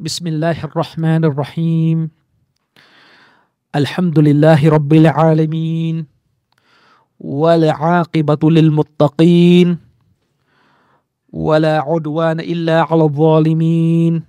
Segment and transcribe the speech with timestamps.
[0.00, 2.10] بسم الله الرحمن الرحيم
[3.76, 6.06] الحمد لله رب العالمين
[7.20, 9.78] والعاقبة للمتقين
[11.32, 14.24] ولا عدوان إلا على الظالمين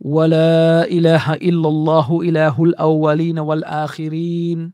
[0.00, 4.72] ولا إله إلا الله إله الأولين والآخرين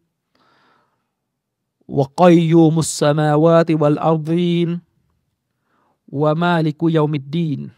[1.89, 4.81] وقيوم السماوات والأرضين
[6.09, 7.78] ومالك يوم الدين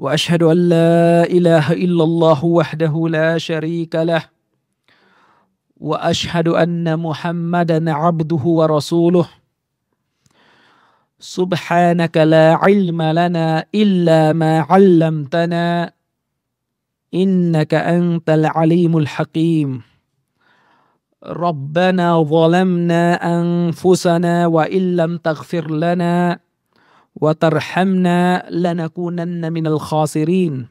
[0.00, 4.24] وأشهد أن لا إله إلا الله وحده لا شريك له
[5.76, 9.28] وأشهد أن محمدا عبده ورسوله.
[11.20, 15.92] سبحانك لا علم لنا إلا ما علمتنا
[17.14, 19.82] إنك أنت العليم الحكيم.
[21.24, 26.40] ربنا ظلمنا أنفسنا وإن لم تغفر لنا
[27.16, 30.68] وترحمنا لنكونن من الخاسرين.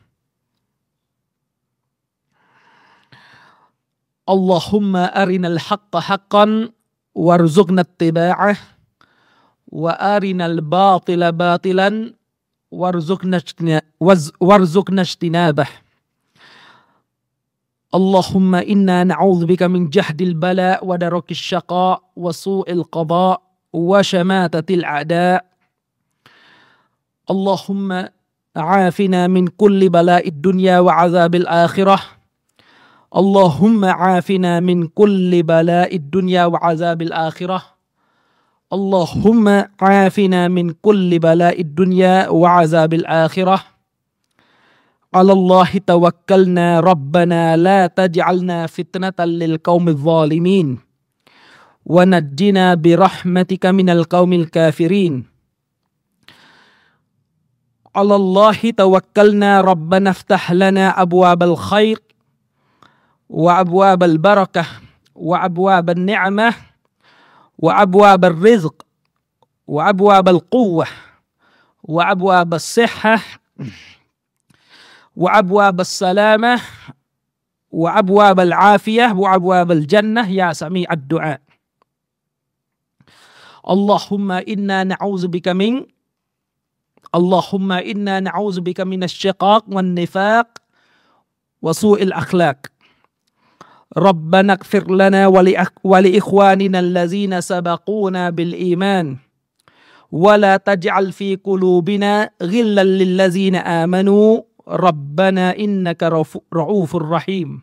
[4.30, 6.70] اللهم أرنا الحق حقا
[7.16, 8.58] وارزقنا اتباعه
[9.68, 12.14] وأرنا الباطل باطلا
[12.72, 13.42] وارزقنا
[14.40, 15.68] وارزقنا اجتنابه.
[17.96, 23.42] اللهم إنا نعوذ بك من جهد البلاء ودرك الشقاء وسوء القضاء
[23.74, 25.49] وشماتة الأعداء
[27.30, 28.06] اللهم
[28.58, 32.00] عافنا من كل بلاء الدنيا وعذاب الآخرة.
[33.16, 37.62] اللهم عافنا من كل بلاء الدنيا وعذاب الآخرة.
[38.74, 39.46] اللهم
[39.82, 43.58] عافنا من كل بلاء الدنيا وعذاب الآخرة.
[45.14, 46.80] على الله توكلنا.
[46.80, 50.78] ربنا لا تجعلنا فتنة للقوم الظالمين.
[51.86, 55.39] ونجنا برحمتك من القوم الكافرين.
[57.99, 61.99] على الله توكلنا ربنا افتح لنا ابواب الخير
[63.29, 64.67] وابواب البركه
[65.15, 66.55] وابواب النعمه
[67.59, 68.87] وابواب الرزق
[69.67, 70.87] وابواب القوه
[71.83, 73.19] وابواب الصحه
[75.17, 76.61] وابواب السلامه
[77.71, 81.41] وابواب العافيه وابواب الجنه يا سميع الدعاء
[83.71, 85.87] اللهم انا نعوذ بك من
[87.16, 90.48] اللهم إنا نعوذ بك من الشقاق والنفاق
[91.62, 92.58] وسوء الأخلاق.
[93.98, 95.28] ربنا اغفر لنا
[95.84, 99.18] ولإخواننا الذين سبقونا بالإيمان.
[100.12, 104.42] ولا تجعل في قلوبنا غلا للذين آمنوا.
[104.70, 106.04] ربنا إنك
[106.54, 107.62] رؤوف رحيم.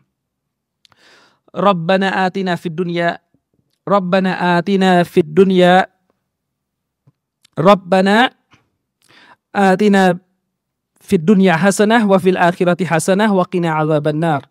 [1.55, 3.19] ربنا آتنا في الدنيا
[3.87, 5.87] ربنا آتنا في الدنيا.
[7.59, 8.29] ربنا
[9.56, 10.18] آتنا
[11.00, 14.42] في الدنيا حسنة وفي الآخرة حسنة وقنا عذاب النار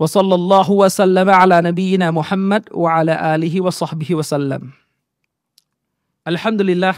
[0.00, 4.62] وصلى الله وسلم على نبينا محمد وعلى آله وصحبه وسلم
[6.28, 6.94] الحمد لله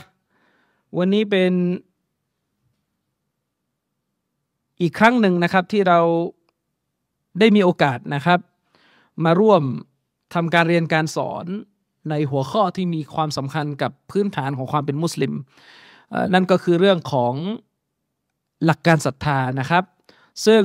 [0.98, 1.52] วันนี้เป็น
[4.80, 6.00] อีกครั้งหนึ่งนะครับที่เรา
[7.38, 8.40] ได้มีโอกาสนะครับ
[9.24, 9.62] มาร่วม
[10.34, 11.46] ทำการเรียนการสอน
[12.10, 15.32] ในหัวข้อที่มีความสำคัญกับพื้นฐานของความเป็นมุสลิม
[16.33, 17.33] นั่นก็คือเรื่องของ
[18.65, 19.83] หลักการศรัทธานะครับ
[20.45, 20.63] ซึ่ง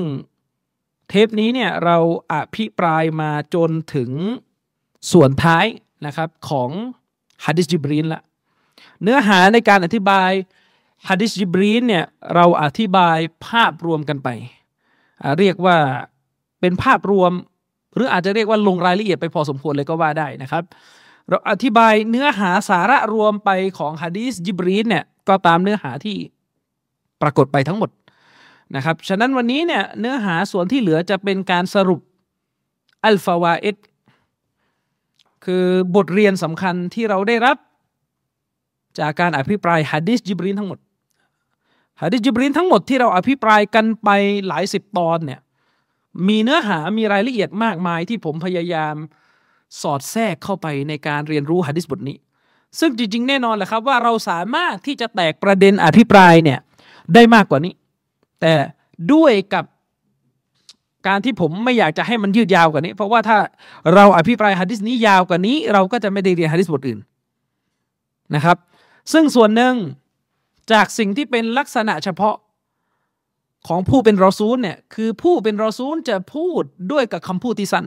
[1.08, 1.96] เทปนี้เนี่ยเรา
[2.32, 4.10] อภิปรายมาจนถึง
[5.12, 5.66] ส่วนท้าย
[6.06, 6.70] นะครับของ
[7.44, 8.22] ฮะดิษจิบรีนละ
[9.02, 10.30] เนื้อหาในการอธิบาย
[11.08, 12.04] ฮะดิษจิบรีนเนี่ย
[12.34, 14.28] เราอธิบายภาพรวมกันไป
[15.38, 15.76] เรียกว่า
[16.60, 17.32] เป็นภาพรวม
[17.94, 20.62] หรืออาจจะเรียกว่าลงรายละเอียดไปพอสมควรเลยก็ว่าได้นะครับ
[21.28, 26.16] เราอธิบายเนื้อหาสาระรวมไปของฮะดีษจิบรีนเนี่ยก็ตามเนื้อหาที่
[27.22, 27.90] ปรากฏไปทั้งหมด
[28.76, 32.00] นะครับฉะนั้นวันนี้เนี่ยเนื้อหาส่วนที่เหลือจะเป็นการสรุป
[33.04, 33.76] อัลฟาวาเอต
[35.44, 35.66] คือ
[35.96, 37.56] บทเรียนสำคัญที่เราได้รับ
[38.98, 40.78] จากการอภิปรายฮะดิษจิบรีนทั้งหมด
[42.02, 44.08] ฮะดิษจิบรีนทั้งหมดที่เราอภิปรายกันไป
[44.46, 45.40] หลายสิบตอนเนี่ย
[46.28, 48.94] มีเนื้อหามีรายละเอียดมากมายที่ผมพยายาม
[49.80, 52.16] สอดแทรกเข้าไปในการเรียนรู้ฮะดิษบทนี้
[52.80, 56.58] ซึ่งจริงๆ แน่นอนแหละครับว่าเราสามารถที่จะแตกประเด็นอภิปรายเนี่ย
[57.14, 57.72] ได้มากกว่านี้
[58.40, 58.52] แต่
[59.12, 59.64] ด้วยกับ
[61.06, 63.38] การที่ผมไม่อยากจะให้มันยืดยาวกว่านี้ เพราะว่าถ้า
[63.94, 67.00] เราอภิปรายฮะดิษนี้ยาวกว่านี้ เราก็จะไม่ได้เรียนฮะดิษบทอื่น
[68.34, 68.56] นะครับ
[69.12, 69.74] ซึ่งส่วนหนึ่ง
[70.72, 72.36] จากสิ่งที่เป็นลักษณะเฉพาะ
[73.68, 76.62] ของผู้เป็นรอซูลเนี่ยคือผู้เป็นรอซูลจะพูด
[76.92, 77.86] ด้วยกับคำพูดที่สั้น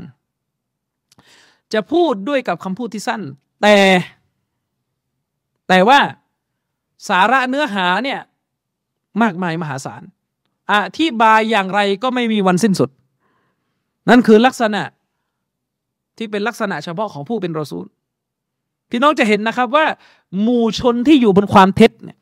[1.74, 3.22] จะพูดด้วยกับคำพูดที่สั้น
[3.62, 3.76] แต่
[5.68, 6.00] แต่ว่า
[7.10, 8.20] สาระเนื้อหาเนี่ย
[9.22, 10.02] มากมายมหาศาล
[10.74, 12.90] อธิบายอย่างไรก็ไม่มีวันสิ้นสุด
[14.10, 14.84] นั่นคือลักษณะ
[16.18, 17.86] ที่เป็นลักษณะเฉพาะของผู้เป็นรอซูล
[18.90, 19.86] พี่น้องจะเห็นนะครับว่า
[20.42, 22.18] หมู่ชนที่อยู่บนความเท็จเนี่ย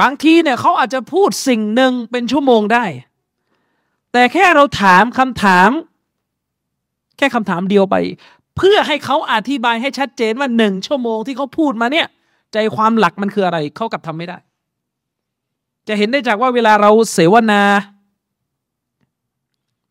[0.00, 2.84] บางทีเนี่ยเขาอาจจะพูดสิ่งหนึ่งเป็นชั่วโมงได้
[4.12, 5.70] แต่แค่เราถามคำถาม
[7.16, 7.96] แค่คำถามเดียวไป
[8.58, 12.06] เพื่อให้เขาอธิบายให้ชัดเจนว่าหนึ่งชั่วโมงที่เขาพูดมาเนี่ย
[12.52, 14.38] ใจความหลักมันคืออะไรเขากลับทำไม่ได้
[15.88, 17.62] จะเห็นได้จากว่าเวลาเราเสวนา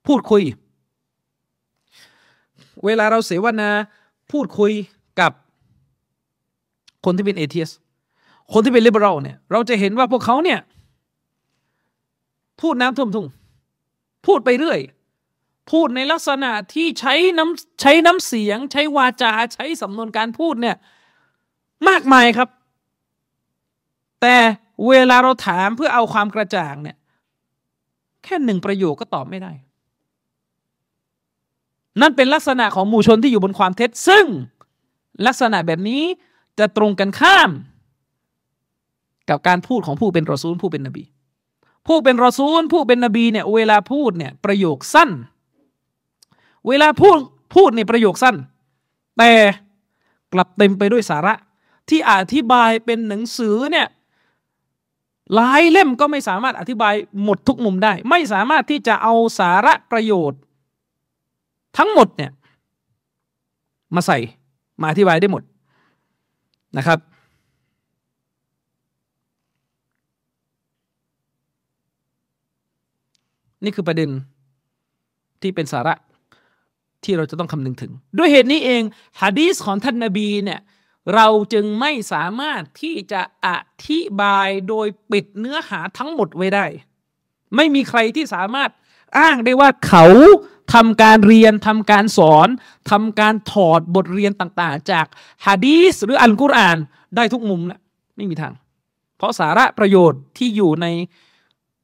[0.08, 0.44] พูดคุย
[2.86, 3.69] เวลาเราเสวนา
[4.31, 4.72] พูดคุย
[5.19, 5.31] กับ
[7.06, 7.71] คนที่เป็น atheist
[8.54, 10.60] คนที่เป็น liberal เนี่ย เราจะเห็นว่าพวกเขาเนี่ย
[12.62, 13.28] พูดน้ำท่วมทุ่ง
[14.25, 14.80] พูดไปเรื่อย
[15.72, 20.75] พูดในลักษณะที่ใช้น้ำใช้น้ำเสียง ใช้วาจาใช้สำนวนการพูดเนี่ย
[21.90, 22.50] มากมายครับ
[24.22, 24.36] แต่
[24.88, 26.98] เวลาเราถามเพื่อเอาความกระจ่างเนี่ย
[28.24, 29.52] แค่หนึ่งประโยคก็ตอบไม่ได้
[32.02, 34.25] นั่นเป็นลักษณะของหมู่ชนที่อยู่บนความเท็จ ซึ่ง
[35.28, 36.04] ลักษณะแบบนี้
[36.60, 37.50] จะตรงกันข้าม
[39.30, 41.04] กับการพูดของผู้เป็นรอซูลผู้เป็นนบี
[41.88, 45.10] ผู้เป็นรอซูลผู้เป็นนบีเนี่ยเวลาพูดเนี่ยประโยคสั้น
[46.68, 47.18] เวลาพูด
[47.56, 48.36] พูดในประโยคสั้น
[49.18, 49.31] แต่
[50.34, 51.34] กลับเต็มไปด้วยสาระ
[51.90, 53.88] ที่อธิบายเป็นหนังสือเนี่ย
[55.36, 56.94] หลายเล่มก็ไม่สามารถอธิบาย
[57.24, 60.40] หมดทุกมุมได้ ไม่สามารถที่จะเอาสาระประโยชน์
[61.78, 62.31] ทั้งหมดเนี่ย
[63.96, 64.18] มาใส่
[64.81, 65.44] มาอธิบายได้หมด
[66.78, 67.00] นะครับ
[73.64, 74.10] นี่คือประเด็น
[75.42, 75.94] ที่เป็นสาระ
[77.03, 78.83] ที่เราจะต้องคำนึงถึง ด้วยเหตุนี้เอง
[79.21, 80.59] ฮะดีสของท่านนาบีเนี่ย
[81.15, 83.49] เราจึงไม่สามารถที่จะอ
[83.88, 86.65] ธิบายโดยปิดเนื้อหาทั้งหมดไว้ได้
[87.55, 88.69] ไม่มีใครที่สามารถ
[89.17, 90.05] อ้างได้ว่าเขา
[90.73, 92.47] ทำการเรียนทำการสอน
[92.91, 95.05] ทำการถอดบทเรียนต่างๆ จาก
[95.45, 96.77] ฮะดีสหรืออัลกุรอาน
[97.15, 97.79] ได้ทุกมุมนะ
[98.15, 98.53] ไม่มีทาง
[99.17, 100.88] เพราะสาระประโยชน์ที่อยู่ใน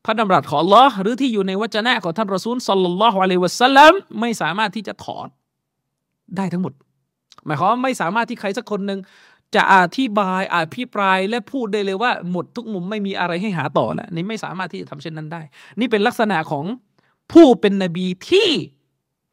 [0.06, 5.28] พระดำรัสของ Allah หรือที่อยู่ในวจนะของท่านรอซูลสัลลัลลอฮุอะลัยวะสัลลัมไม่สามารถที่จะถอด
[6.38, 6.74] ได้ทั้งหมด
[7.46, 9.00] หมายความว่าไม่สามารถที่ใครสักคนหนึ่ง
[9.56, 15.42] จะอธิบายอภิปรายและพูดได้เลยว่า หมดทุกมุมไม่มีอะไรให้หาต่อแล้วนี่ไม่สามารถที่จะทำเช่นนั้นได้
[15.80, 16.66] นี่เป็นลักษณะของ
[17.32, 18.50] ผู้เป็นนบีที่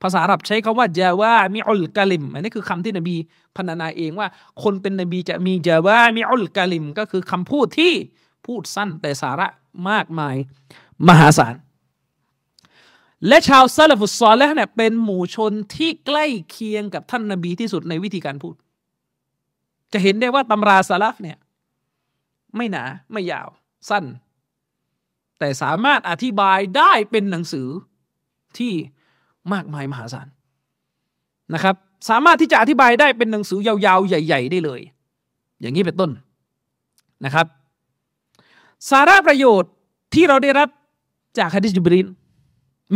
[0.02, 3.16] ภาษาอาหรับใช้คาว่าจาวามิอุลกาลิมอันนี้คือคำที่นบี
[3.56, 4.28] พรรณนาเองว่า
[4.62, 7.92] คนเป็นนบีจะมีจาวามิอุลกาลิม ก็คือคำพูดที่
[8.46, 9.46] พูดสั้นแต่สาระ
[9.88, 10.36] มากมาย
[11.08, 11.54] มหาศาล
[13.28, 18.54] และชาวซาลฟุตซอลแล้วเนี่ยเป็นหมู่ชนที่ใกล้เคียงกับท่านนาบีที่สุดในวิธีการพูด
[19.92, 21.38] จะเห็นได้ว่าตำราซาลฟเนี่ย
[22.56, 23.48] ไม่หนาไม่ยาว
[23.90, 24.04] สั้น
[25.38, 27.68] แต่สามารถอธิบายได้เป็นหนังสือ
[28.58, 28.72] ที่
[29.52, 30.26] มากมายมหาศาล
[31.54, 31.74] นะครับ
[32.08, 34.80] สามารถที่จะอธิบายได้เป็นหนังสือยาวๆ ใหญ่ ๆ ได้เลย
[35.60, 36.10] อย่างนี้เป็นต้น
[37.24, 37.46] นะครับ
[38.90, 39.70] สาระประโยชน์
[40.14, 40.68] ที่เราได้รับ
[41.38, 42.06] จากฮะดิษจุบริน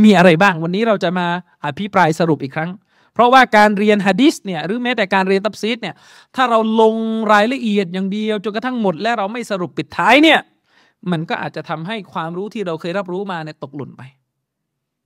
[0.02, 1.26] มีอะไรบ้าง วันนี้เราจะมา
[1.64, 2.70] อภิปรายสรุปอีกครั้ง
[3.14, 5.94] เพราะว่าการเรียนฮะดิษเนี่ยหรือแม้แต่การเรียนตับซีดเนี่ย
[6.36, 6.96] ถ้าเราลง
[7.32, 10.40] รายละเอียดอย่างเดียวจนกระทั่งหมดและเราไม่สรุปปิดท้ายเนี่ย
[11.10, 14.02] มันก็อาจจะทำให้ความรู้ที่เราเคยรับรู้มาเนี่ยตกหล่นไป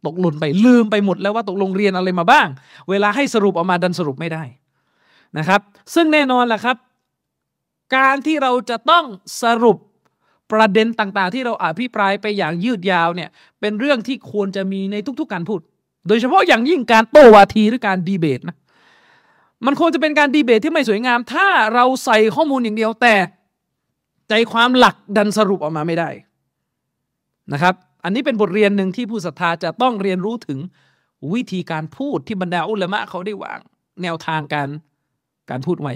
[0.07, 2.49] ตกหล่นไปลืมไปหมดแล้วว่าตกลงเรียนอะไรมาบ้าง
[2.91, 4.43] เวลาให้สรุปออกมาดันสรุปไม่ได้
[5.39, 5.61] นะครับ
[5.95, 6.77] ซึ่งแน่นอนแหละครับ
[7.97, 9.05] การที่เราจะต้อง
[9.43, 9.77] สรุป
[10.53, 13.29] ประเด็นต่างๆ ที่เราอภิปรายไปอย่างยืดยาวเนี่ย
[13.61, 15.61] เป็นเรื่องที่ควรจะมีในทุกๆการพูด
[16.09, 18.57] โดยเฉพาะอย่างยิ่งการโต้วาทีหรือการดีเบตนะ
[19.67, 23.15] มันควรจะเป็นการดีเบตที่ไม่สวยงาม ถ้าเราใส่ข้อมูลอย่างเดียวแต่
[24.29, 26.11] ใจความหลักดันสรุปออกมาไม่ได้
[27.53, 27.75] นะครับ
[28.05, 30.59] อันนี้เป็นบทเรียนหนึ่งที่ผู้ศรัทธาจะต้องเรียนรู้ถึง
[31.33, 33.61] วิธีการพูดที่บรรดาอุลามะเขาได้วาง
[34.03, 34.69] แนวทางการ
[35.51, 35.95] การพูดไว้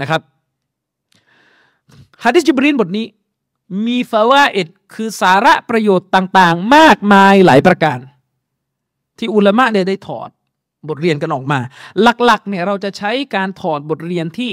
[0.00, 0.20] นะครับ
[2.24, 3.06] ฮะดิษจิบรีนบทนี้
[3.86, 7.98] มีฟาวาเอ็ดคือสาระประโยชน์ต่างๆ มากมายหลายประการ
[9.18, 10.28] ที่อุลามะเนี่ยได้ถอด
[10.88, 11.58] บทเรียนกันออกมา
[12.02, 14.52] หลักๆเนี่ยเราจะใช้การถอดบทเรียนที่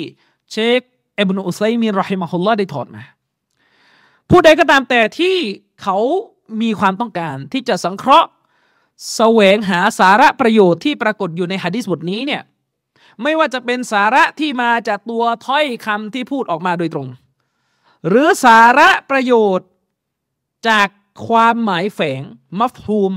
[0.51, 0.79] เชค
[1.15, 3.03] เอบนุอุไซมีรอฮิมะฮุลลอได้ถอดมา
[4.29, 5.35] ผู้ใดก็ตามแต่ที่
[5.81, 5.97] เขา
[6.61, 8.29] มีความต้องการที่จะสังเคราะห์
[9.15, 12.41] แสวงหาสาระประโยชน์ที่ปรากฏอยู่ในหะดิษบทนี้เนี่ย
[13.21, 17.07] ไม่ว่าจะเป็นสาระที่มาจากตัวถ้อยคำที่พูดออกมาโดยตรง
[18.07, 19.69] หรือสาระประโยชน์
[20.69, 20.87] จาก
[21.27, 22.21] ความหมายแฝง
[22.59, 23.13] มัฟฮูม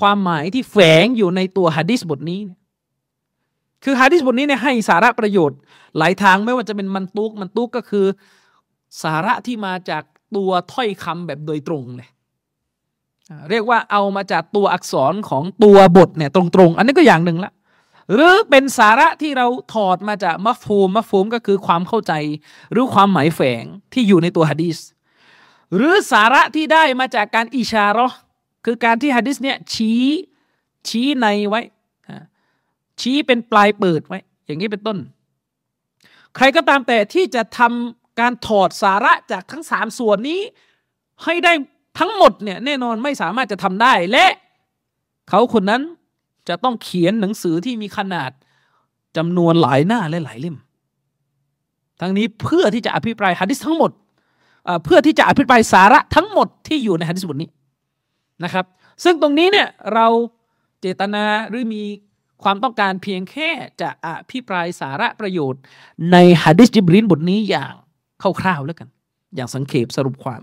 [0.00, 2.40] ความหมายที่แฝงอยู่ในตัวฮะดิษบทนี้
[3.84, 5.58] คือฮะดิษบทนี้เนี่ยให้สาระประโยชน์
[5.98, 8.06] หลายทางไม่ว่าจะเป็นมันตุกมันตุกก็คือ
[9.02, 10.02] สาระที่มาจาก
[10.36, 12.08] ตัวถ้อยคำแบบโดยตรงเลย
[13.50, 17.52] เรียกว่าเอามาจากตัวอักษรของตัวบทเนี่ยตรงๆ อันนี้ก็อย่างหนึ่งละ
[18.12, 22.12] หรือเป็นสาระที่เราถอดมาจากมัฟฟูมมัฟฟูมก็คือความเข้าใจ
[22.72, 24.78] หรือความหมายแฝงที่อยู่ในตัวฮะดีษ
[25.74, 28.12] หรือสาระที่ได้มาจากการอิชาระ
[28.64, 30.04] คือการที่ฮะดิษเนี่ยชี้
[30.88, 31.60] ชี้ในไว้
[33.00, 34.98] ชี้เป็นปลายเปิดไว้ อย่างนี้เป็นต้น
[36.36, 40.40] ใครก็ตามแต่ที่จะทำการถอดสาระจากทั้งสามส่วนนี้
[41.24, 41.52] ให้ได้
[41.98, 44.26] ทั้งหมดเนี่ยแน่นอนไม่สามารถจะทำได้และ
[45.28, 45.82] เขาคนนั้น
[46.48, 48.30] จะต้องเขียนหนังสือที่มีขนาด
[49.16, 50.56] จำนวนหลายหน้าและหลายเล่ม
[52.00, 53.90] ทั้งนี้เพื่อที่จะอภิปรายฮะดิษทั้งหมด
[54.84, 57.50] เพื่อที่จะอภิปรายสาระทั้งหมดที่อยู่ในฮะดิษบทนี้
[58.44, 58.64] นะครับ
[59.04, 60.06] ซึ่งตรงนี้เนี่ยเรา
[60.80, 61.82] เจตนาหรือมี
[62.42, 65.60] ความต้องการเพียงแค่จะอภิปรายสาระประโยชน์
[66.12, 67.74] ในฮะดิษจิบรินบทนี้อย่าง
[68.40, 68.88] คร่าวๆแล้วกัน
[69.34, 70.42] อย่างสังเขปสรุปความ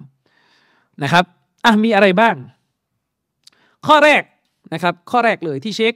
[1.03, 1.23] นะครับ
[1.65, 2.35] อะมีอะไรบ้าง
[3.87, 4.23] ข้อแรก
[4.73, 5.93] นะครับ ข้อแรกเลยที่เชค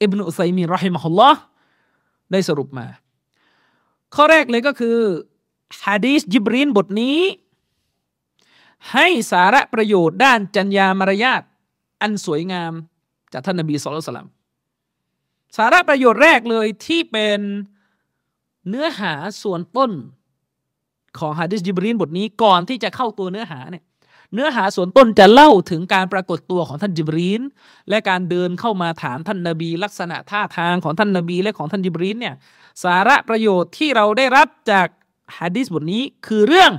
[0.00, 1.40] อิบนุอุซัยมีรอฮิมะฮุลลอฮ์
[2.32, 2.86] ได้สรุปมา
[4.14, 4.96] ข้อแรกเลยก็คือ
[5.86, 7.18] ฮะดีษจิบรีนบทนี้
[8.92, 11.42] ให้สาระประโยชน์ด้านจัญญามารยาท
[12.02, 12.72] อันสวยงาม
[13.32, 14.28] จากท่านนบีสุลต่าน
[15.56, 17.40] สาระประโยชน์แรกเลยที่เป็น
[18.68, 19.90] เนื้อหาส่วนต้น
[21.18, 23.84] ของฮะดิษจิบรีนบทนี้ก่อนที่จะเข้าตัวเนื้อหาเนี่ย
[24.34, 27.42] เนื้อหาส่วนต้นจะเล่าถึงการปรากฏตัวของท่านจิบรีน
[27.88, 32.34] และการเดินเข้ามาถามท่านนาบี ลักษณะท่าทางของท่านนาบีและของท่านจิบรีนเนี่ย
[32.84, 34.88] สาระประโยชน์ที่เราได้รับจาก
[35.38, 36.72] ฮะดีษบทนี้คือเรื่อง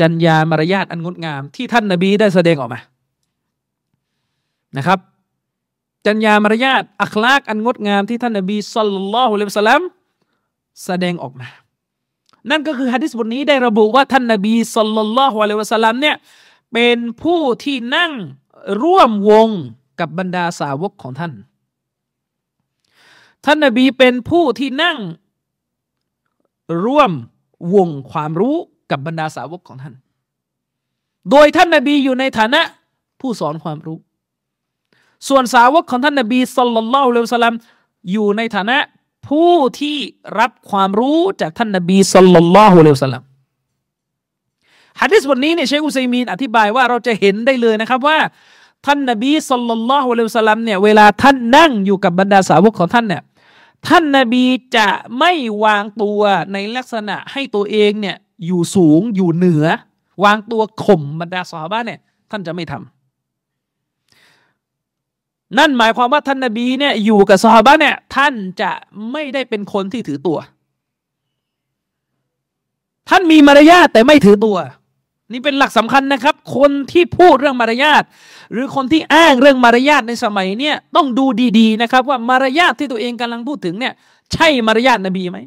[0.00, 2.80] จัญญามารยาทอันงดงามที่ท่านนาบีได้แสดงออกมา
[4.76, 4.98] นะครับ
[6.06, 9.82] จัญญามารยาทอัคลากอันงดงามที่ท่านนาบีสุลต่านละฮุอะลัยฮิสลาม
[10.84, 11.48] แสดงออกมา
[12.50, 16.16] นั่นก็คือฮะดิษบทนี้ได้ระบุว่าท่านนบีสุลต่านละฮ์อะลัยวะสัลลัมเนี่ย
[16.72, 18.12] เป็นผู้ที่นั่ง
[18.82, 19.48] ร่วมวง
[20.00, 21.32] กับบรรดาสาวกของท่าน
[23.44, 24.98] ท่านนบีเป็นผู้ที่นั่ง
[26.84, 27.12] ร่วม
[27.74, 28.56] วงความรู้
[28.90, 29.94] กับบรรดาสาวกของท่าน
[31.30, 32.60] โดยท่านนบีอยู่ในฐานะ
[33.20, 33.98] ผู้สอนความรู้
[35.28, 37.56] ส่วนสาวกของท่านนบีสุลต่านละฮ์อะลัยวะสัลลัม
[38.12, 38.78] อยู่ในฐานะ
[39.26, 39.98] ผู้ที่
[40.38, 43.24] รับความรู้จากท่านนบีสุลต่านละฮ์อะลัยฮิสลาม
[45.00, 48.18] ฮะดิษบทนี้เนี่ยเชคอุซัยมีนอธิบายว่าเราจะเห็นได้เลยนะครับว่า
[48.86, 53.22] ท่านนบีสุลต่านละฮ์อะลัยฮิสลามเนี่ยเวลาท่านนั่งอยู่กับบรรดาสาวกของท่านเนี่ย
[53.88, 54.44] ท่านนบี
[54.76, 55.32] จะไม่
[55.64, 56.20] วางตัว
[56.52, 59.64] ในลักษณะให้ตัวเองเนี่ยอยู่สูงอยู่เหนือ
[60.24, 62.97] วางตัวข่มบรรดาสาวบ้านเนี่ยท่านจะไม่ทำ
[65.58, 68.70] นั่นหมายความว่าท่านนาบีเนี่ยอยู่กับซอฮาบะเนี่ยท่านจะ
[69.12, 70.38] ไม่ได้เป็นคนที่ถือตัว
[73.08, 74.56] ท่านมีมารยาทแต่ไม่ถือตัว
[75.32, 78.02] นี่เป็นหลักสำคัญนะครับ คนที่พูดเรื่องมารยาท
[78.52, 81.26] หรือคนที่อ้างเรื่องมารยาทในสมัยเนี่ยต้องดู
[81.58, 83.92] ดีๆนะครับ ว่ามารยาทที่ตัวเองกำลังพูดถึงเนี่ย
[84.32, 85.38] ใช่มารยาทนบีไหม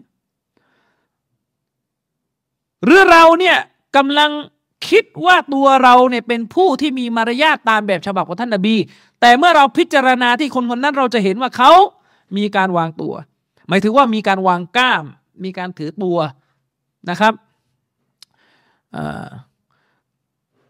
[2.83, 3.57] หรือเราเนี่ย
[3.95, 4.31] กำลัง
[4.89, 8.75] คิดว่าตัวเราเนี่ยเป็นผู้ที่มีมารยาทตามแบบฉบับของท่านนบี
[9.21, 11.71] แต่เมื่อเราพิจารณาที่คนคนนั้นเราจะเห็นว่าเขา
[12.37, 13.13] มีการวางตัว
[13.67, 15.05] หมายถึงว่ามีการวางก้าม
[15.43, 16.17] มีการถือตัว
[17.09, 17.33] นะครับ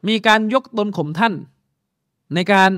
[0.08, 1.34] มีการยกตนข่มท่าน
[2.36, 2.70] ในการ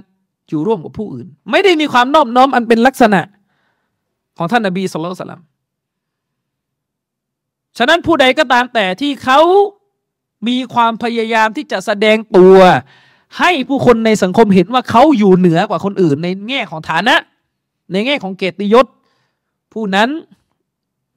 [0.50, 3.22] อยู่ร่วมกับผู้อื่น ไม่ได้มีความนอบน้อมอันเป็นลักษณะ
[4.38, 5.42] ของท่านนบีสุลต่าน
[7.78, 9.40] ฉะนั้นผู้ใดก็ตามแต่ที่เขา
[10.48, 12.58] มีความพยายามที่จะแสดงตัว
[13.40, 17.16] ให้ผู้คนในสังคมเห็นว่าเขาอยู่เหนือกว่าคนอื่น ในแง่ของฐานะ
[17.92, 18.86] ในแง่ของเกียรติยศ
[19.74, 20.10] ผู้นั้น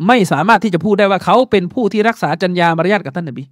[0.07, 3.45] ไม่สามารถที่จะพูดได้ว่าเขาเป็นผู้ที่รักษาจัญญามารยาทกับท่านนบี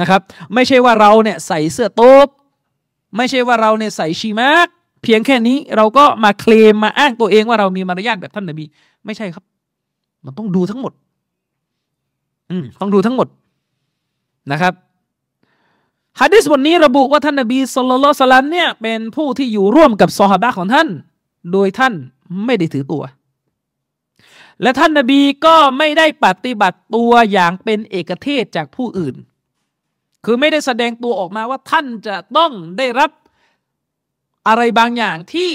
[0.00, 0.20] นะครับ
[0.54, 2.28] ไม่ใช่ว่าเราเนี่ยใส่เสื้อโต๊บ
[3.16, 4.66] ไม่ใช่ว่าเราเนี่ยใส่ชีมาก
[5.02, 8.64] เพียงแค่นี้เราก็มาเคลมมาอ้างตัวเองว่าเรามีมารยาทแบบท่านนบี
[9.04, 9.44] ไม่ใช่ครับ
[10.24, 10.92] มันต้องดูทั้งหมด
[12.50, 13.28] อืมต้องดูทั้งหมด
[14.52, 14.74] นะครับ
[16.20, 20.88] ฮะดิษบทนี้ระบุว่าท่านนบีสุลต่านสลัมเนี่ยเป็นผู้ที่อยู่ร่วมกับซอฮาบะของท่าน
[21.52, 21.94] โดยท่าน
[22.44, 23.02] ไม่ได้ถือตัว
[24.62, 29.14] และท่านนบีก็ไม่ได้ปฏิบัติตัวอย่างเป็นเอกเทศจากผู้อื่น
[30.24, 33.10] คือไม่ได้แสดงตัวออกมาว่าท่านจะต้องได้รับ
[34.48, 35.50] อะไรบางอย่างที่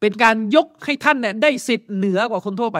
[0.00, 2.78] เป็นการยกให้ท่านเนี่ยได้สิทธิ์เหนือกว่าคนทั่วไป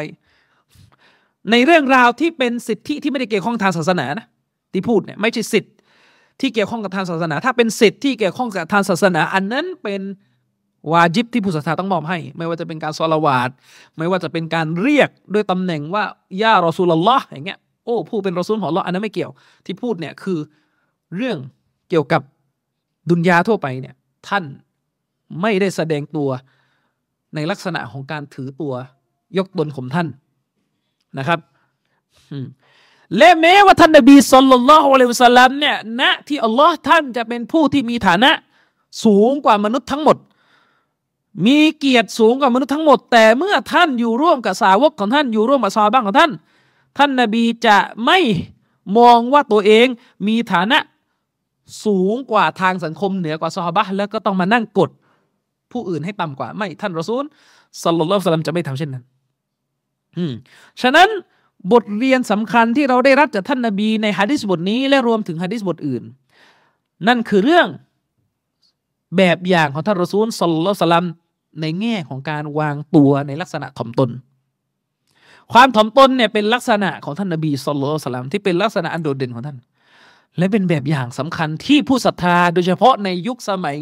[1.51, 4.27] ในเรื่องราวที่เป็นสิทธิที่ไม่ได้เกี่ยวข้องทางศาสนานะ
[4.73, 5.71] ที่พูดเนี่ยไม่ใช่สิทธิ
[6.41, 10.03] ที่เกี่ยวข้องกับทางศาสนา ถ้าเป็นสิทธิ์ที่เกี่ยวข้องกับทางศาสนา อันนั้นเป็น
[10.93, 13.51] วาจิบที่ผู้ศรัทธาต้องมอบให้ ไม่ว่าจะเป็นการสละวาด
[13.99, 16.05] ไม่ว่าจะเป็นการเรียกด้วยตำแหน่งว่า
[16.43, 19.33] ย่ารอซูลลอฮ์อย่างเงี้ยโอ้ผู้เป็นรอซูลของลออันนั้นไม่เกี่ยว
[19.67, 20.39] ที่พูดเนี่ยคือ
[21.17, 21.39] เรื่อง
[21.89, 22.23] เกี่ยวกับ
[23.11, 23.95] ดุนยาทั่วไปเนี่ย
[24.29, 24.45] ท่าน
[25.41, 26.29] ไม่ได้แสดงตัว
[27.35, 28.75] ในลักษณะของการถือตัว
[29.39, 30.09] ยกตนข่มท่าน
[31.19, 31.41] นะครับ
[33.19, 38.31] และแม้ว่าท่านนบีสุลต่านละฮ์อะลัยฮิสลามเนี่ยณที่อัลลอฮ์ท่านจะเป็นผู้ที่มีฐานะ
[39.05, 40.17] สูงกว่ามนุษย์ทั้งหมด
[41.47, 46.33] มีเกียรติสูงกว่ามนุษย์ทั้งหมด แต่เมื่อท่านอยู่ร่วมกับสาวกของท่านอยู่ร่วมกับซาบ้างของท่าน
[46.99, 48.19] ท่านนบีจะไม่
[48.99, 49.87] มองว่าตัวเอง
[50.27, 50.79] มีฐานะ
[51.85, 54.91] สูงกว่าทางสังคมเหนือกว่าซอฮาบะแล้วก็ต้องมานั่งกด
[55.73, 57.25] ผู้อื่นให้ต่ำกว่าไม่ท่านรอซูล
[57.83, 59.05] สัลลัลลอฮุสลัมจะไม่ทำเช่นนั้น
[60.17, 60.33] อืม
[60.83, 61.09] ฉะนั้น
[61.73, 66.03] บทเรียนสำคัญที่เราได้รับจากท่านนาบีในฮะดิษบทนี้และรวมถึงฮะดิษบทอื่น
[67.07, 67.69] นั่นคือเรื่อง
[69.17, 71.07] แบบอย่างของท่านรอซูลสลลสลัม
[71.61, 74.11] ในแง่ของการวางตัวในลักษณะถ่อมตน
[75.53, 79.57] ความถ่อมตนเนี่ยเป็นลักษณะของท่านนาบีสลลสลัมที่เป็นลักษณะอันโดดเด่นของท่าน
[80.39, 83.79] และเป็นแบบอย่างสำคัญที่ผู้ศรัทธาโดยเฉพาะในยุคสมัย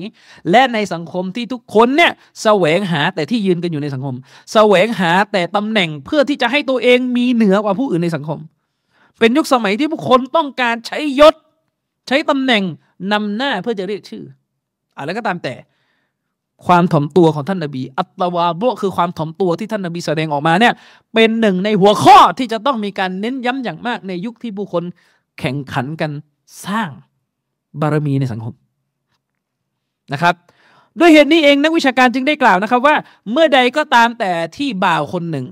[0.50, 4.14] และในสังคมที่ทุกคนเนี่ยแสวงหาแต่ที่ยืนกันอยู่ในสังคม
[4.52, 8.38] แสวงหาแต่ตำแหน่งเพื่อที่จะให้ตัวเองมีเหนือกว่าผู้อื่นในสังคม
[9.18, 11.34] เป็นยุคสมัยที่ผู้คนต้องการใช้ยศ
[12.08, 12.62] ใช้ตำแหน่ง
[13.12, 14.23] นำหน้าเพื่อจะเรียกชื่อ
[14.99, 15.54] อะไรก็ตามแต่
[16.66, 20.75] ความถ่อมตัวของท่านนบี อัตวาบุคือความถ่อมตัวที่ท่านนบีแสดงออกมาเนี่ย
[21.14, 24.84] เป็นหนึ่งในหัวข้อที่จะต้องมีการเน้นย้ำอย่างมากในยุคที่ผู้คน
[25.40, 26.11] แข่งขันกัน
[26.66, 26.88] สร้าง
[27.80, 28.54] บารมีในสังคม
[30.12, 30.34] นะครับ
[30.99, 32.96] ด้วยเหตุนี้เองนักวิชาการจึงได้กล่าวนะครับว่า
[33.30, 35.46] เมื่อใดก็ตามแต่ที่บ่าวคนหนึ่ง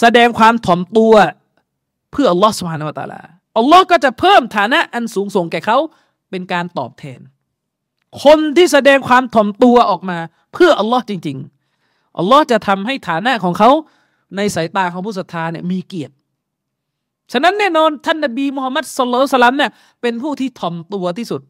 [0.00, 1.14] แสดงความถ่อมตัว
[2.12, 3.22] เพื่ออัลลอฮฺสุบฮานาวะตาลา
[3.58, 5.78] อัลลอฮ์ก็จะเพิ่มฐานะอันสูงส่งแก่เขา
[6.30, 7.20] เป็นการตอบแทน
[8.24, 10.18] คนที่แสดงความถ่อมตัวออกมา
[10.52, 11.38] เพื่ออัลลอฮ์จริง
[11.78, 13.70] ๆอัลลอฮ์จะทำให้ฐานะของเขา
[14.36, 16.14] ในสายตาของผู้ศรัทธาเนี่ยมีเกียรติ
[17.32, 19.70] ฉะนั้นแน่นอนท่านนบีมูฮัมมัดสุลตัลลัมเนี่ย
[20.02, 21.40] เป็นผู้ที่ถ่อมตัวที่สุด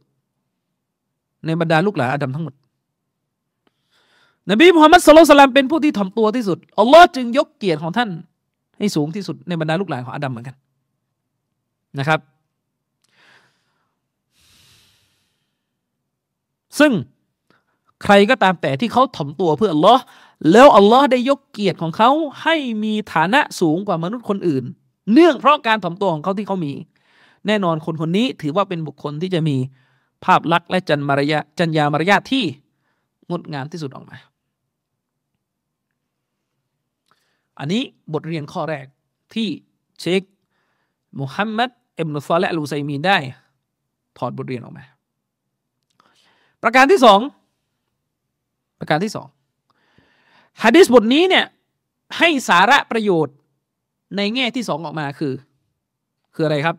[1.46, 2.54] ในบรรดาลูกหลานอาดัมทั้งหมด
[4.50, 8.10] นบีมูฮัมมัดสุลตัลลัมเป็นผู้ที่ถ่อมตัวที่สุดอัลลอฮ์จึงยกเกียรติของท่าน
[8.78, 10.56] ให้สูงที่สุดในบรรดาลูกหลานของอาดัมเหมือนกัน
[11.98, 12.20] นะครับ
[16.78, 16.92] ซึ่ง
[18.04, 20.02] ใครก็ตามแต่ที่เขาถ่อมตัวเพื่ออัลลอฮ์
[20.52, 22.10] แล้วอัลลอฮ์ได้ยกเกียรติของเขา
[22.42, 24.64] ให้มีฐานะสูงกว่ามนุษย์คนอื่น
[25.12, 26.72] เนื่องเพราะการถ่อมตัวของเขาที่เขามี
[27.46, 29.56] แน่นอนคนคนนี้ถือว่าเป็นบุคคลที่จะมี
[30.24, 32.44] ภาพลักษณ์และจันมารยาจัญญามารยาทที่
[33.30, 34.16] งดงามที่สุดออกมา
[37.58, 38.86] อันนี้บทเรียนข้อแรก
[39.34, 39.48] ที่
[40.00, 40.22] เชค
[41.18, 43.16] มุฮัมมัดเอ็มนุซาและลูไซมีนได้
[44.18, 44.84] ถอดบทเรียนออกมา
[46.62, 47.20] ประการที่สอง
[48.78, 49.26] ประการที่สอง
[50.62, 51.46] ฮะดิษบทนี้เนี่ย
[52.18, 53.36] ให้สาระประโยชน์
[54.16, 55.34] ในแง่ที่สองออกมาคือ
[56.34, 56.76] คืออะไรครับ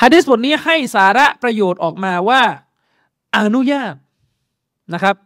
[0.00, 2.42] ฮะดิษบทนี้ให้สาระประโยชน์ออกมาว่า
[3.36, 3.94] อนุญาต
[4.94, 5.16] นะครับ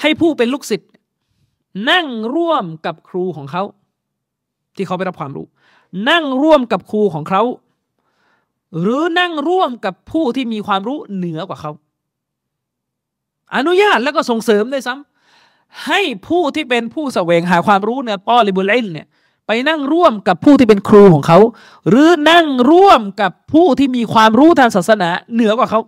[0.00, 0.90] ให้ผู้เป็นลูกศิษย์
[1.90, 3.62] นั่งร่วมกับครูของเขา
[4.76, 5.46] ที่เขาไปรับความรู้
[6.10, 7.42] นั่งร่วมกับครูของเขา
[8.80, 11.72] หรือนั่งร่วมกับผู้ที่มีความรู้เหนือกว่าเขา
[13.54, 15.13] อนุญาตแล้วก็ส่งเสริมด้วยซ้ำ
[15.86, 19.06] ให้ผู้ที่เป็นผู้แสวงหาความรู้เนี่ยป้อลิบุลอิลเนี่ย
[19.46, 21.38] ไปนั่งร่วมกับผู้ที่เป็นครูของเขา
[21.88, 25.80] หรือนั่งร่วมกับผู้ที่มีความรู้ทางศาสนาเหนือกว่าเขา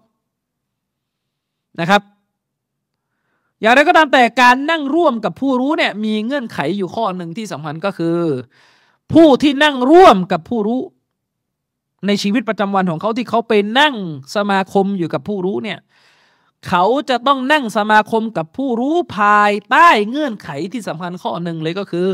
[1.80, 2.02] นะครับ
[3.60, 8.16] อย่างไรก็ตามแต่การนั่งร่วมกับผู้รู้เนี่ยมีเงื่อนไขอยู่ข้อหนึ่งที่สำคัญก็คือ
[9.12, 10.80] ผู้ที่นั่งร่วมกับผู้รู้
[12.06, 13.94] ในชีวิตประจำวันของเขาที่เขาไปนั่ง
[14.34, 15.78] สมาคมอยู่กับผู้รู้เนี่ย
[16.68, 22.06] เขาจะต้องนั่งสมาคมกับผู้รู้ภายใต้เงื่อนไขที่สำคัญข้อหนึ่งเลยก็คือ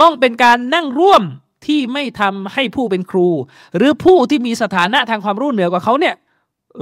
[0.00, 1.22] ต้องเป็นการนั่งร่วม
[1.66, 3.28] ที่ไม่ทำให้ผู้เป็นครู
[3.76, 6.14] หรือผู้ที่มีสถานะทางความรู้เหนือกว่าเขาเนี่ย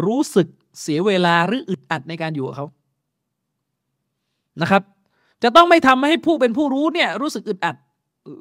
[0.06, 0.46] รู้สึก
[0.82, 2.66] เสียเวลาหรืออึดอัดในการอยู่กับเขา
[4.62, 4.82] นะครับ
[5.42, 7.76] จะต้องไม่ทำให้ผู้เป็นผู้รู้เนี่ยรู้สึกอึดอัด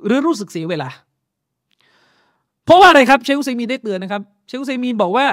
[0.05, 0.89] หรือรู้สึกเสียเวลา
[2.65, 5.25] เพราะว่าอะไรครับเชคุซีมีได้เตือนนะครับ เชคุซีมีบอกว่า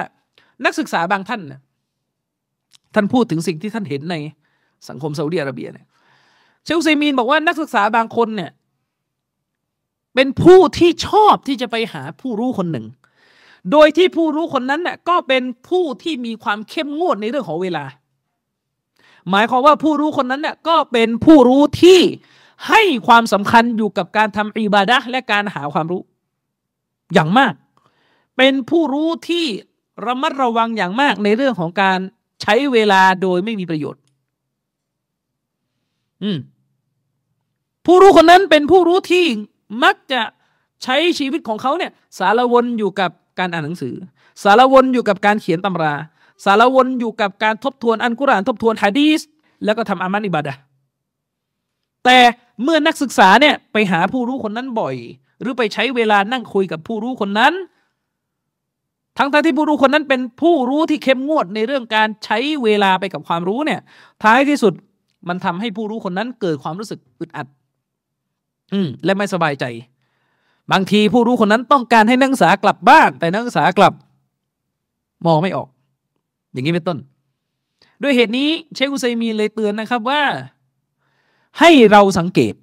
[0.65, 1.59] นักศึกษาบางท่านเนี่ย
[2.93, 4.15] ท่านพูดถึงสิ่งที่ท่านเห็นใน
[4.89, 5.87] สังคมซาอุดิอาระเบียเนี่ย
[6.65, 8.51] เชลซีมีนบอกว่านักศึกษาบางคนเนี่ย
[10.15, 12.85] เป็นผู้ที่ชอบที่จะไปหาผู้รู้คนหนึ่ง
[13.71, 17.85] โดยที่ผู้รู้คนนั้นเนี่ยก็เป็นผู้ที่มีความเข้มงวดในเรื่องของเวลา
[19.29, 21.99] หมายความว่าผู้รู้คนนั้นเนี่ยก็เป็นผู้รู้ที่
[22.69, 26.01] ให้ความสำคัญอยู่กับการทำอิบาดะและการหาความรู้
[27.13, 27.53] อย่างมาก
[28.37, 29.45] เป็นผู้รู้ที่
[30.05, 31.99] ระมัดระวังอย่างมากในเรื่องของการ
[32.41, 34.01] ใช้เวลาโดยไม่มีประโยชน์
[36.23, 36.37] อืม
[37.85, 39.25] ผู้รู้คนนั้นเป็นผู้รู้ที่
[39.83, 40.21] มักจะ
[40.83, 43.95] ใช้ชีวิตของเขาเนี่ย สารวนอยู่กับการอ่านหนังสือ
[44.43, 45.93] สารวนอยู่กับการเขียนตำรา
[46.45, 49.19] สารวนอยู่กับการทบทวนอันกุรอานทบทวนฮะดีส
[49.65, 50.53] แล้วก็ทำอามันอิบาดะ
[52.05, 52.19] แต่
[52.63, 54.95] เมื่อนักศึกษาเนี่ยไปหาผู้รู้คนนั้นบ่อย
[55.41, 57.53] หรือไปใช้เวลานั่งคุยกับผู้รู้คนนั้น
[59.21, 63.79] ทั้งที่ผู้รู้คนนั้นเป็นผู้รู้ที่เข้มงวดในเรื่องการใช้เวลาไปกับความรู้เนี่ย
[64.23, 64.73] ท้ายที่สุด
[65.29, 67.47] มันทำให้ผู้รู้คนนั้นเกิดความรู้สึกอึดอัด
[68.73, 69.65] อืม และไม่สบายใจ
[70.71, 73.93] บางทีผู้รู้คนนั้นต้องการให้นักศึกษากลับบ้าน แต่นักศึกษากลับ
[75.25, 75.67] มองไม่ออก
[76.51, 76.97] อย่างนี้เป็นต้น
[78.01, 80.21] ด้วยเหตุนี้เชคุซยมีเลยเตือนนะครับว่า
[81.59, 82.53] ให้เราสังเกต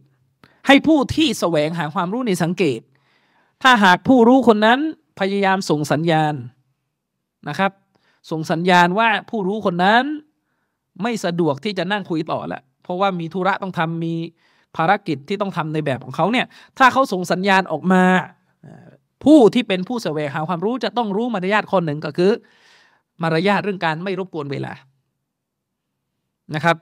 [0.67, 2.81] ให้ผู้ที่แสวงหาความรู้ในสังเกต
[3.63, 4.81] ถ้าหากผู้รู้คนนั้น
[5.19, 6.35] พยายามส่งสัญญาณ
[7.49, 7.73] นะครับ
[8.31, 10.05] ส่งสัญญาณว่าผู้รู้คนนั้น
[11.03, 14.15] ไม่สะดวกที่จะนั่งคุยต่อแล้วเพราะว่ามีธุระต้องทำมี
[14.77, 16.47] ภารกิจที่ต้องทำในแบบของเขาเนี่ย
[16.79, 18.03] ถ้าเขาส่งสัญญาณออกมา
[19.25, 22.33] ผู้ที่เป็นผู้แสวงหาความรู้จะต้องรู้มารยาทคนหนึ่งก็คือ
[23.23, 24.73] มารยาทเรื่องการไม่รบกวนเวลา
[26.55, 26.77] นะครับ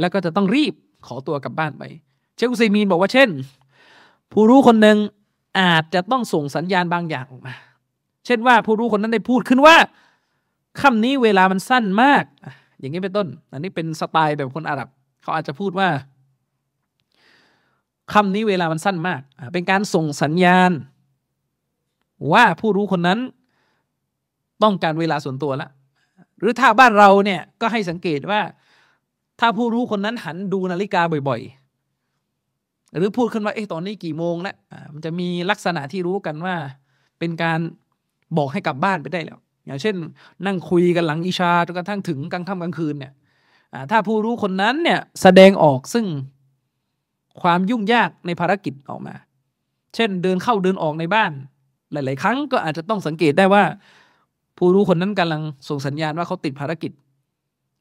[0.00, 0.74] แล้วก็จะต้องรีบ
[1.06, 1.82] ขอตัวกลับบ้านไป
[2.36, 3.28] เชคุซีมีนบอกว่าเช่น
[4.32, 4.96] ผู้รู้คนหนึ่ง
[5.58, 7.54] อาจจะต้องส่งสัญญาณบางอย่างออกมา
[8.26, 9.76] เช่นว่าผู้รู้คนนั้นได้พูดขึ้นว่า
[10.80, 12.24] คำนี้เวลามันสั้นมาก
[12.78, 14.88] อย่างนี้เป็นต้น อันนี้เป็นสไตล์แบบคนอาหรับ
[15.22, 15.88] เขาอาจจะพูดว่า
[18.12, 19.20] คำนี้เวลามันสั้นมาก
[19.52, 20.70] เป็นการส่งสัญญาณ
[22.32, 23.18] ว่าผู้รู้คนนั้น
[24.62, 25.70] ต้องการเวลาส่วนตัวล้ว
[26.40, 28.40] หรือถ้าบ้านเราเนี่ยก็ให้สังเกตว่า
[29.40, 31.40] ถ้าผู้รู้คนนั้นหันดูนาฬิกาบ่อย
[32.98, 34.56] หรือพูดขึ้นว่าเอ๊ะตอนนี้กี่โมงแล้ว
[34.94, 36.56] มันจะมีลักษณะที่รู้กันว่า
[37.18, 37.58] เป็นการ
[38.36, 39.94] บอกให้กลับบ้านไปได้แล้ว อย่างเช่น
[40.46, 43.12] นั่งคุยกันหลังอิชาจนกระทั่งถึงกลางค่ำกลางคืนเนี่ย
[43.90, 46.06] ถ้าผู้รู้คนนั้นเนี่ยแสดงออกซึ่ง
[47.42, 49.14] ความยุ่งยากในภารกิจออกมา
[49.94, 51.32] เช่นเดินเข้าเดินออกในบ้าน
[51.92, 53.64] หลาย ๆ ครั้งก็อาจจะต้องสังเกตได้ว่า
[54.58, 56.92] ผู้รู้คนนั้นกำลังส่งสัญญาณว่าเขาติดภารกิจ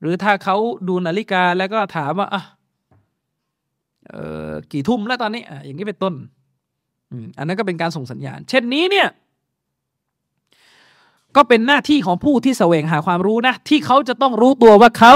[0.01, 2.43] หรือถ้าเขาดูนาฬิกาแล้วก็ถามว่าอะ
[4.71, 6.13] กี่ทุ่มแล้วตอนนี้อย่างนี้เป็นต้น
[7.37, 9.07] อันนั้นก็เป็นการส่งสัญญาณ เช่นนี้เนี่ย
[11.35, 15.15] ก็เป็นหน้าที่ของผู้ที่แสวงหาความรู้นะ ที่เขาจะต้องรู้ตัวว่าเขา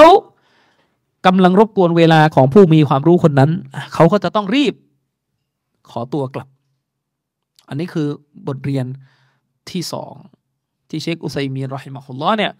[1.25, 3.51] กำลังรบกวนเวลาของผู้มีความรู้คนนั้น
[3.93, 4.73] เขาก็จะต้องรีบ
[5.91, 6.47] ขอตัวกลับ
[7.67, 8.07] อันนี้คือ
[8.47, 8.85] บทเรียน
[9.69, 10.13] ที่สอง
[10.89, 12.51] ที่เชคอุไซมีรอฮิมะฮุลลอเนี่ย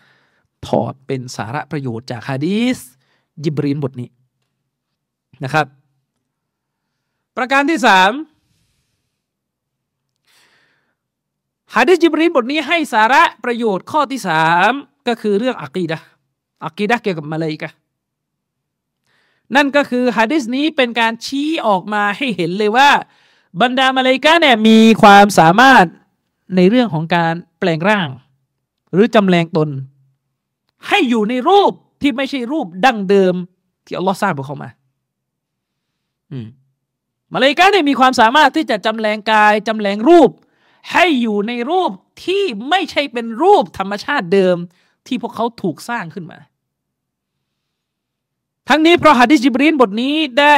[0.68, 2.78] ถอดเป็นสาระประโยชน์จากฮะดีส
[3.44, 4.10] ยิบรีนบทนี้
[5.44, 5.66] นะครับ
[7.38, 8.12] ประการที่สาม
[11.76, 14.72] ฮะดีสยิบรีนบทนี้ให้สาระประโยชน์ข้อที่สาม
[15.08, 15.98] ก็คือเรื่องอักีดะ
[16.66, 17.72] อักีดะเกี่ยวกับมาเลยกะ
[19.56, 22.90] นั่นก็คือฮะดิษนี้เป็นการชี้ออกมาให้เห็นเลยว่า
[23.62, 25.86] บรรดามาเลยกาเนี่ยมีความสามารถ
[26.56, 28.08] ในเรื่องของการแปลงร่าง
[28.94, 29.70] หรือจำแรงตน
[30.88, 33.34] ให้อยู่ในรูปที่ไม่ใช่รูปดั้งเดิม
[33.86, 34.70] ที่อัลลอฮ์สร้างพวกเขามา
[36.32, 36.48] อืม
[37.34, 40.30] มาเลกาเนี่ยมีความสามารถที่จะจำแรงกายจำแรงรูป
[40.92, 41.92] ให้อยู่ในรูป
[42.26, 44.58] ที่ไม่ใช่เป็นรูปธรรมชาติเดิม
[45.08, 46.40] ที่พวกเขาถูกสร้างขึ้นมา
[48.70, 50.56] ทั้งนี้เพราะฮะดิจิบรีนบทนี้ได้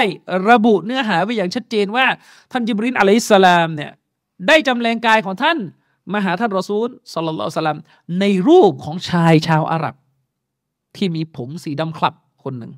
[0.50, 2.06] ระบุเนื้อหาไว้อย่างชัดเจนว่า
[2.52, 3.92] ท่านจิบรีนอะลัยสลามเนี่ย
[4.48, 5.58] ได้จำแรงกายของท่าน
[6.14, 7.80] มาหาท่านรอซูลสลลัลอสลาม
[8.20, 9.96] ในรูปของชายชาวอาหรับ
[10.96, 12.72] ที่มีผมสีดำคลับคนหนึ่ง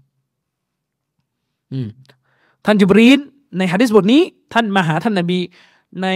[2.66, 3.20] ท่านจุบรีน
[3.58, 4.22] ในฮะดิษบทนี้
[4.54, 5.40] ท่านมาหาท่านนบี
[6.04, 6.08] ใน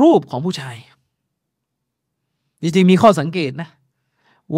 [0.00, 0.76] รูปของผู้ชาย
[2.62, 3.68] จริงๆมีข้อสังเกตนะ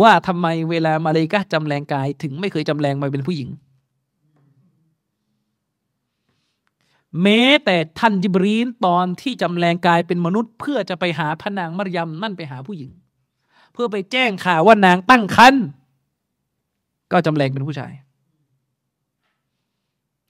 [0.01, 3.49] ว่าทำไมเวลามาเลกะจำแรงกาย ถึงไม่เคยจำแรงมาเป็นผู้หญิง
[7.23, 12.91] แม้แต่ท่านจิบรีนตอนที่จำแรงกายเป็นมนุษย์ เพื่อจะไปหาพระนางมารยมนั่นไปหาผู้หญิง
[13.73, 15.65] เพื่อไปแจ้งข่าวว่านางตั้งครรภ์
[17.13, 17.93] ก็จำแรงเป็นผู้ชาย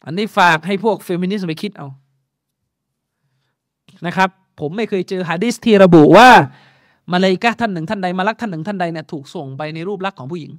[0.04, 1.88] อันนี้ฝากให้พวกเฟมินิสต์ไปคิดเอา
[4.06, 4.28] นะครับ
[4.60, 6.28] ผมไม่เคยเจอฮะดิษที่ระบุว่า
[7.12, 10.52] มาเลยกะท่านหนึ่งท่านใดมาลักท่านหนึ่งท่านใดเนี่ยถูกส่งไปในรูปลักษณ์ของผู้หญิง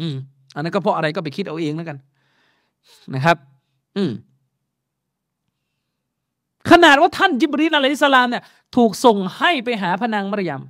[0.00, 0.16] อืม
[0.54, 1.98] อันนั้นก็เพราะอะไรก็ไปคิดเอาเองแล้วกัน
[3.14, 3.36] นะครับ
[3.96, 4.10] อืม
[6.70, 8.44] ขนาดว่าท่านจิบรีนอะลัยสลามเนี่ย
[8.76, 10.62] ถูกส่งให้ไปหาพนางมารยม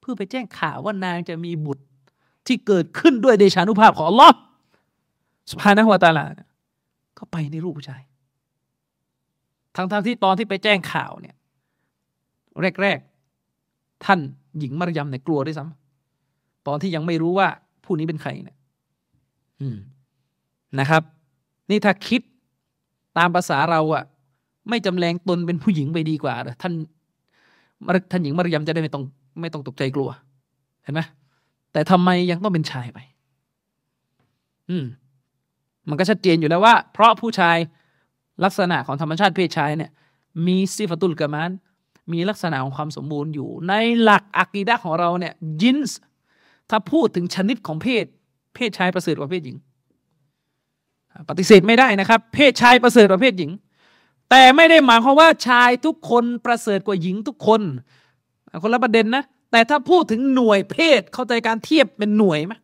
[0.00, 1.84] เพื่อไปแจ้งข่าวว่านางจะมีบุตร
[2.46, 4.36] ที่เกิดขึ้นด้วยเดชานุภาพของอัลลอฮ์
[5.50, 6.26] สุภานะฮุวตาลา
[7.18, 8.02] ก็ไปในรูปผู้ชาย
[9.76, 11.36] ทั้งทที่ตอนที่ไปแจ้งข่าวเนี่ย
[12.82, 14.18] แรกๆ ท่าน
[14.58, 17.48] หญิงมารยมเนี่ยกลัวด้วยซ้ำตอนที่ยังไม่รู้ว่า
[17.84, 18.58] ผู้นี้เป็นใครเนี่ย
[20.80, 21.02] นะครับ
[21.70, 22.20] นี่ถ้าคิด
[23.18, 24.04] ตามภาษาเราอะ
[24.68, 26.72] ไม่จำแรงตนเป็นผู้หญิงไปดีกว่าท่าน
[28.10, 29.04] ท่านหญิงมารยมจะได้ไม่ต้อง
[29.40, 30.10] ไม่ต้องตกใจกลัว
[30.82, 31.00] เห็นไหม
[31.72, 32.98] แต่ทำไมยังต้องเป็นชายไป
[34.70, 34.84] อืม
[35.88, 37.56] มันก็ชัดเจนอยู่แล้วว่า เพราะผู้ชาย
[38.44, 39.90] ลักษณะของธรรมชาติเพศชายเนี่ย
[40.46, 41.50] มีซิฟตุลกามาน
[42.12, 45.98] มีลักษณะของความสมบูรณ์อยู่ ในหลักอักีดะของเราเนี่ยยินส์
[46.70, 48.04] ถ้าพูดถึงชนิดของเพศ
[48.54, 49.56] เพศชายประเสริฐกว่าเพศหญิง
[51.28, 53.50] ปฏิเสธไม่ได้นะครับ เพศชายประเสริฐกว่าเพศหญิง
[54.30, 57.60] แต่ไม่ได้หมายความว่าชายทุกคนประเสริฐกว่าหญิงทุกคน
[58.62, 62.54] คนละประเด็นนะ แต่ถ้าพูดถึงหน่วยเพศเข้าใจการเทียบเป็นหน่วยไหม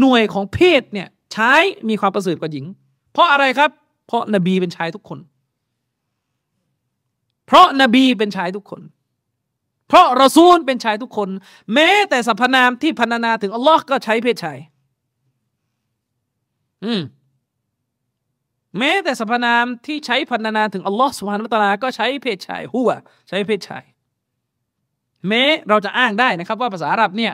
[0.00, 1.52] หน่วยของเพศเนี่ย ใช้
[1.88, 2.64] มีความประเสริฐกว่าหญิง
[3.12, 3.70] เพราะอะไรครับ
[4.06, 5.18] เพราะนบีเป็นชายทุกคน
[7.46, 8.82] เพราะนบีเป็นชายทุกคน
[9.88, 11.28] เพราะรอซูลเป็นชายทุกคน
[11.74, 14.58] แม้แต่สรรพนามที่พรรณนาถึงอัลลอฮ์ก็ใช้เพศชาย
[16.84, 17.02] อืม
[18.78, 22.90] แม้แต่สรรพนามที่ใช้พรรณนาถึงอัลลอฮ์สุบฮานุตะลาก็ใช้เพศชายหัว
[23.28, 23.84] ใช้เพศชาย
[25.28, 27.32] แม้เราจะอ้างได้นะครับ ว่าภาษาอาหรับเนี่ย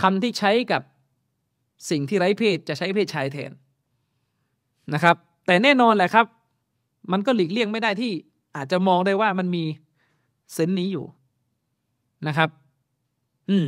[0.00, 0.82] คำที่ใช้กับ
[1.90, 3.50] สิ่งที่ไร้เพศจะใช้เพศชายแทน
[4.94, 6.26] นะครับ แต่แน่นอนแหละครับ
[7.12, 8.12] มันก็หลีกเลี่ยงไม่ได้ที่
[8.56, 9.64] อาจจะมองได้ว่ามันมี
[10.52, 11.06] เซนนี้อยู่
[12.26, 12.48] นะครับ
[13.50, 13.66] อืม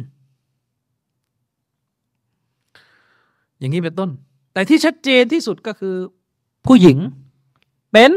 [3.59, 4.11] อย่างนี้เป็นต้น
[4.53, 5.97] แต่ที่ชัดเจนที่สุดก็คือ
[6.67, 6.99] ผู้หญิง
[7.93, 8.11] เป็น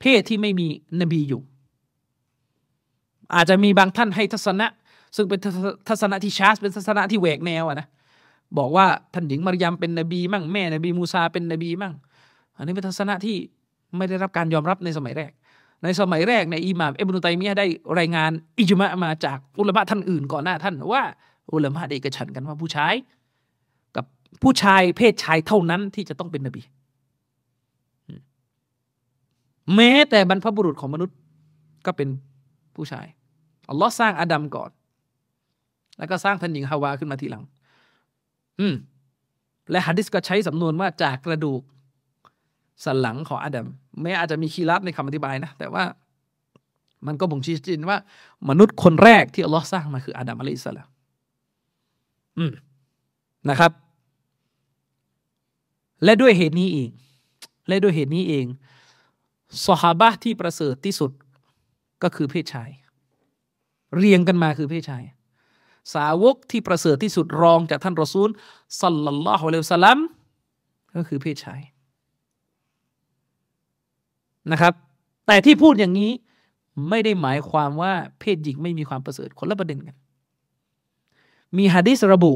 [0.00, 0.66] เพศที่ไม่มี
[1.00, 1.42] นบีอยู่
[3.34, 4.66] อาจจะมีบางท่านให้ทัศนะ
[5.16, 5.40] ซึ่งเป็น
[5.88, 7.86] ทัศนะที่ชาร์สเป็นทัศนะที่แหวกแนวอะนะ
[8.58, 11.94] บอกว่าท่านหญิงมารยามเป็นนบีมั่งแม่นบีมูซาเป็นนบีมั่ง
[12.56, 13.36] อันนี้เป็นทัศนะที่
[13.96, 15.30] ไม่ได้รับการยอมรับในสมัยแรก
[15.84, 17.66] ในสมัยแรกในอิหม่ามเอบนุตัยมียะได้
[17.98, 21.02] รายงานอิจมะมาจากอุลามะท่านอื่นก่อนหน้าท่านว่า
[21.52, 22.94] อุลามะได้เอกฉันกันว่าผู้ชาย
[23.96, 24.04] กับ
[24.42, 26.62] ผู้ชายเพศชายเท่านั้นที่จะต้องเป็นนบี
[29.74, 31.16] แม้แต่บรรพบุรุษของมนุษย์
[31.86, 32.08] ก็เป็น
[32.74, 33.06] ผู้ชาย
[33.68, 34.70] อัลลอฮ์สร้างอาดัมก่อน
[36.00, 37.44] แล้วก็สร้างท่านหญิงฮาวาขึ้นมาทีหลัง
[38.60, 38.74] อืม
[39.70, 41.62] และฮะดิษก็ใช้สำนวนว่าจากกระดูก
[42.84, 43.66] สันหลังของอาดัม
[44.02, 45.84] แม้อาจจะมีคีรับในคำอธิบายนะ แต่ว่า
[47.06, 47.98] มันก็บ่งชี้จริงว่า
[48.48, 50.88] มนุษย์คนแรกที่อัลลอฮ์สร้างมาคืออาดัมอะลัยฮิสลาม
[52.38, 52.52] อืม
[53.50, 53.72] นะครับ
[56.04, 56.90] และด้วยเหตุนี้เอง
[57.68, 58.46] และด้วยเหตุนี้เอง
[59.66, 61.10] สฮาบะที่ประเสริฐที่สุด
[62.02, 62.70] ก็คือเพศชาย
[63.96, 65.04] เรียงกันมาคือเพศชาย
[65.94, 68.28] สาวกที่ประเสริฐที่สุดรองจากท่านรอซูล
[68.82, 69.98] สัลลัลลอฮุอะลัยฮิสลัม
[70.94, 71.60] ก็คือเพศชาย
[74.52, 74.74] นะครับ
[75.26, 76.10] แต่ที่พูดอย่างนี้
[76.88, 79.96] ไม่ได้หมายความว่าเพศหญิงไม่มีความประเสริฐคนละประเด็นกัน
[81.56, 82.32] มีฮะดิษระบุ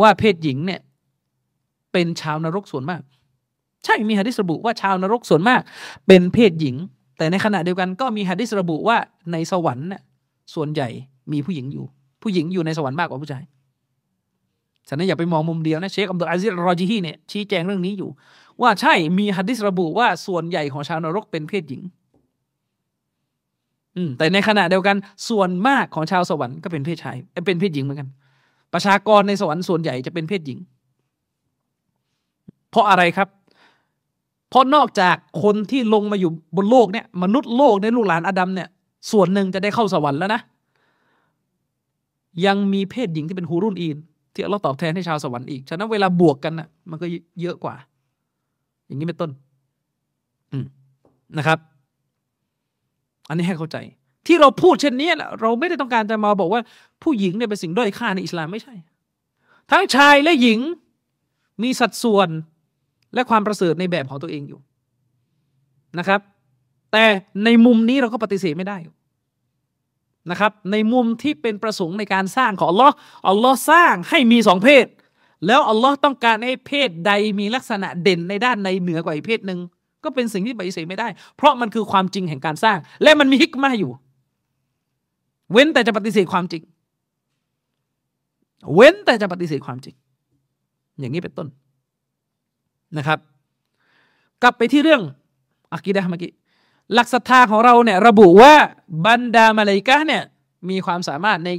[0.00, 0.80] ว่าเพศหญิงเนี่ย
[1.92, 3.02] เป็นชาวนรกส่วนมาก
[3.84, 5.60] ใช่มีฮะดิษระบุว่าชาวนรกส่วนมาก
[6.06, 6.76] เป็นเพศหญิง
[7.18, 8.96] แต่ในขณะเดียวกันก็มีฮะดิษระบุว่า
[9.32, 10.02] ในสวรรค์เนี่ย
[10.54, 10.88] ส่วนใหญ่
[11.32, 11.86] มีผู้หญิงอยู่
[12.22, 13.42] ผู้หญิงอยู่ในสวรรค์มากกว่าผู้ชาย
[14.88, 18.10] ฉะนั้นอย่าไปมองมุมเดียวนะเชคอับดุลอาซิรรอจิฮีเนี่ยชี้แจงเรื่องนี้อยู่
[18.62, 21.82] ว่าใช่มีฮัดดิสระบุว่าส่วนใหญ่ของชาวนรกเป็นเพศหญิง
[23.96, 24.96] อืมแต่ในขณะเดียวกัน
[25.28, 28.08] ส่วนมากของชาวสวรรค์ก็เป็นเพศชายเป็นเพศหญิงเหมือนกัน
[28.72, 30.58] ประชากรในสวรรค์ส่วนใหญ่จะเป็นเพศหญิง
[32.70, 33.28] เพราะอะไรครับ
[34.50, 38.68] เพราะนอกจากคนที่ลงมาอยู่บนโลกเนี่ยมนุษย์โลกในลูกหลานอาดัมเนี่ย
[39.12, 40.40] ส่วนหนึ่งจะได้เข้าสวรรค์แล้วนะ
[42.46, 43.96] ยังมีเพศหญิงที่เป็นฮูรุนอีน
[44.32, 47.06] ที่เราตอบแทนให้ชาวสวรรค์อีก ฉะนั้นเวลาบวกกันนะ่ะ มันก็
[47.40, 47.74] เยอะกว่า
[48.86, 49.30] อย่างนี้เป็นต้น
[50.52, 50.64] อืม
[51.38, 51.58] นะครับ
[53.28, 53.76] อันนี้ให้เข้าใจ
[54.26, 55.08] ที่เราพูดเช่นนี้
[55.40, 56.60] เราไม่ได้ต้องการจะมาบอกว่า
[57.02, 58.74] ผู้หญิงเนี่ยเป็นสิ่งด้อยค่าในอิสลามไม่ใช่
[59.70, 60.60] ทั้งชายและหญิง
[61.62, 62.28] มีสัดส่วน
[63.14, 64.60] และความประเสริฐในแบบของตัวเองอยู่
[65.98, 66.20] นะครับ
[66.92, 67.04] แต่
[67.44, 68.76] ในมุมนี้เราก็ปฏิเสธไม่ได้
[70.30, 72.94] นะครับในมุมที่เป็นประสงค์ในการสร้างของอัลลอฮ์
[73.28, 74.86] อัลลอฮ์สร้างให้มีสองเพศ
[75.46, 79.58] แล้วอัลลอฮ์ต้องการให้เพศใดมีลักษณะเด่นในด้านในเหนือกว่าอีกเพศหนึ่ง
[80.04, 83.90] ก็เป็นสิ่งที่ปฏิเสธไม่ได้ เพราะมันคือความจริงแห่งการสร้าง และมันมีฮิกมาอยู่
[85.52, 86.62] เว้นแต่จะปฏิเสธความจริง
[88.74, 89.94] เว้นแต่จะปฏิเสธความจริง
[90.98, 91.48] อย่างนี้เป็นต้น
[92.98, 93.18] นะครับ
[94.42, 95.02] กลับไปที่เรื่อง
[95.74, 96.32] อักีดะเมื่อกี้
[96.94, 98.54] หลักศรัทธาของเราเนี่ยระบุว่า
[99.06, 100.24] บรรดามาเลกะเนี่ย
[100.70, 101.50] มีความสามารถใน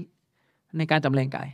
[0.78, 1.48] ในการจำแรงกาย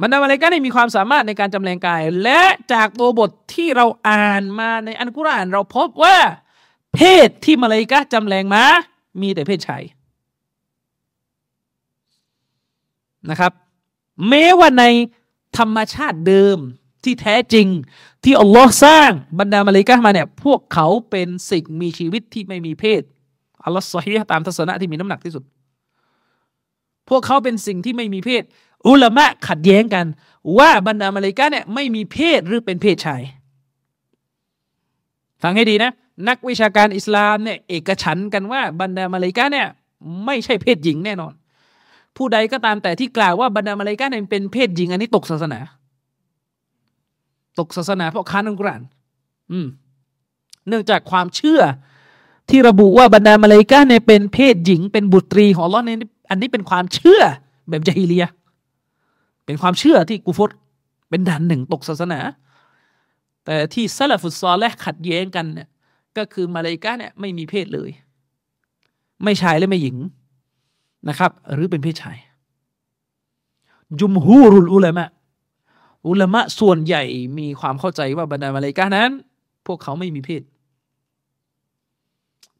[0.00, 6.16] บรรดามาเลกาเนี่ยมีความสามารถในการจำแรงกาย และจากตัวบทที่เราอ่านมาในอันกุรอาน เราพบว่า
[6.94, 8.64] เพศที่มาเลกาจำแรงมา
[9.20, 9.84] มีแต่เพศชาย
[13.30, 13.52] นะครับ
[14.28, 14.84] แม้ว่าใน
[15.58, 16.58] ธรรมชาติเดิม
[17.04, 17.66] ที่แท้จริง
[18.24, 19.10] ที่อัลลอฮ์สร้าง
[19.40, 23.02] บรรดามาเลกามาเนี่ยพวกเขาเป็นสิ่งมีชีวิตที่ไม่มีเพศ
[23.64, 25.44] อัลลอฮ์สฮีตามทัศนะที่มีน้ำหนักที่สุด
[27.08, 28.42] พวกเขาเป็นสิ่งที่ไม่มีเพศ
[28.88, 30.06] อุลามะขัดแย้งกัน
[30.58, 33.22] ว่าบรรดามาเลกาเนี่ยไม่มีเพศหรือเป็นเพศชาย
[35.42, 35.92] ฟังให้ดีนะ
[36.28, 39.68] นักวิชาการอิสลามเนี่ยเอกฉันกันว่าบรรดามาเลกาเนี่ย
[40.24, 41.32] ไม่ใช่เพศหญิงแน่นอน
[42.16, 45.60] ผู้ใดก็ตามแต่ที่กล่าวว่าบรรดามาเลกาเนี่ยเป็นเพศหญิงอันนี้ตกศาสนา
[47.58, 48.82] ตกศาสนาเพราะค้านอัลกุรอาน
[49.52, 49.66] อืม
[50.68, 51.60] เนื่องจากความเชื่อ
[52.48, 55.98] ที่ระบุว่าบรรดามาเลกาเนี่ยเป็นเพศหญิงเป็นบุตรีของลอเนี่ย
[56.30, 57.22] อันนี้เป็นความเชื่อ
[57.70, 58.26] แบบจาฮิเลีย
[59.46, 60.50] เป็นความเชื่อที่กูฟต
[61.10, 62.20] เป็นด่านหนึ่งตกศาสนา
[63.44, 65.68] แต่ที่ซาลฟุตซอลและขัดแย้งกันเนี่ย
[66.16, 67.90] ก็คือมาเลกาเนี่ยไม่มีเพศเลย
[69.22, 69.96] ไม่ชายและไม่หญิง
[71.08, 72.16] นะครับ หรือเป็นเพศชาย
[74.00, 75.08] จุมฮูรุลอุลามะ
[76.08, 77.02] อุลามะส่วนใหญ่
[77.38, 79.10] มีความเข้าใจว่าบรรดามาเลกานั้น
[79.66, 80.42] พวกเขาไม่มีเพศ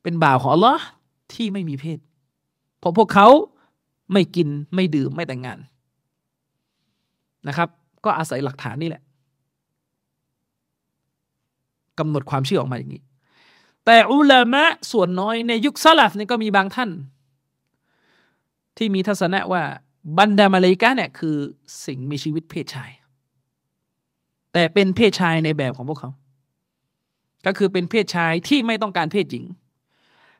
[0.03, 0.85] เป็นบ่าวของอัลลอฮ์
[1.33, 1.99] ที่ไม่มีเพศ
[2.79, 3.29] เพราะพวกเขา
[4.13, 5.59] ไม่กินไม่ดื่มไม่แต่งงาน
[7.49, 7.69] นะครับ
[8.05, 9.03] ก็อาศัยหลักฐานนี่แหละ
[11.99, 13.03] กำหนดความเชื่อออกมาอย่างนี้
[13.85, 16.91] แต่อุลามะส่วนน้อยในยุคซาลฟนี่ก็มีบางท่าน
[18.77, 19.63] ที่มีทัศนะว่า
[20.19, 21.37] บรรดามาเลกาเนี่ยคือ
[21.85, 22.91] สิ่งมีชีวิตเพศชาย
[24.53, 26.11] แต่เป็นเพศชายในแบบของพวกเขา
[27.47, 29.45] ก็คือเป็นเพศชายที่ไม่ต้องการเพศหญิง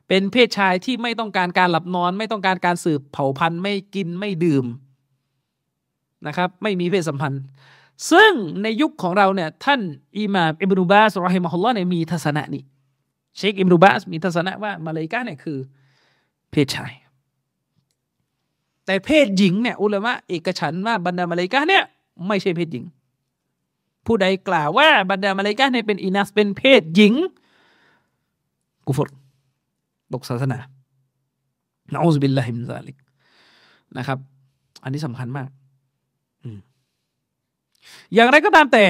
[0.07, 4.65] เป็นเพศชายที่ไม่ต้องการการหลับนอน ไม่ต้องการการสืบเผ่าพันธุ์ไม่กินไม่ดื่ม
[6.27, 7.41] นะครับ ไม่มีเพศสัมพันธ์
[8.11, 8.31] ซึ่ง
[8.63, 9.81] ในยุคของเราเนี่ยท่าน
[10.17, 12.63] อิหม่ามอิบนุบาสรอฮิมะฮุลลอฮ์เนี่ยมีทัศนะนี้
[13.37, 15.57] เชคอิบนุบาสมีทัศนะว่ามาเลกาเนี่ยคือ
[16.51, 16.91] เพศชาย
[18.85, 21.83] แต่เพศหญิงเนี่ยอุลามะเอกฉันว่าบรรดามาเลกาเนี่ย
[22.27, 22.85] ไม่ใช่เพศหญิง
[24.05, 27.13] ผู้ใดกล่าวว่าบรรดามาเลกาเนี่ยเป็นإناثเป็นเพศหญิง
[28.87, 29.09] كفر
[30.13, 30.59] ตกศาสนา
[31.91, 32.97] نعوذ بالله من ذلك
[33.97, 34.17] นะครับ
[34.83, 35.49] อันนี้สำคัญมาก
[38.13, 38.85] อย่างไรก็ตามแต่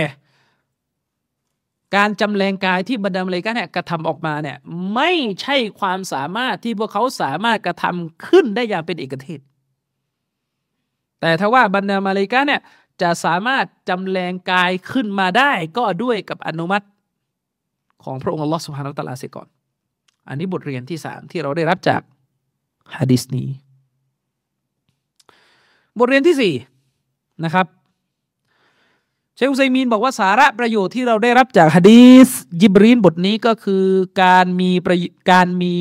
[1.95, 4.58] การจำแลงกายที่บรรดามาเลกาเนี่ยกระทำออกมาเนี่ย
[4.93, 9.39] ไม่ใช่ความสามารถที่พวกเขาสามารถกระทำขึ้นได้อย่างเป็นเอกเทศ
[11.19, 12.62] แต่ถ้าว่าบรรดามาเลกาเนี่ย
[13.01, 16.85] จะสามารถจำแรงกายขึ้นมาได้ก็ด้วยกับอนุมัติ
[18.03, 19.47] ของพระองค์อัลลอฮฺสุฮานาตะลาเสียก่อน
[20.27, 22.01] อันนี้บทเรียนที่สามที่เราได้รับจาก
[22.97, 23.49] ฮะดิษนี้
[25.99, 26.53] บทเรียนที่สี่
[27.43, 27.67] นะครับ
[29.35, 32.29] เชคอุซัยมีนบอกว่าสาระประโยชน์ที่เราได้รับจากฮะดีษ
[32.61, 33.85] ยิบรีนบทนี้ก็คือ
[34.23, 34.71] การมี
[35.31, 35.73] การมี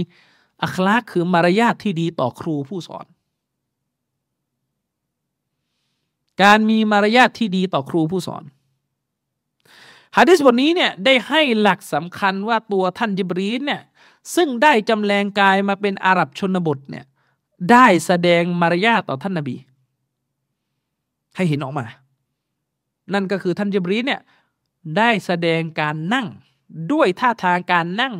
[0.63, 3.07] อัคลากคือมารยาทที่ดีต่อครูผู้สอน
[6.43, 8.43] การมีมารยาทที่ดีต่อครูผู้สอน
[10.17, 13.83] ฮะดิษบทนี้เนี่ยได้ให้หลักสำคัญว่าตัวท่านจิบรีนเนี่ย
[14.35, 17.05] ซึ่งได้จำแรงกายมาเป็นอาหรับชนบทเนี่ย
[17.71, 19.57] ได้แสดงมารยาทต่อท่านนบี
[21.37, 21.85] ให้เห็นออกมา
[23.13, 24.21] นั่นก็คือท่านจิบรีนเนี่ย
[24.97, 26.27] ได้แสดงการนั่ง
[26.93, 28.15] ด้วยท่าทางการนั่ง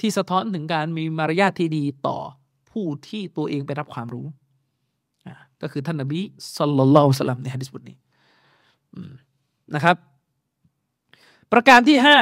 [0.00, 2.18] ที่สะท้อนถึงการมีมารยาทที่ดีต่อ
[2.70, 4.26] ผู้ที่ตัวเองไปรับความรู้
[5.62, 6.20] ก็คือท่านนบี
[6.56, 7.96] สัลลัลลอฮุสลัมในฮะดิษบทนี้
[9.74, 9.96] นะครับ
[11.52, 12.18] ประการที่ห้า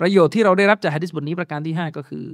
[0.00, 2.26] ประโยชน์ที่เราได้รับจากฮะดิษบทนี้ประการที่ห้าก็คือ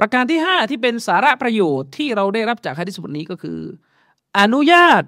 [0.00, 3.58] ประการที่ห้าที่เป็นสาระประโยชน์ที่เราได้รับจากฮะดิษบทนี้ก็คือ
[4.38, 5.02] อนุญาต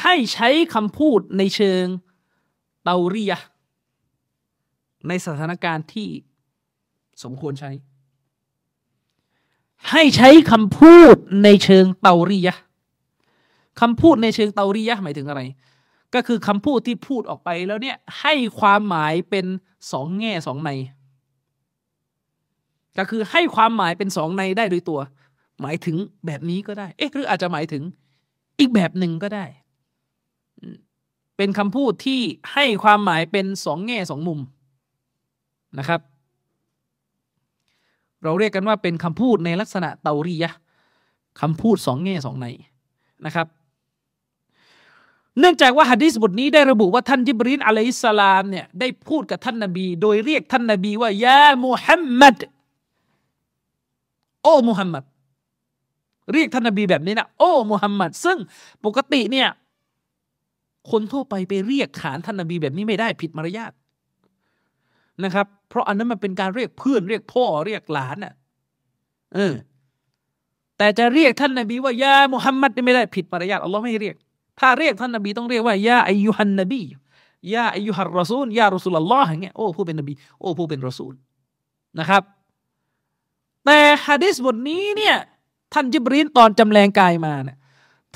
[0.00, 1.84] ให้ใช้คำพูดในเชิง
[2.84, 3.32] เตาเรีย
[5.08, 6.08] ในสถานการณ์ที่
[7.22, 7.70] สมควรใช้
[9.90, 12.50] ให้ใช้คำพูดในเชิงเตาเรีย
[13.80, 15.42] คำพูดในเชิงเตาเรียหมายถึงอะไร
[16.14, 19.46] ก็คือคำพูดที่พูดออกไปแล้วเนี่ยให้ความหมายเป็น
[19.92, 20.70] สองแง่สองใน
[22.98, 25.00] ก็คือให้ความหมายเป็นสองในได้โดยตัว
[25.62, 27.82] หมายถึงแบบนี้ก็ได้ เอ๊ะหรืออาจจะหมายถึง
[28.58, 29.44] อีกแบบหนึ่งก็ได้
[31.36, 32.20] เป็นคำพูดที่
[32.52, 34.40] ให้ความหมายเป็นสองแง่สองมุม
[35.78, 36.00] นะครับ
[38.22, 40.50] เราเรียกกันว่าเป็นคำพูดในลักษณะเตารียะ
[41.40, 42.46] คำพูดสองแง่สองใน
[43.26, 43.46] นะครับ
[45.38, 52.36] เนื่องจากว่าฮะดีษบทนี้ได้ระบุว่าท่านจิบรีนอะลัยฮิสสลามเนี่ยได้พูดกับท่านนบี โดยเรียกท่านนบีว่ายามุฮัมมัด
[54.42, 55.04] โอ้มุฮัมมัด
[56.32, 58.38] เรียกท่านนบีแบบนี้นะโอ้มุฮัมมัดซึ่ง
[58.84, 59.48] ปกติเนี่ย
[60.90, 63.72] คนทั่วไปไปเรียกขานท่านนบีแบบนี้ไม่ได้ผิดมารยาท
[65.24, 68.34] นะครับ เพราะอันนั้นมันเป็นการเรียกเพื่อนเรียกพ่อเรียกหลานอะ
[69.34, 69.54] เออ
[70.78, 74.16] แต่จะเรียกท่านนบีว่ายามุฮัมมัดไม่ได้ผิดมารยาทอัลลอฮ์ไม่ให้เรียก
[74.60, 76.82] ถ้าเรียกท่านนบีต้องเรียกว่ายาอายุฮันนบี
[77.54, 81.14] ยาอายุฮัรรอซูลยารอซูลลอฮ์อย่างเงี้ยโอ้ผู้เป็นนบีโอ้ผู้เป็นรอซูล
[81.98, 82.22] นะครับ
[83.64, 85.16] แต่ฮะดิษบทนี้เนี่ย
[85.74, 87.56] ท่านจิบรีนตอนจำแรงกายมาเนี่ย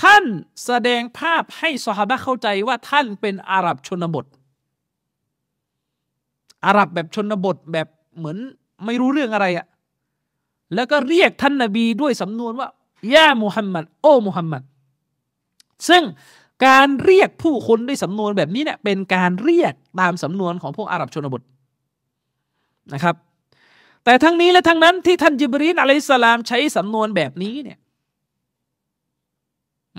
[0.02, 0.24] ท่าน
[0.64, 4.24] แสดงภาพให้สหบะเข้าใจว่าท่านเป็นอาหรับชนบท
[6.66, 8.36] อาหรับแบบชนบทแบบเหมือน
[8.84, 9.66] ไม่รู้เรื่องอะไรอะ
[10.74, 12.68] แล้วก็เรียกท่านนาบีด้วยสำนวนว่า
[13.14, 14.62] ย่ามุฮัมมัดโอ้มุฮัมมัด
[15.88, 16.02] ซึ่ง
[16.66, 21.42] การเรียกผู้คนด้วยสำนวนแบบนี้เนี่ยเป็นการเรียกตามสำนวนของพวกอาหรับชนบท
[22.94, 23.14] นะครับ
[24.04, 27.78] แต่ทั้งนี้และทั้งนั้นที่ท่านจิบรีนอะลัยสลามใช้สำนวนแบบนี้เนี่ย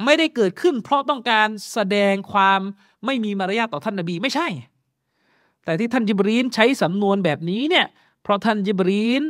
[0.04, 2.60] ไม่ได้เกิดขึ้น เพราะต้องการแสดงความ
[3.06, 4.48] ไม่มีมารยาทต่อท่านนบีไม่ใช่
[5.64, 7.88] แต่ที่ท่านจิบรีนใช้สำนวนแบบนี้เนี่ย
[8.22, 9.24] เพราะท่านจิบรีน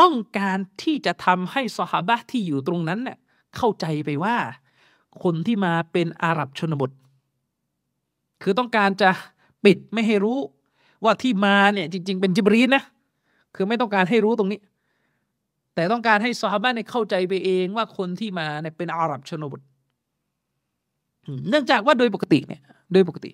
[0.00, 3.18] ต้องการที่จะทำให้สหบะที่อยู่ตรงนั้นเนี่ย
[3.56, 4.36] เข้าใจไปว่า
[5.22, 6.90] คนที่มาเป็นอาหรับชนบท
[8.42, 9.10] คือต้องการจะ
[9.64, 10.38] ปิดไม่ให้รู้
[11.04, 12.82] ว่าที่มาเนี่ยจริง ๆ เป็นจิบรีนนะ
[13.54, 14.58] คือไม่ต้องการให้รู้ตรงนี้
[15.74, 19.60] แต่ต้องการให้ซอฮาบะเนี่ยเข้าใจไปเองว่าคนที่มาเนี่ยเป็นอาหรับชนบท
[21.48, 22.62] เนื่องจากว่าโดยปกติเนี่ย
[22.92, 23.32] โดยปกติ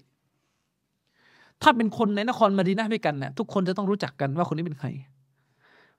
[1.63, 4.89] ถ้าเป็นคนในนครมาดีนาด้วยกันเนี่ยทุกคนจะต้องรู้จักกันว่าคนนี้เป็นใคร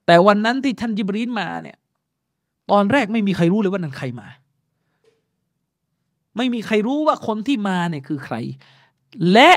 [0.06, 1.78] แต่วันนั้นที่ท่านยิบรีนมาเนี่ย
[2.72, 4.28] ตอนแรกไม่มีใครรู้เลยว่านั่นใครมา
[6.38, 8.36] ไม่มีใครรู้ว่าคนที่มาเนี่ยคือใคร
[9.34, 9.52] และ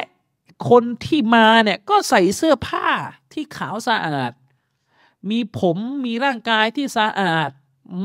[0.70, 2.87] คนที่มาเนี่ยก็ใส่เสื้อผ้า
[3.32, 4.32] ที่ขาวสะอาด
[5.30, 7.50] มีผมมีร่างกายที่สะอาด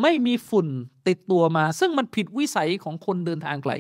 [0.01, 0.67] ไม่มีฝุ่น
[1.07, 3.73] ติดตัวมา ซึ่งมันผิดวิสัยของคนเดินทางไกล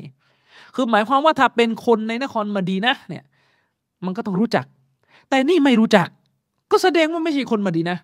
[0.75, 3.23] คือหมายความว่าถ้าเป็นคนในนครมาดีนะเนี่ย
[4.05, 4.65] มันก็ต้องรู้จัก
[5.29, 6.07] แต่นี่ไม่รู้จัก
[6.71, 7.97] ก็แสดงว่าไม่ใช่คนมาดีนะ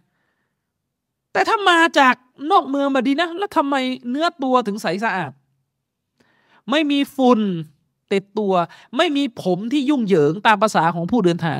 [1.34, 2.16] แต่ถ้ามาจาก
[2.52, 3.76] นอกเมืองมาดีนะ แล้วทำไม
[4.10, 5.32] เนื้อตัวถึงใสสะอาด
[6.72, 7.42] ไม่มีฝุ่น
[8.14, 8.54] ติดตัว
[8.98, 11.60] ไม่มีผมที่ยุ่งเหยิงตามภาษาของผู้เดินทาง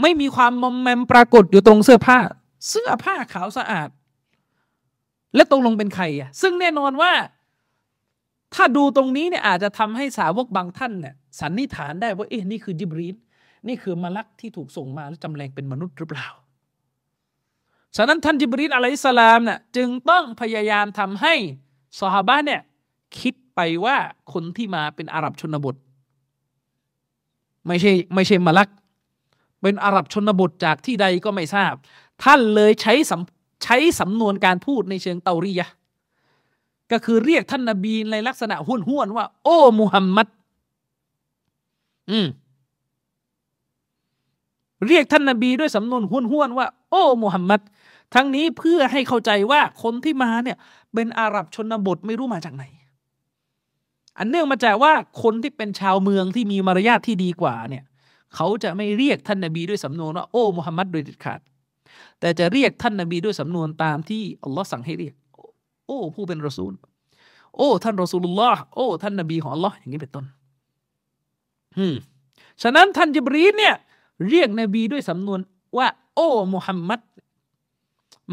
[0.00, 2.18] ไม่มีความมอมแมมปรากฏอยู่ตรงเสื้อผ้า
[2.68, 3.88] เสื้อผ้าขาวสะอาด
[5.34, 7.12] และตรงลงเป็นใครอะ ซึ่งแน่นอนว่า
[8.54, 13.16] ถ้าดูตรงนี้เนี่ยอาจจะทำให้สาวกบางท่านเนี่ยสันนิษฐานได้ว่าเอ๊ะนี่คือจิบรีน
[13.68, 16.28] นี่คือมาลักที่ถูกส่งมาแล้วจำแรงเป็นมนุษย์หรือเปล่า
[17.96, 21.34] ฉะนั้นท่านจิบรีนอะลัยสลามเนี่ยจึงต้องพยายามทำให้
[22.00, 22.60] สหาบะเนี่ย
[23.20, 23.96] คิดไปว่า
[24.32, 25.76] คนที่มาเป็นอาหรับชนบท
[27.66, 28.68] ไม่ใช่ไม่ใช่มาลัก
[29.62, 31.74] เป็นอาหรับชนบทจากที่ใดก็ไม่ทราบ
[32.24, 32.94] ท่านเลยใช้
[33.64, 35.68] ใช้สำนวนการพูดในเชิงเตารียะ
[36.92, 40.26] ก็คือเรียกท่านนบีในลักษณะห้วนห้วนว่า โอ้มุฮัมมัด
[42.10, 42.26] อืม
[44.86, 47.60] เรียกท่านนบีด้วยสำนวนห้วนห้วนว่า โอ้มุฮัมมัด
[48.14, 50.56] ทั้งนี้เพื่อให้เข้าใจว่าคนที่มาเนี่ย
[50.94, 52.64] เป็นอาหรับชนบทไม่รู้มาจากไหน
[54.18, 54.92] อันเนื่องมาจากว่า
[55.22, 57.84] คนที่เป็นชาวเมืองที่มีมารยาทที่ดีกว่าเนี่ย
[58.36, 61.40] เขาจะไม่เรียกท่านนบีด้วยสำนวนว่าโอ้มุฮัมมัดโดยเด็ดขาด
[62.20, 65.14] แต่จะเรียกท่านนบีด้วยสำนวนตามที่อัลลอฮ์สั่งให้เรียก
[65.86, 66.72] โอ้ผู้เป็นรอซูล
[67.56, 70.24] โอ้ท่านรอซูลุลลอฮ์โอ้ท่านนบีของอัลลอฮ์อย่างนี้เป็นต้น
[71.78, 71.94] อืม
[72.62, 73.74] ฉะนั้นท่านจิบรีนเนี่ย
[74.28, 75.40] เรียกนบีด้วยสำนวน
[75.76, 77.00] ว่า โอ้มุฮัมมัด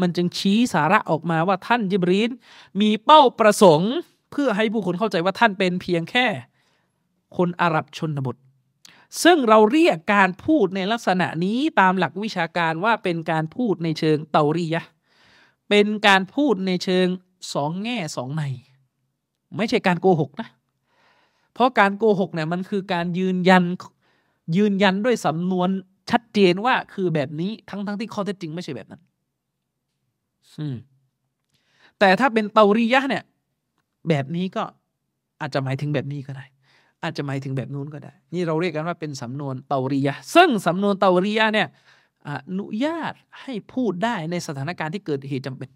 [0.00, 2.30] มันจึงชี้สาระออกมาว่าท่านจิบรีน
[2.80, 3.94] มีเป้าประสงค์
[4.30, 6.26] เพื่อให้ผู้คนเข้าใจว่าท่านเป็นเพียงแค่
[7.36, 8.36] คนอาหรับชนบท
[9.22, 14.82] ซึ่งเราเรียกการพูดในลักษณะนี้ตามหลักวิชาการว่าเป็นการพูดในเชิงเตารียะ
[15.68, 17.06] เป็นการพูดในเชิง
[17.54, 18.42] สองแง่สองใน
[19.56, 20.48] ไม่ใช่การโกหกนะ
[21.54, 23.64] เพราะการโกหกเนี่ยมันคือการยืนยัน
[24.56, 25.68] ยืนยันด้วยสำนวน
[26.10, 29.02] ชัดเจนว่าคือแบบนี้ทั้งทั้งที่ข้อเท็จจริงไม่ใช่แบบนั้น
[31.98, 33.24] แต่ถ้าเป็นเตารียะเนี่ย
[34.08, 34.62] แบบนี้ก็
[35.40, 36.44] อาจจะหมายถึงแบบนี้ก็ได้
[37.02, 41.68] อาจจะหมายถึงแบบนู้นก็ได้ นี่เราเรียกกันว่าเป็นสำนวนเตารียะซึ่งสำนวนเตารียะเนี่ย
[42.28, 45.70] อนุญาตให้พูดได้ในสถานการณ์ที่เกิดเหตุจำเป็น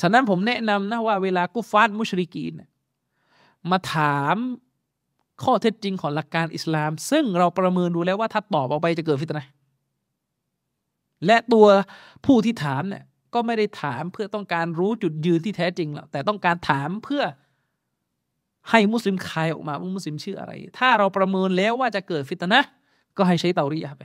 [0.00, 2.52] ฉะนั้นผมแนะนำนะว่าเวลากุฟาตมุชริกีน
[3.70, 4.36] มาถาม
[5.42, 9.46] ข้อเท็จจริงของหลักการอิสลาม ซึ่งเราประเมินดูแล้วว่าถ้าตอบออกไปจะเกิดฟิตนะ
[11.26, 11.66] และตัว
[12.26, 13.04] ผู้ที่ถามเนี่ย
[13.34, 17.22] ก็ไม่ได้ถามเพื่อต้องการรู้จุดยืนที่แท้จริงหรอกแต่ต้องการถามเพื่อ
[18.70, 22.60] ให้มุสลิมคายออกมาว่ามุสลิมชื่ออะไร ถ้าเราประเมินแล้วว่าจะเกิดฟิตนะ
[23.16, 24.02] ก็ให้ใช้เตารียไป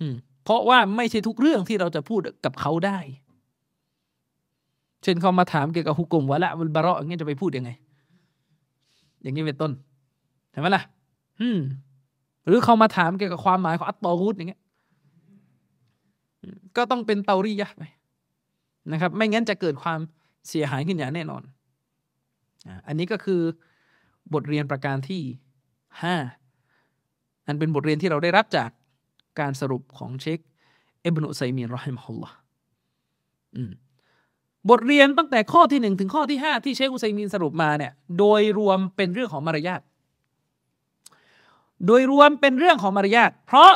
[0.00, 0.14] อืม
[0.44, 2.98] เพราะว่าไม่ใช่ทุกเรื่องที่เราจะพูดกับเขาได้
[5.02, 7.70] เช่นเขามาถามเกี่ยวกับฮุกกลมวะละมันบาระอย่างเงี้ยจะไปพูดยังไง
[9.22, 9.72] อย่างนี้เป็นต้น
[10.50, 10.82] เห็นไหมล่ะ
[11.40, 11.58] อืม
[12.46, 14.60] หรือเขามาถามเกี่ยวกับความหมายของอัตตอรุตอย่างเงี้ย
[16.76, 17.82] ก็ต้องเป็นเตารียะไป
[18.92, 19.98] นะครับ ไม่งั้นจะเกิดความ
[20.48, 21.42] เสียหายขึ้นอย่างแน่นอน
[22.86, 23.42] อันนี้ก็คือ
[24.34, 25.22] บทเรียนประการที่
[26.02, 26.16] ห้า
[27.46, 28.70] อันเป็นบทเรียนที่เราได้รับจาก
[29.40, 30.38] การสรุปของเชค
[31.02, 32.36] เอบนุไซมีนรอฮิมฮุลลอฮ์
[34.70, 39.80] บทเรียนตั้งแต่ข้อที่หนึ่งถึงข้อที่ห้าที่เชคอุไซมีนสรุปมาเนี่ย โดยรวมเป็นเรื่องของมารยาท
[41.86, 43.72] โดยรวมเป็นเรื่องของมารยาท เพราะ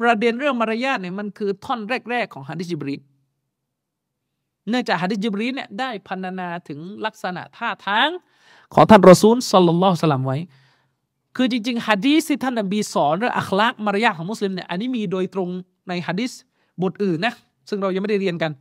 [0.00, 1.80] ประเด็นเรื่องมารยาทเนี่ยมันคือท่อน
[2.10, 2.94] แรก ๆ ของฮะดิจิบรี
[4.68, 8.08] เนื่องจากฮะดิษจิบรีเนี่ยได้พันนาถึงลักษณะท่าทาง
[8.74, 10.38] ของท่านรอซูลสัลลัลลอฮุสลัมไว้
[11.36, 15.48] คือจริงๆฮะดีษที่ท่านนบีสอนเรื่องอัคลากมารยาทของมุสลิมเนี่ยอันนี้มีโดยตรง
[15.88, 16.32] ในฮะดิษ
[16.82, 17.34] บทอื่นนะ
[17.68, 18.52] ซึ่งเรายังไม่ได้เรียนกัน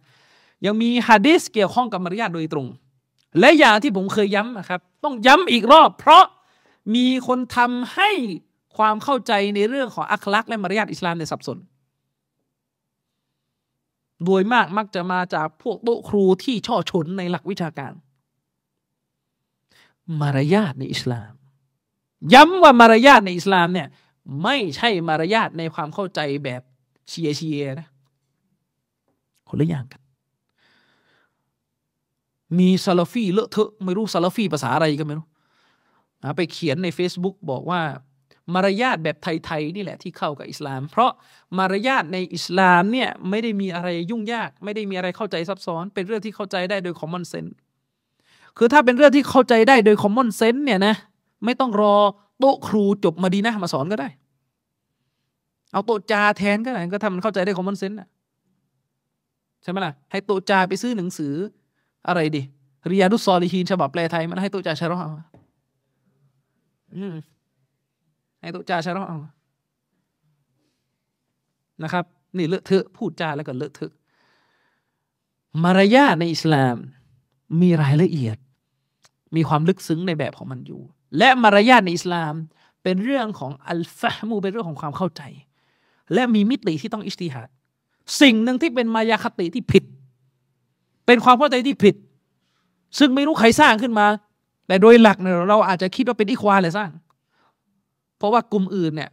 [0.66, 2.68] ยังมีฮะดิษเกี่ยวข้องกับมารยาทโดยตรง
[3.40, 6.24] และอย่างที่ผมเคยย้ำนะครับ ต้องย้ำอีกรอบ เพราะ
[6.96, 8.10] มีคนทำให้
[8.78, 11.58] ความเข้าใจในเรื่องของอัคลักและมารยาทอิสลามในสับสน
[14.26, 17.94] โดยมากมักจะมาจากพวกโต๊ะครูที่ช่อชนในหลักวิชาการ
[20.20, 21.32] มารยาทในอิสลาม
[22.34, 23.88] ย้ำว่ามารยาทในอิสลามเนี่ย
[24.44, 26.62] ไม่ใช่มารยาทในความเข้าใจแบบ
[27.10, 27.88] เชียเชียนะ
[29.50, 30.02] คนละอย่างกัน
[32.60, 35.28] มีซาลาฟีเลอะเทอะไม่รู้ซาลาฟีภาษาอะไรก็ไม่รู้
[36.36, 37.82] ไปเขียนใน Facebook บอกว่า
[38.54, 41.12] มารยาทแบบไทยๆนี่แหละที่เข้ากับอิสลาม เพราะ
[41.58, 47.56] มารยาทในอิสลามเนี่ยไม่ได้มีอะไรยุ่งยาก ไม่ได้มีอะไรเข้าใจซับซ้อน เป็นเรื่องที่เข้าใจได้โดย common sense
[48.58, 50.96] คือถ้าเป็นเรื่องที่เข้าใจได้โดย common sense เนี่ยนะ
[51.46, 51.96] ไม่ต้องรอ
[52.40, 54.10] โต๊ะครูจบมาดีนะมาสอนก็ได้
[55.72, 57.98] เอาโต๊ะจาแทนก็ได้ก็ทำมันเข้าใจได้คอมมอนเซนส์
[59.64, 61.34] ใช่ไหมล่ะให้โต๊ะจาไปซื้อหนังสือ
[62.08, 62.42] อะไรดิ
[62.92, 65.00] ริยาดุสซอลีฮีนฉบับแปลไทยมันให้โต๊ะจาชะรอ
[66.96, 67.16] อืม
[68.42, 69.14] ให้ตุจาชะรอ
[71.84, 72.06] นะครับ
[72.38, 73.94] นี่เลอะเทอะพูดจาแล้วก็เลอะเทอะ
[75.64, 76.76] มารยาทในอิสลาม
[77.62, 78.38] มีรายละเอียด
[79.36, 80.82] มีความลึกซึ้งในแบบของมันอยู่
[81.18, 82.34] และมารยาทในอิสลาม
[82.84, 85.22] เป็นเรื่องของอัลฟะมูเป็นเรื่องของความเข้าใจ
[86.14, 87.50] และมีมิติที่ต้องอิสติฮัด
[88.22, 89.84] สิ่งหนึ่งที่เป็นมายาคติที่ผิด
[91.06, 91.96] เป็นความเข้าใจที่ผิด
[93.00, 94.08] ซึ่งไม่รู้ใครสร้างขึ้นมา
[94.68, 96.92] แต่โดยหลักเนี่ยเราอาจจะคิดว่าเป็นอิควาเลยสร้าง
[98.22, 99.10] เพราะว่ากลุ่มอื่นเนี่ย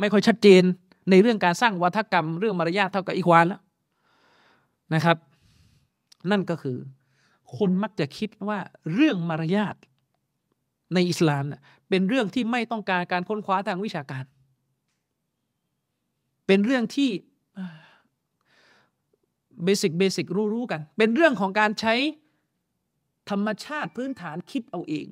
[0.00, 0.62] ไม่ค่อยชัดเจน
[1.10, 3.60] ในเรื่องการสร้างวัฒกรรม เรื่องมารยาทเท่ากับอีควานแล้ว
[4.94, 5.16] นะครับ
[6.30, 6.76] นั่นก็คือ
[7.56, 8.58] คนมักจะคิดว่า
[8.94, 9.74] เรื่องมารยาท
[10.94, 14.24] ในอิสลามเเป็นเรื่องที่ไม่ต้องการการค้นคว้าทางวิชาการ
[16.46, 17.10] เป็นเรื่องที่
[19.64, 21.94] เบสิกเบสิกรู้ๆกัน เป็นเรื่องของการใช้
[23.30, 25.06] ธรรมชาติพื้นฐานคิดเอาเอง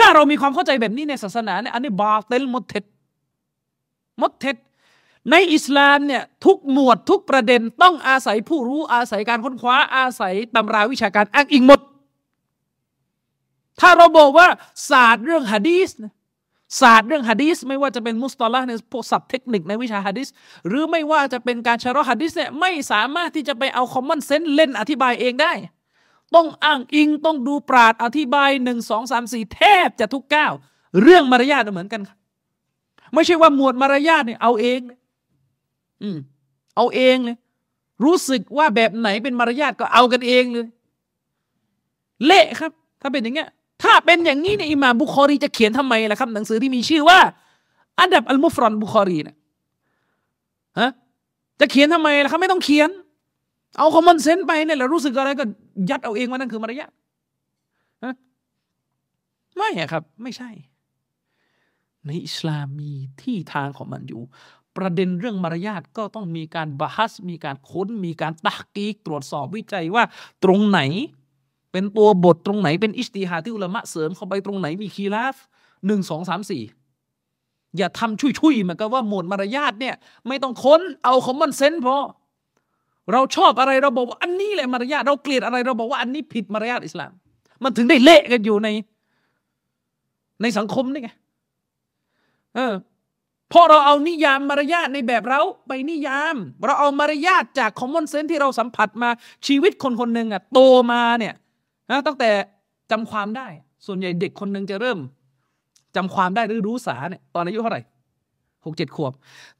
[0.00, 2.84] ถ้าเรามีความเข้าใจแบบนี้ในศาสนาเนี่ยอันนี้บาเตลมดเท็ด
[4.20, 4.56] มดเท็ด
[5.30, 11.80] ในอิสลามเนี่ยทุกหมวดทุกประเด็นต้องอาศัยผู้รู้อาศัยการค้นคว้าอาศัยตำราวิชาการอ้างอิงหมด
[13.80, 14.48] ถ้าเราบอกว่า
[14.90, 15.90] ศาสตร์เรื่องฮะดีส
[16.80, 20.28] ศาสตร์เรื่องฮะดีสไม่ว่าจะเป็นمصطلحในพวกศัพท์เทคนิคในวิชาฮะดีส
[20.68, 25.52] หรือไม่ว่าจะเป็นการشرح ฮะดีสเนี่ยไม่สามารถที่จะไปเอา common sense เล่นอธิบายเองได้
[26.34, 30.52] ต้องอ้างอิงต้องดูปราชญ์อธิบายหนึ่งสองสามสี่แทบจะทุกก้าว
[31.02, 32.18] เรื่องมารยาทเหมือนกันครับ
[33.14, 34.80] ไม่ใช่ว่าหมวดมารยาทเนี่ยเอาเอง
[36.02, 36.16] อืม
[36.76, 37.36] เอาเองเลย
[38.04, 40.66] รู้สึกว่าแบบไหนเป็นมารยาทก็เอากันเองเลย
[42.26, 42.70] เละครับ
[43.02, 43.48] ถ้าเป็นอย่างเงี้ย
[43.82, 47.18] ถ้าเป็นอย่างนี้เนี่ยอิหม่ามบุคอรีจะเขียนทำไมล่ะครับ หนังสือที่มีชื่อว่า
[48.00, 49.36] الأدب المفرد บุคอรีเนี่ย
[50.80, 50.90] ฮะ
[51.60, 52.90] จะเขียนทำไมล่ะครับ ไม่ต้องเขียน
[53.78, 55.44] เอา common sense ไปเนี่ยแหละรู้สึกอะไรก็
[55.88, 56.92] ยัดเอาเองว่านั่นคือมารยาท
[59.56, 60.50] ไม่ครับ ไม่ใช่
[62.06, 64.22] ในอิสลามมีที่ทางของมันอยู่
[64.76, 70.04] ประเด็นเรื่องมารยาทก็ต้องมีการบาฮัส มีการค้น มีการตักกีกตรวจสอบวิจัยว่า
[70.44, 70.80] ตรงไหน
[71.72, 75.36] เป็นตัวบทตรงไหนเป็นอิสติฮาที่อุลามะเสริมเข้าไปตรงไหนมีคีราฟ
[75.86, 76.62] หนึ่งสองสามสี่
[77.76, 79.94] อย่าทำชุยๆเหมือนกับว่าหมวดมารยาทเนี่ย
[80.26, 81.96] ไม่ต้องค้นเอาคอมมอนเซนต์พอ
[83.12, 87.12] เราชอบอะไรเราบอกว่าอันนี้แหละมารยาทเราเกลียดอะไรเราบอกว่าอันนี้ผิดมารยาทอิสลาม
[87.62, 88.68] มันถึงได้เละกันอยู่ใน
[90.42, 91.10] ในสังคมนี่ไง
[92.54, 92.74] เออ
[93.50, 96.36] เพราะเราเอานิยามมารยาทในแบบเราไปนิยาม
[96.66, 99.10] เราเอามารยาทจากคอมมอนเซนส์ที่เราสัมผัสมา
[99.46, 100.58] ชีวิตคนคนหนึ่งอะโต
[100.92, 101.34] มาเนี่ย
[101.90, 102.30] นะตั้งแต่
[102.90, 103.46] จำความได้
[103.86, 104.98] ส่วนใหญ่เด็กคนหนึ่งจะเริ่ม
[105.96, 107.82] จำความได้หรือรู้สาเนี่ยตอนอายุเท่าไหร่
[108.64, 109.12] หกเจ็ดขวบ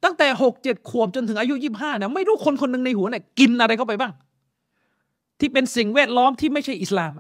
[0.05, 4.13] ตั้งแต่หกเจ็ดขวบจนถึงอายุยี่ห้าเนี่ยไม่รู้คนคนหนึ่งในหัวเนี่ยกินอะไรเข้าไปบ้าง
[5.39, 7.13] ที่เป็นสิ่งแวดล้อมที่ไม่ใช่อิสลาม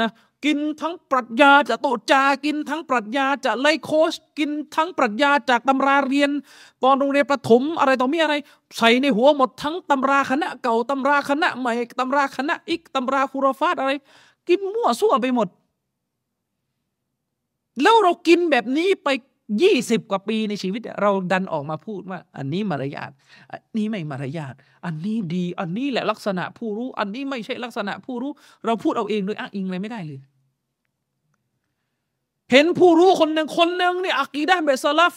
[0.00, 0.10] นะ
[0.44, 6.30] กินทั้งปรัชญาจากโตจา กินทั้งปรัชญาจากไลโคสกินทั้งปรัชญาจากตำราเรียน
[6.82, 8.34] ตอนโรงเรียนประถมอะไรต่อมีอะไร
[8.76, 13.92] ใส่ในหัวหมดทั้งตำราคณะเก่าตำราคณะใหม่ตำราคณะอีกตำราคุรฟาตอะไร
[14.48, 15.48] กินมั่วซั่วไปหมด
[17.82, 19.08] แล้วเรากินแบบนี้ไป
[19.62, 23.10] ยี่สิบกว่าปีในชีวิตเราดันออกมาพูดว่า อันนี้มารยาท
[23.50, 28.32] อันนี้ไม่มารยาทอันนี้ดี อันนี้แหละลักษณะผู้รู้ อันนี้ไม่ใช่ลักษณะผู้รู้
[28.64, 30.20] เราพูดเอาเองโดยอ้างอิงอะไรไม่ได้เลย
[32.52, 35.14] เห็นผู้รู้คนหนึ่งคนหนึ่งเนี่ยอากีดาแบบสลัฟ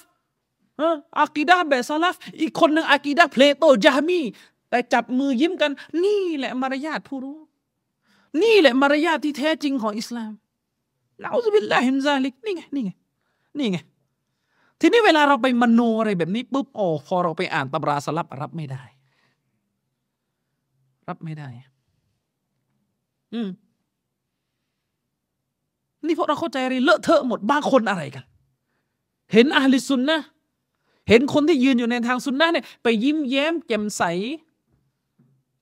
[1.20, 4.22] อากีดาแบบสลัฟอีกคนหนึ่งอากีดาเพลโตจามี
[4.70, 5.72] แต่จับมือยิ้มกัน
[6.04, 7.38] นี่แหละมารยาทผู้รู้
[8.42, 10.32] นี่แหละมารยาทที่แท้จริงของอิสลาม
[11.24, 12.92] نعوذ بالله من ذلكนี่ไงนี่ไง
[13.58, 13.78] นี่ไง
[14.80, 18.84] ทีนี้เวลาเราไปมโนอะไรแบบนี้ปุ๊บโอ้พอเราไปอ่านตำราสลับรับไม่ได้
[21.08, 21.48] รับไม่ได้
[23.34, 23.50] อืม
[26.06, 28.26] นี่พวกเราเข้าใจอะไรเลอะเทอะหมดบางคนอะไรกัน
[29.34, 30.20] เห็นอาลิซุนนะ
[31.10, 34.04] เห็นคนที่ยืนอยู่ในทางซุนนะเนี่ยไปยิ้มแย้มแจ่มใส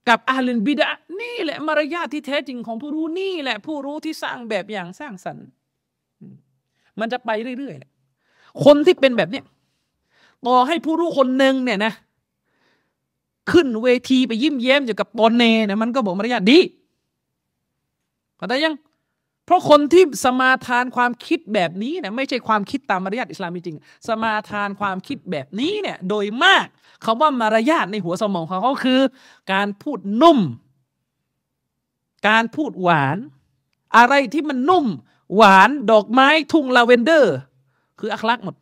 [0.09, 0.89] กับอาลินบิดะ
[1.21, 5.47] นี่แหละมารยาทที่แท้จริงของผู้รู้นี่แหละ ผู้รู้ที่สร้างแบบอย่างสร้างสรรค์
[6.99, 7.94] มันจะไปเรื่อยๆ
[8.63, 9.45] คนที่เป็นแบบเนี้ย
[10.45, 11.93] ต่อให้ผู้รู้คนหนึ่งเนี่ยนะ
[13.51, 16.59] ขึ้นเวทีไปยิ้มแย้มอยู่กับปอนเนเนี่ยมันก็บอกมารยาทดี
[18.37, 18.75] เข้าใจยัง
[19.45, 23.77] เพราะคนที่สมาทานความคิดแบบนี้เนี่ยไม่ใช่ความคิดตามมารยาทอิสลามจริง
[24.07, 26.65] สมาทานความคิดแบบนี้เนี่ย โดยมาก
[27.05, 29.01] คาว่ามารยาทในหัวสมองของเขาคือ
[29.53, 30.39] การพูดนุ่ม
[32.27, 33.17] การพูดหวาน
[33.97, 34.85] อะไรที่มันนุ่ม
[35.35, 37.35] หวานดอกไม้ทุ่งลาเวนเดอร์
[37.99, 38.55] คือأخلاقหมด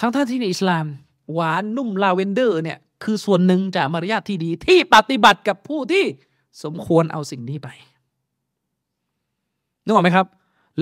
[0.00, 0.86] ทั้งท่านที่ในอิสลาม
[1.32, 6.04] หวานนุ่มลาเวนเดอร์เนี่ย คือส่วนหนึ่งจากมารยาทที่ดีที่ปฏิบัติกับผู้ที่
[6.64, 7.68] สมควรเอาสิ่งนี้ไป
[9.84, 10.26] นึกออกไหมครับ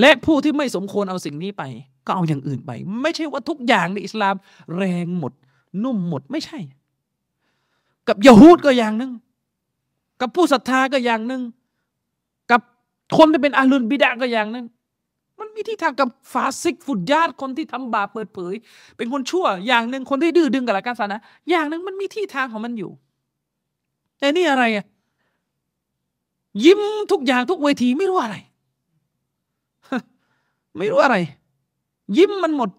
[0.01, 1.63] และผู้ที่ไม่สมควรเอาสิ่งนี้ไป
[2.07, 2.71] ก็เอาอย่างอื่นไป
[3.03, 4.35] ไม่ใช่ว่าทุกอย่างในอิสลาม
[4.77, 5.33] แรงหมด
[5.85, 6.59] นุ่มหมดไม่ใช่
[8.09, 9.13] กับยะฮูดก็อย่างหนึ่ง
[10.21, 11.43] กับผู้ศรัทธาก็อย่างหนึ่ง
[12.51, 12.61] กับ
[13.17, 14.67] คนที่เป็นอาลุนบิดาก็อย่างหนึ่ง
[15.39, 18.55] มันมีที่ทางกับฟาซิก ฟุดญาติคนที่ทำบาปเปิดเผย
[18.97, 21.19] เป็นคนชั่ว อย่างหนึ่งคนที่ดื้อดึงกับหลักการศาสนา
[21.51, 22.91] อย่างหนึ่งมันมีที่ทางของมันอยู่
[24.19, 24.87] แต่นี่อะไรอะ
[26.65, 26.81] ยิ้ม
[27.13, 28.37] ทุกอย่างทุกเวทีไม่รู้อะไร
[30.77, 31.17] ไม่รู้อะไร
[32.17, 32.71] ยิ้มมันหมด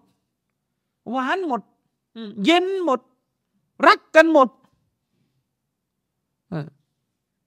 [1.10, 1.60] หวานหมด
[2.44, 3.00] เย็นหมด
[3.86, 4.48] รักกันหมด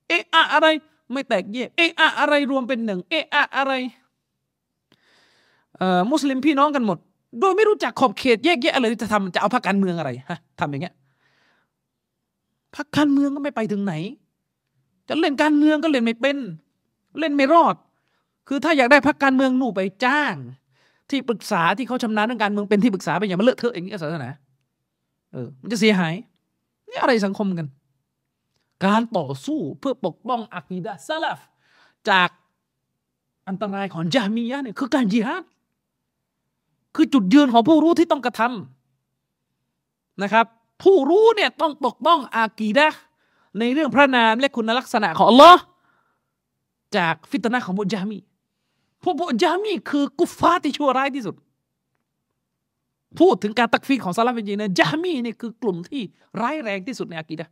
[0.07, 0.67] เอะอะอะไร
[1.11, 3.73] ไม่แตกแยกเอะอะอะไรรวมเป็นหนึ่ง เอะอะอะไร
[6.11, 6.97] มุสลิมพี่น้องกันหมด
[7.39, 10.95] โดยไม่รู้จักขอบเขตแยกแยะอะไรจะทำจะเอาพรรคการเมืองอะไรฮะทำอย่างเงี้ย
[12.75, 13.93] พรรคการเมืองก็ไม่ไปถึงไหน
[15.07, 16.37] จะเล่นการเมืองก็เล่นไม่เป็น
[17.19, 17.75] เล่นไม่รอด
[18.47, 20.35] คือถ้าอยากได้พักการเมืองหนูไปจ้าง
[21.09, 24.29] ที่ปรึกษาที่เขาชำนาญเรื่องการเมืองเป็นที่ปรึกษาไปอย่ามันเลอะเทอะอย่างนี้ศาสนา
[25.31, 26.13] เออ มันจะเสียหาย
[26.89, 27.67] นี่อะไรสังคมกัน
[28.85, 31.39] การต่อสู้เพื่อปกป้องอักีดะซาลฟ
[32.09, 32.29] จาก
[33.47, 35.43] อันตรายของจามียะเนี่ยคือการจิฮัด
[36.95, 40.45] คือจุดยืนของผู้รู้ที่ต้องกระทำนะครับ
[40.83, 42.87] ผู้รู้เนี่ยต้องปกป้องอากีดะ
[43.59, 45.61] ในเรื่องพระนามและคุณลักษณะของอัลลอฮ์
[46.97, 48.19] จากฟิตนะของบุจามี
[49.03, 51.35] พวกบุจามีคือกุฟาที่ชั่วร้ายที่สุด
[53.19, 56.01] พูดถึงการตักฟีของซาลาฟิจีนะจามีเนี่ยคือกลุ่มที่
[56.41, 57.47] ร้ายแรงที่สุดในอากีดะ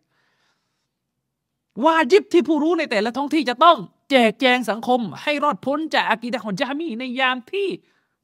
[1.83, 3.77] วาจิบที่ผู้รู้ในแต่ละท้องที่จะต้อง
[4.09, 7.67] แจกแจงสังคม ให้รอดพ้นจากอากีดะของจามีในยามที่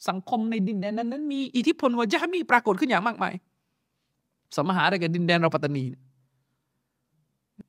[0.08, 3.34] สังคมในดินแดนนั้นนั้นมีอิทธิพลว่าจามีปรากฏขึ้นอย่างมากมาย
[4.56, 5.86] สมหาอะไรกับดินแดนเราปัตตานี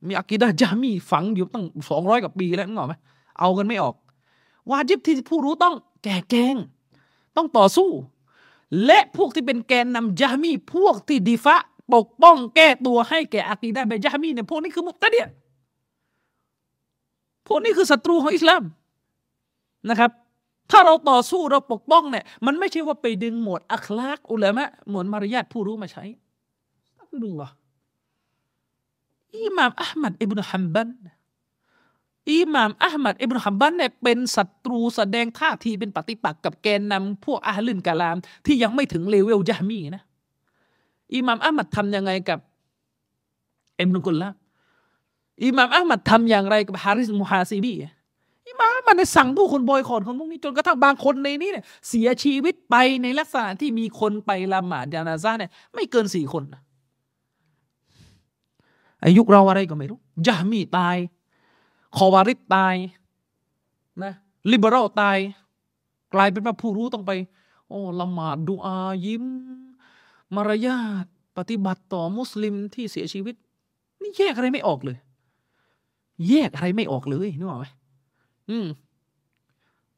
[0.06, 2.94] มีอากีดะจามีฝังอยู่ตั้งสองร้อยกว่าปีแล้วนึกออกไหม
[3.38, 3.94] เอากันไม่ออก
[4.70, 5.74] วาจิบที่ผู้รู้ต้อง
[6.04, 6.56] แก่แกง
[7.36, 7.90] ต้องต่อสู้
[8.84, 11.56] และพวกที่เป็นแกนนำยามีพวกที่ดีฟะ
[11.94, 15.26] ปกป้องแก้ตัวให้แก่อากีดะแบบยามีเนี่ยพวกนี้คือมุตะเดีย
[17.46, 18.62] พวกนี้คือศัตรูของอิสลาม
[19.88, 20.10] นะครับ
[20.70, 26.04] ถ้าเราต่อสู้เราปกป้องเนี่ยมันไม่ใช่ว่าไปดึงหมวดอัคลากอุลามะหมวดมารยาทผู้รู้มาใช้
[27.22, 27.50] ดูหรอ
[29.36, 30.88] อิหม่ามอัลมัดอิบนุฮัมบัน
[32.32, 40.02] อิหม่ามอัลมัดอิบนุฮัมบันเนี่ยเป็นศัตรูแสดงท่าทีเป็นปฏิปักษ์กับแกนนำพวกอาลินกาลาม ที่ยังไม่ถึงเลเวลยะมีนะ
[41.14, 42.38] อิหม่ามอัลมัดทำยังไงกับ
[43.80, 44.28] อิบนุกุลละ
[45.44, 47.86] อิหม่ามอัลมัดทำอย่างไรกับฮาริสมุฮาซีบีอิ
[48.58, 56.42] หม่ามอัลมัดสั่งผู้คนบอยคอรคนพวกนี้จนกระทั่งบางคนในนี้เนี่ยเสียชีวิตไปในลักษณะที่มีคนไปละหมาดยานาซาเนี่ยไม่เกินสี่คน
[59.04, 60.96] อายุเราอะไรก็ไม่รู้ยะมีตาย
[61.96, 62.74] คอวาริตตาย
[64.02, 64.12] นะ
[64.50, 65.18] ลิเบอรัลตาย
[66.14, 67.12] กลายเป็นว่าผู้รู้ต้องไป
[67.68, 68.76] โอ้ละหมาดดูอา
[69.06, 69.24] ยิ้ม
[70.34, 73.34] มารยาทปฏิบัติต่อมุสลิมที่เสียชีวิต
[74.02, 74.96] นี่แยกอะไรไม่ออกเลย
[76.28, 77.66] แยกอะไรไม่ออกเลยนึกออกไหม
[78.50, 78.66] อืม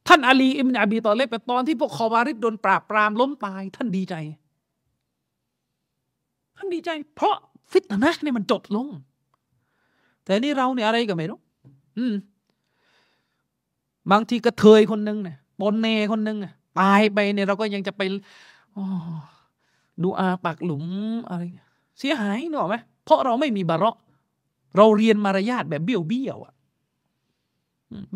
[0.07, 4.15] ท่านอาลีอิมนอบีตอเลบตอนที่พวกคอวาริดโดนปราบปรามล้มตาย ท่านดีใจ
[6.55, 7.35] ท่านดีใจ เพราะ
[7.71, 8.87] ฟิตนะนี่มันจบลง
[10.23, 11.39] แต่นี่เราเนี่ยอะไรก็ไม่รู้
[11.97, 12.13] อืม
[14.11, 16.37] บางทีกระเทยคนหนึ่งเนี่ยปนเนคนหนึ่ง
[16.79, 18.01] ตายไปเนี่ยเราก็ยังจะไป
[20.03, 20.85] ดูอาปักหลุม
[21.29, 21.41] อะไร
[21.99, 22.75] เสียหายเนอะไหม
[23.05, 23.95] เพราะเราไม่มีบาระ
[24.77, 26.53] เราเรียนมารยาทแบบเบี้ยวเบี้ยวอะ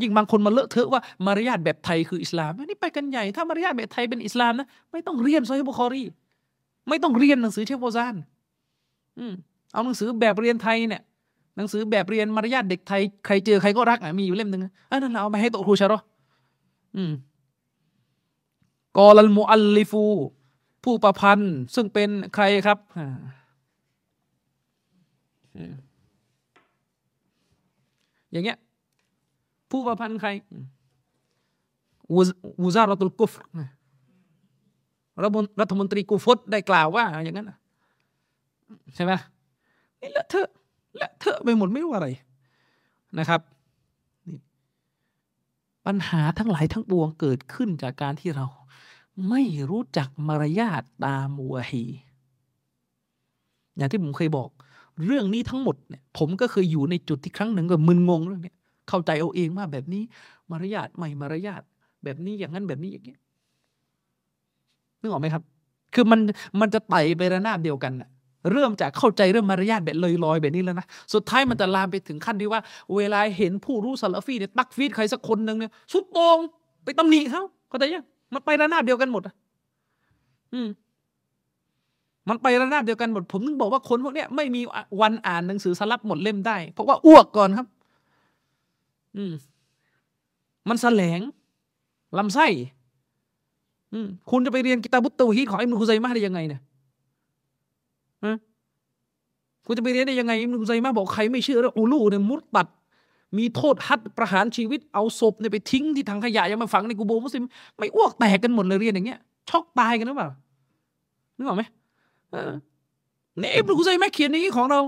[0.02, 6.04] ยิ่งบางคนมาเลอะเทอะว่ามารยาทแบบไทยคืออิสลามนี่ไปกันใหญ่ถ้ามารยาทแบบไทยเป็นอิสลามนะไม่ต้องเรียนซอยบุคอรี
[6.90, 8.16] ไม่ต้องเรียนหนังสือเชฟโบซาน
[9.74, 11.02] เอาหนังสือแบบเรียนไทยเนี่ย
[11.58, 15.94] หนังสือแบบเรียนมารยาทเด็กไทยใครเจอใครก็รักอะมีอยู่เล่มหนึ่งอะนั่นเราเอามาให้โตครูชาร์ร
[16.96, 17.12] อืม
[18.98, 20.06] กอลัลมุอัลลิฟู
[20.84, 22.78] ผู้ประพันธ์ ซึ่งเป็นใครครับ
[28.32, 28.58] อย่างเงี้ย
[29.74, 30.30] ผู้ประพันธ์ใคร
[32.62, 33.34] วูซารัตุลกุฟ
[35.62, 37.52] รัฐมนตรีกูฟตได้กล่าวว่า อย่างนั้น
[38.96, 39.12] ใช่ไหม
[40.02, 40.50] นี่ละเถอะ
[41.02, 42.08] ละเถอะไปหมดไม่รู้อะไร
[43.20, 43.42] นะครับ
[45.86, 48.46] ปัญหาทั้งหลายทั้งปวงเกิดขึ้นจากการที่เรา
[49.30, 51.86] ไม่รู้จักมารยาทตามวะฮี
[53.78, 54.50] อย่างที่ผมเคยบอก
[55.06, 58.54] เรื่องนี้ทั้งหมดเนี่ยผมก็เคยอยู่ในจุดที่ครั้งหนึ่งก็มึนงงเรื่องนี้
[58.90, 60.04] เข้าใจเอาเองว่าแบบนี้
[60.52, 61.62] มารยาทไม่มารยาท
[62.04, 63.16] แบบนี้อย่างนั้นแบบนี้อย่างนี้
[65.02, 65.44] นึกออกไหมครับ
[65.94, 66.20] คือมัน
[66.60, 68.10] มันจะไต่ไประนาบเดียวกันอะ
[68.52, 72.62] เริ่มจากเข้าใจเรื่องมารยาทแบบลอยๆแบบนี้แล้วนะ สุดท้ายมันจะลามไปถึงขั้นที่ว่า
[72.96, 76.38] เวลาเห็นผู้รู้ซาลฟีเนี่ยตักฟีดใครสักคนหนึ่งเนี่ยสุดโต่ง
[76.84, 79.34] ไปตำหนิเขาเข้าใจยังมันไประนาบเดียวกันหมดอะ
[80.54, 80.68] อืม
[82.30, 84.62] มันไประนาบเดียวกันหมด ผมถึงบอกว่าคนพวกเนี้ยไม่มี
[85.02, 87.68] วันอ่านหนังสือสลับหมดเล่มได้ เพราะว่าอ้วกก่อนครับ
[89.18, 89.34] อืม
[90.70, 91.20] มันแสลง
[92.18, 92.48] ลำไส้
[93.94, 96.62] อืมคุณจะไปเรียนกิตาบุตตฮีดของอิมนุคุซัยมาได้ยังไงเนี่ย
[99.66, 102.68] คุณจะไปเรียนได้ยังไงอิมนุไซมาบอกใครไม่เชื่อแล้วอูลูเนี่ยมุดตัด
[103.38, 107.44] มีโทษฮัดประหารชีวิตเอาศพเนี่ยไปทิ้งที่ถังขยะยังมาฝังในกูโบมุสลิม
[107.78, 110.30] ไม่อ้วกแตกกันหมดเลยเรียนอย่างเงี้ยช็อกตายกันหรือเปล่า
[111.38, 111.64] นึกออกไหม
[113.40, 114.80] เนี่ยอิมนุไซมาเขียนอย่างนี้ของเรา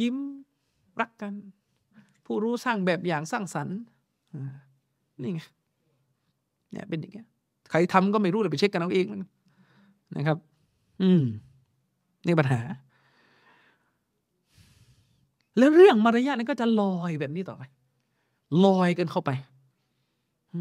[0.00, 0.16] ยิ้ม
[1.00, 1.32] รักกัน
[2.26, 3.76] ผู้รู้สร้างแบบอย่างสร้างสรรค์
[5.22, 5.40] นี่ไง
[6.70, 7.26] เนี่ยเป็นอย่างเงี้ย
[7.70, 9.06] ใครทำก็ไม่รู้เลยไปเช็คกันเอาเอง
[10.16, 10.38] นะครับ
[11.02, 11.22] อืม
[12.26, 12.60] นี่ปัญหา
[15.58, 17.62] แล้วเรื่องมารยาทนั้นก็จะลอยแบบนี้ต่อไป
[18.64, 19.30] ลอยกันเข้าไป
[20.52, 20.58] มั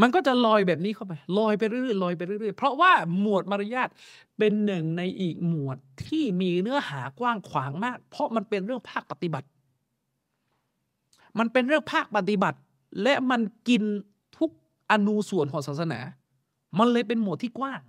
[0.00, 3.88] มันก็จะลอยแบบนี้เข้าไป ลอยไปเรื่อยๆลอยไปเรื่อยๆเพราะว่าหมวดมารยาท
[4.38, 5.76] เป็นหนึ่งในอีกหมวด
[6.06, 9.48] ที่มีเนื้อหากว้างขวางมาก เพราะมันเป็นเรื่องภาคปฏิบัติ
[11.38, 12.58] มันเป็นเรื่องภาคปฏิบัติ
[13.02, 13.82] และมันกิน
[14.38, 14.50] ทุก
[14.90, 16.00] อนูส่วนของศาสนา
[16.78, 17.80] มันเลยเป็นหมวดที่กว้าง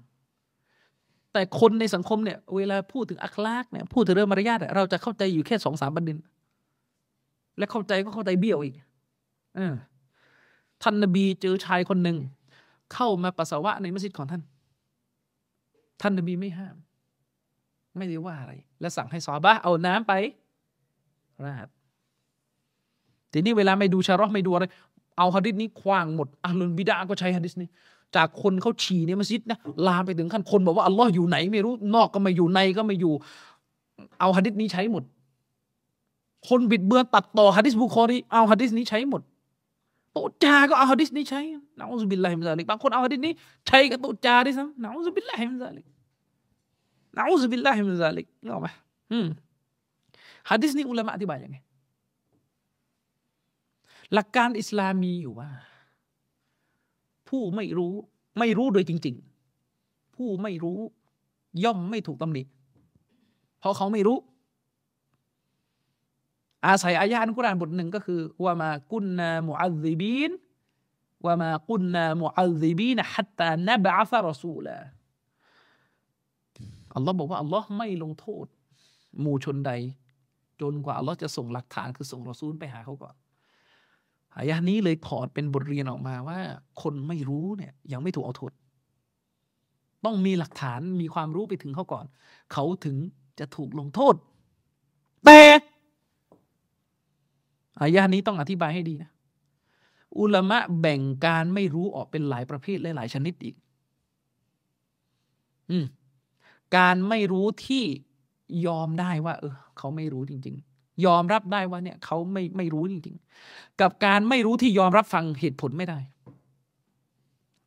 [1.33, 6.17] แต่คนในสังคมเนี่ยเวลาพูดถึงอัคลากเนี่ยพูดถึงเรื่องมารยาทเราจะเข้าใจอยู่แค่สองสามประเด็น
[7.57, 8.75] และเข้าใจก็เข้าใจเบี้ยวอีก
[9.57, 9.59] อ
[10.83, 12.17] ท่านนบีเจอชายคนหนึ่ง
[12.93, 14.41] เข้ามาปัสสาวะในมัสยิดของท่าน
[16.01, 16.75] ท่านนบีไม่ห้าม
[17.97, 20.13] ไม่ได้ว่าอะไร และสั่งให้ซอบะเอาน้ำไป
[21.45, 21.67] ราด
[23.31, 24.65] ทีนี้เวลาไม่ดูชาร์ไม่ดูอะไร
[25.17, 27.67] เอาฮะดิษนี้คว้างหมดอัลลุนบิดาก็ใช้ฮะดิษนี้
[28.15, 29.57] จากคนเขาฉี่ในมัสยิดนะ
[29.87, 33.13] ลามไปถึงขั้นคนบอกว่าอัลลอฮ์อยู่ไหน ไม่รู้นอกก็ไม่อยู่ในก็ไม่อยู่
[34.19, 35.03] เอาฮะดิษนี้ใช้หมด
[36.49, 39.21] คนบิดเบือนตัดต่อฮะดิษบุคอรีเอาฮะดิษนี้ใช้หมด
[40.29, 41.41] ตจา ก็เอาฮะดิษนี้ใช้
[41.79, 43.33] นะอุบิลลาฮิมซาลิกบางคนเอาฮะดิษนี้
[43.67, 45.85] ใช้กับโตจาดิซ้ำนะอุบิลลาฮิมซาลิก
[47.15, 48.67] นะอุบิลลาฮิมซาลิกนึกออกไหม
[49.11, 49.27] อืม
[50.49, 51.57] ฮะดิษนี้อุลามะอธิบายยังไง
[54.13, 55.49] หลักการอิสลามมีอยู่ว่า
[57.29, 57.93] ผู้ไม่รู้
[58.39, 59.15] ไม่รู้โดยจริง
[59.65, 60.79] ๆ ผู้ไม่รู้
[61.63, 62.43] ย่อมไม่ถูกตำหนิ
[63.59, 64.17] เพราะเขาไม่รู้
[66.67, 70.31] อาศัยอายะอันกุรอานบทหนึ่งก็คือว่ามากุนนามุอัลซิบีน
[71.25, 74.67] ว่ามากุนนามุอัลซิบีนฮัตตานบะซะรอซูล
[76.95, 78.45] อัลลอฮ์บอกว่าอัลลอฮ์ไม่ลงโทษ
[79.21, 79.71] หมู่ชนใด
[80.61, 83.15] จนกว่าอัลลอฮ์จะส่งหลักฐานคือส่งรอซูลไปหาเขาก่อน
[84.37, 86.39] อายะนี้เลยถอดเป็นบทเรียนออกมาว่า
[86.81, 88.51] คนไม่รู้เนี่ย ยังไม่ถูกเอาโทษ
[90.05, 92.05] ต้องมีหลักฐานมีความรู้ไปถึงเขาก่อน
[92.53, 92.95] เขาถึง
[93.39, 94.15] จะถูกลงโทษ
[95.25, 95.41] แต่
[97.81, 99.11] อายะนี้ต้องอธิบายให้ดีนะ
[100.19, 103.55] อุลามะแบ่งการไม่รู้ออกเป็นหลายประเภทและหลายชนิดอีก
[105.69, 105.85] อืม
[106.77, 107.83] การไม่รู้ที่
[108.67, 113.15] ยอมได้ว่า เออ เขาไม่รู้จริง ๆ ยอมรับได้ว่าเนี่ย เขาไม่ไม่รู้จริง
[113.47, 115.99] ๆ กับการไม่รู้ที่ยอมรับฟังเหตุผลไม่ได้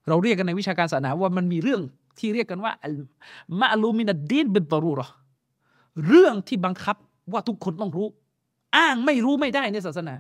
[0.09, 1.81] เราเรียกกันในวิชาการศาสนาว่ามันมีเรื่อง
[2.19, 2.73] ที่เรียกกันว่า
[3.61, 5.09] มะลูมินัดดีนเป็นตรูรอ
[6.07, 6.97] เรื่องที่บังคับ
[7.33, 8.07] ว่าทุกคนต้องรู้
[8.77, 10.15] อ้างไม่รู้ไม่ได้ในศาสนา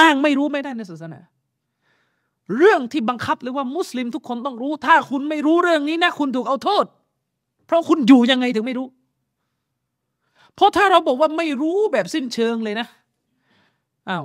[0.00, 1.20] อ้างไม่รู้ไม่ได้ในศาสนา
[2.56, 6.84] เรื่องที่บังคับหรือว่ามุสลิมทุกคนต้องรู้ ถ้าคุณไม่รู้เรื่องนี้นะ คุณถูกเอาโทษ
[7.66, 8.86] เพราะคุณอยู่ยังไงถึงไม่รู้
[10.54, 12.86] เพราะถ้าเราบอกว่าไม่รู้แบบสิ้นเชิงเลยนะ
[14.10, 14.24] อ้าว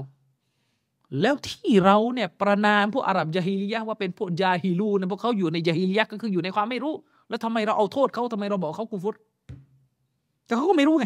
[1.21, 6.93] แล้วที่เราเนี่ยประนามพวกอาหรับยาฮิลียะว่าเป็นพวกยาฮิลูนะพวกเขาอยู่ในยาฮิลียะก็คืออยู่ในความไม่รู้
[7.29, 9.15] แล้วทำไมเราเอาโทษเขาทำไมเราบอกเขากูฟุต
[10.45, 11.05] แต่เขาก็ไม่รู้ไง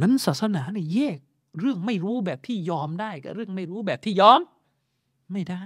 [0.00, 1.18] นั้นศาสนาเนี่ยแยก
[1.60, 4.40] เรื่องไม่รู้แบบที่ยอมได้กับเรื่องไม่รู้แบบที่ยอม
[5.32, 5.60] ไม่ได้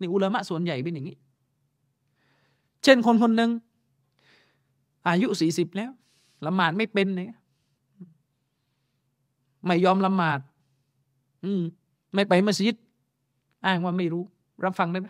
[0.00, 1.16] นี่อุลามะส่วนใหญ่เป็นอย่างนี้
[2.84, 3.50] เช่นคนคนหนึ่ง
[5.06, 5.90] อายุสี่สิบแล้ว
[6.46, 7.38] ละหมาดไม่เป็นเนี่ย
[9.66, 10.40] ไม่ยอมละหมาด
[11.44, 11.62] อืม
[12.14, 12.76] ไม่ไปมัสยิด
[13.66, 14.22] อ้างว่าไม่รู้
[14.64, 15.08] รับฟังได้ไหม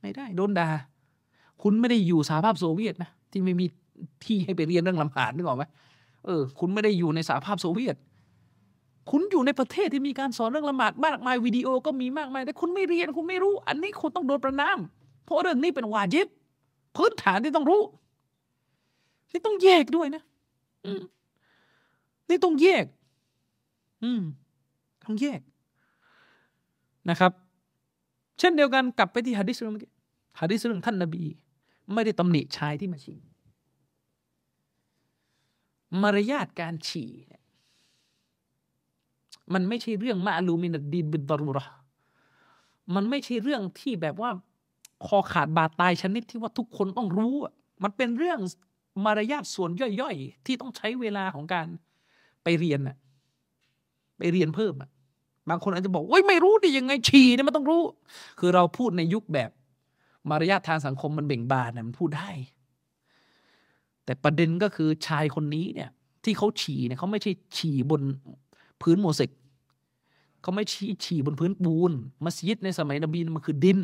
[0.00, 0.68] ไม่ได้ โดนด่า
[1.62, 3.66] คุณไม่ได้อยู่สหภาพโซเวียตนะที่ไม่มี
[4.24, 5.64] ที่ให้ไปเรียนเรื่องละหมาดนึกออกไหม
[6.24, 7.96] เออ คุณไม่ได้อยู่ในสหภาพโซเวียต
[9.10, 14.78] คุณอยู่ในประเทศที่มีการสอนเรื่องละหมาดมากมายวิดีโอก็มีมากมาย แต่คุณไม่เรียนคุณไม่รู้ อันนี้คุณต้องโดนประนาม
[15.24, 16.26] เพราะเรื่องนี้เป็นวาจิบ
[16.96, 17.82] พื้นฐานที่ต้องรู้
[19.32, 20.22] นี่ต้องแยกด้วยนะ
[22.28, 22.84] นี่ต้องแยก
[24.04, 24.22] อืม
[25.04, 25.40] ต้องแยก
[27.10, 27.32] นะครับ
[28.38, 29.92] เช่นเดียวกันกลับไปที่ฮะดิษเรื่องเมื่อกี้
[30.40, 31.22] ฮะดิษเรื่องท่านนบี
[31.94, 33.18] ไม่ได้ตำหนิชายที่มาฉี่
[36.02, 37.42] มารยาทการฉี่เนี่ย
[39.54, 41.66] มันไม่ใช่เรื่องมาลูมินดีนบินตรุระ
[42.94, 44.30] มันไม่ใช่เรื่องที่แบบว่า
[45.06, 47.34] คอขาดบาดตายชนิดที่ว่าทุกคนต้องรู้
[47.82, 48.38] มันเป็นเรื่อง
[49.04, 49.70] มารยาทส่วน
[50.00, 51.66] ย่อยๆ ที่ต้องใช้เวลาของการ
[52.42, 52.96] ไปเรียนน่ะ
[54.18, 54.90] ไปเรียนเพิ่มอะ
[55.48, 57.82] บางคนอาจจะบอกว่าไม่รู้ดิยังไงฉี่เนี่ยมันต้องรู้
[58.38, 59.50] คือเราพูดในยุคแบบ
[60.30, 62.30] มารยาททางสังคมมันเบ่งบานนะมันพูดได้
[64.08, 65.90] แต่ประเด็นก็คือชายคนนี้เนี่ย
[66.24, 68.02] ที่เขาฉี่เนี่ยเขาไม่ใช่ฉี่บน
[68.82, 69.30] พื้นโมเสก
[70.42, 71.92] เขาไม่ฉี่ฉี่บนพื้นปูน
[72.24, 73.80] มัสยิดในสมัยนบีมันคือดิน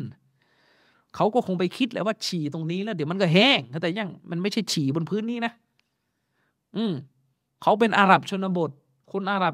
[1.15, 5.51] เขาก็คงไปคิดแหละว่าฉี่ตรงนี้แล้วเดี๋ยวมันก็แห้งแต่ยังมันไม่ใช่ฉี่บนพื้นนี้นะ
[6.75, 6.93] อืม
[7.61, 8.71] เขาเป็นอาหรับชนบท
[9.11, 9.53] คนอาหรับ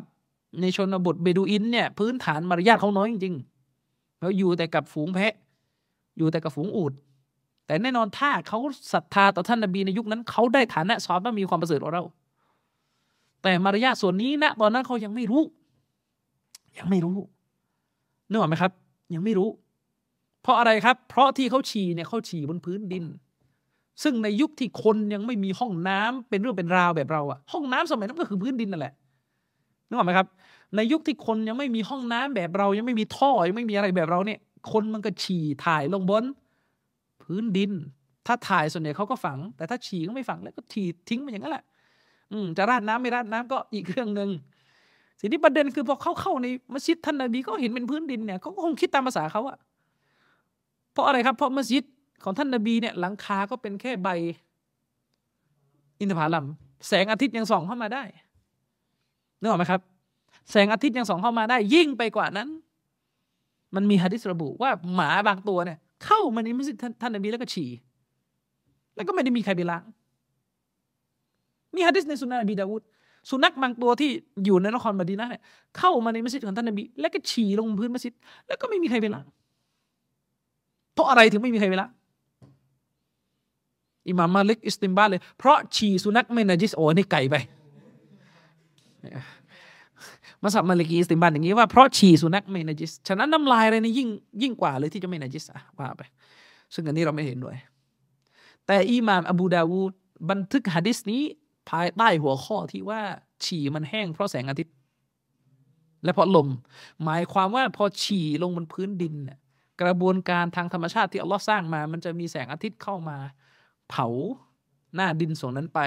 [0.62, 5.34] ในชนบทเบดูอินเนี่ย พื้นฐานมารยาทเขาน้อยจริงๆเขาอยู่แต่กับฝูงแพะ
[6.18, 6.94] อยู่แต่กับฝูงอูด
[7.72, 8.60] แต่แน่นอนถ้าเขา
[8.94, 12.04] ศรัทธาต่อท่านนบีในยุคนั้นเขาได้ฐานะซอบ้ามีความประเสริฐกว่าเรา
[13.44, 15.44] แต่มารยาส่วนนี้นะตอนนั้นเขายังไม่รู้
[16.78, 17.18] ยังไม่รู้
[18.30, 18.72] นึกออกไหมครับ
[19.14, 19.50] ยังไม่รู้
[20.42, 23.06] เพราะอะไรครับ เพราะที่เขาฉี่เนี่ยเขาฉี่บนพื้นดิน
[24.04, 28.94] ซึ่งในยุคที่คนยังไม่มีห้องน้ำเป็นเรื่องเป็นราวแบบเราอะห้องน้ำสมัยนั้นก็คือพื้นดินนั่นแหละ
[29.88, 30.28] นึกออกไหมครับ
[30.76, 34.40] ในยุคที่คนยังไม่มีห้องน้ำแบบเรา ยังไม่มีท่อยังไม่มีอะไรแบบเราเนี่ย
[34.72, 36.24] คนมันก็ฉี่ถ่ายลงบน
[37.32, 37.72] พื้นดิน
[38.28, 41.64] ถ้าถ่ายส่วนใหญ่เขาก็ฝัง แต่ถ้าฉี่ก็ไม่ฝังแล้วก็ฉี่ทิ้งมันอย่างนั้นแหละ
[42.32, 44.30] อืมจะราดน้ำไม่ราดน้ำก็อีกเรื่องหนึ่ง
[45.20, 49.58] สิ่งที่ประเด็นคือพอเขาเข้าในมัสยิดท่านนบีก็เห็นเป็นพื้นดินเนี่ยเขาก็คงคิดตามภาษาเขาอะ
[50.92, 51.84] เพราะอะไรครับ เพราะมัสยิด
[52.24, 54.10] ของท่านนบีเนี่ยหลังคาก็เป็นแค่ใบ
[56.00, 56.46] อินทผลัม
[56.88, 58.04] แสงอาทิตย์ยังส่องเข้ามาได้
[59.40, 59.82] นึกออกไหมครับ
[60.52, 62.50] แสงอาทิตย์ยังส่องเข้ามาได้ ยิ่งไปกว่านั้น
[63.76, 67.70] มันมีฮะดิษระบุว่าหมาบางตัวเนี่ย เข้ามาในมัสยิดท่านนบีแล้วก็ฉี่
[68.96, 69.84] แล้วก็ไม่ได้มีใครไปล้าง
[71.76, 72.82] มีฮะดิษในสุนนะนบีดาวุฒ
[73.30, 74.10] สุนัขบางตัวที่
[74.46, 75.42] อยู่ในนครมดีนะเนี่ย
[75.78, 78.14] เข้ามาในมัสยิดของท่านนบี แล้วก็ฉี่ลงพื้นมัสยิด
[78.48, 79.26] แล้วก็ไม่มีใครไปล้าง
[80.94, 81.92] เพราะอะไรถึงไม่มีใครไปล้าง
[84.08, 87.36] อิหม่ามมาลิกอิสติมบาเลย เพราะฉี่สุนัขไม่นาจิสโอ้นี่ไก่ไป
[90.44, 94.10] มาสับมาลิกีสติมบันอย่างนี้ว่าเพราะฉี่สุนัขไม่นจิส ฉะนั้นน้ำลายอะไรนี่ยิ่ง
[94.42, 96.02] ยิ่งกว่าเลยที่จะไม่นจิสอะว่าไป
[96.74, 97.56] ซึ่งอันนี้เราไม่เห็นด้วย
[98.66, 99.94] แต่อิหม่ามอบูดาวูด
[100.30, 101.22] บันทึกฮะดิษนี้
[101.70, 103.02] ภายใต้หัวข้อที่ว่า
[103.44, 104.74] ฉี่มันแห้งเพราะแสงอาทิตย์
[106.04, 106.48] และเพราะลม
[107.04, 109.14] หมายความว่าพอฉี่ลงบนพื้นดิน
[109.82, 113.18] กระบวนการทางธรรมชาติที่อัลลอฮ์สร้างมา มันจะมีแสงอาทิตย์เข้ามา
[113.90, 114.08] เผา
[114.96, 115.80] หน้าดินส่วนนั้นไป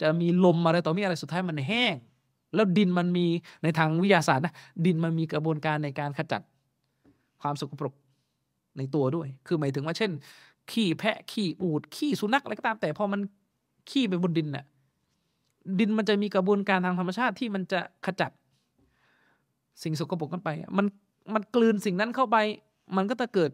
[0.00, 1.94] จะมีลมอะไรต่อมีอะไรสุดท้ายมันแห้ง
[2.54, 3.26] แล้วดินมันมี
[3.62, 4.54] ในทางวิทยาศาสตร์นะ
[4.86, 6.42] ดินมันมีกระบวนการในการขจัด
[7.42, 7.94] ความสกปรก
[8.78, 10.10] ในตัวด้วย คือหมายถึงว่าเช่น
[10.70, 13.20] ขี้แพะขี้อูดขี้สุนัขอะไรก็ตามแต่พอมัน
[13.90, 14.64] ขี้ไปบนดินน่ะ
[15.78, 18.30] ดินมันจะมีกระบวนการทางธรรมชาติที่มันจะขจัด
[19.82, 20.48] สิ่งสกปรกกันไป
[20.78, 20.86] มัน
[21.34, 22.36] มันกลืนสิ่งนั้นเข้าไป
[22.96, 23.50] มันก็จะเกิด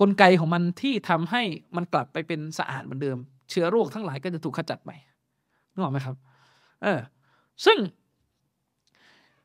[0.00, 1.42] กลไกของมันที่ทำให้
[1.76, 3.18] มันกลับไปเป็นสะอาดเหมือนเดิม
[3.50, 4.90] เชื้อโรคทั้งหลายก็จะถูกขจัดไป
[5.72, 6.16] นึกออกไหมครับ
[6.82, 6.98] เออ
[7.64, 7.78] ซึ่ง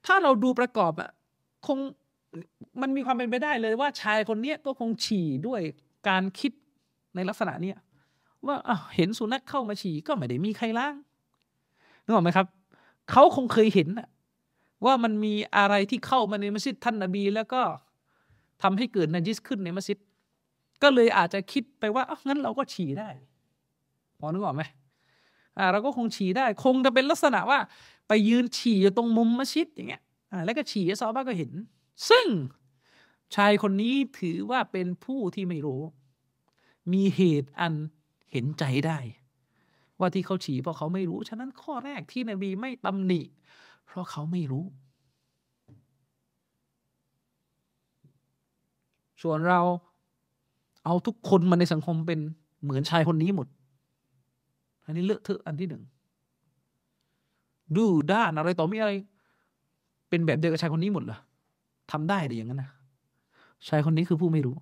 [0.06, 1.10] ถ้าเราดูประกอบอะ
[1.68, 1.78] คง
[2.82, 5.62] มันมีความเป็นไปได้เลยว่าชายคนนี้ก็คงฉี่ด้วย
[6.08, 6.52] การคิด
[7.16, 7.78] ในลักษณะเนี้ย
[8.48, 8.56] ว่า
[8.96, 10.96] เห็นสุนัขเข้ามาฉี่ก็ไม่ได้มีใครล้าง
[12.04, 12.48] นึกออกไหมครับ
[13.12, 13.90] เขาคงเคยเห็น
[14.86, 17.62] ว่ามันมีอะไรที่เข้ามาในมัสยิดท่านนบี แล้วก็
[18.64, 19.98] ทำให้เกิดนัจิสขึ้นในมัสยิด
[20.84, 23.10] ก็เลยอาจจะคิดไปว่างั้นเราก็ฉี่ได้
[24.20, 24.64] พอนึกออกไหม
[25.58, 27.60] อ่าเราก็คงฉี่ได้ คงจะเป็นลักษณะว่า
[28.14, 31.52] ไปยืนฉี่อยู่ตรงมุมมัสยิดอย่างเงี้ยอ่าแล้วก็ฉี่ซอบ้าก็เห็น
[32.10, 32.28] ซึ่ง
[33.36, 35.82] ชายคนนี้ถือว่าเป็นผู้ที่ไม่รู้
[36.92, 37.74] มีเหตุอัน
[38.32, 39.00] เห็นใจได้
[40.00, 43.22] ว่าที่เขาฉี่เพราะเขาไม่รู้ ฉะนั้นข้อแรกที่นบีไม่ตำหนิ
[43.86, 44.66] เพราะเขาไม่รู้
[49.22, 49.62] ส่วนเรา
[50.86, 52.20] เอาทุกคนมาในสังคมเป็น
[52.64, 53.48] เหมือนชายคนนี้หมด
[54.86, 55.84] อันนี้เลอะเทอะอันที่หนึ่ง
[57.76, 58.92] ดูด้านอะไรต่อมีอะไร
[60.10, 61.20] เป็นแบบเดียวกับชายคนนี้หมดเหรอ
[61.92, 62.72] ทำได้หรืออย่างนั้นนะ
[63.68, 64.56] ชายคนนี้คือผู้ไม่รู้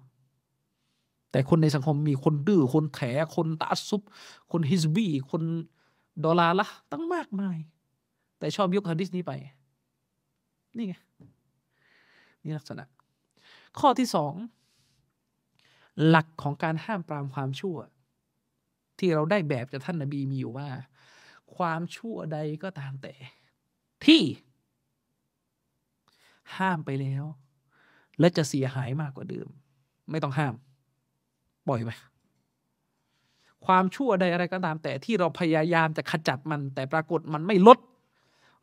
[1.31, 2.99] แต่คนในสังคมมีคนดื้อคนแถ
[3.35, 4.01] คนตาซุบ
[4.51, 5.43] คนฮิสบีคน
[6.23, 7.57] ดอลลาร์ละตั้งมากมาย
[8.39, 9.31] แต่ชอบยกฮะดิษนี้ไป
[10.77, 10.95] นี่ไง
[12.43, 12.85] นี่ลักษณะ
[13.79, 14.33] ข้อที่สอง
[16.07, 17.77] หลักของการห้ามปรามความชั่ว
[18.99, 20.67] ที่เราได้แบบจากท่านนาบีมีอยู่ว่า
[21.55, 23.13] ความชั่วใดก็ตามแต่
[24.05, 24.21] ที่
[26.57, 27.23] ห้ามไปแล้ว
[28.19, 29.47] และจะเสียหายมากกว่าเดิม
[30.11, 30.53] ไม่ต้องห้าม
[31.67, 31.89] ปล่อยไป
[33.65, 37.77] ความชั่วใดอะไรก็ตาม แต่ที่เราพยายามจะขจัดมัน แต่ปรากฏมันไม่ลด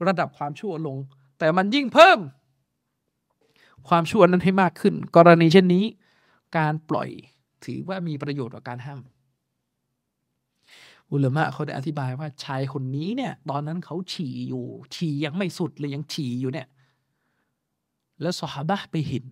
[0.07, 0.97] ระดับความชั่วลง
[1.39, 2.19] แต่มันยิ่งเพิ่ม
[3.89, 5.85] ความชั่วนั้นให้มากขึ้น กรณีเช่นนี้
[6.59, 7.09] การปล่อย
[7.65, 9.01] ถือว่ามีประโยชน์ต่อการห้าม
[11.13, 16.69] อุลมะเขาได้อธิบายว่าชายคนนี้เนี่ย ตอนนั้นเขาฉี่อยู่ ฉี่ยังไม่สุดเลยยังฉี่อยู่เนี่ย
[18.21, 19.25] แล้วสฮาบะไปเห็น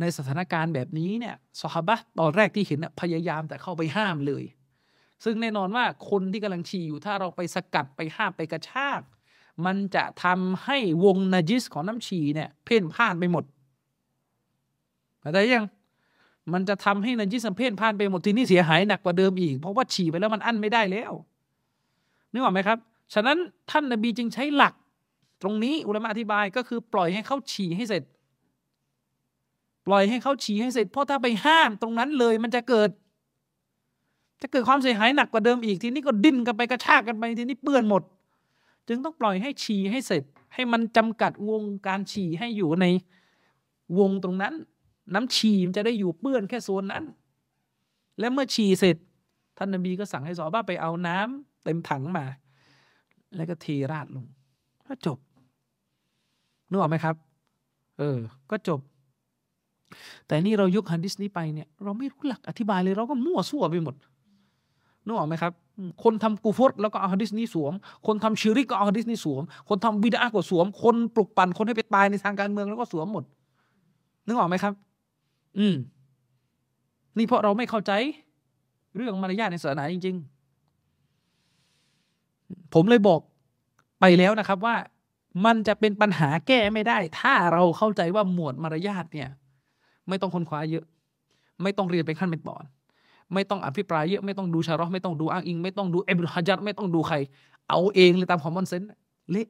[0.00, 4.44] ในสถานการณ์แบบนี้เนี่ยสฮาบะตอนแรกที่เห็นพยายามแต่เข้าไปห้ามเลย
[5.24, 9.02] ซึ่งแน่นอนว่าคนที่กำลังฉี่อยู่ถ้าเราไปสกัดไปห้ามไปกระชาก
[9.64, 13.44] มันจะทำให้วงนาจิสของน้ำฉี่เนี่ย เพ่นพ่านไปหมด
[15.24, 15.64] อะไรยัง
[16.54, 21.12] มันจะทำให้นาจิสเพ่นพ่านไปหมดทีนี้เสียหายหนักกว่าเดิมอีก เพราะว่าฉี่ไปแล้วมันอั้นไม่ได้แล้ว
[22.32, 22.78] นึกออกไหมครับ
[23.14, 23.38] ฉะนั้น
[23.70, 24.74] ท่านนบีจึงใช้หลัก
[25.42, 28.02] ตรงนี้อุลามะอธิบายก็คือปล่อยให้เขาฉี่ให้เสร็จ
[29.86, 32.90] ปล่อยให้เขาฉี่ให้เสร็จ เพราะถ้าไปห้ามตรงนั้นเลยมันจะเกิด
[34.42, 38.02] จะเกิดความเสียหายหนักกว่าเดิมอีกทีนี้ก็ดิ้นกันไปกระชากกันไปทีนี้เปื้อนหมด
[38.88, 40.22] จึงต้องปล่อยให้ฉี่ให้เสร็จ
[40.54, 42.86] ให้มันจำกัดวงการฉี่ให้อยู่ใน
[43.98, 44.54] วงตรงนั้น
[45.14, 47.04] น้ำฉี่มันจะได้อยู่เปื้อนแค่โซนนั้น
[48.18, 48.96] และเมื่อฉี่เสร็จ
[49.58, 52.26] ท่านนบีก็สั่งให้สอบ้าไปเอาน้ำเต็มถังมา
[53.36, 54.26] แล้วก็เทราดลง
[54.88, 55.18] ก็จบ
[56.68, 57.14] นึกออกไหมครับ
[57.98, 58.18] เออ
[58.50, 58.80] ก็จบ
[60.26, 63.94] แต่นี่เรายกฮันดิสนี้ไปเนี่ย เราไม่รู้หลักอธิบายเลย เราก็มั่วซั่วไปหมด
[65.04, 65.52] นึกออกไหมครับ
[66.02, 67.72] คนทำกูฟตแล้วก็เอาฮันดิสนี้สวม
[68.06, 73.24] คนทำชิริกก็เอาฮันดิสนี้สวม คนทำบิดาก็สวม คนปลุกปั่นคนให้ไปตายในทางการเมืองแล้วก็สวมหมด
[74.26, 74.72] นึกออกไหมครับ
[75.58, 75.76] อืม
[77.16, 77.92] นี่เพราะเราไม่เข้าใจ
[78.96, 80.16] เรื่องมารยาทในศาสนาจริง
[81.44, 83.20] ๆ ผมเลยบอก
[84.00, 84.76] ไปแล้วนะครับว่า
[85.44, 89.28] มันจะเป็นปัญหาแก้ไม่ได้ ถ้าเราเข้าใจว่าหมวดมารยาทเนี่ย
[90.08, 90.84] ไม่ต้องค้นคว้าเยอะ
[91.62, 92.64] ไม่ต้องเรียนไปขั้นเป็นตอน
[93.34, 97.16] ไม่ต้องอภิปรายเยอะไม่ต้องดูชาร์ลไม่ต้องดูอ้างอิง ไม่ต้องดูเอบิฮัจัดไม่ต้องดูใคร
[97.68, 98.88] เอาเองเลยตามคอมมอนเซนส์
[99.30, 99.48] เละ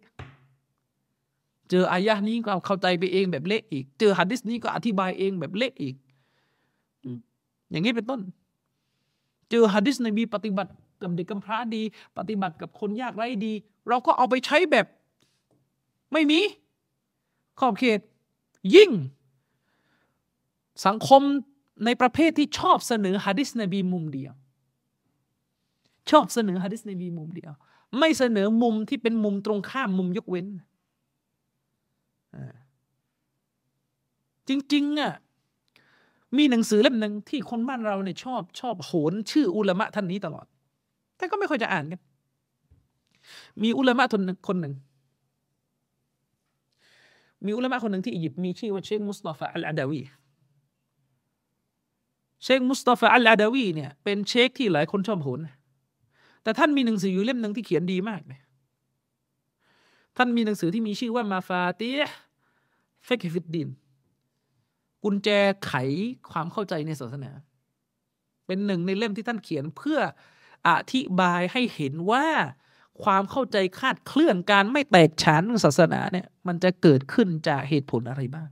[1.70, 5.94] เจออายะนี้ก็เข้าใจไปเองแบบเละอีก เจอฮัดดิสนี้ก็อธิบายเองแบบเละอีก
[7.70, 8.20] อย่างนี้เป็นต้น
[9.50, 10.70] เจอฮัดดิสในบีปฏิบัติ
[11.02, 11.82] กับเด็กกำพร้าดี
[12.18, 13.52] ปฏิบัติกับคนยากไร้ดี
[13.88, 14.86] เราก็เอาไปใช้แบบ
[16.12, 16.40] ไม่มี
[17.60, 18.00] ขอบเขต
[18.74, 18.90] ยิ่ง
[20.86, 21.22] สังคม
[21.84, 24.32] ในประเภทที่ชอบเสนอฮะดิษนบีมุมเดียว
[26.10, 27.52] ชอบเสนอฮะดิษนบีมุมเดียว
[27.98, 30.46] ไม่เสนอมุมที่เป็นมุมตรงข้ามมุมยกเว้น
[34.48, 35.14] จริงๆอะ
[36.36, 40.46] มีหนังสือเล่มหนึ่งที่คนบ้านเราเนี่ยชอบชอบโหนชื่ออุลามะท่านนี้ตลอด
[41.16, 42.00] แต่ก็ไม่ค่อยจะอ่านกัน
[43.62, 44.74] มีอุลามะคนหนึ่งคนหนึ่ง
[47.46, 50.00] มีอุลามะคนหนึ่งที่อียิปต์มีชื่อว่าเชคมุสตาฟาอัลอาดาวี
[52.44, 55.40] เชคมุสตาฟาอัลอาดาวีเนี่ยเป็นเชคที่หลายคนชอบโหน
[56.42, 58.40] แต่ท่านมีหนังสืออยู่เล่มหนึ่งที่เขียนดีมากเลย
[60.22, 63.68] ท่านมีหนังสือที่มีชื่อว่าمفاتيح الفقه في الدين
[65.04, 65.28] กุญแจ
[65.66, 65.72] ไข
[66.30, 67.30] ความเข้าใจในศาสนา
[68.46, 69.98] เป็นหนึ่งในเล่มที่ท่านเขียนเพื่อ
[70.68, 72.26] อธิบายให้เห็นว่า
[73.04, 78.48] ความเข้าใจคลาดเคลื่อนการไม่แตกฉานศาสนาเนี่ย มันจะเกิดขึ้นจากเหตุผลอะไรบ้าง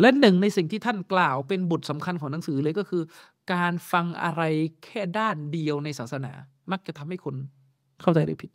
[0.00, 3.02] และหนึ่งในสิ่งที่ท่านกล่าวเป็นบทสำคัญของหนังสือเลยก็คือ
[3.52, 4.42] การฟังอะไร
[4.84, 6.32] แค่ด้านเดียวในศาสนา
[6.72, 7.34] มักจะทำให้คน
[8.02, 8.52] เข้าใจได้ผิด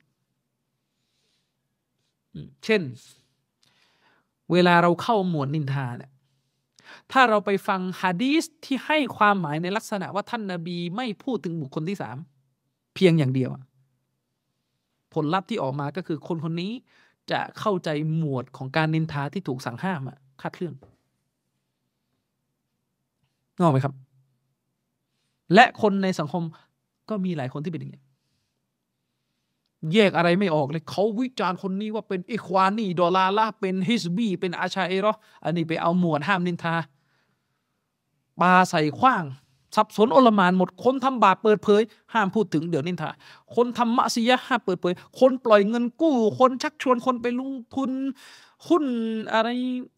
[2.65, 2.81] เช่น
[4.51, 6.11] เวลาเราเข้าหมวดนินทาเนี่ย
[7.11, 12.17] ถ้าเราไปฟังฮะดีสที่ให้ความหมายในลักษณะว่าท่านนาบีไม่พูดถึงบุคคลที่สาม
[12.95, 13.49] เพียงอย่างเดียว
[15.13, 16.71] ผลลัพธ์ที่ออกมาก็คือคนคนนี้
[17.31, 20.73] จะเข้าใจหมวดของการนินทาที่ถูกสั่งห้ามอะคาดเคลื่อน
[23.59, 23.93] งอกไหมครับ
[25.53, 26.43] และคนในสังคม
[27.09, 28.01] ก็มีหลายคนที่เป็นอย่างนี้
[29.93, 35.13] แยกอะไรไม่ออกเลยเขาวิจารณ์คนนี้ว่าเป็นอิควานีดอลาละเป็นฮิสบีเป็นอาชาเอรอ
[35.43, 36.75] อันนี้ไปเอาหมวดห้ามนินทา
[38.41, 39.23] ปาใส่ขว้าง
[39.75, 41.81] สับสนอลมานหมด คนทำบาปเปิดเผย
[42.13, 43.09] ห้ามพูดถึงเดี๋ยวนินทา
[43.55, 47.91] คนทำมะซียะห้ามเปิดเผย คนปล่อยเงินกู้ คนชักชวนคนไปลงทุน
[48.67, 48.83] หุ้น
[49.33, 49.49] อะไร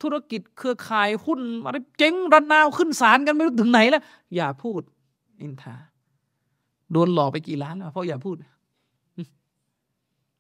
[0.02, 4.04] ธุรกิจเครือข่ายหุ้นอะไรเจ๊งรันนาวขึ้นศาลกันไม่รู้ถึงไหนแล้ว
[4.36, 4.82] อย่าพูด
[5.42, 5.76] นินทา
[6.92, 8.36] โดนหลอกไปกี่ล้านแล้วเพราะอย่าพูด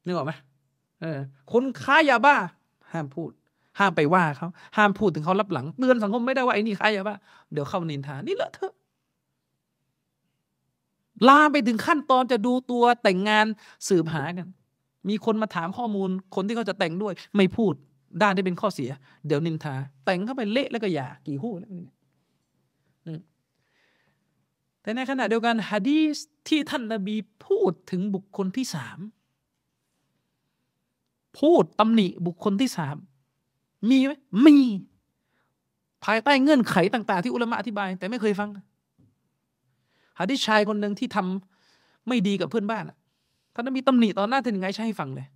[0.06, 0.34] นึกออกไหม
[1.02, 1.20] เออ
[1.52, 2.36] คนค้ายาบ้า
[2.91, 3.32] ห้ามพูด
[3.80, 4.47] ห้ามไปว่าเขา
[4.78, 7.16] ห้ามพูดถึงเขารับหลังเตือนสังคมไม่ได้ว่าไอ้นี่ค้ายาบ้า
[7.52, 8.74] เดี๋ยวเข้านินทานี่เลอะเทอะ
[11.28, 13.45] ลาไปถึงขั้นตอนจะดูตัวแต่งงาน
[13.88, 14.47] สืบหากัน
[15.10, 17.74] มีคนมาถามข้อมูล คนที่เขาจะแต่งด้วย ไม่พูด
[18.22, 18.89] ด้านที่เป็นข้อเสีย
[19.28, 19.76] เดี๋ยวนินทา
[20.06, 21.72] แต่งเข้าไปเละแล้วก็หย่ากี่คู่แล้ว
[24.82, 28.99] แต่ในขณะเดียวกันฮะดีสที่ท่านนบีพูดถึงบุคคลที่สาม
[31.40, 32.96] พูดตำหนิบุคคลที่สาม
[33.90, 34.14] มีไหม
[34.46, 34.58] มี
[36.06, 38.50] ภายใต้เงื่อนไขต่าง ๆ ที่อุลามะอธิบาย แต่ไม่เคยฟัง
[40.18, 42.84] หาดิชายคนหนึ่งที่ทำไม่ดีกับเพื่อนบ้าน
[43.54, 45.28] ท่านมีตำหนิตอนหน้าท่านยังไงใช่ให้ฟังเลย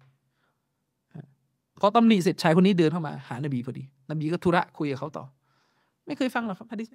[1.81, 5.25] พอตำหนิเสร็จชายคนนี้เดินเข้ามา หานบีพอดี นบีก็ธุระคุยกับเขาต่อ
[6.05, 6.87] ไม่เคยฟังหรอกครับฮะดิษ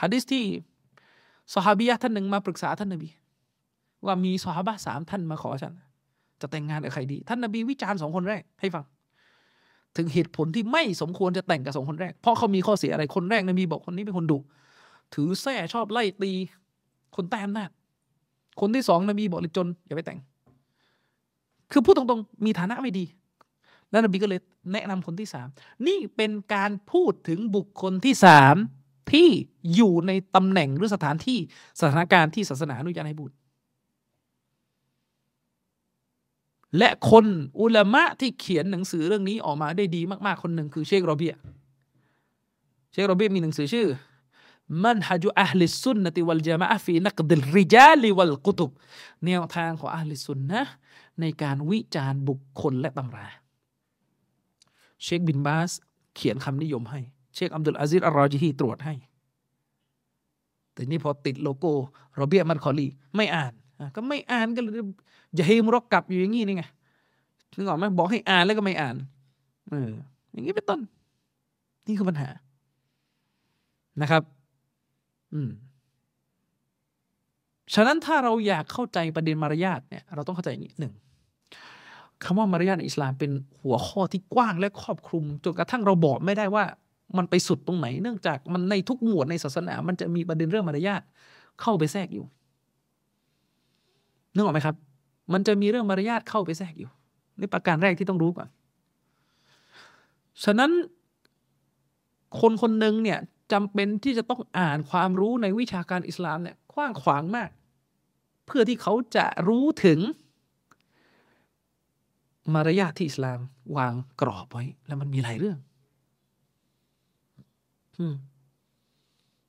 [0.00, 0.44] ฮะดิษที่
[1.54, 3.08] สฮาบียะท่านหนึ่งมาปรึกษาท่านนบี
[4.06, 5.74] ว่ามีสฮาบะสามท่านมาขอฉัน
[6.42, 8.84] จะแต่งงานกับใครดี ท่านนบีวิจารณ์สองคนแรกให้ฟัง
[9.96, 14.38] ถึงเหตุผลที่ไม่สมควรจะแต่งกับสองคนแรก เพราะเขามีข้อเสียอะไรคนแรกนบีบอกคนนี้เป็นคนดุ
[15.14, 16.32] ถือแส้ชอบไล่ตี
[17.16, 17.66] คนแต้มนา
[18.60, 20.18] คนที่สองนบีบอกเลยจนอย่าไปแต่ง
[21.72, 23.04] คือพูดตรงๆ มีฐานะไม่ดี
[23.90, 24.40] แล้วนบีก็เลย
[24.72, 25.48] แนะนำคนที่สาม
[25.86, 28.56] นี่เป็นการพูดถึงบุคคลที่สาม
[29.12, 29.28] ที่
[29.74, 31.38] อยู่ในตำแหน่งหรือสถานที่
[31.80, 33.30] สถานการณ์ที่ศาสนาอนุญาตให้พูด
[36.78, 37.26] และคน
[37.60, 41.34] อุลามะที่เขียนหนังสือเรื่องนี้ออกมาได้ดีมาก ๆ คนหนึ่งคือเชคโรเบีย
[42.92, 43.88] เชคโรเบียมีหนังสือชื่อ
[44.82, 48.70] منهج أهل السنة والجماعة في نقد الرجال والكتب
[49.26, 50.62] แนวทางของأهل السنة
[51.20, 53.26] ในการวิจารณ์บุคคลและตำรา
[55.02, 55.70] เชคบินบาส
[56.16, 57.00] เขียนคำนิยมให้
[57.34, 58.94] เชคอับดุลอาซิซอัลรอจิฮีตรวจให้
[60.72, 61.72] แต่นี่พอติดโลโก้
[62.16, 63.52] โรเบียมัดคอลีไม่อ่าน
[63.94, 64.72] ก็ไม่อ่านก็เลย
[65.38, 66.64] จะให้مركبอยู่อย่างนี้นี่ไง
[67.54, 68.96] นึกออกไหมบอกให้อ่านแล้วก็ไม่อ่าน
[69.70, 69.90] เออ
[70.32, 70.80] อย่างนี้เป็นต้น
[71.86, 72.28] นี่คือปัญหา
[74.02, 74.22] นะครับ
[75.32, 75.50] อืม
[77.74, 80.92] ฉะนั้นถ้าเราอยากเข้าใจประเด็นมารยาทเนี่ย เราต้องเข้าใจอย่างนี้หนึ่ง
[82.24, 83.30] คำว่ามารยาทในอิสลามเป็น
[83.62, 86.64] หัวข้อที่กว้างและครอบคลุมจนกระทั่งเราบอกไม่ได้ว่า
[87.16, 91.02] มันไปสุดตรงไหน เนื่องจากมันในทุกหมวดในศาสนา มันจะมีประเด็นเรื่องมารยาท
[91.60, 92.24] เข้าไปแทรกอยู่
[94.34, 94.76] นึกออกไหมครับ
[95.32, 96.90] มันจะมีเรื่องมารยาทเข้าไปแทรกอยู่
[97.40, 98.48] นี่ประการแรกที่ต้องรู้ก่อน
[100.44, 100.70] ฉะนั้น
[102.40, 103.18] คนคนหนึ่งเนี่ย
[103.52, 107.50] จำเป็นที่จะต้องอ่านความรู้ในวิชาการอิสลามเนี่ยกว้างขวางมาก
[108.46, 109.98] เพื่อที่เขาจะรู้ถึง
[112.54, 113.38] มารยาทที่อิสลาม
[113.76, 115.58] วางกรอบไว้ แล้วมันมีหลายเรื่อง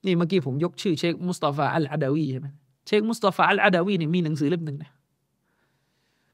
[0.06, 2.48] นี่เมื่อกี้ผมยกชื่อเชคมุสตาฟาอัลอาดาวีใช่ไหม
[2.88, 4.92] เชคมุสตาฟาอัลอาดาวีเนี่ยมีหนังสือเล่มหนึ่งนะ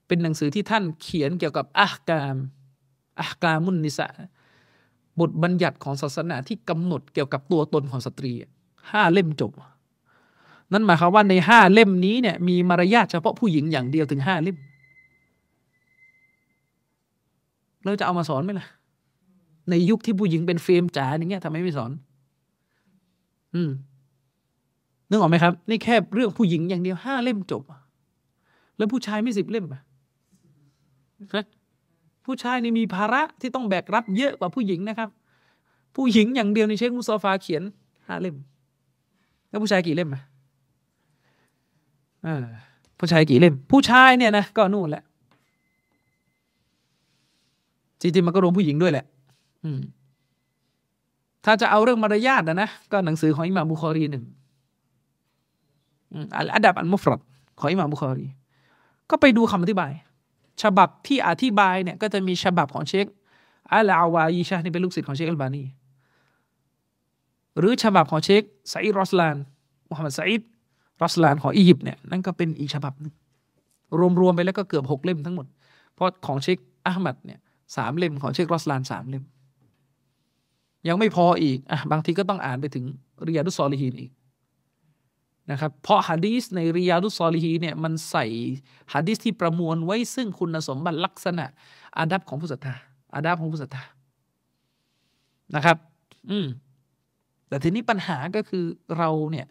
[0.10, 2.36] เป็นหนังสือที่ท่านเขียนเกี่ยวกับอักกาม
[3.22, 4.08] อักกามุนนิสะ
[5.20, 8.32] บทบัญญัติของศาสนาที่กำหนดเกี่ยวกับตัวตนของสตรี
[8.92, 9.52] ห้าเล่มจบ
[10.72, 14.58] นั่นหมายความว่าในห้าเล่มนี้เนี่ยมีมารยาทเฉพาะผู้หญิงอย่างเดียวถึงห้าเล่ม
[17.84, 18.68] เราจะเอามาสอนไหมล่ะ
[19.70, 21.92] ในยุคที่ผู้หญิงเป็นเฟรมจ๋าอย่างเงี้ยทำไมไม่สอน
[23.56, 23.72] อืม
[25.10, 27.64] นึกออกไหมครับ นี่แค่เรื่องผู้หญิงอย่างเดียวห้าเล่มจบ
[28.78, 29.82] แล้วผู้ชายไม่สิบเล่มอะ
[32.26, 35.10] ผู้ชายนี่มีภาระที่ต้องแบกรับเยอะกว่าผู้หญิงนะครับ
[35.96, 37.64] ผู้หญิงอย่างเดียวในเชคมุสฟาเขียน
[38.08, 38.36] ห้าเล่ม
[39.50, 40.22] แล้วผู้ชายกี่เล่มอะ
[43.00, 45.04] ผู้ชายกี่เล่ม ผู้ชายเนี่ยนะก็นู่นแหละ
[48.02, 49.06] จริงๆมันก็รวมผู้หญิงด้วยแหละ
[49.64, 49.82] อืม
[51.46, 54.24] ถ้าจะเอาเรื่องมารยาทนะนะ ก็หนังสือของอิหม่ามบุคอรีหนึ่ง
[56.36, 57.20] อัลอาดับอัลมุฟรด
[57.60, 58.28] ของอิหม่ามบุคอรี
[59.10, 59.92] ก็ไปดูคำอธิบาย
[60.62, 63.06] ฉบับที่อธิบายเนี่ยก็จะมีฉบับของเชค
[63.72, 65.64] อัลอาวายีชานี่เป็นลูกศิษย์ของเชคอัลบานี
[67.58, 69.36] หรือฉบับของเชคไซด์รอสลาน
[69.90, 70.50] มุฮัมมัดไซด์
[71.02, 73.14] รอสลานของอียิปต์เนี่ยนั่นก็เป็นอีกฉบับนึง
[74.22, 75.46] รวมๆไปแล้วก็เกือบหกเล่มทั้งหมด
[75.94, 77.40] เพราะของเชคอัลมัดเนี่ย
[77.76, 79.24] สามเล่มของเชครอสลานสามเล่ม
[80.88, 82.86] ยังไม่พออีกอะบางทีก็ต้องอ่านไปถึง
[83.24, 84.12] เริยาดุสซอลิฮีนอีก
[85.52, 88.26] นะครับเพราะฮะดีสในริยาดุสซอลิฮีเนี่ยมันใส่
[88.94, 91.46] ฮะดีสที่ประมวลไว้ซึ่งคุณสมบัติลักษณะ
[91.98, 92.76] อาดับของผู้ศรัทธา
[93.16, 93.84] อาดับของผู้ศรัทธา
[95.56, 95.78] นะครับ
[96.30, 96.48] อืม
[97.48, 98.66] แต่ทีนี้ปัญหาก็คือ
[98.98, 99.48] เราเนี่ย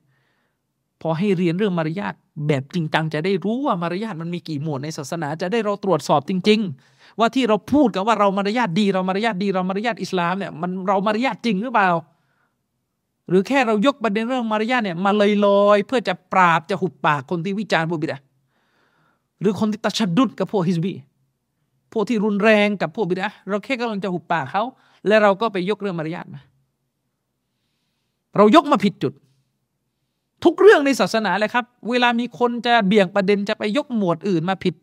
[1.02, 2.14] พอให้เรียนเรื่องมารยาท
[2.48, 6.60] แบบจริงจังจะได้รู้ว่ามารยาทมันมีกี่หมวดในศาสนา จะได้เราตรวจสอบจริง
[6.90, 11.90] ๆ ว่าที่เราพูดกันว่าเรามารยาทดี เรามารยาทดีเรามารยาทอิสลามเนี่ยมันเรามารยาทจริงหรือเปล่า
[13.28, 18.18] หรือแค่เรายกประเด็นเรื่องมารยาทเนี่ยมาเลยลอยเพื่อจะปราบจะหุบปากคนที่วิจารณ์ผู้บิดา
[19.40, 20.92] หรือคนที่ตัชดุดกับพวกฮิสบี
[21.92, 24.62] พวกที่รุนแรงกับพวกบิดาเราแค่กำลังจะหุบปากเขา
[25.06, 26.40] และเราก็ไปยกเรื่องมารยาทมา
[28.36, 29.12] เรายกมาผิดจุด
[30.44, 34.74] ทุกเรื่องในศาสนาเลยครับ เวลามีคนจะเบี่ยงประเด็นจะไปยกหมวดอื่นมาผิด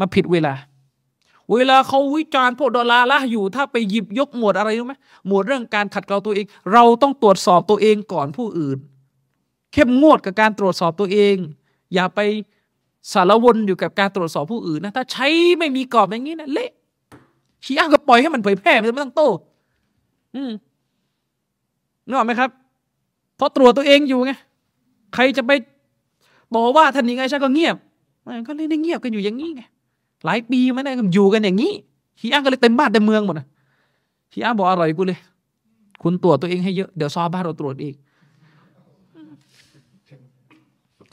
[0.00, 0.54] มาผิดเวลา
[1.52, 4.94] เวลาเขาวิจารณ์พวกดอลลาร์ละอยู่ถ้าไปหยิบยกหมวดอะไรรู้ไหม
[5.26, 8.78] หมวดเรื่องการขัดเกลาตัวเอง เราต้องตรวจสอบตัวเองก่อนผู้อื่น
[9.72, 11.36] เข้มงวดกับการตรวจสอบตัวเอง
[11.94, 12.20] อย่าไป
[13.12, 15.26] สารวนอยู่กับการตรวจสอบผู้อื่นนะถ้าใช้
[15.58, 16.70] ไม่มีกรอบอย่างนี้นะเละ
[17.64, 19.28] ชี้อ้างก็ปล่อยให้มันเผยแพร่ไม่ต้องโต้
[20.34, 20.50] อืม
[22.06, 22.50] นึกออกไหมครับ
[23.36, 24.32] เพราะตรวจตัวเองอยู่ไง
[25.14, 25.50] ใครจะไป
[26.54, 27.76] บอกว่าท่านยังไงฉันก็เงียบ
[28.48, 29.62] ก็เลยได้เงียบกันอยู่อย่างนี้ไง
[30.24, 31.72] หลายปีมาได้อยู่กันอย่างนี้
[32.20, 33.46] ชีอะก็เลยเต็มบ้านเต็มเมืองหมดนะ
[34.32, 35.18] ชีอะบอกอร่อยกูเลย
[36.02, 37.94] คุณตรวจตัวเองให้เยอะ เดี๋ยวซอบ้านเราตรวจอีก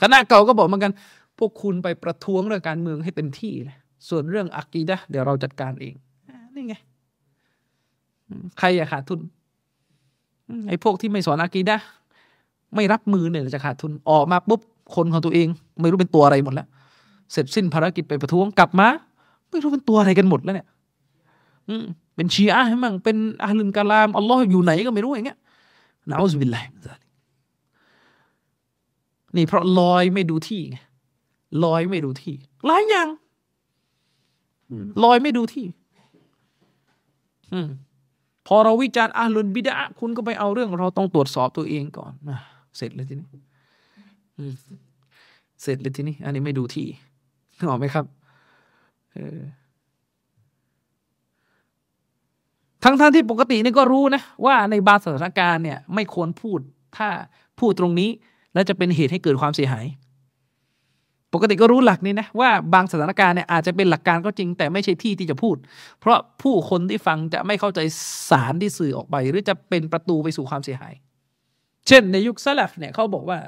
[0.00, 0.92] คณะเก่าก็บอกเหมือนกัน
[1.38, 3.76] พวกคุณไปประท้วงเรื่องการเมืองให้เต็มที่เลย
[4.08, 5.94] ส่วนเรื่องอักีดะเดี๋ยวเราจัดการเอง
[6.54, 6.74] นี่ไง
[8.58, 9.20] ใครอยากขาดทุน
[10.68, 11.76] ไอ้พวกที่ไม่สอนอากีดะ
[12.74, 14.60] ไม่รับมือเนี่ยจะขาดทุนออกมาปุ๊บ
[14.94, 15.46] คนของตัวเอง
[15.80, 16.68] ไม่รู้เป็นตัวอะไรหมดแล้ว
[17.32, 18.88] เสร็จสิ้นภารกิจไปประท้วงกลับมา
[19.50, 20.68] ไม่รู้เป็นตัวอะไรกันหมดแล้วเนี่ย
[21.68, 21.84] อืม
[22.16, 25.38] เป็นชีอะให้มั่งเป็นอาลุนกาลามอัลลอฮ์อยู่ไหนก็ไม่รู้อย่างเงี้ย
[26.10, 26.66] นะอุบิลลาฮิ
[29.36, 30.76] นี่เพราะลอยไม่ดูที่ไง
[31.64, 32.34] ลอยไม่ดูที่
[32.66, 33.08] หลายอย่าง
[35.04, 35.66] ลอยไม่ดูที่
[37.52, 37.68] อืม
[38.46, 42.38] พอเราวิจารณ์อาลุนบิดาคุณก็ไปเอาเรื่อง เราต้องตรวจสอบตัวเองก่อนนะ
[42.76, 43.26] เสร็จเลยทีนี้
[45.62, 46.86] เสร็จเลยทีนี้ อันนี้ไม่ดูที่
[47.58, 48.04] นึกออกไหมครับ
[52.84, 56.60] ทั้งท่านที่ปกตินี่ก็รู้นะ ว่าในบางสถานการณ์เนี่ยไม่ควรพูด
[56.96, 57.08] ถ้า
[57.60, 58.10] พูดตรงนี้
[58.54, 59.86] แล้วจะเป็นเหตุให้เกิดความเสียหาย
[61.34, 65.56] ปกติก็รู้หลักนี้นะว่าบางสถานการณ์เนี่ยอาจจะเป็นหลักการก็จริง แต่ไม่ใช่ที่ที่จะพูด
[66.00, 67.80] เพราะผู้คนที่ฟังจะไม่เข้าใจ
[68.30, 70.94] สารที่สื่อออกไป หรือจะเป็นประตูไปสู่ความเสียหาย
[71.86, 73.38] เช่น ในยุคซาลฟเนี่ยเขาบอกว่า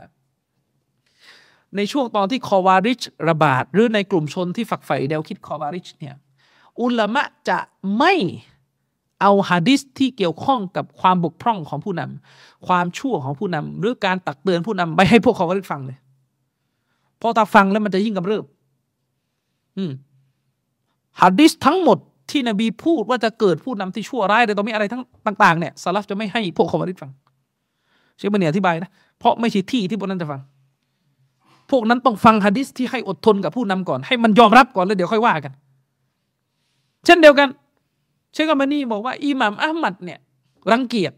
[1.77, 6.15] ในช่วงตอนที่คอวาริชระบาด หรือในกลุ่มชนที่ฝักใฝ่แนวคิดคอวาริชเนี่ย
[6.81, 7.59] อุลามะจะ
[7.99, 8.15] ไม่
[9.21, 15.99] เอาฮะดิษที่เกี่ยวข้องกับความบกพร่องของผู้นำความชั่วของผู้นำหรือการตักเตือนผู้นำไปให้พวกคอวาริชฟังเลย
[17.21, 18.45] พอตาฟังแล้วมันจะยิ่งกำเริบ
[19.77, 19.93] อืม
[21.21, 21.99] ฮะดิษทั้งหมด
[22.31, 25.03] ที่นบีพูดว่าจะเกิดผู้นำที่ชั่วร้ายหรือต้องมีอะไรทั้ง
[25.43, 27.11] ต่าง ๆ เนี่ยซาลฟจะไม่ให้พวกคอวาริชฟัง
[28.17, 30.41] เชคบันเนียอธิบายนะเพราะไม่ใช่ที่ที่พวกนั้นจะฟัง
[31.71, 35.53] พวกนั้นต้องฟังฮะดิษที่ให้อดทนกับผู้นำก่อน ให้มันยอมรับก่อนแล้วเดี๋ยวค่อยว่ากัน
[37.05, 37.49] เช่นเดียวกัน
[38.33, 40.19] เชคบันนีบอกว่าอิหม่ามอัลมัดเนี่ย
[40.71, 41.13] รังเกียจ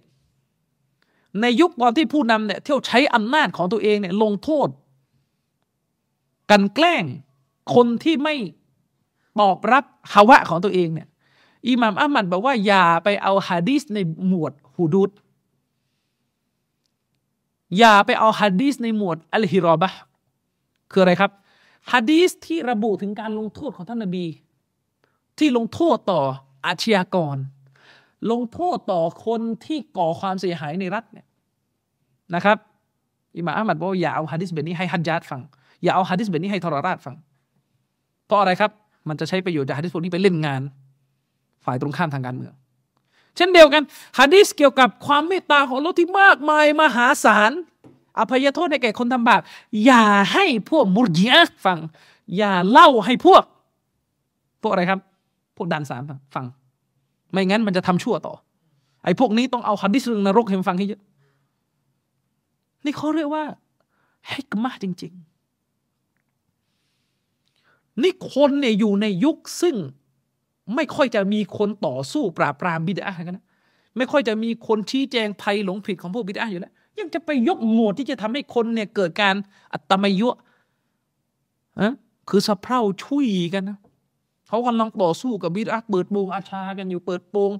[1.40, 4.68] ในยุคตอนที่ผู้นำเนี่ยเที่ยวใช้อำนาจของตัวเองเนี่ยลงโทษ
[6.50, 7.04] กันแกล้ง
[7.74, 8.34] คนที่ไม่
[9.40, 11.08] ตอบรับฮาวะของตัวเองเนี่ย
[11.68, 13.98] อิหม่ามอัมมัดบอกว่าอย่าไปเอาฮะดีษใน
[14.28, 15.10] หมวดฮูดูด
[17.78, 19.90] อย่าไปเอาฮะดีษในหมวดอัลฮิรอบะ
[20.90, 21.30] คืออะไรครับ
[21.92, 24.26] ฮะดีษที่ระบุถึงการลงโทษของท่านนบี
[25.38, 26.22] ที่ลงโทษต่อ
[26.66, 27.36] อาชญากร
[28.32, 31.26] ลงโทษต่อคนที่ก่อความเสียหายในรัฐเนี่ย
[32.34, 32.56] นะครับ
[33.36, 35.40] อิหม่ามอัมมัดบอกอย่าเอาฮะดีษแบบนี้ให้ฮัจญาตฟัง
[35.82, 37.16] อย่าเอาฮะดีษแบบนี้ให้ทรราชฟัง
[38.26, 38.70] เพราะอะไรครับ
[39.08, 40.62] มันจะใช้ประโยชน์จากฮะดีษพวกนี้ไปเล่นงาน
[41.64, 42.52] ฝ่ายตรงข้ามทางการเมือง
[43.36, 43.82] เช่นเดียวกัน
[44.18, 47.52] ฮะดีษเกี่ยวกับความเมตตาของเราที่มากมายมหาศาล
[48.20, 49.40] อภัยโทษให้แก่คนทำบาป
[49.84, 51.78] อย่าให้พวกมุรจิอะฟัง
[52.36, 53.42] อย่าเล่าให้พวก
[54.62, 55.00] พวกอะไรครับ
[55.56, 56.02] พวกดันสาม
[56.34, 56.46] ฟัง
[57.32, 58.34] ไม่งั้นมันจะทำชั่วต่อ
[59.04, 61.02] ไอ้พวกนี้ต้องเอาฮัดดิสเรื่องนรกให้มันฟังให้เยอะ
[62.84, 63.44] นี่เขาเรียกว่า
[64.30, 65.12] ฮิกมาจริง
[67.16, 69.76] ๆ นี่คนเนี่ยอยู่ในยุคซึ่ง
[70.74, 73.44] ไม่ค่อยจะมีคนต่อสู้ปราบปรามบิดากันนะ
[73.96, 79.34] ไม่ค่อยจะมีคนชี้แจงภัยหลงผิดของพวกบิดาอยู่แล้ว ยังจะไปยกหมวดที่จะทำให้คนเนี่ยเกิดการ
[79.72, 80.28] อัตมยุ
[81.80, 81.92] อะ
[82.28, 83.78] คือสะเพร่าชุยกันนะ
[84.48, 87.50] เขากำลังต่อสู้กับบิดาเปิดโปงอาชากันอยู่เปิดโปง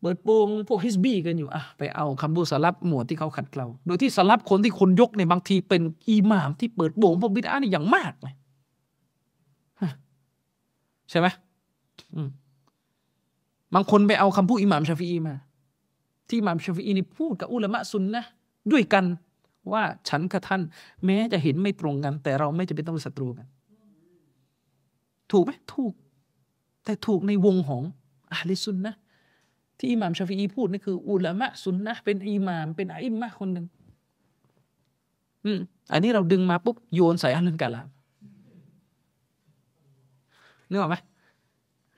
[0.00, 8.34] เปิดโปงพวกฮิสบี้กันอยู่อะไปเอาคำบูสลับหมวดที่เขาขัดเกลาโดยที่สลับคนที่คนยกเนี่ยบางทีเป็นอิหม่ามที่เปิดโปงพวกบิดานี่อย่างมากเลย
[11.10, 11.26] ใช่ไหม
[13.74, 15.34] บางคนไปเอาคำพูดอิหม่ามชาฟีมา
[16.28, 18.22] ที่มามชฟีนี่พูดกับอุลามะซุนนะ
[18.72, 19.04] ด้วยกัน
[19.72, 20.62] ว่าฉันกับท่าน
[21.04, 23.46] แม้จะเห็นไม่ตรงกัน แต่เราไม่จะเป็นต้องเป็นศัตรูกัน
[25.32, 25.92] ถูกไหมถูก
[26.84, 27.82] แต่ถูกในวงของ
[28.32, 28.94] อาลิซุนนะ
[29.78, 33.66] ที่อิหม่ามชาฟีอีพูดนี่คืออุลามะซุนนะเป็นอิหม่ามเป็นอิมมะคนหนึ่ง
[35.44, 35.58] อืม
[35.92, 37.88] อันนี้เราดึงมาปุ๊บโยนใส่อัลลุนกาลาม
[40.68, 40.96] นึกออกไหม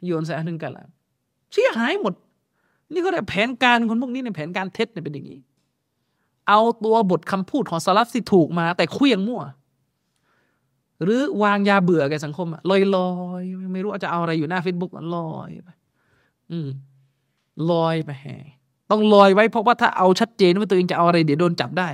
[0.06, 0.88] โยนใส่أهل الكلام
[1.52, 2.14] เสียหายหมด
[2.92, 5.38] นี่ก็ได้แผนการคนพวกนี้ในแผนการเท็จเนี่ยเป็นอย่างนี้
[6.48, 9.42] เอาตัวบทคำพูดของสลัฟที่ถูกมา แต่เคลี้ยงมั่ว
[11.02, 13.10] หรือวางยาเบื่อแก่สังคมลอยลอ
[13.40, 13.42] ย
[13.72, 15.70] ไม่รู้จะเอาอะไรอยู่หน้าเฟซบุ๊กลอยไป
[16.50, 16.68] อืม
[17.70, 18.26] ลอยไปแห
[18.90, 21.88] ต้องลอยไว้เพราะว่าถ้าเอาชัดเจนว่าตัวเองจะเอาอะไรเดี๋ยวโดนจับได้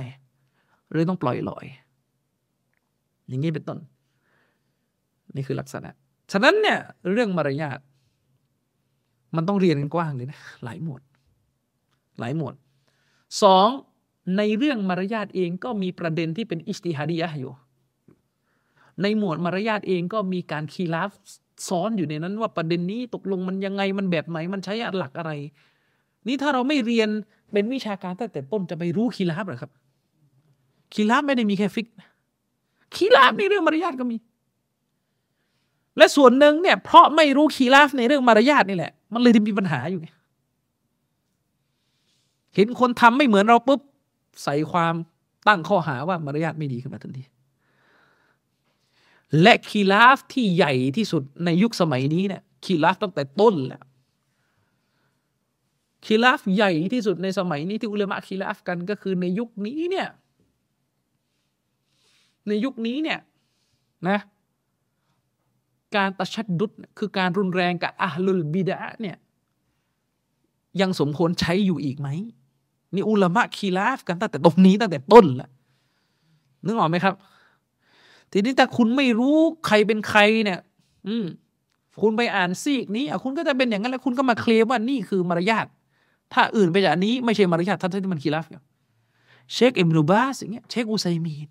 [0.91, 1.65] หรือต้องปล่อยลอย
[3.27, 3.79] อย่างนี้เป็นต้น
[5.35, 5.89] นี่คือลักษณะ
[6.31, 6.79] ฉะนั้นเนี่ย
[7.11, 7.79] เรื่องมารยาท
[9.37, 11.01] มันต้องเรียนกันกว้างเลยนะ หลายหมวด
[12.19, 12.55] หลายหมวด
[13.43, 13.67] สอง
[14.37, 17.51] ในเรื่องมารยาทเองก็มีประเด็นที่เป็นอิสติฮาดียะอยู่
[19.01, 21.11] ในหมวดมารยาทเองก็มีการคีราฟ
[21.67, 25.31] ซ้อนอยู่ในนั้นว่าประเด็นนี้ตกลงมันยังไงมันแบบไหนมันใช้หลักอะไร
[26.27, 27.09] นี่ถ้าเราไม่เรียน
[27.51, 29.71] เป็นวิชาการตั้งแต่ต้นจะไปรู้คีราฟหรอครับ
[30.93, 31.87] คีราฟไม่ได้มีแค่ฟิก
[32.95, 34.17] คีราฟในเรื่องมารยาทก็มี
[35.97, 40.07] และส่วนหนึ่งเนี่ยเพราะไม่รู้คีราฟในเรื่องมารยาทนี่แหละมันเลยมีปัญหาอยู่ไง
[42.55, 43.81] เห็นคนทำไม่เหมือนเราปุ๊บ
[44.43, 44.93] ใส่ความ
[45.47, 47.23] ตั้งข้อหาว่ามารยาทไม่ดีขึ้นมาทันที
[49.41, 53.83] และคีลาฟที่ใหญ่ที่สุดในยุคสมัยนี้เนี่ยคีลาฟตั้งแต่ต้นแล้ว
[56.05, 60.07] คีลาฟใหญ่ที่สุดในสมัยนี้ที่อุลามะคีลาฟกันก็คือในยุคนี้เนี่ย
[62.47, 63.19] ในยุคนี้เนี่ย
[64.09, 64.19] นะ
[65.95, 69.17] การตะชัดดุดคือการรุนแรงกับอัลลุลบิดะเนี่ย
[70.81, 72.09] ยังสมควรใช้อยู่อีกไหม
[72.93, 75.49] นี่อุลามะคีลาฟกันตั้งแต่ตรงนี้ตั้งแต่ต้นแล้ว
[76.65, 77.13] นึกออกไหมครับ
[78.31, 80.59] ทีนี้ถ้าคุณไม่รู้ใครเป็นใครเนี่ย
[81.07, 81.25] อืม
[82.01, 85.65] คุณไปอ่านซีกนี้อะคุณก็จะเป็นอย่างนั้นแล้ว คุณก็มาเคลมว่านี่คือมารยาท
[86.33, 88.45] ถ้าอื่นไปจากนี้ไม่ใช่มารยาทท่านที่มันخلاف
[89.53, 91.47] เชคอิบนูบาสอย่างเงี้ยเชคอุไซมีน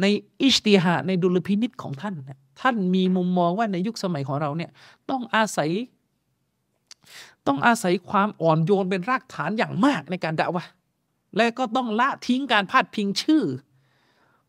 [0.00, 0.04] ใน
[0.42, 4.70] اجتهادในดุลยพินิจของท่านเนี่ย ท่านมีมุมมองว่าในยุคสมัยของเราเนี่ย
[5.10, 5.70] ต้องอาศัย
[7.46, 10.64] ต้องอาศัยความอ่อนโยนเป็นรากฐานอย่างมากในการด่าวะ
[11.36, 13.42] และก็ต้องละทิ้งการพาดพิงชื่อ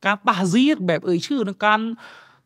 [0.06, 1.82] การตาซีดแบบเอ่ยชื่อในการ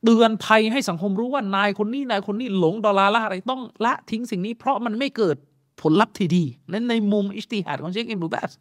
[0.04, 5.36] เตือนภัยให้สังคมรู้ว่านายคนนี้นายคนนี้หลงดอลลาร์ละอะไรต้องละทิ้งสิ่งนี้เพราะมันไม่เกิด
[5.82, 8.52] ผลลัพธ์ที่ดี นั้นในมุมอิสติฮัดของเชคอิบนุบาส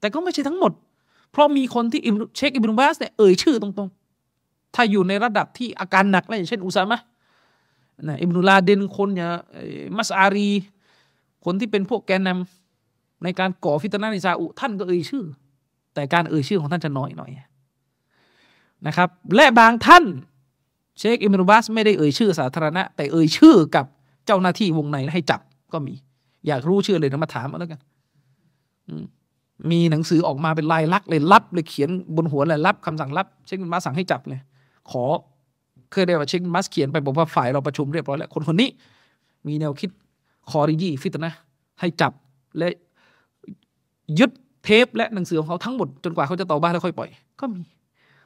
[0.00, 0.72] แต่ก็ไม่ใช่ทั้งหมด
[1.32, 2.00] เพราะมีคนที่
[2.36, 3.88] เชคอิบนุบาสเนี่ยเอ่ยชื่อตรง
[4.74, 7.00] ถ้าอยู่ในระดับที่อาการหนักนะอย่างเช่นอุซามะ
[8.08, 9.30] นะอิบนุลาเดนคนเนี่ย
[9.96, 10.50] มัสอารี
[11.44, 15.24] คนที่เป็นพวกแกนนำในการก่อฟิตนาในซาอุ ท่านก็เอ่ยชื่อ
[15.94, 17.30] แต่การเอ่ยชื่อของท่านจะน้อยหน่อย
[18.86, 20.04] นะครับ และบางท่าน
[20.98, 23.86] เชคอิมรุบัสไม่ได้เอ่ยชื่อสาธารณะ แต่เอ่ยชื่อกับ
[24.26, 25.40] เจ้าหน้าที่วงในให้จับ
[25.72, 25.94] ก็มี
[26.46, 27.80] อยากรู้ชื่อเลยนะมาถามมาแล้วกัน
[29.70, 34.40] มีหนังสือออกมาเป็นลายลักษณ์เลยรับเลยเขียนบนหัวเลยรับคำสั่งรับ เชคบินบัสสั่งให้จับเลย
[34.90, 35.04] ขอ
[35.92, 38.68] เคยได้ว่าเช็คบินบัสเขียนไปบอกว่าฝ่ายเราประชุมเรียบร้อยแล้วคนคนนี้
[39.46, 39.90] มีแนวคิด
[40.50, 41.32] คอริยีฟิตนะ
[41.80, 42.12] ให้จับ
[42.58, 42.68] และ
[44.18, 44.30] ยึด
[44.64, 47.10] เทปและหนังสือของเขาทั้งหมดจนกว่าเขาจะต่อบ้านแล้วค่อยปล่อย
[47.40, 47.62] ก็มี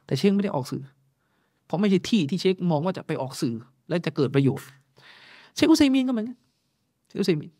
[0.05, 0.83] แต่เช็คไม่ได้ออกสื่อ
[1.65, 3.55] เพราะไม่ใช่ที่ที่เช็คมองว่าจะไปออกสื่อ
[3.89, 4.67] และจะเกิดประโยชน์
[5.55, 6.37] เชคอุซัยมีนก็เหมือนกัน
[7.07, 7.51] เชคอุซัยมีน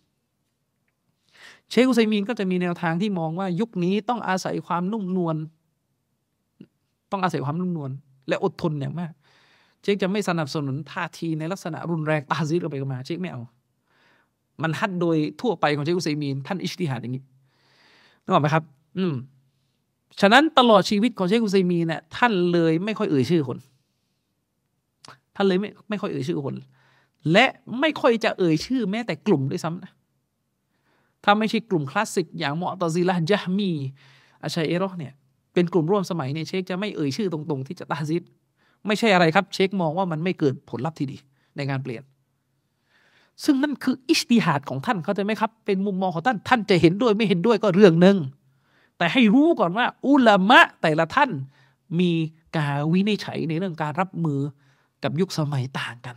[1.69, 5.35] เชคอุซัยมีนก็จะมีแนวทางที่มองว่ายุคนี้ต้องอาศัยความนุ่มนวล
[7.11, 7.91] ต้องอาศัยความนุ่มนวล
[8.27, 9.11] และอดทนอย่างมาก
[9.81, 13.41] เชคจะไม่สนับสนุนท่าทีในลักษณะรุนแรงตาซิดกันไปกันมา เชคไม่เอา
[14.63, 17.23] มันฮัดโดยทั่วไปของเชคอุซัยมีนท่านอิสติฮัดอย่างนี้
[18.23, 18.63] นึกออกไหมครับ
[18.97, 19.13] อืม
[20.21, 23.57] ฉะนั้นตลอดชีวิตของเชคอุซัยมีนเนี่ยท่านเลยไม่ค่อยเอ่ยชื่อคน
[25.35, 26.55] ท่านเลยไม่ไม่ค่อยเอ่ยชื่อคน
[27.31, 27.45] และ
[27.79, 29.91] ไม่ค่อยจะเอ่ยชื่อแม้แต่กลุ่มด้วยซ้ำนะ
[31.23, 33.71] ถ้าไม่ใช่กลุ่มคลาสสิกอย่างมอตซิละจามี
[34.43, 35.13] อาชัยเอรอเนี่ย
[35.53, 38.23] เป็นกลุ่มร่วมสมัยเนี่ยเชคจะไม่เอ่ยชื่อตรงๆ ที่จะตาซิด
[38.87, 41.17] ไม่ใช่อะไรครับ เชคมองว่ามันไม่เกิดผลลัพธ์ที่ดี
[41.57, 42.03] ในการเปลี่ยน
[43.43, 48.17] ซึ่งนั่นคือاجتهادของท่านเข้าใจไหมครับ เป็นมุมมองของท่านท่านจะเห็นด้วยไม่เห็นด้วยก็เรื่องหนึ่ง
[48.97, 51.29] แต่ให้รู้ก่อนว่า อุลามะแต่ละท่าน
[51.99, 52.11] มี
[52.57, 54.39] การวินิจฉัยในเรื่องการรับมือ
[55.03, 56.15] กับยุคสมัยต่างกัน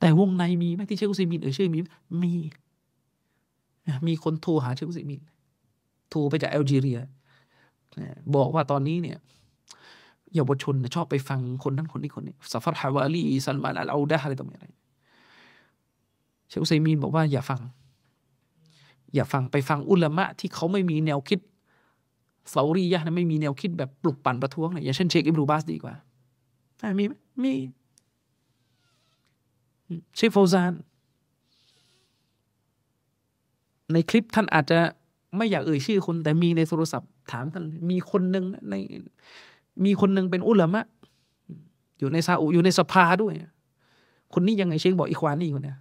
[0.00, 1.80] แต่วงในมีไหมที่เชคอุซิมินเอ่ยชื่อมี
[2.22, 2.32] มี
[4.06, 5.20] มีคนโทรหาเชคอุซิมิน
[6.10, 6.98] โทรไปจากแอลจีเรีย
[8.36, 9.18] บอกว่าตอนนี้เนี่ย
[10.34, 14.66] เยาวชนชอบไปฟังคนนั้นคนนี้คนนี้ซาฟัรฮาวาซัลมานอัลเอาดะอะไรต่างๆอะไร
[16.48, 17.60] เชคอุซัยมีนบอกว่าอย่าฟัง
[19.14, 21.40] อย่าฟังไปฟังอุลามะที่เขาไม่มีแนวคิด
[22.50, 25.94] ثوريةนะไม่มีแนวคิดแบบปลุกปั่นประท้วงเนี่ยอย่างเช่นเชคอิบนูบาสดีกว่า
[26.98, 27.12] มีไหม
[27.42, 27.52] มี
[30.16, 30.72] เชคโฟซาน
[33.92, 34.78] ในคลิปท่านอาจจะ
[35.36, 38.74] ไม่อยากเอ่ยชื่อคนแต่มีในโทรศัพท์ ถามท่านมีคนหนึ่งใน
[39.84, 40.84] มีคนหนึ่งเป็นอุลามะ
[41.98, 43.34] อยู่ในซาอุอยู่ในสภาด้วย
[44.34, 45.78] คนนี้ยังไงเชคบอกอีควานนี่คนเนี้ย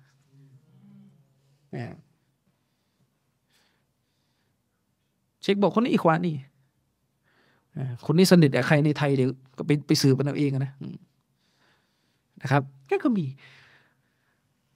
[5.42, 6.36] เชคบอกคนนี้อีควานนี่
[8.06, 10.72] คนนี้สนิทกับใครในไทยเดี๋ยวก็ไปไปสืบกันเอาเองนะ
[12.42, 12.64] นะครับ
[13.04, 13.26] ก็มี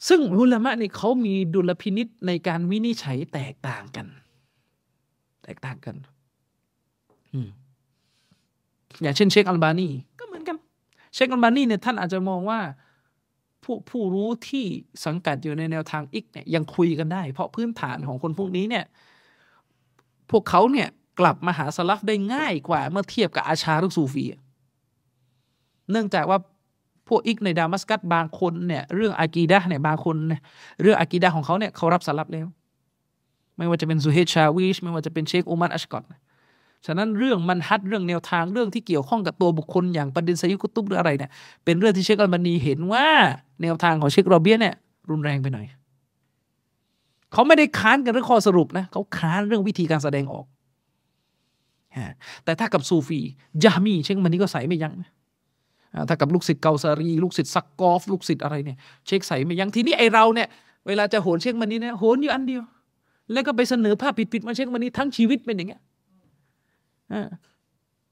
[0.07, 4.07] ซึ่งอุลามะนี่เขามีดุลพินิษในการวินิจฉัยแตกต่างกัน
[5.43, 5.95] แตกต่างกัน
[9.01, 9.89] อย่างเช่นเชคอัลบานี
[10.19, 10.57] ก็เหมือนกัน
[11.13, 12.59] เชคอัลบานีเนี่ยท่านอาจจะมองว่า
[13.63, 14.65] ผู้ผู้รู้ที่
[15.05, 18.85] สังกัดอยู่ในแนวทางอิกเนี่ยยังคุยกันได้ เพราะพื้นฐานของคนพวกนี้เนี่ย
[20.31, 20.87] พวกเขาเนี่ย
[21.19, 24.25] กลับมาหาสลักได้ง่ายกว่า เมื่อเทียบกับอาชารุสูฟี
[25.91, 26.39] เนื่องจากว่า
[27.07, 30.41] พวกอิกในดามัสกัสบางคนเนี่ยเรื่องอากีดะเนี่ยบางคนเนี่ย
[30.81, 32.47] เรื่องอากีดะของเขาเนี่ยเขารับสลับแล้ว
[33.57, 36.03] ไม่ว่าจะเป็นซูเฮชาวิชไม่ว่าจะเป็นเชคอุมัรอัชกอต
[36.85, 41.31] ฉะนั้นเรื่องมันฮัดเรื่องแนวทางเรื่องที่เกี่ยวข้องกับตัวบุคคลอย่างประเด็นไซยุกุตุบหรืออะไรเนี่ย
[41.65, 43.05] เป็นเรื่องที่เชคอัลบานีเห็นว่า
[43.61, 44.75] แนวทางของเชคโรเบียเนี่ย
[45.09, 45.65] รุนแรงไปหน่อย
[47.33, 50.45] เขาไม่ได้ค้านกันเรื่องข้อสรุปนะเขาค้านเรื่องวิธีการแสดงออก
[52.43, 53.19] แต่ถ้ากับซูฟี
[53.63, 54.93] ยามีเชคมันนี้ก็ใส่ไม่ยั้ง
[56.09, 58.77] ถ้ากับลูกศิษย์เกาซารี ลูกศิษย์ซักกอฟ ลูกศิษย์อะไรเนี่ย
[59.07, 60.47] เช็คใส่ไม่ยั้งทีนี้ไอเราเนี่ย
[60.87, 62.63] เวลาจะโหนเช็คมันนี้เนี่ยโหนอยู่อันเดียว
[63.31, 65.81] แล้วก็ไปเสนอภาพผิดๆมาเช็คมันนี้ทั้งชีวิตเป็นอย่างเงี้ย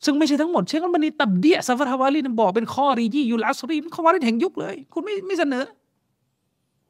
[0.05, 5.65] ซึ่งไม่ใช่ทั้งหมดเช็คมันนีตับเดียซาฟาทาวาลีนบอกเป็นข้อรียี่ยูลาสรีมันข้อวารีแห่งยุคเลย คุณไม่ไม่เสนอ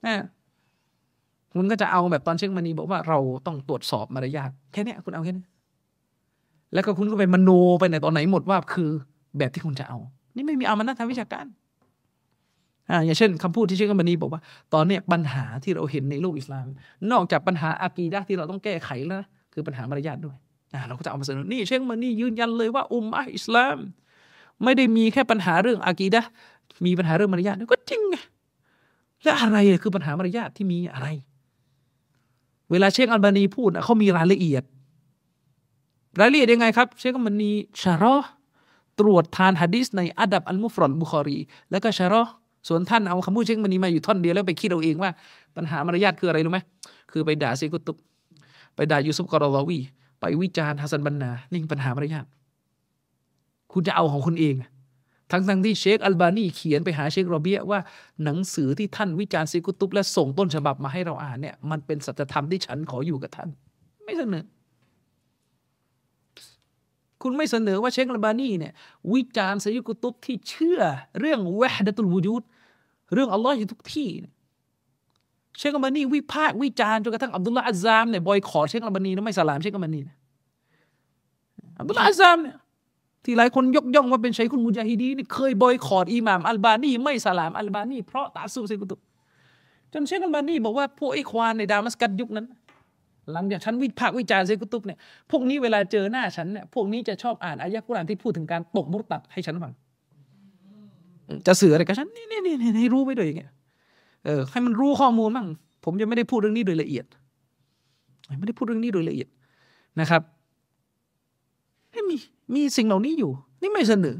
[0.05, 0.15] อ่า
[1.53, 5.45] คุณก็จะเอาแบบตอนเช็คมันนี้บอกว่าเราต้องตรวจสอบมารยาทแค่นี้คุณเอาแค่นี้
[6.73, 7.49] แล้วก็คุณก็ไปมโน
[7.79, 8.89] ไปในตอนไหนหมดว่าคือ
[9.37, 9.97] แบบที่คุณจะเอา
[10.35, 11.45] นี่ไม่มีเอามานะทางวิชาการ
[12.89, 14.41] อ่าอย่างเช่นคำพูดที่เชคกัมบานีบอกว่า
[14.73, 16.65] ตอนนี้ปัญหาที่เราเห็นในโลกอิสลาม
[17.11, 19.23] นอกจากปัญหาอากีดะที่เราต้องแก้ไขแล้ว
[19.53, 20.37] คือปัญหามารยาทด้วย
[20.73, 23.77] อ่าเราก็จะเอามาเสนอนี่เชคกัมานี่ยืนยันเลยว่าอุมมะอิสลาม
[24.63, 26.21] ไม่ได้มีแค่ปัญหาเรื่องอากีดะ
[26.85, 28.15] มีปัญหาเรื่องมารยาทก็จริงไง
[29.23, 31.07] แล้วอะไรคือปัญหามารยาทที่มีอะไร
[32.71, 34.63] เวลาเชคอัลบานีพูดเขามีรายละเอียด
[36.19, 37.51] รายละเอียดยังไงครับ เชคอัลบานี
[37.81, 38.15] شرح
[38.99, 41.39] ตรวจทานฮะดิษในอัลอาดับอัลมุฟรอดบุคอรี
[41.71, 42.23] แล้วก็شرح
[42.67, 45.11] ส่วนท่านเอาคำพูดเชคอัลบานีมาอยู่ท่อนเดียวแล้วไปคิดเอาเองว่า
[45.55, 46.59] ปัญหามารยาทคืออะไรรู้ไหม
[47.11, 47.97] คือไปด่าซีกุตุบ
[48.75, 49.79] ไปด่ายูซุฟกอรอลวี
[50.19, 52.25] ไปวิจารณ์ฮัสซันบันนา นี่ปัญหามารยาท
[53.71, 54.55] คุณจะเอาของคุณเอง
[55.31, 57.79] ทั้งทั้งที่เชคอัลบานีเขียนไปหาเชคโรเบียว่า
[58.23, 63.49] หนังสือที่ท่านวิจารณ์ซีกุตุบและส่งต้นฉบับมาให้เราอ่านเนี่ยมันเป็นสัจธรรมที่ฉันขออยู่กับท่าน
[64.05, 64.45] ไม่เสนอ
[67.21, 68.73] คุณไม่เสนอว่าเชคลบานีเนี่ย
[69.13, 70.79] วิจารณ์สยุกุตุบที่เชื่อ
[71.19, 72.43] เรื่องวะดตุลวูจูด
[73.13, 80.17] เรื่องอัลลอฮ์อยู่ทุกที่เเชคอัลบานีวิพากษ์วิจารณ์จนกระทั่งอับดุลลาอัซามเนี่ยบอยขอเชคอัลบานีแล้วไม่สลามเชคอัลบานีนะ
[81.79, 82.55] อับดุลลาอัซามเนี่ย
[83.25, 88.99] ที่หลายคนยกย่องว่าเป็นชัยคุณมุจาฮิดีนี่เคยบอยขอตอิหม่ามอัลบานีไม่สลามอัลบานีเพราะตาสูเซกุตุบ
[89.93, 92.45] จนเชคอัลบานีบอกว่าพวกอิควานในดามัสกัสยุคนั้น
[93.33, 94.97] หลังจากฉันวิพากษ์วิจารณ์เซกุตุบเนี่ย
[95.31, 99.73] พวกนี้เวลาเจอหน้าฉันเนี่ยพวกนี้จะชอบอ่านอายะกุรานที่พูดถึงการตกมุรตัดให้ฉันฟัง
[101.47, 103.51] จะสื่ออะไรกับฉันนี่นี่นี่ให้รู้ไว้ด้วยอย่างเงี้ย
[104.25, 105.47] เออให้มันรู้ข้อมูลบ้าง
[105.83, 107.05] ผมจะไม่ได้พูดเรื่องนี้โดยละเอียด
[108.39, 109.29] ไม่ได้พูดเรื่องนี้โดยละเอียด
[109.99, 110.21] นะครับ
[111.91, 112.15] ไม่มี
[112.55, 113.31] มีสิ่งเหล่านี้อยู่
[113.61, 114.17] นี่ไม่เสนอ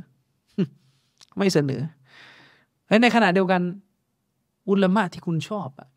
[1.38, 1.82] ไม่เสนอ
[3.02, 3.62] ในขณะเดียวกัน
[4.70, 5.88] อุลมะที่คุณชอบอะ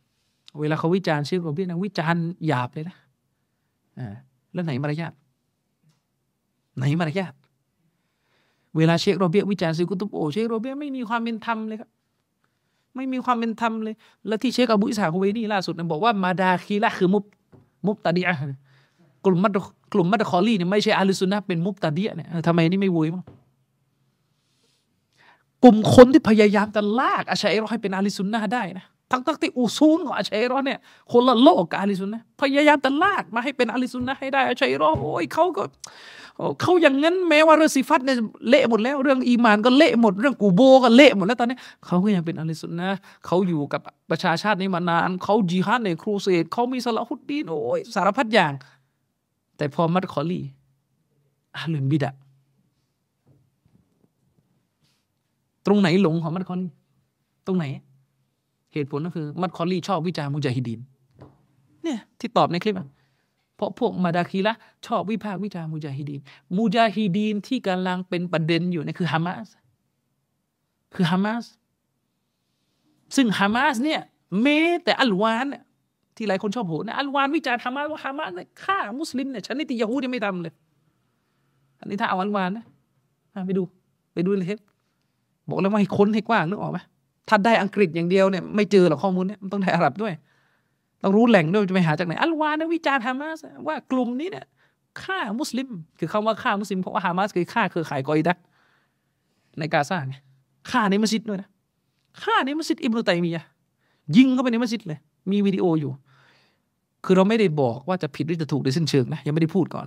[0.60, 2.96] เวลาเขาวิจารณ์เชคโรเบียนะวิจารณ์หยาบเลยนะ
[3.98, 4.14] อ่า
[4.52, 5.12] แล้วไหนมารยาท
[6.76, 7.34] ไหนมารยาท
[8.76, 11.90] เวลาเชคโรเบียวิจารณ์ซิกุตุบโอเชคโรเบียไม่มีความเป็นธรรมเลยครับ
[12.96, 13.94] ไม่มีความเป็นธรรมเลย
[14.26, 17.24] แล้วที่เชคอบุอิสาฮุเวนี่ล่าสุดบอกว่ามาดาคีละคือมุบ
[17.86, 18.34] มุบตาดีอะ
[19.24, 19.52] กลุ่มมัด
[19.92, 23.24] กลุ่มมัดคอลี่เนี่ยไม่ใช่อาลิสุนนะเป็นมุบตาดียเนี่ยทำไมนี่ไม่วุยมั้ง
[25.64, 30.78] กลุ่มคนที่พยายามจะลากอาชัยรอให้เป็นอาลิสุนนะได้นะทั้งทั้งที่อุซูลของอาชัยรอเนี่ย
[31.12, 35.62] คนละโลกกับอาลิสุนนะพยายามจะลากมาให้เป็นอาลิสุนนะให้ได้อาชัยรอโอ้ยเขาก็
[36.60, 38.16] เขาอย่างนั้นแม้ว่าเรื่องสิฟัตเนี่ย
[38.48, 41.56] เละหมดแล้ว เรื่องอีมานก็เละหมดเรื่องกูโบก็เละหมดแล้วตอนนี้
[41.86, 42.88] เขาก็ยังเป็นอาลิสุนนะ
[43.26, 43.80] เขาอยู่กับ
[44.10, 48.52] ประชาชาตินี้มานานเขาจีฮัดในครูเซดเขามีสละฮุดดีนโอ้ยสารพัดอย่าง
[49.56, 50.40] แต่พอมัดคอลี
[51.56, 52.12] อาลืมบิดะ
[55.66, 56.66] ตรงไหนหลงของมัดคอลี
[57.46, 57.64] ตรงไหน
[58.72, 60.80] เหตุผลก็คือ มัดคอลีชอบวิจารณ์มุจาฮิดีน
[61.82, 62.86] เนี่ยที่ตอบในคลิปอะ
[63.62, 64.52] ราะพวกมาดาคีละ
[64.86, 66.20] ชอบวิพากษ์วิจารมุจาฮิดีน
[66.56, 69.46] มุจาฮิดีนที่กำลังเป็นประเด็นอยู่นี่คือฮามาส
[70.94, 71.44] คือฮามาส
[73.16, 74.00] ซึ่งฮามาสเนี่ย
[74.42, 75.62] แม้แต่อัลวานเนี่ย
[76.16, 80.54] ที่หลายคนชอบโหนะอัลวานวิจารณ์ฮามาสว่าฮามาสเนี่ยฆ่ามุสลิมเนี่ยฉันนี่ติยาฮูดยังไม่ทำเลย
[81.80, 82.64] อันนี้ถ้าเอาอัลวานนะ
[83.46, 83.62] ไปดู
[84.14, 84.58] ไปดูเลยครับ
[85.48, 86.78] บอกแล้วว่าให้ค้นให้กว้างนึกออกไหม
[87.28, 90.12] ถ้าได้อังกฤษอย่างเดียวเนี่ยไม่เจอหรอกข้อมูลเนี่ยมันต้องได้อาหรับด้วย
[91.02, 94.46] ต้องรู้แหล่งด้วยจะไปหาจากไหนอัลวานวิจารณ์ฮามาสว่ากลุ่มนี้เนี่ย
[95.02, 95.68] ฆ่ามุสลิม
[95.98, 98.34] คือคำว่าฆ่ามุสลิมเพราะว่าฮามาสคือฆ่าเครือข่ายกออิดะ
[99.58, 100.14] ในกาซาไง
[100.70, 101.48] ฆ่าในมัสยิดด้วยนะ
[102.22, 103.44] ฆ่าในมัสยิดอิบนุตัยมียะ
[104.16, 104.98] ยิงเข้าไปในมัสยิดเลย
[105.30, 105.92] มีวิดีโออยู่
[107.04, 109.86] คือเราไม่ได้บอกว่าจะผิดหรือจะถูกโดยสิ้นเชิงนะยังไม่ได้พูดก่อน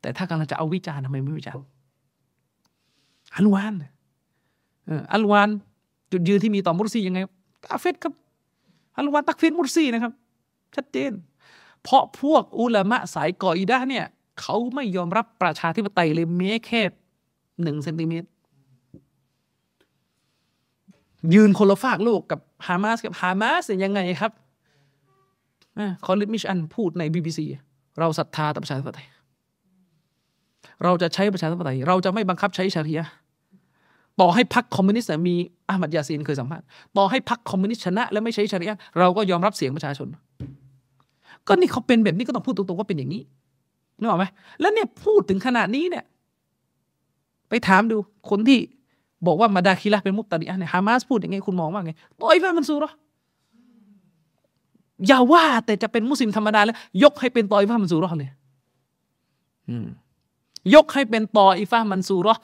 [0.00, 1.58] แต่ถ้ากำลังจะเอาวิจารณ์ทำไมไม่วิจารณ์
[3.36, 3.74] อัลวาน
[5.14, 5.50] อัลวาน
[6.12, 7.18] จุดยืนที่มีต่อมุสซียังไง
[7.64, 8.12] กาเฟตครับ
[8.98, 10.12] อัลวานตักฟิรมุสซีนะครับ
[10.76, 11.12] ชัดเจน
[11.82, 14.04] เพราะพวกอุลามะสายกออิดะเนี่ย
[14.40, 16.82] เขาไม่ยอมรับประชาธิปไตยเลยแม้แค่
[17.62, 18.28] หนึ่งเซนติเมตร
[21.34, 24.32] ยืนคนละฟากโลกกับฮามาสกับฮามาสยังไงครับ
[26.04, 27.46] คอลิดมิชอัลพูดในบีบีซี
[27.98, 29.06] เราศรัทธาต่อประชาธิปไตย
[30.84, 33.04] เราจะใช้ประชาธิปไตย เราจะไม่บังคับใช้ชาริยะ
[34.20, 35.34] ต่อให้พรรคคอมมิวนิสต์มี
[35.68, 40.08] อามัดยาซีนเคยสัมภาษณ์ต่อให้พรรคคอมมิวนิสต์ชนะ และไม่ใช้ชาริยะเราก็ยอมรับเสียงประชาชน
[41.48, 43.22] ก็นี่เขาเป็นแบบนี้ก็ต้องพูดตรงๆว่าเป็นอย่างนี้
[43.98, 44.24] นึกออกไหม
[44.60, 46.04] แล้วเนี่ยพูดถึงขนาดนี้เนี่ย
[47.48, 47.96] ไปถามดู
[48.30, 48.58] คนที่
[49.26, 52.90] บอกว่ามาดาคิละเป็นมุตตะดีอะเนี่ยฮามาสพูดอย่างไงคุณมองว่าไงตอยฟามันซูรอ
[55.06, 58.30] อย่าว่าแต่จะเป็นมุสลิมธรรมดาแล้ว ยกให้เป็นตอยฟามันซูรอเลย
[60.74, 62.34] ยกให้เป็นตออิฟามันซูรอ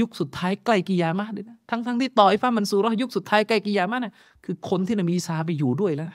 [0.00, 4.12] ยุคสุดท้ายใกล้กิยามะด้วยนะทั้งทั้งที่ต่อไอ้ฟ้ามันสูรอยุคสุดท้ายใกล้กิยามะนะ
[4.44, 6.08] คือคนที่นบีซาไปอยู่ด้วยแล้ว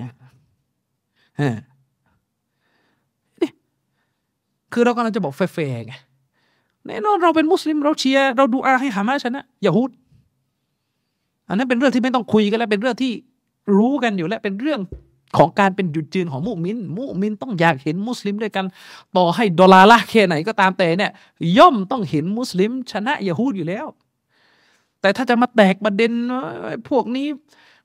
[0.00, 0.08] นี่
[3.40, 3.50] นี่
[4.72, 5.94] คือเรากำลังจะบอกแฟร์ไง
[6.86, 9.90] แน่นอนเราเป็นมุสลิมเราเชียร์เราดูอาให้หามาชนะอย่าฮูด
[11.48, 13.12] อันนั้นเป็นเรื่องที่ไม่ต้องคุยกันแล้วเป็นเรื่องที่
[13.76, 14.80] รู้กันอยู่แล้วเป็นเรื่อง
[15.38, 18.64] ของการเป็นจุดยืนของมุมิน มุมินต้องอยากเห็นมุสลิมด้วยกัน
[19.16, 21.12] ต่อให้ดอลลาร์ละแค่ไหนก็ตามแต่เนี่ย
[21.58, 23.86] ย่อมต้องเห็นมุสลิม ชนะยาฮูดอยู่แล้ว
[25.00, 26.12] แต่ถ้าจะมาแตกประเด็น
[26.88, 27.26] พวกนี้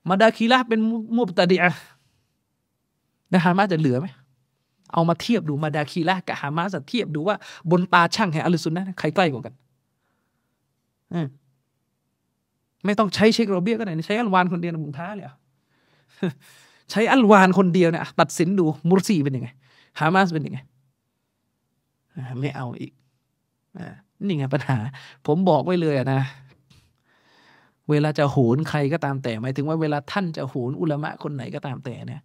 [0.08, 0.80] มาดาคีละเป็น
[1.16, 1.72] มุบตะดีอะ
[3.32, 4.06] นะฮามาสจะเหลือไหม
[4.92, 7.36] เอามาเทียบดูมาดาคีละกับฮามาจะเทียบดูว่า
[7.70, 9.54] บนตาช่างแห่งอัลซุนนะใครใกล้กว่ากัน
[12.84, 15.26] ไม่ต้องใช้เชคโรเบียก็ได้ใช้อัลวานคนเดียวนะมุงท้าเลย
[16.90, 19.48] ใช้อัลวานคนเดียวเนี่ยตัดสินดูมุรซีเป็นยังไง
[20.00, 20.58] ฮามาสเป็นยังไง
[22.40, 22.92] ไม่เอาอีก
[24.26, 24.78] นี่ไงปัญหา
[25.26, 26.20] ผมบอกไว้เลยนะ
[27.90, 32.22] เวลาจะโหนใครก็ตามแต่หมายถึงว่าเวลาท่านจะโหนอุลามะคนไหนก็ตามแต่เนี่ย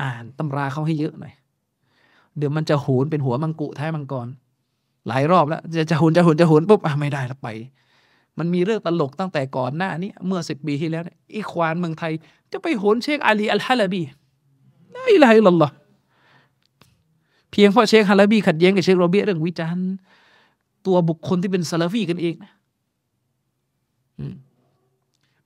[0.00, 1.32] อ่านตำราเขาให้เยอะหน่อย
[2.36, 4.28] เดี๋ยวมันจะโหนเป็นหัวมังกุท้ายมังกร
[5.08, 7.48] หลายรอบแล้ว จะจะโหนจะโหนจะโหนปุ๊บอะไม่ได้แล้วไป
[8.38, 11.02] มันมีเรื่องตลกตั้งแต่ก่อนหน้านี้เมื่อสิบปีที่แล้ว
[11.34, 12.12] อิควานเมืองไทย
[12.52, 14.02] จะไปโหนเชคอาลีอัลฮะลาบี
[14.92, 15.68] لا إله إلا الله
[17.50, 19.86] เพียงเพราะเชคฮาลาบีขัดแย้งกับเชคโรเบียเรื่องวิจารณ์
[20.86, 22.52] ตัวบุคคลที่เป็นซาลาฟีกันเองนะ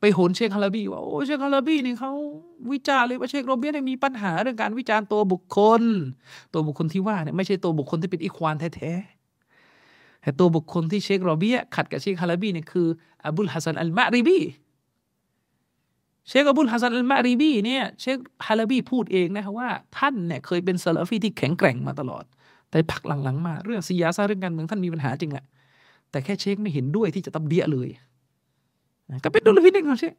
[0.01, 2.11] ไปโหนเชคฮาลาบีว่าโอ้เชคฮาลาบีนี่เขา
[2.71, 5.83] วิจารณ์เลยว่าเชคโรเบียเนี่ยมีปัญหาเรื่องการวิจารณ์ตัวบุคคล
[6.53, 12.87] ตัวบุคคลที่ว่าเนี่ยไม่ใช่ตัวบุคคลที่เป็นอิควานแท้ๆแต่ตัวบุคคลที่เชคโรเบียขัดกับเชคฮาลาบีเนี่ยคือ
[13.25, 14.39] อับุลฮัสซันอัลมาริบี
[16.29, 19.69] เชคอับุลฮัสซันอัลมาริบีเนี่ยเชคฮาลาบีพูดเองนะครับว่า
[19.99, 22.25] ท่านเนี่ยเคยเป็นซาลาฟีที่แข็งแกร่งมาตลอด
[22.71, 25.45] แต่พักหลังๆมาเรื่องسياسةเรื่องการเมืองท่านมีปัญหาจริงแหละ
[26.11, 27.89] แต่แค่เชคไม่เห็นด้วยที่จะتبديعเลย
[29.25, 30.13] ก็เป็นดุลพินิจของเชค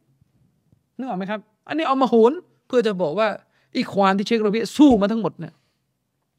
[0.98, 2.32] นึกออกไหมครับ อันนี้เอามาโหน
[2.66, 3.28] เพื่อจะบอกว่า
[3.76, 5.52] อีควานที่เชคราบีสู้มาทั้งหมดเนี่ย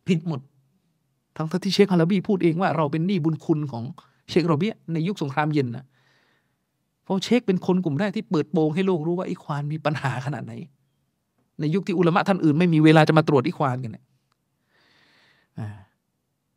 [0.08, 0.40] ผิดหมด
[1.36, 3.84] ทั้งที่เชคฮาลาบีพูดเองว่าเราเป็นหนี้บุญคุณของ
[4.30, 5.86] เชคโรเบียในยุคสงครามเย็นนะ
[7.04, 10.54] เพราะเชคเป็นคนกลุ่มแรกที่เปิดโปงให้โลกรู้ว่าอีควานมีปัญหาขนาดไหน
[11.60, 14.06] ในยุคที่อุลามะท่านอื่นไม่มีเวลาจะมาตรวจอีควานกันเนี่ย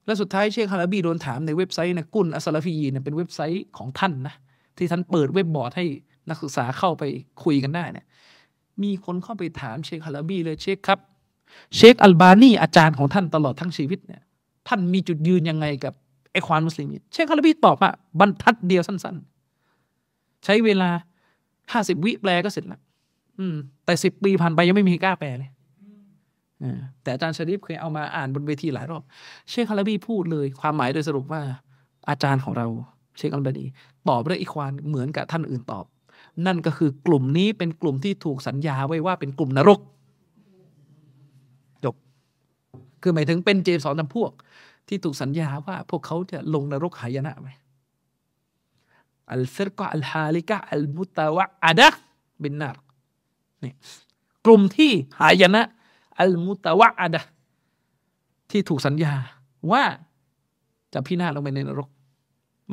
[0.07, 4.35] แล้วสุดท้ายเชคฮาลาบีโดนถามในเว็บไซต์นะกุลอัสซาลาฟียีนเนี่ยเป็นเว็บไซต์ของท่านนะ
[4.77, 5.87] ที่ท่านเปิดเว็บบอร์ดให้
[6.29, 7.03] นักศึกษาเข้าไป
[7.45, 8.07] คุยกันได้เนี่ย
[8.83, 10.99] มีคนเข้าไปถามเชคฮาลาบีเลยเชคครับ
[11.77, 14.23] เชคอัลบานีอาจารย์ของท่านตลอดทั้งชีวิตเนี่ย
[14.69, 15.95] ท่านมีจุดยืนยังไงกับ
[16.33, 17.91] ไอควานมุสลิมเชคฮาราบีตอบว่า
[18.21, 19.17] บรรทัดเดียวสั้น
[19.81, 20.91] ๆ ใช้เวลา
[21.73, 22.81] ห้าสิบวิแปลก็เสร็จล้ว
[23.39, 23.55] อืม
[23.85, 25.51] แต่สิบปีผ่านไปยังไม่มีกล้าแปลเลย
[27.03, 29.03] แต่อาจารย์ชริฟเคยเอามาอ่านบนเวทีหลายรอบ
[29.51, 31.43] เชคฮาราบีพูดเลย ความหมายโดยสรุปว่า
[32.09, 32.67] อาจารย์ของเรา
[33.17, 33.67] เชคอัลบานี
[34.09, 35.85] ตอบเรื่องอีควานเหมือนกับท่านอื่นตอบ
[36.47, 39.81] นั่นก็คือกลุ่มนี้เป็นกลุ่มที่ถูกสัญญาไว้ว่าเป็นกลุ่มนรก
[41.85, 41.95] จบ
[43.03, 44.33] คือหมายถึงเป็นเจสอนจำพวก
[44.89, 47.49] ที่ถูกสัญญาว่าพวกเขาจะลงนรกหายนะไหม
[49.33, 51.89] อัลฟิรกะอัลฮาลิกะอัลมุตะวะอะดะ
[52.43, 52.79] บินนาร
[53.65, 53.73] นี่
[54.47, 55.63] กลุ่มที่หายนะ
[56.21, 57.23] อัลมุตะวะอะดะ
[58.51, 59.15] ที่ถูกสัญญา
[59.73, 59.83] ว่า
[60.93, 61.89] จะพินาศลงไปในนรก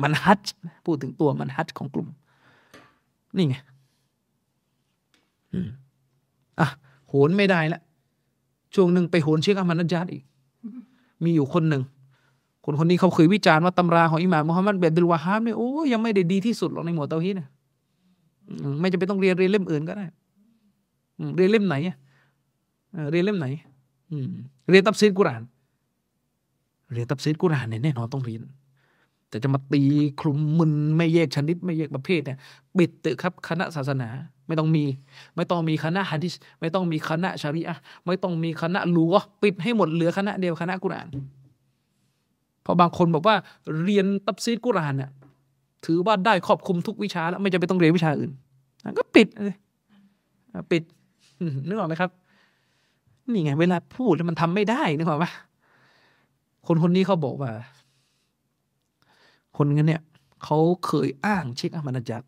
[0.02, 0.40] มันฮัต
[0.86, 2.08] พูดถึงตัวมันฮัตของกลุ่ม
[3.36, 3.56] นี่ไง
[6.60, 6.66] อะ
[7.08, 7.80] โหนไม่ได้ละ
[8.74, 10.22] ช่วงหนึ่งไปโหนเชคอามันนัจาดอีก
[11.24, 11.82] มีอยู่คนหนึ่ง
[12.64, 17.48] คนคนนี้เขาเคยวิจารณ์ว่าตำราของอิหม่ามมุฮัมมัดเบดุลวาฮามเนี่ยโอ้ยังไม่ได้ดีที่สุดหรอกในหมวดเตาฮีดนะ
[18.80, 20.06] ไม่จะไปต้องเรียนเรียนเล่มอื่นก็ได้
[21.36, 21.74] เรียนเล่มไหน
[23.10, 23.46] เรียนเล่มไหน
[24.70, 25.42] เรียนตับซีดกุราน
[26.92, 28.40] เรียนตับซีดกุรานเนี่ยแน่นอนต้องเรียน
[29.30, 29.82] แต่จะมาตี
[30.20, 32.38] คลุมมึนไม่แยกชนิด ไม่แยกประเภทเนี่ย
[32.76, 34.08] ปิดตึกครับคณะศาสนา
[34.46, 34.84] ไม่ต้องมี
[35.36, 41.08] ไม่ต้องมีคณะฮะดิษไม่ต้องมีคณะชาริอะไม่ต้องมีคณะลัวปิดให้หมดเหลือคณะเดียวคณะกุราน
[42.62, 43.36] เพราะบางคนบอกว่า
[43.82, 45.10] เรียนตับซีดกุรานเนี่ย
[45.84, 48.30] ถือว่าได้ครอบคลุมทุกวิชาแล้วไม่จะไปต้องเรียนวิชาอื่น
[48.98, 49.56] ก็ปิดเลย
[50.72, 50.82] ปิด
[51.68, 52.10] นึกออกไหมครับ
[53.32, 55.26] นี่ไง เวลาพูดแล้วมันทำไม่ได้นึกออกไหม
[56.66, 57.50] คนคนนี้เขาบอกว่า
[59.62, 60.02] คนนั้นเนี่ย
[60.44, 62.22] เขาเคยอ้างเชคอามานาจัด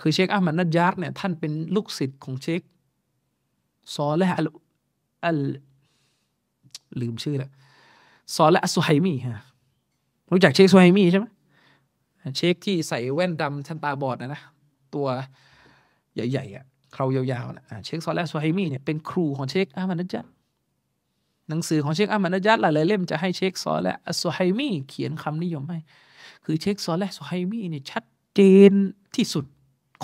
[0.00, 2.60] คือเชคอามานาจัดเนี่ยท่านเป็นลูกศิษย์ของเชค
[3.94, 4.42] ซอและอั
[5.36, 5.38] ลล
[7.00, 7.50] ลืมชื่อแล้ว
[8.34, 9.42] ซอและอัสุไฮมีฮะ
[10.32, 11.26] รู้จักเชคสุไฮมีใช่ไหม
[12.36, 14.42] เชคที่ใส่แว่นดำชั้นตาบอดนะนะ
[14.94, 15.06] ตัว
[16.14, 20.24] ใหญ่ๆอะเครายาวๆนะเชคซอและสุไฮมีเนี่ยเป็นครูของเชคอามานาจัด
[21.48, 25.78] หนังสือของเชคอัมมานัจัดหลายๆเล่มจะให้เชคซอและอัสไฮมีเขียนคำนิยมให้
[26.44, 28.04] คือเชคซอและสุไฮมีเนี่ยชัด
[28.34, 28.40] เจ
[28.70, 28.72] น
[29.14, 29.44] ที่สุด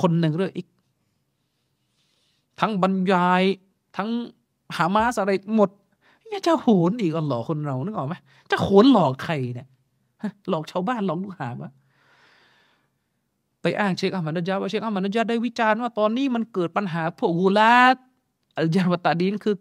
[0.00, 0.66] คนหนึ่งเรื่องอีก
[2.60, 3.42] ทั้งบรรยาย
[3.96, 4.08] ทั้ง
[4.76, 5.70] หามาสอะไรหมด
[6.26, 8.14] เนี่ยจะโหนอีกอัลลอฮ์คนเรานึกออกไหม
[8.50, 9.68] จะโหนหลอกใครเนี่ย
[10.48, 11.72] หลอกชาวบ้านหลอกลูกหาบะ
[13.62, 17.74] ไปอ้างเชคอัมมานัจัดว่าเชคอัมมานัจัดได้วิจารณ์ว่าตอนนี้มันเกิดปัญหาพวกกูลา
[18.56, 19.54] อัลจารวตาดีนคือ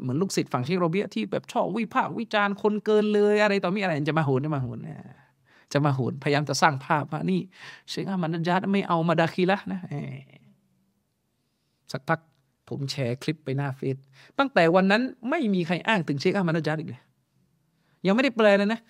[0.00, 4.78] เหมือนลูกศิษย์ฝั่งเชคโรเบียที่แบบชอบวิพากษ์วิจารณ์คนเกินเลยอะไรต่อมีอะไรจะมาโหนจะมาโหน
[5.72, 7.40] จะมาโหนพยายามจะสร้างภาพว่านี่
[7.90, 9.80] เชคอามันนัจัดไม่เอามาดาคีละนะ
[11.92, 12.20] สักพัก
[12.68, 13.96] ผมแชร์คลิปไปหน้าเฟซ
[14.38, 17.02] ตั้งแต่วันนั้นไม่มีใครอ้างถึงเชคอามันนัจัดอีกเลย
[18.06, 18.80] ยังไม่ได้แปลเลยนะ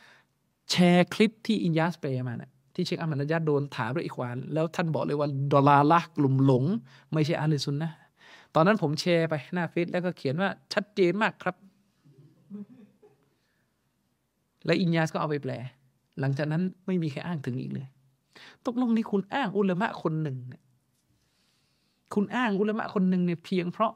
[0.70, 6.64] แชร์คลิปที่อินยาสแปลมานะที่เชคอามันนัจัดโดนถามด้วยอีควาน แล้วท่านบอกเลยว่าดอลลาร์ละกลุ่มหลง
[7.12, 7.90] ไม่ใช่อาลีซุนนะ
[8.55, 11.56] ตอนนั้นผมแชร์ไปหน้าเฟซแล้วก็เขียนว่าชัดเจนมากครับ
[14.66, 15.52] และอินยาสก็เอาไปแปล
[16.20, 17.86] หลังจากนั้นไม่มีใครอ้างถึงอีกเลย
[18.66, 20.62] ตกลงนี่คุณอ้างอุลมะคนหนึ่งเนี่ย
[22.14, 23.93] คุณอ้างอุลมะคนหนึ่งเนี่ยเพียงเพราะ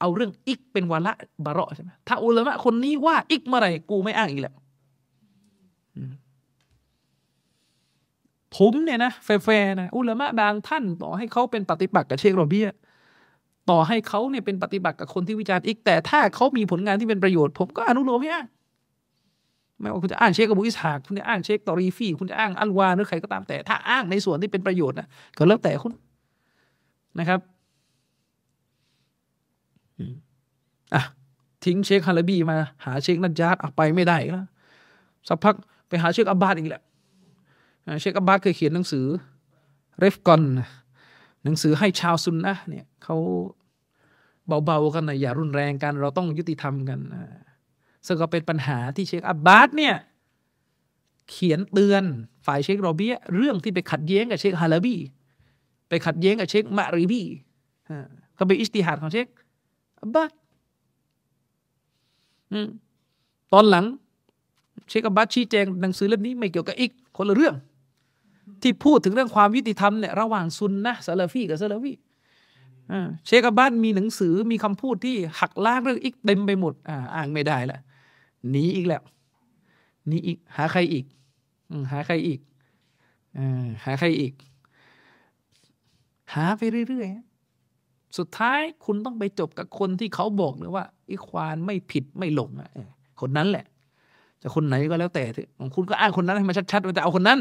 [0.00, 1.12] เอาเรื่องอิกเป็นวาระ
[1.44, 4.54] บาระใช่ไหมถ้าอุลมะคนนี้ว่าอิกเมื่อไหร่กูไม่อ้างอีกแล้ว
[8.56, 12.68] ผมเนี่ยนะแฟร์นะอุลมะบางท่านต่อให้เขาเป็นปฏิปักษ์กับเชคโรเบีย
[13.70, 18.46] ต่อให้เขาเนี่ยเป็นปฏิปักษ์กับคนที่วิจารณ์อีควาน แต่ถ้าเขามีผลงานที่เป็นประโยชน์ ผมก็อนุโลมให้อ่าน
[19.80, 25.92] ไม่ว่าคุณจะอ้างเชคอบูอิสฮากคุณจะอ้างเชคตอรีฟีคุณจะอ้างอัลวานหรือใครก็ตามแต่ ถ้าอ้างในส่วนที่เป็นประโยชน์นะก็แล้วแต่คุณ
[27.18, 27.40] นะครับ
[30.94, 31.02] อะ
[31.64, 34.46] ทิ้งเชคฮาลาบีมาหาเชคนัจญาตไปไม่ได้แล้ว
[35.28, 35.54] สักพัก
[35.88, 36.82] ไปหาเชคอับบาดอีกแหละ
[38.00, 39.06] เชคอับบาดเคยเขียนหนังสือ
[39.98, 40.42] เรฟกอน
[41.44, 43.16] หนังสือให้ชาวซุนนะเนี่ยเขา
[44.66, 46.98] เบาๆกันนะอย่ารุนแรงกัน เราต้องยุติธรรมกัน
[48.06, 49.94] ซึ่งก็เป็นปัญหาที่เชคอับบาดเนี่ย
[51.30, 52.04] เขียนเตือน
[52.46, 54.96] ฝ่ายเชคโรเบียเรื่องที่ไปขัดแย้งกับเชคฮาลาบี
[55.88, 57.22] ไปขัดแย้งกับเชคมารีบี
[58.38, 59.26] ก็เป็นอิสติฮัดของเชค
[60.00, 60.30] อับบาด
[63.52, 63.84] ตอนหลัง
[64.88, 67.54] เชคอับบาดชี้แจงหนังสือเล่มนี้ไม่เกี่ยวกับอีกคนละเรื่อง
[68.62, 71.92] ที่พูดถึงเรื่องความยุติธรรมเนี่ยระหว่างซุนนะซาลาฟีกับซาลาฟี
[73.26, 77.78] เชคอับบ้าดมีหนังสือมีคำพูดที่หักล้างเรื่องอีกเต็มไปหมด อ่าอ่างไม่ได้ละ
[78.50, 79.02] หนีอีกแล้ว
[80.06, 81.04] หนีอีก หาใครอีก
[81.92, 82.40] หาใครอีก
[83.38, 83.40] อ
[83.84, 84.34] หาใครอีก
[86.34, 92.70] หาไปเรื่อยๆสุดท้ายคุณต้องไปจบกับคนที่เขาบอกเลยว่าอีควานไม่ผิดไม่หลงอะ
[93.20, 93.66] คนนั้นแหละ
[94.42, 95.24] จะคนไหนก็แล้วแต่
[95.58, 97.40] ของคุณก็อ้างคนนั้นให้มันชัดๆว่าจะเอาคนนั้น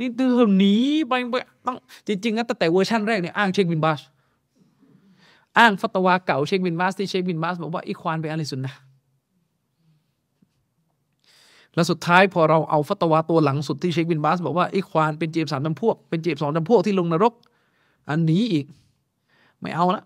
[0.00, 0.74] นี่เธอหนี
[1.08, 1.34] ไปไป
[1.66, 4.00] ต้องจริงๆนะตั้งแต่เวอร์ชันแรกเนี่ยอ้างเชคบินบาส
[5.58, 8.74] อ้างฟัตวาเก่าเชคบินบาสที่เชคบินบาสบอกว่าอีควานเป็นأهل السنة
[11.74, 17.34] แล้วสุดท้ายพอเราเอาฟัตวาตัวหลังสุดที่เชคบินบาสบอกว่าอีควานเป็นเจ็ดสิบสามจำพวก เป็นเจ็ดสิบสองจำพวกที่ลงนรก
[18.08, 18.66] อันนี้อีก
[19.60, 20.02] ไม่เอาละ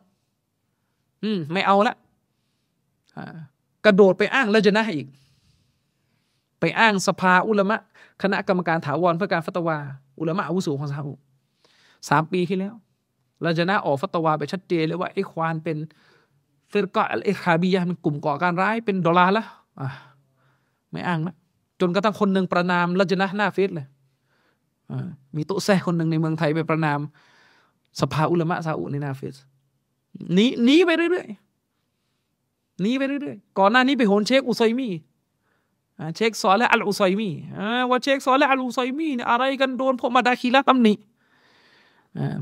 [1.22, 1.94] อืม ไม่เอาละ
[3.84, 5.06] กระโดดไปอ้างแล้วจะนะอีก
[6.60, 7.78] ไปอ้างสภาอุลามะ
[8.22, 9.76] คณะกรรมการถาวรเพื่อการฟัตวา
[10.18, 11.14] อุลามะอาวุโสของซาอุ
[12.08, 12.74] สามปีที่แล้ว
[13.42, 15.76] เราจะน่าออกฟัตวาไปชัดเจนเลยว่าไอ้ควานเป็น
[16.72, 19.44] ฟิรกะไอ้คาบียะมันกลุ่มก่อการร้ายเป็นดอลลาร์ละ
[20.90, 21.36] ไม่อ้างนะ
[21.80, 23.86] จนกระทั่งคนหนึ่งประนามละจนะหน้าเฟซเลย
[25.36, 27.00] มีโต๊ะแซ่คนหนึ่งในเมืองไทยไปประนาม
[28.00, 29.34] สภาอุลามะซาอุในหน้าเฟซ
[30.34, 34.88] หนีหนีไปเรื่อยๆหนีไปเรื่อยๆก่อนหน้านี้ไปโหนเชคอุซัยมี
[36.16, 37.30] เชคซอและอัลอุซัยมี
[37.90, 40.94] ว่าเชคซอและอัลอุซัยมีเนี่ยอะไรกันโดนพวกมาดาคีละตำหนิ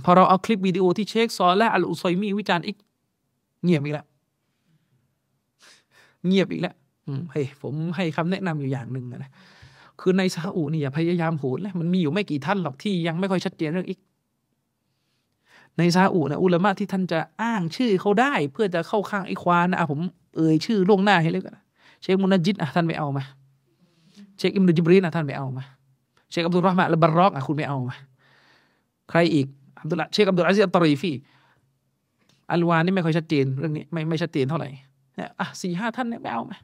[0.05, 2.77] พอเราเอาคลิปวิดีโอที่เชคซอและอัลอุซัยมีวิจารณ์อีก
[3.65, 4.07] เงียบอีกแล้ว
[6.27, 6.75] เงียบอีกแล้ว
[7.31, 9.31] เฮ้ยผมให้คำแนะนำอยู่อย่างหนึ่งนะ
[10.01, 13.99] คือในซาอุนี่อย่าพยายามโหดเลยมันมีอยู่ไม่กี่ท่านหรอกที่ยังไม่ค่อยชัดเจนเรื่องอีก
[15.79, 20.01] ในซาอุนะอุลามะที่ท่านจะอ้างชื่อเขาได้ เพื่อจะเข้าข้างไอ้ควานนะผม
[20.37, 21.59] เอ่ยชื่อล่วงหน้าให้เลยกัน
[22.03, 23.25] เชคมุนจิตอะท่านไม่เอามา
[24.39, 25.65] เชคอิมรุจิบรีนอะท่านไม่เอามา
[26.31, 27.97] เชคอับดุลรห์มาละบารอกอะคุณไม่เอามา
[29.11, 29.47] ใครอีก
[29.81, 31.13] อับดุลเชคอับดุลอาซิอัตตรีฟี
[32.53, 34.69] อัลวานนี่ไม่ค่อยชัดเจนเรื่องนี้ไม่ไม่ชัดเจนเท่าไหร่
[35.17, 36.57] เนี่ยอะสี่ห้าท่านเนี่ยไม่เอามา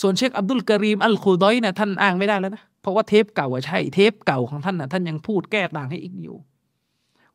[0.00, 6.36] ส่วนเชคอับดุลกรีมอัลคูดอยเนี่ยท่านอ้างไม่ได้แล้วนะเพราะว่าเทปเก่าอะใช่เทปเก่าของท่านนะท่านยังพูดแก้ต่างให้อีกอยู่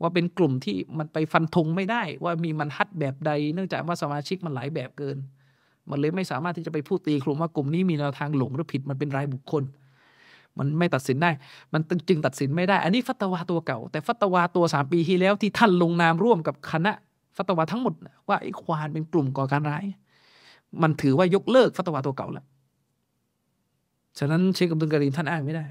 [0.02, 5.18] ว่าเป็นกลุ่มที่มันไปฟันธงไม่ได้ ว่ามีมันฮัดแบบใด เนื่องจากว่าสมาชิกมันหลายแบบเกิน
[5.90, 9.64] มันเลยไม่สามารถที่จะไปพูดตีกลุ่มว่ากลุ่มนี้มีแนวทางหลงหรือผิดมันเป็นรายบุคคล
[10.58, 11.32] มันไม่ตัดสินได้
[11.74, 16.92] มันจึงตัดสินไม่ได้ อันนี้ฟัตวาตัวเก่า แต่ฟัตวาตัวสามปีที่แล้วที่ท่านลงนามร่วมกับคณะ
[17.38, 17.94] ฟัตวาทั้งหมด
[18.28, 19.86] ว่าไอ้ควานเป็นกลุ่มก่อการร้าย
[20.82, 22.46] มันถือว่ายกเลิกฟัตวาตัวเก่าแล้ว
[24.20, 25.64] ฉะนั้นเชคอับดุลการีมท่านอ้างไม่ได้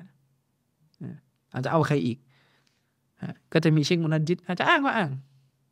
[1.53, 2.19] อาจจะเอาใครอีก
[3.53, 5.11] ก็จะมีเชคมุนันจิตอาจจะอ้างก็อ้าง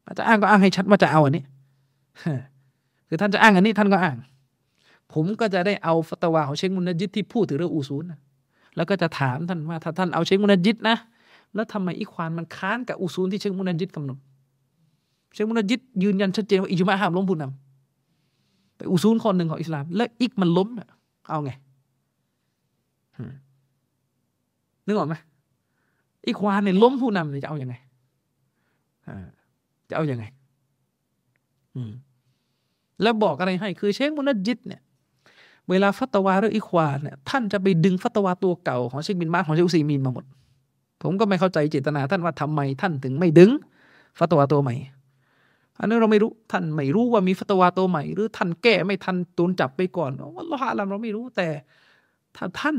[0.07, 1.45] อาจจะอ้างก็อ้างให้ชัดว่าจะเอาอันนี้
[3.09, 4.17] คือท่านจะอ้างอันนี้ท่านก็อ้าง
[5.13, 8.19] ผมก็จะได้เอาฟัตวาของเชคมุนันจิตที่พูดถึงเรื่องอูซูลนะ
[8.77, 10.97] แล้วก็จะถามท่านว่าถ้าท่านเอาเชคมุนันจิตนะ
[11.55, 14.19] แล้วทำไมอีควานมันค้านกับอูซูลที่เชคมุนันจิตกำหนด
[15.35, 20.69] เชคมุนันจิตยืนยันชัดเจนว่าอิจมาห้ามล้มผู้นำไปอูซูลคนหนึ่งของอิสลาม แล้วอีกมันล้ม
[21.31, 21.51] เอาไง
[24.87, 25.15] นึกออกไหม
[26.27, 27.75] อีควานเนี่ยล้มผู้นำจะเอาอยัางไง
[29.89, 30.25] จะเอาอยัางไง
[33.03, 34.81] แล้วบอกอะไรให้คือเชคมุนัจิตเนี่ย
[35.71, 40.25] เวลาฟัตวาเรื่องอีควานเนี่ยท่านจะไปดึงฟัตวาตัวเก่าของเชคบินมาของเชคอุซีมีนมาหมด
[41.03, 43.51] ผมก็ไม่เข้าใจเจตนาท่านว่าทำไมท่านถึงไม่ดึง
[44.19, 44.75] ฟัตวาตัวใหม่
[45.79, 51.49] อันนี้เราไม่รู้ท่านไม่รู้ว่ามีฟัตวาตัวใหม่ หรือท่านแก้ไม่ทันตูนจับไปก่อนว่าละฮะเราไม่รู้แต่
[52.37, 52.77] ถ้าท่าน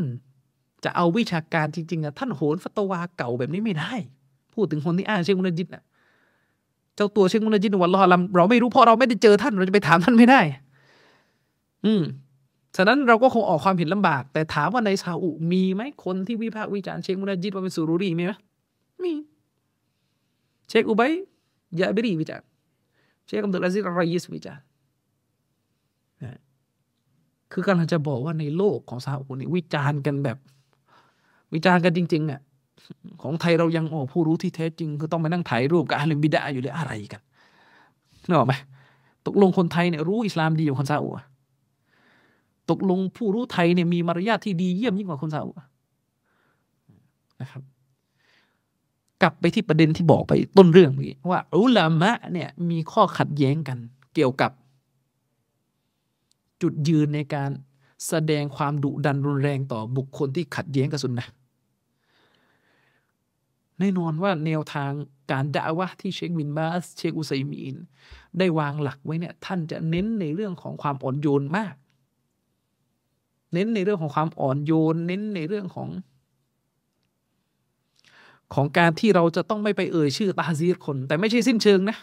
[0.84, 3.94] จะเอาวิชาการจริงๆอะท่านโหนฟัตวาเก่าแบบนี้ไม่ได้
[4.54, 5.84] พูดถึงคนที่อ้างเชคมุนจิตอะ
[7.00, 10.42] เจ้าตัวเชคมุนจิตวันรอลำเราไม่รู้เพราะเราไม่ได้เจอท่านเราจะไปถามท่านไม่ได้
[11.86, 12.02] อืม
[12.76, 18.34] ฉะนั้นเราก็คงออกความเห็นลำบาก แต่ถามว่าในซาอุมีไหมคนที่วิพากษ์วิจารณ์เชคมุนจิตว่าเป็นสุรุรีมีไหม
[19.04, 19.14] มี
[20.70, 21.12] เชคอุบัย
[21.80, 22.48] ยาบิรีวิจารณ์
[23.26, 24.64] เชคอับดุลอาซิรรอยิสวิจารณ์
[27.52, 30.38] คือกำลังจะบอกว่าในโลกของซาอุนี่วิจารณ์กันแบบ
[31.54, 32.42] วิจารณ์กันจริง ๆอะ
[33.22, 37.22] ของไทยเรายังโอ้ผู้รู้ที่แท้จริง คือต้องไปนั่งถ่ายรูปกับอาลิมบิดาอยู่เลยอะไรกัน
[38.28, 38.53] นึกออกไหม
[39.26, 41.10] ตกลงคนไทยเนี่ยรู้อิสลามดีกว่าคนซาอุ
[42.70, 45.52] ตกลงผู้รู้ไทยเนี่ยมีมารยาทที่ดีเยี่ยมยิ่งกว่าคนซาอุ
[47.41, 47.61] นะครับ
[49.22, 53.78] กลับไปที่ประเด็นที่บอกไปต้นเรื่องเมื่อกี้ว่าอุลามะเนี่ยมีข้อขัดแย้งกัน
[54.16, 54.52] เกี่ยวกับ
[56.61, 57.49] จุดยืนในการ
[58.07, 61.28] แสดงความดุดันรุนแรงต่อบุคคลที่ขัดแย้งกับสุนนะ
[63.80, 64.91] แน่นอนว่าแนวทาง
[65.31, 67.76] การด่าวะที่เชคบินบาส เชคอุไซมีน
[68.38, 71.76] ได้วางหลักไว้เนี่ย ท่านจะเน้นในเรื่องของความอ่อนโยนมาก
[73.53, 75.89] เน้นในเรื่องของความอ่อนโยน เน้นในเรื่องของ
[78.53, 81.97] ของการที่เราจะต้องไม่ไปเอ่ยชื่อตาซีรคน แต่ไม่ใช่สิ้นเชิงนะ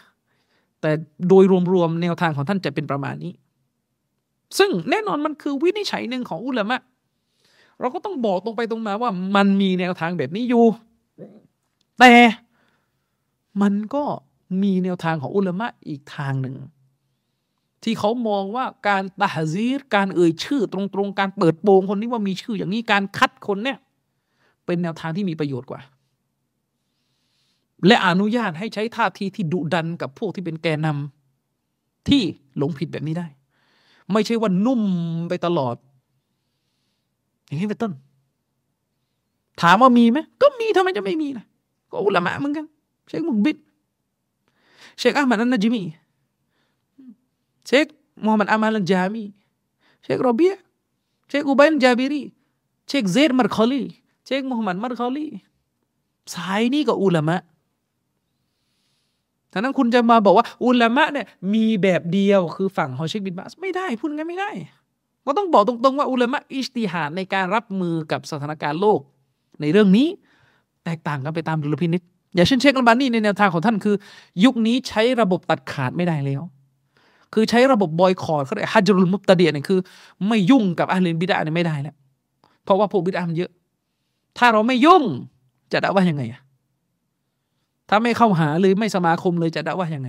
[0.80, 0.90] แต่
[1.28, 3.32] โดยรวมๆแนวทางของท่านจะเป็นประมาณนี้
[4.58, 6.80] ซึ่งแน่นอนมันคือวินิจฉัยหนึ่งของอุลามะ
[7.80, 10.64] เราก็ต้องบอกตรงไปตรงมาว่ามันมีแนวทางแบบนี้อยู่
[11.98, 12.12] แต่
[13.62, 14.04] มันก็
[14.62, 16.56] มีแนวทางของอุลามะอีกทางหนึ่ง
[17.82, 23.78] ที่เขามองว่าการตาซีรการเอ่ยชื่อตรงๆ การเปิดโปงคนนี้ว่ามีชื่ออย่างนี้การคัดคนเนี่ย
[24.66, 25.80] เป็นแนวทางที่มีประโยชน์กว่า
[27.86, 32.22] และอนุญาตให้ใช้ท่าทีที่ดุดันกับพวกที่เป็นแกนนำที่
[32.56, 33.26] หลงผิดแบบนี้ได้
[34.12, 34.82] ไม่ใช่ว่านุ่ม
[35.28, 35.76] ไปตลอด
[37.46, 37.92] อย่างนี้เป็นต้น
[39.62, 41.44] ถามว่ามีไหมก็มีทำไมจะไม่มีล่ะ
[41.90, 42.66] ก็อุลามะเหมือนกัน
[43.08, 43.56] เชคมุกบิด
[44.98, 45.82] เชคอามัดอันนจิมี
[47.66, 47.86] เชค
[48.24, 49.24] มูฮัมหมัดอามัลันจามี
[50.02, 50.54] เชคโรเบีย
[51.28, 52.22] เชคอุบัยนจาบิรี
[52.88, 53.82] เชคเซดมารคอลี
[54.26, 55.26] เชคมูฮัมหมัดมารคอลี
[56.34, 57.36] สายนี้ก็อุลามะ
[59.52, 64.50] ฉะนั้นคุณจะมาบอกว่าอุลามะเนี่ยมีแบบเดียวคือฝั่งฮอเชคบินบาสไม่ได้พูดงั้นไม่ได้
[65.26, 69.00] ก็ต้องบอกตรงๆว่าอุลามะอิสติฮาดในการรับมือกับสถานการณ์โลก
[69.60, 70.08] ในเรื่องนี้
[70.86, 72.02] แตกต่างกันไปตามดุลพินิษ
[72.34, 73.94] อย่างเช่นเชคอัลบานีในแนวทางของท่านคือ
[74.44, 76.42] ยุคนี้ใช้ระบบตัดขาดไม่ได้แล้ว
[77.34, 79.78] คือใช้ระบบบอยคอร์ดเขาเรียกฮัจรุลมุตตะเดียเนี่ยคือ
[80.28, 81.94] ไม่ยุ่งกับอาลินบิดาเนี่ยไม่ได้แล้ว
[82.64, 83.50] เพราะว่าพวกบิดามันเยอะ
[84.38, 85.02] ถ้าเราไม่ยุ่ง
[85.72, 86.40] จะด่าว่ายังไงอะ
[87.88, 90.08] ถ้าไม่เข้าหาหรือไม่สมาคมเลยจะด่าว่ายังไง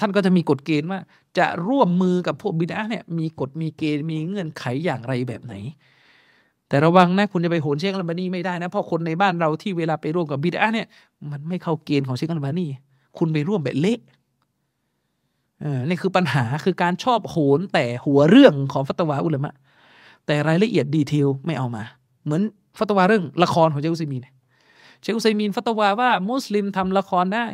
[0.00, 1.00] ท่านก็จะมีกฎเกณฑ์ว่า
[1.38, 5.54] จะร่วมมือกับพวกบิดาเนี่ยมีกฎมีเกณฑ์มีเงื่อนไขอย่างไรแบบไหน
[6.68, 10.86] แต่ระวังนะคุณจะไปโหนเชคอัลบานีไม่ได้นะเพราะคนในบ้านเราที่เวลาไปร่วมกับบิดาเนี่ย
[11.30, 12.66] มันไม่เข้าเกณฑ์ของเชคอัลบานี
[13.18, 14.00] คุณไปร่วมแบบเละ
[15.60, 19.52] เออนี่คือปัญหาคือการชอบโหนแต่หัวเรื่องของฟัตวาอุลามะ
[20.26, 21.82] แต่รายละเอียดดีเทลไม่เอามา
[22.24, 22.42] เหมือน
[22.78, 24.26] ฟัตวาเรื่องละครของเชคอุซัยมีน
[25.00, 27.46] เชคอุซัยมีนฟัตวาว่ามุสลิมทำละครได้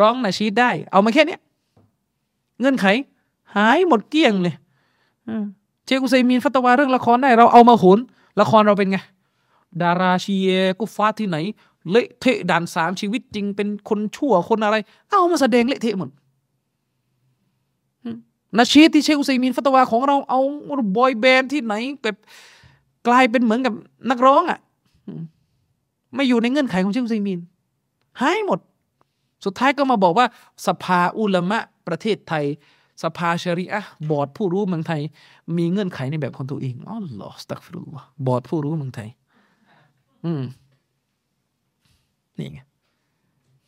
[0.00, 1.40] ร้องนาชีดได้ เอามาแค่เนี้ย
[2.60, 2.86] เงื่อนไข
[3.56, 4.54] หายหมดเกลี้ยงเลย
[5.88, 7.98] เชคอุซัยมีนฟัตวาเรื่องละครได้เราเอามาโหน
[8.40, 8.98] ละครเราเป็นไง
[9.82, 10.50] ดาราชีเอ
[10.80, 11.36] กุฟาที่ไหน
[11.90, 14.76] เละเทะด่านสามชีวิตจริงเป็นคนชั่วคนอะไร
[15.08, 16.10] เอามาแสดงเละเทะหมด
[18.58, 20.40] นาชีที่เชคอุซัยมีนฟัตวาของเราเอา
[20.96, 22.16] บอยแบนด์ที่ไหนแบบ
[23.06, 23.74] กลายเป็นเหมือนกับ
[24.10, 24.58] นักร้องอะ
[26.14, 27.40] ไม่อยู่ในเงื่อนไขของเชคอุซัยมีน
[28.20, 28.58] หายหมด
[29.44, 30.26] สุดท้ายก็มาบอกว่า
[30.66, 32.44] สภาอุลามะประเทศไทย
[33.02, 35.00] สภาชริอะบอร์ดผู้รู้เมืองไทย
[35.56, 37.88] มีเงื่อนไขในแบบของตัวเองอ๋อหรอสตักฟิรุล
[38.26, 39.08] บอร์ดผู้รู้เมืองไทย
[40.24, 40.42] อืม
[42.38, 42.60] นี่ไง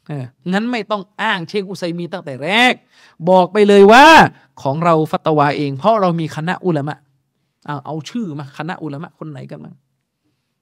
[0.09, 2.74] เอองั้นไม่ต้องอ้างเชคอุไซมีตั้งแต่แรก
[3.28, 4.05] บอกไปเลยว่า
[4.62, 6.98] ของเราฟัตวาเอง เพราะเรามีคณะอุลามะ
[7.66, 9.74] เอาเอาชื่อมาคณะอุลามะคนไหนกันบ้าง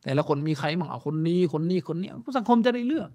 [0.05, 3.11] แต่ละคนมีใครบ้างเอาคนนี้คนนี้คนนี้สังคมจะได้เลือก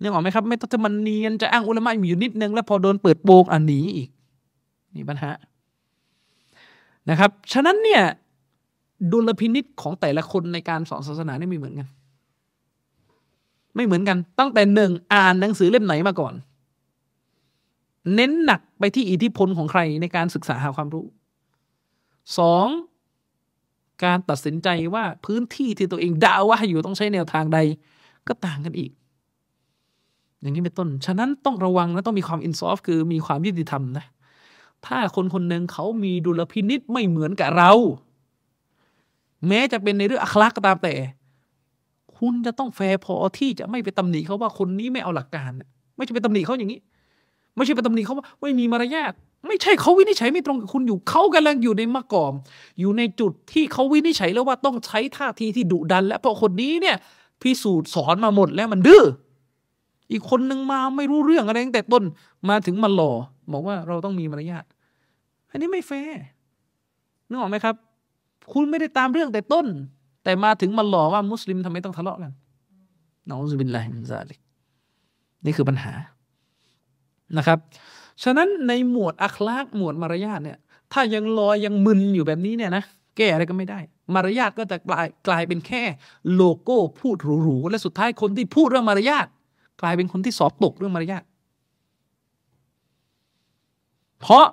[0.00, 4.08] นึกออกไหมครับ ไม่ต้องจะมันเนียนจะอ้างอุลามะมีอยู่นิดนึงแล้วพอโดนเปิดโปงอันนี้อีก
[4.98, 5.30] มีปัญหา
[7.10, 8.02] นะครับ ฉะนั้นเนี่ย
[9.12, 11.88] ดุลพินิษของแต่ละคนในการสอนศาสนาไม่เหมือนกัน
[13.76, 16.34] ไม่เหมือนกัน ตั้งแต่หนึ่งอ่านหนังสือเล่มไหนมาก่อน
[18.14, 21.06] เน้นหนักไปที่อิทธิพลของใครในการศึกษาหาความรู้
[22.38, 22.68] สอง
[24.04, 27.58] การตัดสินใจว่าพื้นที่ที่ตัวเองดาว่าอยู่ต้องใช้แนวทางใด
[28.26, 28.90] ก็ต่างกันอีก
[30.40, 34.04] อย่างนี้เป็นต้น ฉะนั้นต้องระวังและต้องมีความอินซอฟคือมีความยุติธรรมนะ
[34.86, 37.72] ถ้าคนคนหนึ่งเขามีดุลพินิษไม่เหมือนกับเรา
[39.48, 40.94] แม้จะเป็นในเรื่องอัคลักก็ตามแต่
[42.18, 45.50] คุณจะต้องแฟร์พอที่จะไม่ไปตำหนิเขาว่าคนนี้ไม่เอาหลักการ
[45.96, 46.80] ไม่ใช่ไปตำหนิเขาอย่างนี้
[47.56, 49.12] ไม่ใช่ไปตำหนิเขาว่าไม่มีมารยาท
[49.46, 52.34] ไม่ใช่เขาวินิจฉัยไม่ตรงกับคุณอยู่เขากำลังอยู่ในمقام
[52.80, 56.96] อยู่ในจุดที่เขาวินิจฉัยแล้วว่าต้องใช้ท่าทีที่ดุดัน และเพราะคนนี้เนี่ย
[57.42, 59.04] พิสูจน์สอนมาหมดแล้วมันดื้อ
[60.10, 62.04] อีกคนนึงมาไม่รู้เรื่องอะไรตั้งแต่ต้น
[62.48, 63.12] มาถึงมาหล่อ
[63.52, 64.64] บอกว่าเราต้องมีมารยาท
[65.50, 66.22] อันนี้ไม่แฟร์
[67.28, 67.74] นึกออกไหมครับ
[68.52, 69.66] คุณไม่ได้ตามเรื่องแต่ต้น
[70.24, 72.32] แต่มาถึงมาหล่อว่ามุสลิมทำไมต้องทะเลาะกัน
[73.28, 74.38] نعوذ بالله من ذلك
[75.44, 75.92] นี่คือปัญหา
[77.38, 77.58] นะครับ
[78.22, 80.58] ฉะนั้นในหมวดอัคลากหมวดมารยาทเนี่ย
[80.92, 82.84] ถ้ายังลอยยังมึนอยู่แบบนี้เนี่ยนะ
[83.16, 83.78] แก้อะไรก็ไม่ได้
[84.14, 85.82] มารยาทก็จะกลายกลายเป็นแค่
[86.34, 89.26] โลโก้พูดหรูๆและสุดท้ายคนที่พูดเรื่องมารยาท
[89.82, 91.22] กลายเป็นคนที่สอบตกเรื่องมารยาท
[94.20, 94.46] เพราะ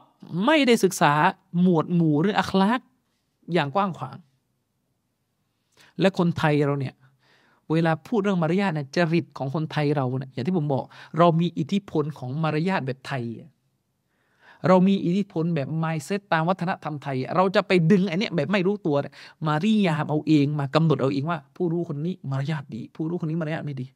[0.46, 1.14] ไม่ได้ศึกษา
[1.62, 2.80] หมวดหมู่เรื่องอัคลาก
[3.54, 4.18] อย่างกว้างขวาง
[6.00, 6.96] และคนไทยเราเนี่ย
[7.72, 10.84] เวลาพูดเรื่องมารยาทเนี่ยจริตของคนไทยเราเนี่ยอย่างที่ผมบอก
[11.18, 13.24] เรามีอิทธิพลของมารยาทแบบไทย
[14.68, 18.96] เรามีอิทธิพลแบบไมเซตตามวัฒนธรรมไทย เราจะไปดึงไอ้นี่แบบไม่รู้ตัว
[19.48, 23.88] มาริยามเอาเองมากำหนดเอาเองว่า ผู้รู้คนนี้มารยาทดี ผู้รู้คนนี้มารยาทไม่ดี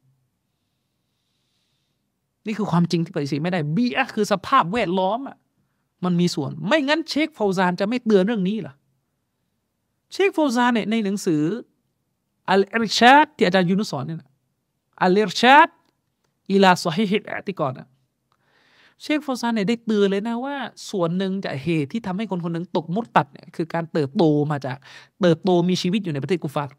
[2.46, 5.36] นี่คือความจริงที่ปฏิเสธไม่ได้บีอะคือสภาพแวดล้อมอะ
[6.04, 8.74] มันมีส่วน ไม่งั้นเชคฟาวซานจะไม่เตือนเรื่องนี้หรอ
[10.12, 11.42] เชคฟาวซานเนี่ยในหนังสือ
[12.50, 14.18] อัลอิรชาดที่อาจารย์ยูนุสอนเนี่ย
[15.02, 15.68] อัลอิรชาด
[16.50, 17.88] อิลาซอฮิฮิตอติกอนอะ
[19.02, 20.56] เชคฟาวซานเนี่ยได้เตือนเลยนะว่า
[20.90, 24.76] ส่วนหนึ่งจากเหตุที่ทำให้คนคนหนึ่งตกมุดตัดเนี่ยคือการเติบโตมาจาก
[25.20, 26.74] เติบโตมีชีวิตอยู่ในประเทศกุฟาร์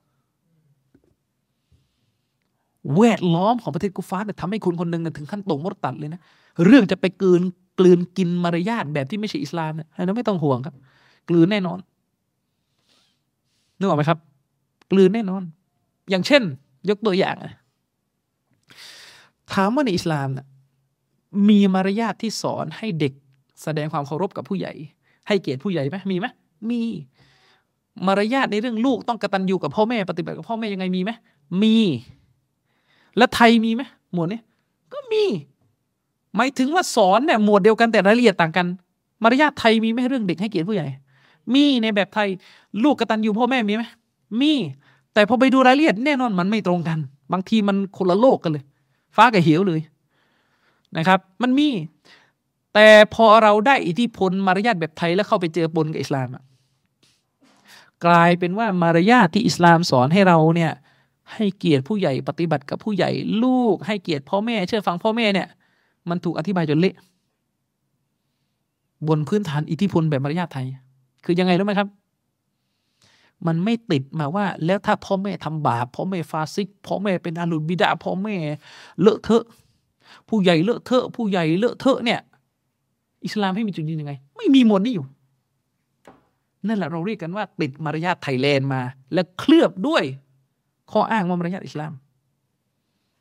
[2.98, 6.22] แวดล้อมของประเทศกุฟาร์เนี่ยทำให้คนคนหนึ่งถึงขั้นตกมุดตัดเลยนะ
[6.66, 7.42] เรื่องจะไปเกิน
[7.80, 10.76] กลืนกินมารยาทแบบที่ไม่ใช่อิสลามเนี่ยอันนั้นไม่ต้องห่วงครับ
[11.30, 11.80] กลืนแน่นอน
[13.78, 14.20] นึกออกไหมครับ
[14.92, 15.44] กลืนแน่นอน
[16.10, 16.44] อย่างเช่น
[16.90, 17.36] ยกตัวอย่าง
[19.54, 20.48] ถามว่าในอิสลามนะ
[21.50, 23.14] มีมารยาทที่สอนให้เด็ก
[23.64, 24.74] แสดงความเคารพกับผู้ใหญ่
[25.28, 26.28] ให้เกียรติผู้ใหญ่ไหมมีไหม
[26.70, 26.82] มี
[28.08, 31.12] มารยาทในเรื่องลูกต้องกระตันยูกับพ่อแม่ปฏิบัติกับพ่อแม่ยังไงมีไหม
[31.64, 31.78] มี
[33.18, 33.82] และไทยมีไหม
[34.14, 34.40] หมวดนี้
[34.94, 35.24] ก็มี
[36.36, 38.68] หมายถึงว่าสอนเนี่ยหมวดเดียวกันแต่รายละเอียดต่างกัน
[39.24, 40.88] มารยาทไทยมีไหมเรื่องเด็กให้เกียรติผู้ใหญ่
[41.54, 42.28] มีในแบบไทย
[42.84, 43.84] ลูกกตัญญูพ่อแม่มีไหม
[44.42, 44.54] มี
[45.14, 47.00] แต่พอไปดูรายละเอียดแน่นอนมันไม่ตรงกัน
[47.32, 48.64] บางทีมันคนละโลกกันเลย
[49.16, 49.82] ฟ้ากับเหวเลย
[50.98, 51.70] นะครับ มันมี
[52.74, 56.28] แต่พอเราได้อิทธิพลมารยาทแบบไทยแล้วเข้าไปเจอปนกับอิสลาม
[58.06, 60.72] กลายเป็นว่ามารยาทที่อิสลามสอนให้เราเนี่ย
[61.34, 63.10] ให้เกียรติผู้ใหญ่ปฏิบัติกับผู้ใหญ่
[63.44, 65.48] ลูกให้เกียรติพ่อแม่ เชื่อฟังพ่อแม่เนี่ย
[66.10, 66.96] มันถูกอธิบายจนเละ
[69.08, 70.68] บนพื้นฐานอิทธิพลแบบมารยาทไทย
[71.26, 71.88] คือยังไงรู้ไหมครับ
[73.48, 78.36] มันไม่ติดมาว่า แล้วถ้าพ่อแม่ทำบาปพ่อแม่فاسقพ่อแม่เป็นأهل البدعةพ่อแม่
[79.02, 79.44] เลอะเทอะ
[80.30, 82.20] ผู้ใหญ่เลอะเทอะ ผู้ใหญ่เลอะเทอะเนี่ย
[83.26, 85.06] อิสลามให้มีจุดยืนยังไง ไม่มีหมดนี่อยู่
[86.68, 88.82] นั่นแหละเราเรียกกันว่าติดมารยาทไทยแลนด์มา
[89.14, 90.04] และเคลือบด้วย
[90.92, 91.94] ข้ออ้างว่ามารยาทอิสลาม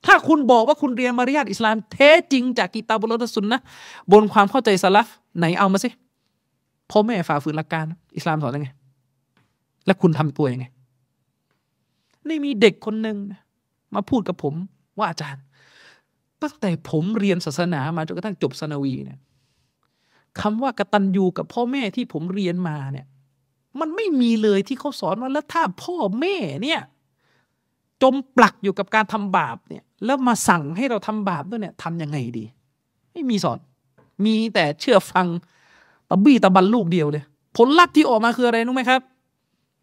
[0.07, 3.61] ถ้าคุณบอกว่าคุณเรียนมารยาทอิสลามแท้จริงจากกิตาบุลตสุนนะ
[4.13, 5.07] บนความเข้าใจสลับ
[5.39, 5.89] ไหนเอามาสิ
[6.91, 7.85] พ่อแม่ฝ่าฝืนหลักการ
[8.17, 8.69] อิสลามสอนยังไง
[9.87, 10.67] และคุณทำตัวยังไง
[12.29, 13.17] นี่มีเด็กคนหนึ่ง
[13.95, 14.55] มาพูดกับผม
[14.99, 15.43] ว่าอาจารย์
[16.43, 19.19] ตั้งแต่ผมเรียนศาสนามาจนกระทั่งจบสนาวีเนี่ย
[20.41, 23.07] คำว่ากตัญญูกับพ่อแม่ที่ผมเรียนมาเนี่ย
[23.81, 26.81] มันไม่มีเลยที่เขาสอนว่าแล้วถ้าพ่อแม่เนี่ย
[28.03, 32.45] จมปลักอยู่กับการทำบาปเนี่ย แล้วมาสั่งให้เราทำบาปด้วยเนี่ยทำยังไงดี
[33.13, 33.59] ไม่มีสอน
[34.25, 35.27] มีแต่เชื่อฟัง
[36.09, 37.25] ตะบี้ตะบันลูกเดียวเลย
[37.57, 39.01] ผลลัพธ์ที่ออกมาคืออะไรรู้ไหมครับ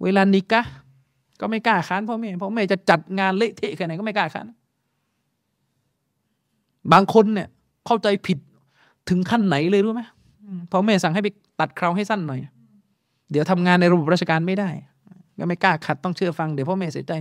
[0.03, 0.61] เวลานิกะ
[1.39, 4.45] ก็ไม่กล้าค้านพ่อแม่พ่อแม่จะจัดงานเละเทะแค่ไหนก็ไม่กล้าค้าน
[6.91, 7.47] บางคนเนี่ย
[7.85, 8.37] เข้าใจผิด
[9.09, 10.01] ถึงขั้นไหนเลยรู้ไหม
[10.71, 11.29] พ่อแม่สั่งให้ไป
[11.59, 12.39] ตัดเคราให้สั้นหน่อย
[13.31, 14.69] เดี๋ยวทำงานในระบบราชการไม่ได้
[15.39, 17.13] ก็ไม่กล้าขัดต้องเชื่อฟังเดี๋ยวพ่อแม่เสียใจ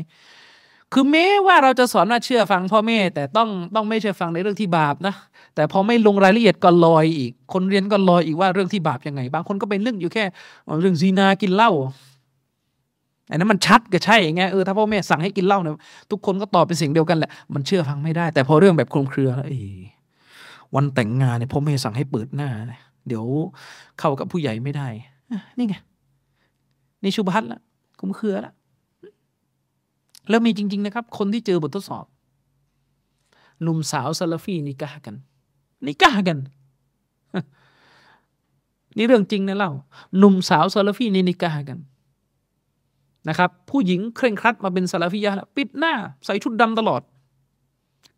[0.94, 5.14] คือแม้ว่าเราจะสอนว่าเชื่อฟังพ่อแม่ แต่ต้องต้องไม่เชื่อฟังในเรื่องที่บาปนะ
[5.54, 10.24] แต่พอไม่ลงรายละเอียดก็ลอยอีก คนเรียนก็ลอยอีกว่าเรื่องที่บาปยังไง บางคนก็เป็นเรื่องอยู่แค่
[10.80, 11.70] เรื่องซีนากินเหล้า
[13.30, 15.74] อันนั้นมันชัดก็ใช่ไงเออถ้าพ่อแม่สั่งให้กินเหล้าเนี่ย
[16.10, 19.54] ทุกคนก็ตอบเป็นเสียงเดียวกันแหละมันเชื่อฟังไม่ได้ แต่พอเรื่องแบบคลุมเครือเอ
[20.74, 22.48] วันแต่งงานเนี่ยพ่อแม่สั่งให้เปิดหน้า
[23.08, 23.24] เดี๋ยว
[23.98, 24.88] เข้ากับผู้ใหญ่ไม่ได้
[25.58, 25.74] นี่ไง
[27.02, 27.60] นี่ชุบฮัตละ
[28.00, 28.54] คลุมเครือละ
[30.28, 32.04] แล้วมีจริง ๆ นะครับ คนที่เจอบททดสอบ
[33.62, 35.14] หนุ่มสาวซาลฟีนิกากัน
[35.86, 36.38] นิกากัน
[38.96, 39.72] นี่เรื่องจริงนะเล่า
[40.18, 41.78] หนุ่มสาวซาลฟีนี่นิกากัน
[43.28, 45.94] นะครับ ผู้หญิงเคร่งครัดมาเป็นซาลฟียะปิดหน้า
[46.24, 47.02] ใส่ชุดดำตลอด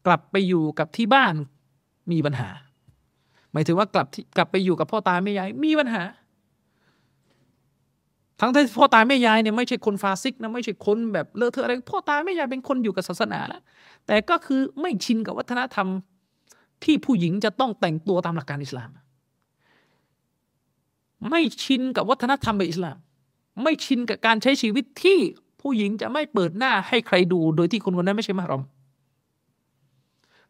[0.07, 1.35] กลับไปอยู่กับที่บ้าน
[2.11, 2.49] มีปัญหา
[3.53, 4.07] หมายถึงว่ากลับ
[4.37, 6.03] กลับไปอยู่กับพ่อตาแม่ยายมีปัญหา
[8.41, 13.63] ทั้งที่พ่อตาแม่ยายเนี่ยไม่ใช่คนฟาซิกนะไม่ใช่คนแบบเลอะเทอะอะไรพ่อตาแม่ยายเป็นคนอยู่กับศาสนาแล้ว
[14.07, 15.89] แต่ก็คือไม่ชินกับวัฒนธรรม
[16.85, 18.91] ที่ผู้หญิงจะต้องแต่งตัวตามหลักการอิสลาม
[21.31, 22.97] ไม่ชินกับวัฒนธรรมแบบอิสลาม
[23.63, 25.19] ไม่ชินกับการใช้ชีวิตที่
[25.61, 28.63] ผู้หญิงจะไม่เปิดหน้าให้ใครดู โดยที่คนคนนั้นไม่ใช่มารอม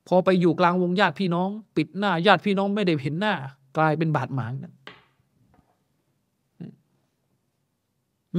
[0.09, 3.35] พอไปอยู่กลางวงญาติพี่น้อง ปิดหน้าญาติพี่น้องไม่ได้เห็นหน้า
[3.77, 4.73] กลายเป็นบาดหมางกัน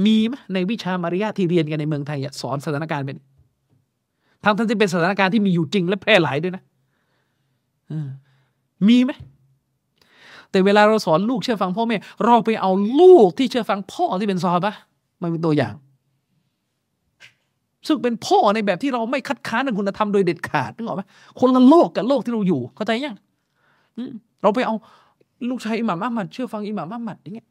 [0.04, 3.18] มีไหมในวิชามารยาทที่เรียนกันในเมืองไทยสอนสถานการณ์เป็น
[4.44, 6.62] ทั้งทั้งที่เป็นสถานการณ์ที่มีอยู่จริงและแพร่หลายด้วยนะ
[8.88, 9.12] มีไหม
[10.50, 11.96] แต่เวลาเราสอนลูกเชื่อฟังพ่อแม่
[12.26, 12.70] เราไปเอา
[13.00, 14.74] ลูกที่เชื่อฟังพ่อที่เป็นซอฮาบะ
[15.20, 15.74] มาเป็นตัวอย่าง
[17.86, 21.02] ซึ่งเป็นพ่อในแบบที่เราไม่คัดค้านคุณธรรมโดยเด็ดขาดนึกออกไหม
[21.40, 23.16] คนละโลกกับโลกที่เราอยู่เข้าใจยัง
[24.42, 24.74] เราไปเอา
[25.48, 27.47] ลูกชายอิหม่ามอัมมัดเชื่อฟังอิหม่ามอัมมัดอย่างเงี้ย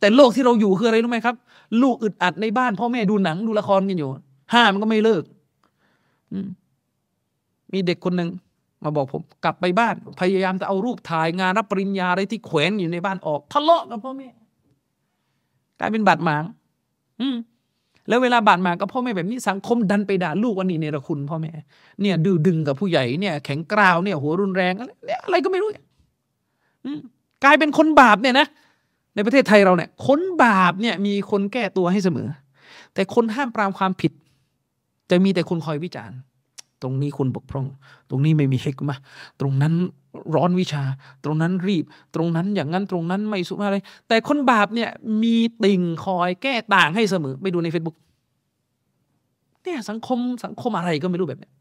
[0.00, 1.36] แต่โลกที่เราอยู่คืออะไรรู้ไหมครับ
[1.82, 4.10] ลูกอึดอัดในบ้านพ่อแม่ดูหนังดูละครกันอยู่
[4.54, 5.22] ห้ามก็ไม่เลิก
[7.72, 8.30] มีเด็กคนหนึ่ง
[8.84, 14.28] มาบอกผม กลับไปบ้าน พยายามจะเอารูปถ่ายงานรับปริญญาอะไรที่แขวนอยู่ในบ้านออกทะเลาะกับพ่อแม่
[15.80, 16.44] กลายเป็นบาดหมาง
[17.20, 17.36] อืม
[18.08, 21.52] แล้วเวลาบาดหมางกับพ่อแม่แบบนี้สังคมดันไปด่าลูกวันนี้เนรคุณพ่อแม่
[22.00, 24.90] เนี่ยดื้อดึงกับผู้ใหญ่เนี่ย แข็งกร้าวเนี่ยหัวรุนแรงอะไร
[25.24, 25.68] อะไรก็ไม่รู้
[27.44, 28.46] กลายเป็นคนบาปเนี่ยนะ
[29.18, 32.28] ในประเทศไทยเราเนี่ยคนบาปเนี่ยมีคนแก้ตัวให้เสมอ
[32.94, 34.12] แต่คนห้ามปรามความผิด
[35.10, 36.18] จะมีแต่คนคอยวิจารณ์
[36.82, 37.66] ตรงนี้คุณบกพร่อง
[38.10, 38.96] ตรงนี้ไม่มีเฮกมา
[39.40, 39.74] ตรงนั้น
[40.34, 40.82] ร้อนวิชา
[41.24, 41.84] ตรงนั้นรีบ
[42.14, 43.78] ตรงนั้นอย่างนั้นตรงนั้นไม่สุภาพอะไร
[44.08, 44.90] แต่คนบาปเนี่ย
[45.22, 47.96] มีติ่งคอยแก้ต่างให้เสมอ ไปดูใน Facebook
[49.62, 51.52] เนี่ยสังคมสังคมอะไรก็ไม่รู้แบบเนี้ย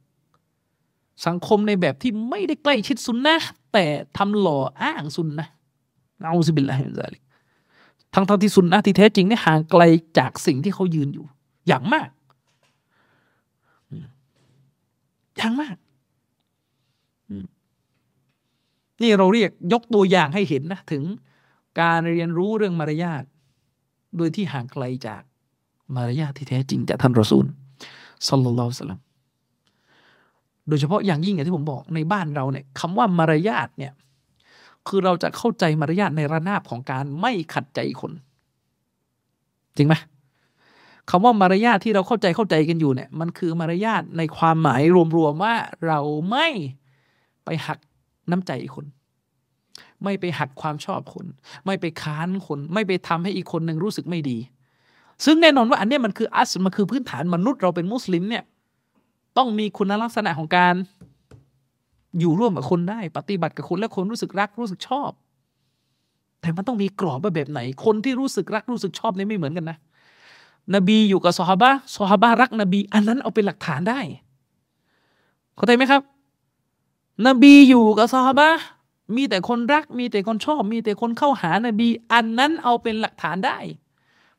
[1.27, 3.37] สังคมในแบบที่ไม่ได้ใกล้ชิดสุนนะ
[3.73, 3.85] แต่
[4.17, 5.47] ทำหล่ออ้างสุนนะ
[6.27, 7.21] เอาสิบิลลาฮิมิซาลิก
[8.19, 9.81] ทั้งทั้งที่สุนนะที่แท้จริงเนี่ยห่างไกล
[10.17, 11.25] จากสิ่งที่เขายืนอยู่
[11.67, 12.09] อย่างมาก
[15.37, 15.75] อย่างมาก
[19.01, 21.03] นี่เราเรียกยกตัวอย่างให้เห็นนะถึง
[21.81, 23.23] การเรียนรู้เรื่องมารยาท
[24.17, 25.21] โดยที่ห่างไกลจาก
[25.95, 27.45] มารยาทที่แท้จริงจากท่านรอซูล
[28.27, 28.99] สัลลัลลอฮุสลัม
[30.67, 33.93] โดยเฉพาะอย่างยิ่งอย่างที่ผมบอกในบ้านเราเนี่ยคำว่ามารยาทเนี่ย
[34.87, 38.11] คือเราจะเข้าใจมารยาทในระนาบของการไม่ขัดใจคน
[39.77, 39.95] จริงไหม
[41.09, 44.81] คำว่ามารยาทที่เราเข้าใจเข้าใจกันอยู่เนี่ย มันคือมารยาทในความหมาย
[45.17, 45.55] รวมๆว่า
[45.87, 45.99] เรา
[46.31, 46.47] ไม่
[47.45, 47.79] ไปหัก
[48.31, 48.85] น้ำใจคน
[50.03, 51.25] ไม่ไปหักความชอบคน
[51.65, 54.37] ไม่ไปค้านคน ไม่ไปทำให้อีกคนหนึ่งรู้สึกไม่ดี
[55.25, 58.43] ซึ่งแน่นอนว่าอันนี้มันคืออัสมันคือพื้นฐานมนุษย์เราเป็นมุสลิมเนี่ย
[59.37, 60.75] ต้องมีคุณลักษณะของการ
[62.19, 65.11] อยู่ร่วมกับคนได้ปฏิบัติกับคนและคนรู้สึกรักรู้สึกชอบ
[66.41, 69.77] แต่มันต้องมีกรอบแบบไหน คนที่รู้สึกรักรู้สึกชอบนี่ไม่เหมือนกันนะ
[70.75, 73.99] นบีอยู่กับซอฮาบะซอฮาบะรักนบี อันนั้นเอาเป็นหลักฐานได้
[75.55, 76.01] เข้าใจไหมครับ
[77.27, 78.49] นบีอยู่กับซอฮาบะ
[79.15, 83.57] มีแต่คนรัก มีแต่คนชอบ มีแต่คนเข้าหานบี อันนั้นเอาเป็นหลักฐานได้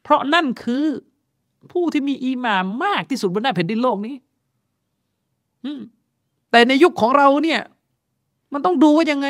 [0.02, 0.84] เพราะนั่นคือ
[1.72, 4.14] ผู้ที่มีอีมามมากที่สุดบนหน้าแผ่นดินโลกนี้
[5.64, 5.80] อืม
[6.50, 7.60] แต่ในยุคของเราเนี่ย
[8.52, 9.28] มันต้องดูว่ายังไง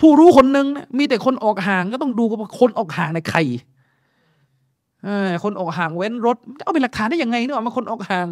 [0.00, 3.38] ผู้รู้คนหนึ่งนะมีแต่คนออกห่างก็ต้องดูว่าคนออกห่างในใคร
[5.44, 8.28] คนออกห่างเว้นรถจะเอาเป็นหลักฐานได้ยังไงเนอะมาคนออกห่าง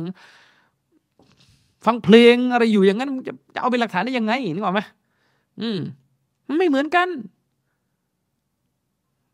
[1.86, 4.80] ฟังเพลงอะไรอยู่อย่างนั้นจะจะเอาเป็นหลักฐานได้ยังไงนึกออกไหม
[5.60, 5.78] อืม
[6.46, 7.08] มันไม่เหมือนกัน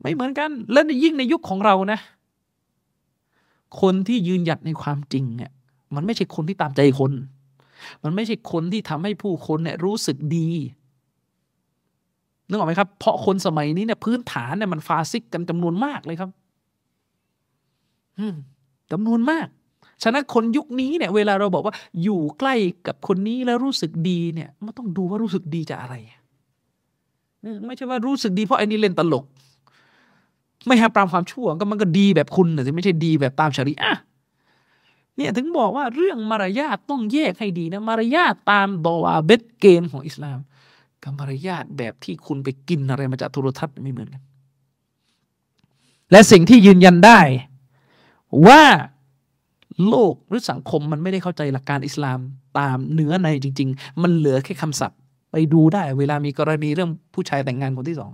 [0.00, 1.98] ไม่เหมือนกัน แล้วยิ่งในยุคของเรานะ
[3.80, 5.50] คนที่ยืนหยัดในความจริงเนี่ย
[5.94, 7.12] มันไม่ใช่คนที่ตามใจคน
[8.02, 10.50] มันไม่ใช่คนที่ทำให้ผู้คนเนี่ยรู้สึกดี
[12.48, 16.30] นึกออกไหมครับ เพราะคนสมัยนี้เนี่ยพื้นฐานเนี่ยมันฟาซิกกันจำนวนมากเลยครับ
[18.92, 19.46] จำนวนมาก
[20.02, 22.54] ฉะนั้นคนยุคนี้เนี่ย เวลาเราบอกว่า อยู่ใกล้
[22.86, 25.94] กับคนนี้แล้วรู้สึกดีเนี่ยมันต้องดูว่ารู้สึกดีจากอะไร
[27.66, 29.24] ไม่ใช่ว่ารู้สึกดีเพราะไอ้นี่เล่นตลก
[30.66, 33.92] ไม่ห้ามปรามความชั่วก็มันก็ดีแบบคุณแต่ไม่ใช่ดีแบบตามชริอะ
[35.18, 40.38] เนี่ยถึงบอกว่าเรื่องมารยาทต้องแยกให้ดีนะมารยาทตามดอวาเบตเกณฑ์ของอิสลาม
[41.02, 44.22] กับมารยาทแบบที่คุณไปกินอะไรมาจากโทรทัศน์ไม่เหมือนกัน
[46.10, 47.20] และสิ่งที่ยืนยันได้
[48.46, 48.62] ว่า
[49.88, 52.18] โลกหรือสังคมมันไม่ได้เข้าใจหลักการอิสลาม
[52.58, 54.98] ตามเนื้อในจริง ๆ มันเหลือแค่คำศัพท์
[55.30, 58.10] ไปดูได้ เวลามีกรณีเรื่องผู้ชายแต่งงานคนที่สอง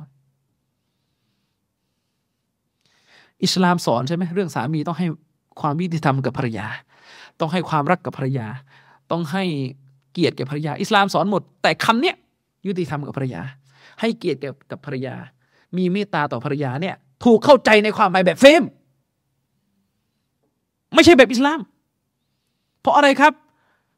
[3.45, 5.07] อิสลามสอนใช่ไหมเรื่องสามีต้องให้
[5.61, 6.67] ความยุติธรรมกับภรรยา
[7.41, 8.47] ต้องให้ความรักกับภรรยา
[9.11, 9.45] ต้องให้
[10.13, 12.17] เกียรติแก่ภรรยา อิสลามสอนหมด แต่คำเนี้ย
[12.67, 13.43] ยุติธรรมกับภรรยา
[14.01, 15.15] ให้เกียรติกับกับภรรยา
[15.77, 16.95] มีเมตตาต่อภรรยาเนี่ย
[17.25, 18.63] ถูกเข้าใจในความหมายแบบเฟม
[20.95, 21.61] ไม่ใช่แบบอิสลาม
[22.81, 23.33] เพราะอะไรครับ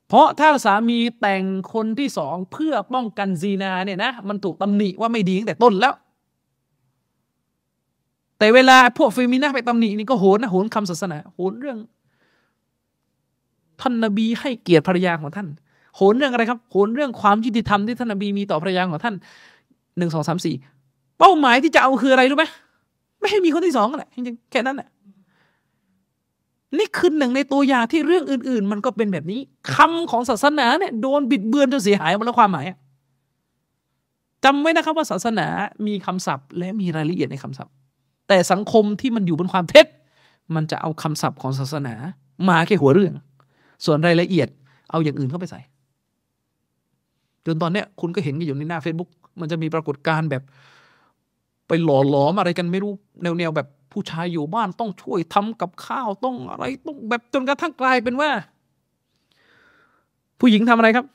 [0.09, 5.95] เพราะถ้าสามีแต่งคนที่สองเพื่อป้องกันซีนาเนี่ยนะ มันถูกตำหนิว่าไม่ดีตั้งแต่ต้นแล้ว
[8.39, 11.79] แต่เวลาพวกเฟมินาไปตำหนินี่ก็โหนนะโหนคำศาสนาโหนเรื่อง
[13.81, 15.47] ท่านนบีให้เกียรติภรรยาของท่าน
[15.97, 19.15] โหนเรื่องอะไรครับ โหนเรื่องความยุติธรรมที่ท่านนบีมีต่อภรรยาของท่าน
[19.99, 20.55] หนึ่งสองสามสี่
[21.19, 22.45] เป้าหมายที่จะเอาคืออะไรรู้ไหม
[23.21, 24.89] ไม่ให้มีคนที่สองแหละจริงๆแค่นั้นแหละ
[26.79, 29.41] นี่คือหนึ่งในตัวอย่างที่เรื่องอื่น ๆ มันก็เป็นแบบนี้
[29.75, 32.65] คำของศาสนาเนี่ยโดนบิดเบือนจนเสียหายหมดแล้วความหมาย
[34.45, 35.47] จำไว้นะครับว่าศาสนา
[35.87, 37.73] มีคำศัพท์ และมีรายละเอียดในคำศัพท์
[38.29, 39.87] แต่สังคมที่มันอยู่บนความเท็จ
[40.55, 41.95] มันจะเอาคำศัพท์ของศาสนา
[42.49, 43.15] มาแค่หัวเรื่อง
[43.85, 44.49] ส่วนรายละเอียด
[44.91, 45.61] เอาอย่างอื่นเข้าไปใส่
[47.47, 50.43] จนตอนเนี้ยคุณก็เห็นกันอยู่ในหน้า Facebook มันจะมีปรากฏการณ์แบบ
[51.69, 52.93] ไปหล่อหลอมอะไรกันไม่รู้
[53.23, 58.31] แนวๆแบบผู้ชายอยู่บ้านต้องช่วยทำกับข้าวต้องอะไรต้องแบบจนกระทั่งกลายเป็นว่า
[60.41, 61.07] ผู้หญิงทำอะไรครับ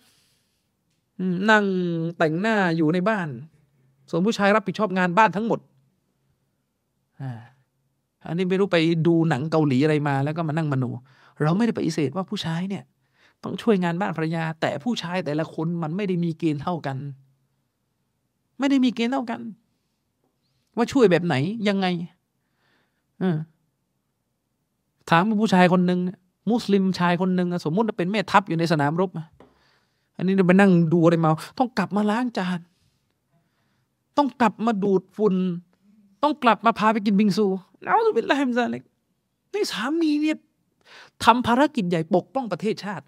[1.49, 1.65] นั่ง
[2.17, 3.27] แต่งหน้าอยู่ในบ้าน
[4.09, 5.59] ส่วนผู้ชายรับผิดชอบงานบ้านทั้งหมด
[8.25, 8.77] อันนี้ไม่รู้ไป
[9.07, 10.85] ดูหนังเกาหลีอะไรมา แล้วก็มานั่งมโน
[11.41, 12.84] เราไม่ได้ปฏิเสธว่าผู้ชายเนี่ย
[13.43, 16.97] ต้องช่วยงานบ้านภรรยา แต่ผู้ชายแต่ละคนมันไม่ได้มีเกณฑ์เท่ากัน
[18.59, 19.41] ไม่ได้มีเกณฑ์เท่ากัน
[20.76, 21.35] ว่าช่วยแบบไหน
[21.68, 21.88] ยังไง
[25.09, 25.99] ถามผู้ชายคนหนึ่ง
[26.51, 29.09] มุสลิมชายคนหนึ่งสมมุติว่าเป็นแม่ทัพอยู่ในสนามรบ
[30.18, 32.59] อันนี้เราไปนั่งดูอะไรมา ต้องกลับมาล้างจาน
[34.18, 35.35] ต้องกลับมาดูดฝุ่น
[36.23, 37.45] ต้องกลับมาพาไปกินบิงซู
[37.84, 38.84] แล้วจะเป็นไรมซาเล็ก
[39.53, 40.38] นี่สามีเนี่ย
[41.26, 43.05] ทำภารกิจใหญ่ปกป้องประเทศชาติ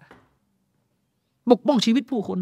[1.50, 2.38] ปกป้องชีวิตผู้คน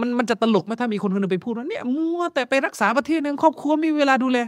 [0.00, 4.38] มันมันจะตลกไหมถ้ามีคนคนนึงไปพูดว่าเนี่ยมัวแต่ไปรักษาประเทศนึงครอบครัวไม่มีเวลาดูแล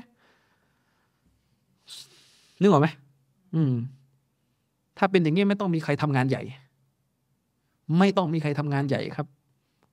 [2.60, 2.88] นึกออกไหม
[3.54, 3.72] อืม
[4.98, 6.42] ถ้าเป็นอย่างนี้ไม่ต้องมีใครทำงานใหญ่
[7.98, 9.26] ไม่ต้องมีใครทำงานใหญ่ครับ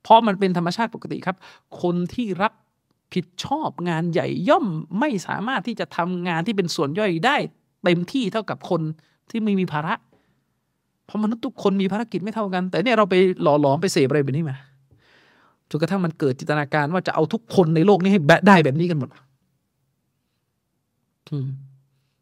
[0.03, 1.37] เพราะมันเป็นธรรมชาติปกติครับ
[1.81, 2.53] คนที่รับ
[3.13, 4.65] ผิดชอบงานใหญ่ย่อม
[4.99, 7.35] ไม่สามารถที่จะทำงานที่เป็นส่วนย่อยได้
[7.83, 8.81] เต็มที่เท่ากับคน
[9.29, 9.93] ที่ไม่มีภาระ
[11.05, 14.57] เพราะมนุษย์ทุกคนมีภารกิจไม่เท่ากัน แต่เนี่ยเราไปหล่อหลอมไปเสพอะไรแบบนี้มา
[15.69, 19.09] จนกระทั่งมันเกิดจินตนาการว่าจะเอาทุกคนในโลกนี้ให้ได้แบบนี้กันหมด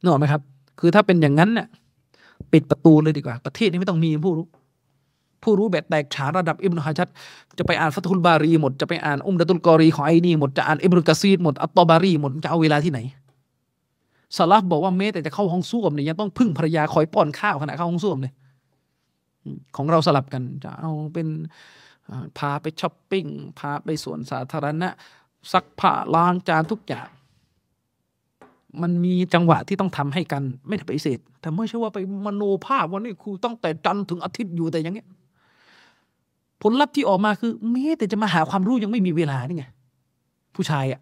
[0.01, 0.41] นึกออกไหมครับ
[0.79, 1.67] คือถ้าเป็นอย่างนั้นเนี่ย
[2.51, 4.47] ปิดประตูเลยดีกว่า ประเทศนี้ไม่ต้องมีผู้รู้
[5.43, 7.07] ผู้รู้แบบแตกฉานระดับอิบนุฮะจัด
[7.57, 12.99] จะไปอ่านฟัตุลบารีหมด จะไปอ่านอุมดะตุลกอรีของไอ้นี่หมด จะอ่านอิบนุกะซีดหมด อัตตบารีหมด จะเอาเวลาที่ไหน
[14.37, 18.33] สลับบอกว่าเมแต่จะเข้าห้องส้วมเนี่ยยังต้องพึ่งภรรยาคอยป้อนข้าวขณะเข้าห้องส้วมเลย
[19.75, 21.27] ของเราสลับกันจะเอาเป็น
[22.37, 23.25] พาไปช้อปปิ้ง
[23.59, 24.89] พาไปสวนสาธารณะ
[25.51, 27.07] ซักผ้าล้างจานทุกอย่าง
[28.81, 35.07] มันมีจังหวะที่ต้องทำให้กันไม่ได้ปฏิเสธแต่ไม่ใช่ว่าไปมโนภาพว่านี่ครูต้องแต่จันถึงอาทิตย์อยู่แต่อย่างเงี้ย
[36.61, 39.65] ผลลัพธ์ที่ออกมาคือแม้แต่จะมาหาความรู้ยังไม่มีเวลานี่ไง
[40.55, 41.01] ผู้ชายอะ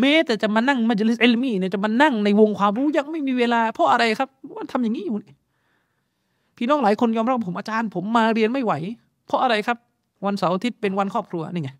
[0.00, 5.16] แม้แต่จะมานั่งมาจลิสเอลมี่เนี่ยจะมานั่งในวงความรู้ยังไม่มีเวลา เพราะอะไรครับว่าทำอย่างนี้อยู่
[6.56, 8.72] พี่น้องหลายคนยอมรับผมอาจารย์ ผมมาเรียนไม่ไหว
[9.26, 9.78] เพราะอะไรครับ
[10.26, 11.70] วันเสาร์อาทิตย์เป็นวันครอบครัวนี่ไง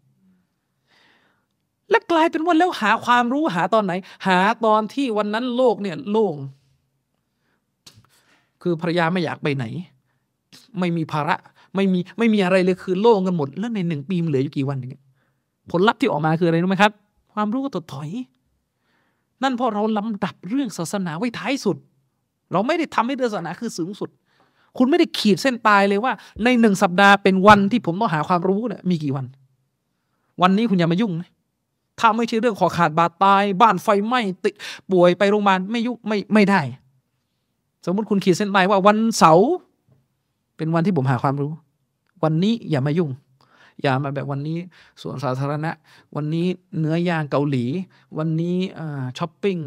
[1.90, 3.92] และกลายเป็นว่าแล้วหาความรู้หาตอนไหน
[4.26, 6.36] หาตอนที่วันนั้นโลกเนี่ยโล่ง
[8.62, 9.64] คือภรรยาไม่อยากไปไหน
[10.78, 11.36] ไม่มีภาระ
[11.74, 15.02] ไม่มีไม่มีอะไรเลยคือโล่งกันหมดแล้วในหนึ่งปีมันเหลืออยู่กี่วันอย่างเงี้ย
[15.70, 16.92] ผลลัพธ์ที่ออกมาคืออะไรรู้ไหมครับ
[17.32, 18.08] ความรู้ก็ถดถอย
[19.42, 21.76] นั่นเพราะเราลำดับเรื่องศาสนาไว้ท้ายสุด
[22.52, 24.10] เราไม่ได้ทำให้ศาสนาคือสูงสุด
[24.78, 26.12] คุณไม่ได้ขีดเส้นตายเลยว่า
[26.44, 29.26] ในหนึ่งสัปดาห์เป็นวันที่ผมต้องหาความรู้เนี่ยมีกี่วัน
[30.42, 31.30] วันนี้คุณอย่ามายุ่งนะ
[31.98, 34.54] ถ้าไม่ใช่เรื่องขอขาดบาดตาย บ้านไฟไหม้ติด
[34.90, 36.60] ป่วยไปโรงพยาบาลไม่ยุ่งไม่ไม่ได้
[37.84, 39.50] สมมติคุณขีดเส้นตายว่าวันเสาร์
[40.56, 41.52] เป็นวันที่ผมหาความรู้
[42.22, 43.10] วันนี้อย่ามายุ่ง
[43.82, 44.58] อย่ามาแบบวันนี้
[45.02, 45.70] ส่วนสาธารณะ
[46.16, 46.46] วันนี้
[46.78, 47.64] เนื้อย่างเกาหลี
[48.18, 48.56] วันนี้
[49.18, 49.58] ช้อปปิ้ง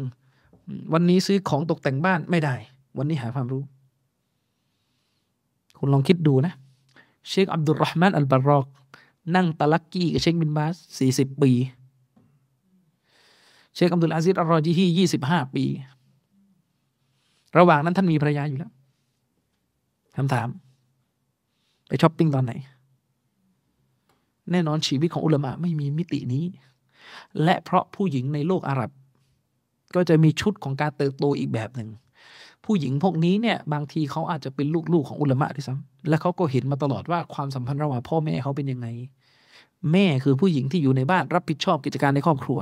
[0.92, 2.54] วันนี้ซื้อของตกแต่งบ้านไม่ได้
[2.98, 3.62] วันนี้หาความรู้
[5.78, 6.54] คุณลองคิดดูนะ
[7.28, 8.66] เชคอับดุลรห์มานอัลบารอก
[9.34, 11.52] นั่งتلقيกับเชคบินบาสสี่สิบปี
[13.74, 15.64] เชคอับดุลอาซิดอัลรอจีฮียี่สิบห้าปี
[17.58, 18.72] ระหว่างนั้นท่านมีภรรยาอยู่แล้ว
[20.16, 20.48] คำถาม
[21.88, 22.52] ไปช้อปปิ้งตอนไหน
[24.50, 26.44] แน่นอนชีวิตของอุลามะไม่มีมิตินี้
[27.42, 28.90] และเพราะผู้หญิงในโลกอาหรับ
[29.94, 31.90] ก็จะมีชุดของการเติบโตอีกแบบหนึ่ง
[32.64, 38.86] ผู้หญิงพวกนี้เนี่ยบางทีเขาอาจจะเป็นลูกๆของอุลามะที่ซ้ำและเขาก็เห็นมาตลอดว่าความสัมพันธ์ระหว่างพ่อแม่เขาเป็นยังไง
[39.92, 42.58] แม่คือผู้หญิงที่อยู่ในบ้านรับผิดชอบกิจการในครอบครัว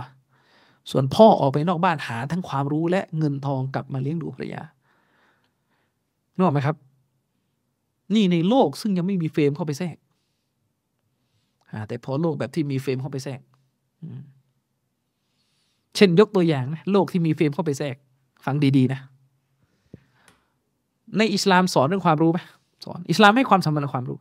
[0.91, 4.63] ส่วนพ่อออกไปนอกบ้านหาทั้งความรู้และเงินทองกลับมาเลี้ยงดูภรรยา
[6.35, 6.77] นึกออกไหมครับ
[8.15, 9.97] นี่ในโลกซึ่งยังไม่มี frame เข้าไปแทรก
[11.89, 13.41] แต่พอโลกแบบที่มี frame เข้าไปแทรก
[15.97, 17.97] เช่นยกตัวอย่างนะโลกที่มี frame เข้าไปแทรก
[18.45, 19.01] ฟังดีๆนะ
[21.19, 22.39] ในอิสลามสอนเรื่องความรู้ไหม
[22.85, 24.19] สอนอิสลามให้ความสำคัญกับความรู้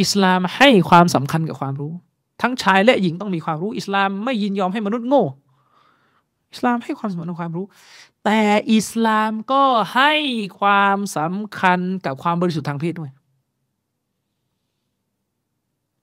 [0.00, 1.92] อิสลามให้ความสำคัญกับความรู้
[2.42, 5.24] ทั้งชายและหญิงต้องมีความรู้ อิสลามไม่ยินยอมให้มนุษย์โง่
[6.52, 7.64] อิสลามให้ความสำคัญกับความรู้
[8.24, 8.40] แต่
[8.72, 9.62] อิสลามก็
[9.94, 10.12] ให้
[10.60, 13.10] ความสำคัญกับความบริสุทธิ์ทางเพศด้วย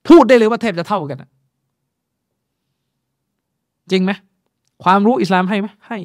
[0.08, 1.18] พูดได้เลยว่าแทบจะเท่ากัน
[3.90, 4.12] จริงไหม
[4.84, 5.98] ความรู้อิสลามให้ไหมให้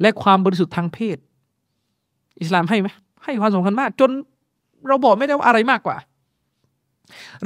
[0.00, 1.16] และความบริสุทธิ์ทางเพศ
[2.40, 2.88] อิสลามให้ไหม
[3.24, 4.10] ให้ความสำคัญมาก จน
[4.88, 5.96] เราบอกไม่ได้ว่าอะไรมากกว่า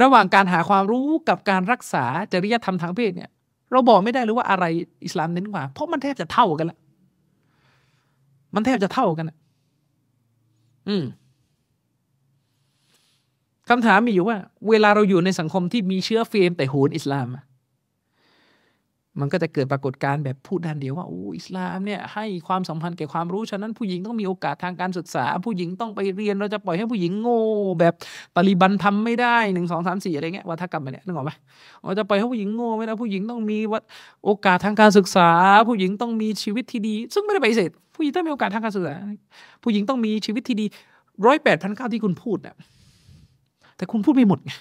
[0.01, 3.29] ระหว่างการหาความรู้กับการรักษาจริยธรรมทางเพศเนี่ย
[3.71, 4.65] เราบอกไม่ได้เลยว่าอะไร
[5.05, 6.77] อิสลามเน้นกว่า เพราะมันแทบจะเท่ากันละ
[8.55, 9.25] มันแทบจะเท่ากัน
[10.89, 11.03] อืม
[13.69, 14.37] คำถามมีอยู่ว่า
[14.69, 17.27] เวลาเราอยู่ในสังคมที่มีเชื้อเฟรมแต่โหนอิสลาม
[19.19, 27.41] มันก็จะเกิดปรากฏการณ์แบบพูดด้านเดียวว่าอ้อิสลามเนี่ยให้ความสัมพันธ์แก่ความรู้ ฉะนั้นผู้หญิงต้องมีโอกาสทางการศึกษา ผู้หญิงต้องไปเรียนเราจะปล่อยให้ผู้หญิงโง่
[27.79, 27.93] แบบ
[28.35, 31.31] ปริบันทำไม่ได้หนึ่งสองสามสี่อะไรเงี้ยวัฒกรรมเนี่ยนึกออกไหม
[31.83, 33.83] เราจะปล่อยให้ผู้หญิงโง่ไม่ได้ผู้หญิงต้องมีวัด
[34.25, 35.29] โอกาสทางการศึกษา
[35.67, 38.95] ผู้หญิงต้องมีชีวิตที่ดี ซึ่งไม่ได้ไปเสร็จผู้หญิงต้องมีโอกาสทางการศึกษา
[39.63, 40.65] ผู้หญิงต้องมีชีวิตที่ดี
[41.25, 42.55] ร้อยแปดพันเก้าที่คุณพูดเนี่ย
[43.77, 44.51] แต่คุณพูดไม่หมดไง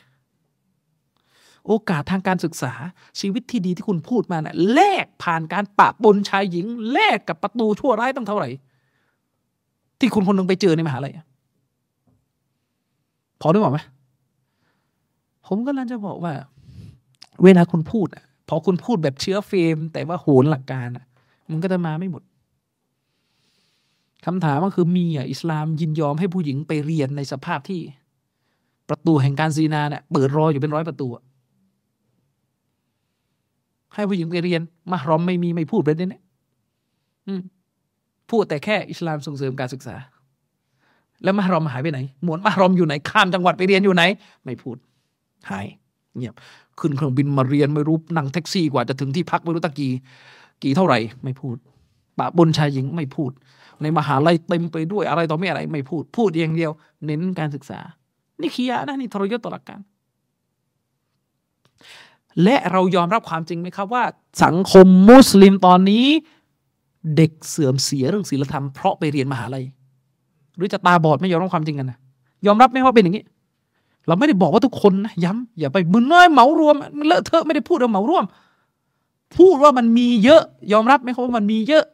[1.67, 2.73] โอกาสทางการศึกษา
[3.21, 8.49] ชีวิตที่ดีที่คุณพูดมาเนะ่ยแลกผ่านการปะปนชายหญิง แลกกับประตูชั่วร้ายตั้งเท่าไหร่
[9.99, 11.13] ที่คุณคนหนึ่งไปเจอในมหาลัย
[13.41, 13.79] พอได้บอกไหม
[15.47, 16.33] ผมก็ลังจะบอกว่า
[17.45, 21.05] เวลาคุณพูดอะพอคุณพูดแบบเชื้อเฟม แต่ว่าโหนหลักการอะ
[21.51, 22.23] มันก็จะมาไม่หมด
[24.27, 27.81] คำถามก็คือมีอะอิสลามยินยอมให้ผู้หญิงไปเรียนในสภาพที่
[28.89, 31.07] ประตูแห่งการซีนาเนี่ยเปิดรออยู่เป็นร้อยประตู
[33.95, 36.21] ให้ผู้หญิงไปเรียนมารอมไม่มีไม่พูดประเด็นนี้
[38.31, 39.97] พูดแต่แค่อิสลามส่งเสริมการศึกษา
[41.25, 44.03] แล้วมารอมหายไปไหน หมวนมารอมอยู่ไหนข้ามจังหวัดไปเรียนอยู่ไหน
[44.45, 44.77] ไม่พูด
[45.51, 45.67] หาย
[46.17, 46.35] เงียบ
[46.81, 49.93] ขึ้นเครื่องบินมาเรียนไม่รู้นั่งแท็กซี่กว่าจะถึงที่พักไม่รู้ตะกี้
[50.63, 51.57] กี่เท่าไหร่ ไม่พูด
[52.19, 53.31] ปะบนชายหญิงไม่พูด
[53.83, 56.73] ในมหาลัยเต็มไปด้วยอะไรต่อไม่อะไร ไม่พูด พูดอย่างเดียว
[57.07, 57.81] เน้นการศึกษา
[58.41, 59.81] นี่ขี้ยานะนี่ทรยศต่อหลักการ
[62.45, 64.05] และเรายอมรับความจริงไหมครับว่า
[64.45, 66.07] สังคมมุสลิมตอนนี้
[67.17, 69.65] เด็กเสื่อมเสียเรื่องศีลธรรมเพราะไปเรียนมหาลัย
[70.57, 71.99] หรือจะตาบอดไม่ยอมรับความจริงกันนะ
[72.47, 73.25] ยอมรับไหมว่าเป็นอย่างนี้
[74.07, 76.77] เราไม่ได้บอกว่าทุกคนนะย้ำอย่าไปมึนน้อยเหมารวม
[77.07, 78.25] เลอะเทอะไม่ได้พูดว่าเหมารวม
[79.37, 80.43] พูดว่ามันมีเยอะ
[80.73, 81.85] ยอมรับไหมครับว่ามันมีเยอะ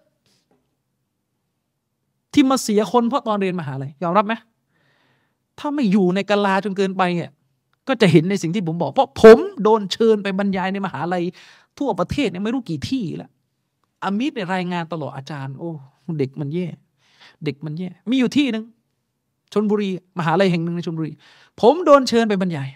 [2.32, 4.34] ที่มาเสียคนเพราะตอนเรียนมหาลัยยอมรับไหม
[5.58, 7.30] ถ้าไม่อยู่ในกาลาจนเกินไปเนี่ย
[7.88, 11.24] ก็จะเห็นในสิ่งที่ผมบอก เพราะผมโดนเชิญไปบรรยายในมหาลัย
[11.78, 13.30] ทั่วประเทศเนี่ยไม่รู้กี่ที่แล้ว
[14.04, 15.70] อามิดในรายงานตลอดอาจารย์ โอ้
[16.18, 16.66] เด็กมันแย่
[17.44, 18.64] เด็กมันแย่ มีอยู่ที่หนึ่ง
[19.52, 19.88] ชนบุรี
[20.18, 21.12] มหาลัยแห่งหนึ่งในชนบุรี
[21.60, 22.68] ผมโดนเชิญไปบรรยาย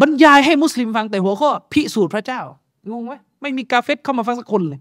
[0.00, 2.40] บรรยายให้มุสลิมฟังแต่หัวข้อพิสูจน์พระเจ้า
[2.90, 4.80] งงไหมไม่มีกาเฟตเข้ามาฟังสักคนเลย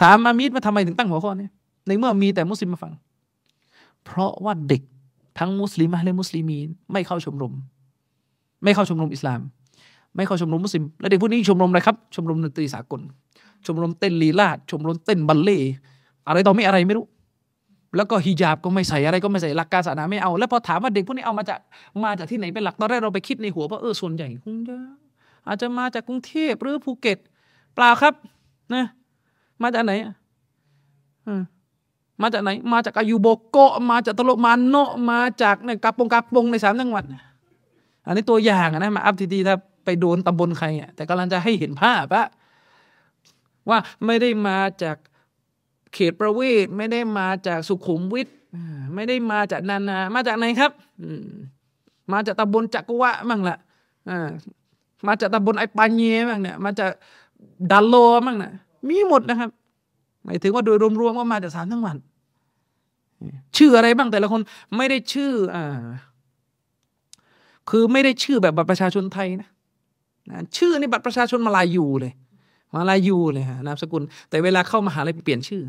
[0.00, 1.48] ถามอามิดมาทำไมถึงตั้งหัวข้อนี้
[1.86, 2.92] ในเมื่อมีแต่มุสลิมมาฟัง
[4.04, 4.82] เพราะว่าเด็ก
[5.38, 6.58] ทั้งมุสลิมและมุสลิมี
[6.92, 7.52] ไม่เข้าชมรม
[8.64, 9.40] ไม่เข้าชมรมอิสลาม
[10.16, 13.00] ไม่เข้าชมรมมุสลิม แล้วเด็กพวกนี้ชมรมอะไรครับ ชมรมดนตรีสากล
[13.66, 15.58] ชมรมเต้นลีลาดชมรมเต้นบัลเล่
[16.28, 17.06] อะไรต่อไม่อะไรไม่รู้
[17.96, 21.60] แล้วก็ฮิญาบก็ไม่ใส่อะไรก็ไม่ใส่หลักการศาสนาไม่เอา แล้วพอถามว่าเด็กพวกนี้เอามาจาก
[22.04, 24.76] มาจากที่ไหนเป็นหลักตอนแรกเราไปคิดในหัวว่าเออส่วนใหญ่คงจะ
[25.46, 27.18] อาจจะมาจากกรุงเทพหรือภูเก็ต
[27.74, 28.14] เปล่าครับ
[28.74, 28.84] นะ
[29.62, 30.12] มาจากไหนอะ
[32.22, 33.56] มาจากไหน มาจากอายุโบโก
[33.90, 34.76] มาจากตโลมานโน
[35.10, 37.04] มาจากเนี่ยกาปงกาปงในสามจังหวัด
[38.06, 42.26] อันนี้ตัวอย่างนะมาอัพทีดีถ้าไปโดนตำบลใครอะแต่กำลังจะให้เห็นภาพอะ
[43.68, 44.96] ว่าไม่ได้มาจาก
[45.94, 48.28] เขตประเวศไม่ได้มาจากสุขุมวิท
[48.94, 50.72] ไม่ได้มาจากนานา มาจากไหนครับ
[52.12, 53.58] มาจากตำบลจักรวะมั่งละ
[55.06, 56.90] มาจากตำบลไอปานียมั่งเนี่ย มาจาก
[57.70, 57.94] ดัลโล
[58.26, 58.52] มั่งนะ
[58.88, 59.50] มีหมดนะครับ
[60.26, 61.96] หมายถึงว่าโดยรวมๆก็มาจากสามจังหวัด
[63.56, 64.40] ชื่ออะไรบ้างแต่ละคน
[64.76, 65.64] ไม่ได้ชื่ออ่า
[67.70, 69.48] คือไม่ได้ชื่อแบบบัตรประชาชนไทยนะ
[70.56, 72.12] ชื่อนี่บัตรประชาชนมาลายูเลย
[72.74, 75.62] มาลายูเลยฮะนามสกุล แต่เวลาเข้ามาหาลัยเปลี่ยนชื่อ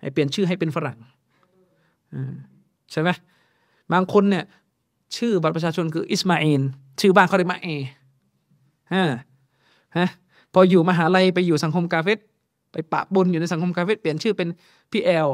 [0.00, 0.98] ให้เปลี่ยนชื่อให้เป็นฝรั่ง
[2.92, 3.10] ใช่ไหม
[3.92, 4.44] บางคนเนี่ย
[5.16, 6.62] ชื่อบัตรประชาชนคืออิสมาอิน
[7.00, 7.68] ชื่อบ้านเขาเรียกมาเอ
[8.92, 9.04] ฮะ
[9.96, 10.08] ฮะ
[10.52, 12.18] พออยู่มหาลัยไปอยู่สังคมกาเฟต
[12.74, 14.48] ไปปะบนอยู่ในสังคมคาเฟ่เปลี่ยนชื่อเป็น
[14.90, 15.28] พี่แอล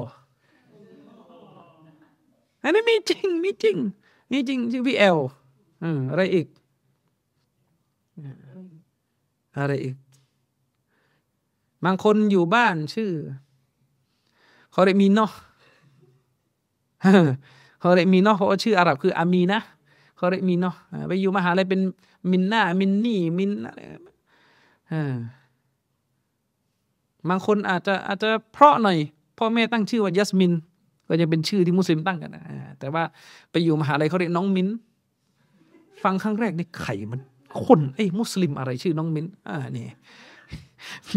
[2.62, 3.76] อันนี้มีจริงมีจริง
[4.32, 5.18] มีจริงชื่อพี่แอล
[5.82, 6.46] อืมอะไรอีก
[9.58, 9.94] อะไรอีก
[11.84, 13.10] บางคนอยู่บ้านชื่อ
[14.72, 15.32] เขาเรียกมีเนาะ
[17.80, 19.60] เขาเรียกมีเนาะเพราะว่าชื่ออาหรับคืออามีนะ
[20.16, 20.74] เขาเรียกมีเนาะ
[21.08, 21.80] ไปอยู่มหาลัยเป็น
[22.30, 23.80] มินนามินนี่มินอะไร
[27.28, 28.98] บางคนอาจจะอาจจะเพราะหน่อย
[29.38, 30.52] พ่อแม่ตั้งชื่อว่ายัสมิน
[31.08, 32.42] ก็ยังเป็นชื่อที่มุสลิมตั้งกันนะ
[32.78, 33.02] แต่ว่า
[33.50, 34.68] ไปอยู่มหาลัยเขาเรียกน้องมิน
[36.02, 37.20] ฟังครั้งแรกนี่ไข่มัน
[37.64, 39.86] คนไอ้มุสลิมอะไรชื่อน้องมินอ่านี่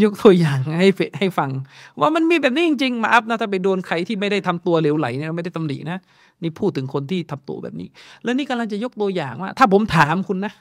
[0.04, 1.52] ยกตัวอย่างให้ให้ฟัง
[2.00, 5.98] ว่ามันมีแบบนี้จริงๆ มาอัพนะถ้าไปโดนใครที่ไม่ได้ทำตัวเหลวไหลเนี่ยไม่ได้ตำหนินะ
[6.44, 7.88] นี่พูดถึงคนที่ทำตัวแบบนี้
[8.24, 10.54] แล้วนี่กำลังจะยกตัวอย่างว่า ถ้าผมถามคุณนะ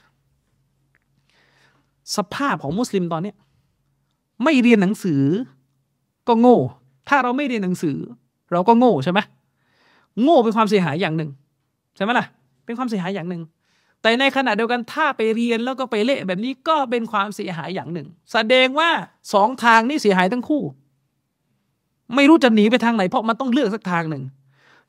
[2.17, 3.37] สภาพของมุสลิมตอนเนี้ย
[4.45, 5.23] ไม่เรียนหนังสือ
[6.29, 6.59] ก็โง่
[7.09, 7.97] ถ้าเราไม่เรียนหนังสือ
[8.53, 9.21] เราก็โง่ใช่ไหม
[10.23, 11.31] โง่เป็นความเสียหายอย่างหนึ่ง
[11.97, 12.27] ใช่ไหมล่ะ
[12.65, 13.43] เป็นความเสียหายอย่างหนึ่ง
[14.03, 18.91] แต่ในขณะเดียวกันถ้าไปเรียนแล้วก็ไปเละแบบนี้ก็เป็นความเสียหายอย่างหนึ่ง แสดงว่า
[19.33, 20.63] สองทางนี้เสียหายทั้งคู่
[22.15, 24.25] ไม่รู้จะหนีไปทางไหน เพราะมันต้องเลือกสักทางหนึ่ง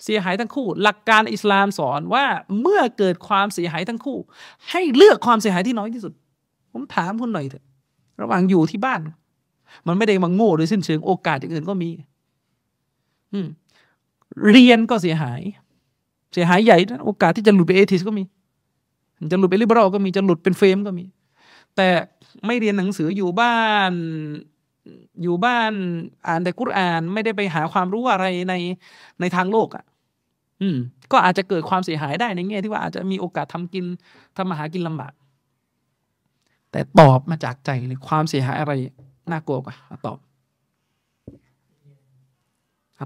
[0.04, 2.26] เสียหายทั้งคู่ หลักการอิสลามสอนว่า
[2.62, 4.18] เมื่อเกิดความเสียหายทั้งคู่
[4.70, 6.14] ให้เลือกความเสียหายที่น้อยที่สุด
[6.72, 7.64] ผมถามคุณหน่อยเถอะ
[8.22, 9.00] ระหว่างอยู่ที่บ้าน
[9.88, 11.90] มันไม่ได้มาโง่โดยสิ้นเชิงโอกาสอย่างอื่นก็มี
[13.34, 13.48] อืม
[14.52, 15.42] เรียนก็เสียหาย
[16.34, 18.24] เสียหายใหญ่โอกาสที่จะหลุดไปเอทิสก็มี
[19.32, 21.06] จะหลุดไปริบรัลก็มีจะหลุดเป็นเฟรมก็มี
[21.76, 21.88] แต่
[22.46, 23.60] ไม่เรียนหนังสืออยู่บ้า
[23.90, 23.92] น
[25.22, 25.72] อยู่บ้าน
[26.28, 28.54] อ่านแต่กุรอาน ไม่ได้ไปหาความรู้อะไรใน
[29.20, 29.84] ในทางโลกอะ่ะ
[30.62, 30.78] อืม
[31.12, 33.86] ก็อาจจะเกิดความเสียหายได้ในแง่ที่ว่าอาจจะมีโอกาสทำกิน
[34.36, 35.14] ทำมาหากินลำบาก
[36.72, 38.74] แต่ตอบมาจากใจเลยความเสียหายอะไร
[39.32, 39.76] น่ากลัวกว่า
[40.06, 40.18] ตอบ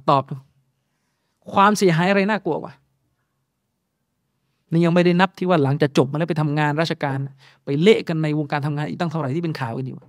[0.09, 0.35] ตอบดู
[1.53, 2.73] ความเสียหายอะไรน่ากลัวกว่า
[4.71, 7.17] นี่ยังไม่ได้นับที่ว่าหลังจะจบมาแล้วไปทำงานราชการ
[7.65, 9.99] ไปเละกันในวงการทำงานอีกตั้งเท่าไหร่ที่เป็นข่าวกันอยู่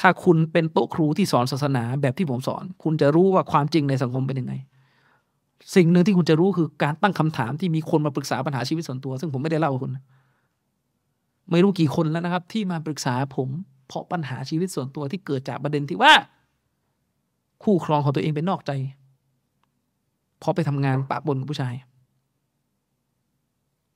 [0.00, 4.54] ถ้าคุณเป็นโต๊ะครูที่สอนศาสนาแบบที่ผมสอน คุณจะรู้ว่าความจริงในสังคมเป็นยังไง
[5.74, 9.90] สิ่งหนึ่งที่คุณจะรู้คือการตั้งคำถามที่มีคนมาปรึกษาปัญหาชีวิตส่วนตัว ซึ่งผมไม่ได้เล่าคุณ
[11.50, 13.48] ไม่รู้กี่คนแล้วนะครับ ที่มาปรึกษาผม
[13.86, 16.12] เพราะปัญหาชีวิตส่วนตัวที่เกิดจากประเด็นที่ว่า
[17.62, 18.72] คู่ครองของตัวเองเป็นนอกใจ
[20.42, 21.74] พอไปทำงานปะบนผู้ชาย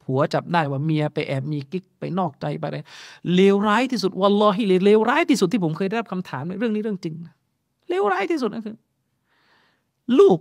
[0.03, 2.79] ผัวจับได้ว่าเมียไปแอบมีกิ๊กไปนอกใจไปอะไร
[3.35, 7.15] เลวร้ายที่สุดวัลลอฮิเลวร้ายที่สุดที่ผมเคยได้รับคำถามในเรื่องนี้เรื่องจริง
[7.89, 8.77] เลวร้ายที่สุดนั่นคือ
[10.19, 10.39] ลูก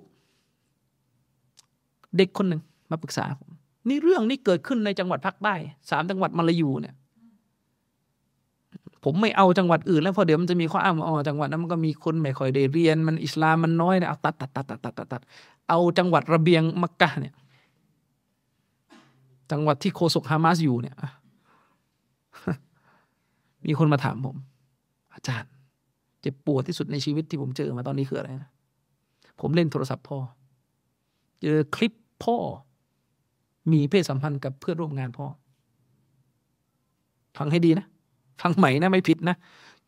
[2.18, 2.61] เด็กคนหนึ่ง
[2.91, 3.49] มาปรึกษาผม
[3.90, 5.56] นี่เรื่องนี้เกิดขึ้นในจังหวัดภาคใต้
[5.90, 6.95] สามจังหวัดมาลายูเนี่ย
[9.03, 15.21] ผมไม่เอาจังหวัดอื่นแล้วเพราะเดี๋ยวมันจะมีข้ออ้างว่าอ๋อจังหวัดนั้นมันก็มีคนไม่ค่อยได้เรียนมันอิสลามมันน้อยเนี่ยเอาตัดตัดตัดตัดตัดตัดตัด
[15.69, 17.34] เอาจังหวัดระเบียงมักกะเนี่ย
[19.51, 20.95] จังหวัดที่โคศกฮามาสอยู่เนี่ย
[23.65, 24.35] มีคนมาถามผม
[25.13, 25.51] อาจารย์
[26.21, 28.51] เจ็บปวดที่สุดในชีวิตที่ผมเจอมาตอนนี้คืออะไรนะ
[29.39, 30.17] ผมเล่นโทรศัพท์พ่อ
[31.41, 31.93] เจอคลิป
[32.23, 32.38] พ่อ
[33.71, 35.25] มีเพศสัมพันธ์กับเพื่อนร่วมงานพ่อ
[37.38, 37.85] ฟังให้ดีนะ
[38.41, 39.35] ฟังใหม่นะไม่ผิดนะ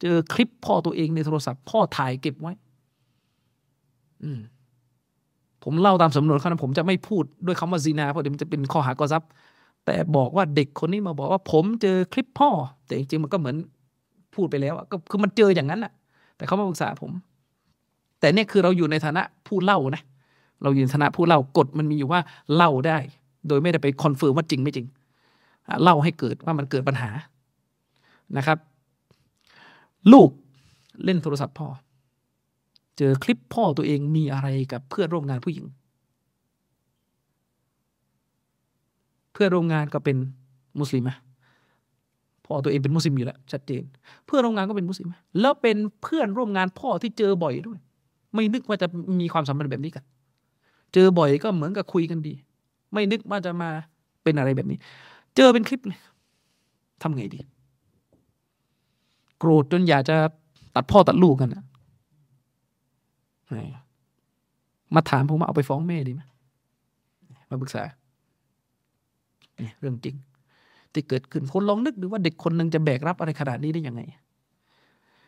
[0.02, 2.54] เจอคลิปพ่อตัวเองในโทรศัพท์ พ่อถ่ายเก็บไว้
[4.24, 4.40] อืม
[5.64, 9.24] ผมเล่าตามสำนวนเขานะผมจะไม่พูดด้วยคำว่าซีนาเพราะเดี๋ยวมันจะเป็นข้อหากอซับ
[9.86, 12.50] แต่บอกว่าเด็กคนนี้มาบอกว่า ผมเจอคลิปพ่อ
[12.86, 13.56] แต่จริงๆมันก็เหมือน
[14.36, 15.92] พูดไปแล้วก็คือมันเจออย่างนั้นแหะ
[16.38, 17.12] แต่เขามาปรึกษาผม
[18.20, 20.02] แต่เนี่ยคือเราอยู่ในฐานะผู้เล่านะ
[20.64, 22.22] เราอยู่ในฐานะผู้เล่ากฎมันมีอยู่ว่า
[22.56, 22.98] เล่าได้
[23.48, 24.88] โดยไม่ได้ไป confirm ว่าจริงไม่จริง
[25.84, 27.10] เล่าให้เกิดว่ามันเกิดปัญหา
[28.38, 28.58] นะครับ
[30.12, 30.30] ลูก
[31.04, 31.68] เล่นโทรศัพท์พ่อ
[32.98, 35.66] เจอคลิปพ่อตัวเองมีอะไรกับเพื่อนร่วมงานผู้หญิง
[39.34, 40.18] เพื่อนร่วมงานก็เป็น
[40.80, 41.16] มุสลิมะ
[42.46, 43.84] พ่อตัวเองเป็นมุสลิมอยู่แล้วชัดเจน
[44.26, 45.08] เพื่อนร่วมงานก็เป็นมุสลิม
[45.40, 47.80] แล้วเป็นเพื่อนร่วมงานพ่อที่เจอบ่อยด้วย
[48.34, 48.88] ไม่นึกว่าจะ
[49.20, 50.04] มีความสัมพันธ์แบบนี้กัน
[50.94, 52.34] เจอบ่อยก็เหมือนกับคุยกันดี
[52.94, 53.70] ไม่นึกว่าจะมา
[54.24, 54.78] เป็นอะไรแบบนี้
[55.36, 56.00] เจอเป็นคลิปเลย
[57.02, 57.40] ทำไงดี
[59.40, 60.16] โกรธจนอยากจะ
[60.76, 61.64] ตัดพ่อตัดลูกกันนะ
[64.96, 66.22] มาถามผมว่าเอาไปฟ้องแม่ดีไหม
[67.50, 67.84] มาปรึกษา
[69.80, 70.16] เรื่องจริง
[70.94, 74.02] ที่เกิดขึ้นคนลองนึกดูว่าเด็กคนหนึ่งจะแบกรับอะไรขนาดนี้ได้ยังไง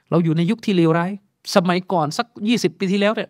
[0.10, 1.12] เราอยู่ในยุคที่เลวร้าย
[1.56, 3.30] สมัยก่อนสักยี่สิบปีที่แล้วเนี่ย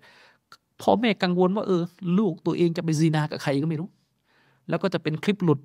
[0.82, 1.82] พ่อแม่กังวลว่าเออ
[2.18, 3.90] ลูกตัวเองจะไปزناกับใครก็ไม่รู้
[4.70, 5.60] แล้วก็จะเป็นคลิปหลุด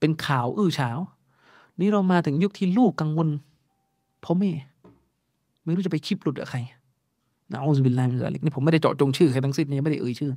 [0.00, 0.98] เป็นข่าวอื้อฉาว
[1.80, 3.28] นี่เรามาถึงยุคที่ลูกกังวล
[4.26, 4.52] พ่อแม่
[5.64, 6.58] ไม่รู้จะไปคลิปหลุดกับใคร
[7.52, 10.32] نعوذ بالله من ذلكนี่ผมไม่ได้เจาะจงชื่อใครทั้งสิ้นนี่ไม่ได้เอ่ยชื่อ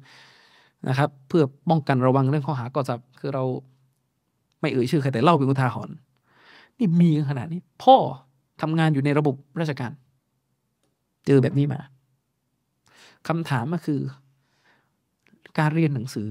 [0.88, 3.44] นะครับ เพื่อป้องกันระวังเรื่องข้อหากอซับคือเรา
[4.62, 5.96] ไม่เอ่ยชื่อใครแต่เล่าเป็นอุทาหรณ์
[6.78, 7.96] นี่มีขนาดนี้ พ่อ
[8.62, 9.92] ทำงานอยู่ในระบบราชการ
[11.26, 11.80] เจอแบบนี้มา
[13.28, 14.00] คำถามก็คือ
[15.60, 16.30] การเรียนหนังสือ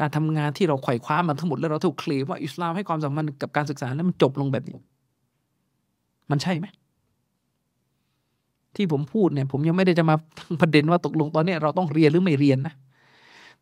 [0.00, 4.76] การทำงานที่เราไขว่คว้ามาทั้งหมดแล้วเราถูกเคลมว่าอิสลามให้ความสำคัญกับการศึกษาแล้วมันจบลงแบบนี้
[6.30, 6.66] มันใช่ไหม
[8.76, 10.16] ที่ผมพูดเนี่ย ผมยังไม่ได้จะมา
[10.60, 12.74] ประเด็นว่าตกลงตอนนี้เราต้องเรียนหรือไม่เรียนนะ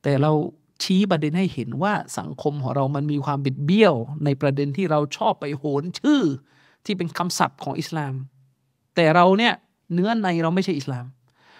[0.02, 0.32] แต่เรา
[0.82, 6.20] ชี้ประเด็นให้เห็นว่าสังคมของเรามันมีความบิดเบี้ยว ในประเด็นที่เราชอบไปโหนชื่อ
[6.84, 8.14] ที่เป็นคำศัพท์ของอิสลาม
[8.94, 9.52] แต่เราเนี่ย
[9.94, 11.06] เนื้อในเราไม่ใช่อิสลาม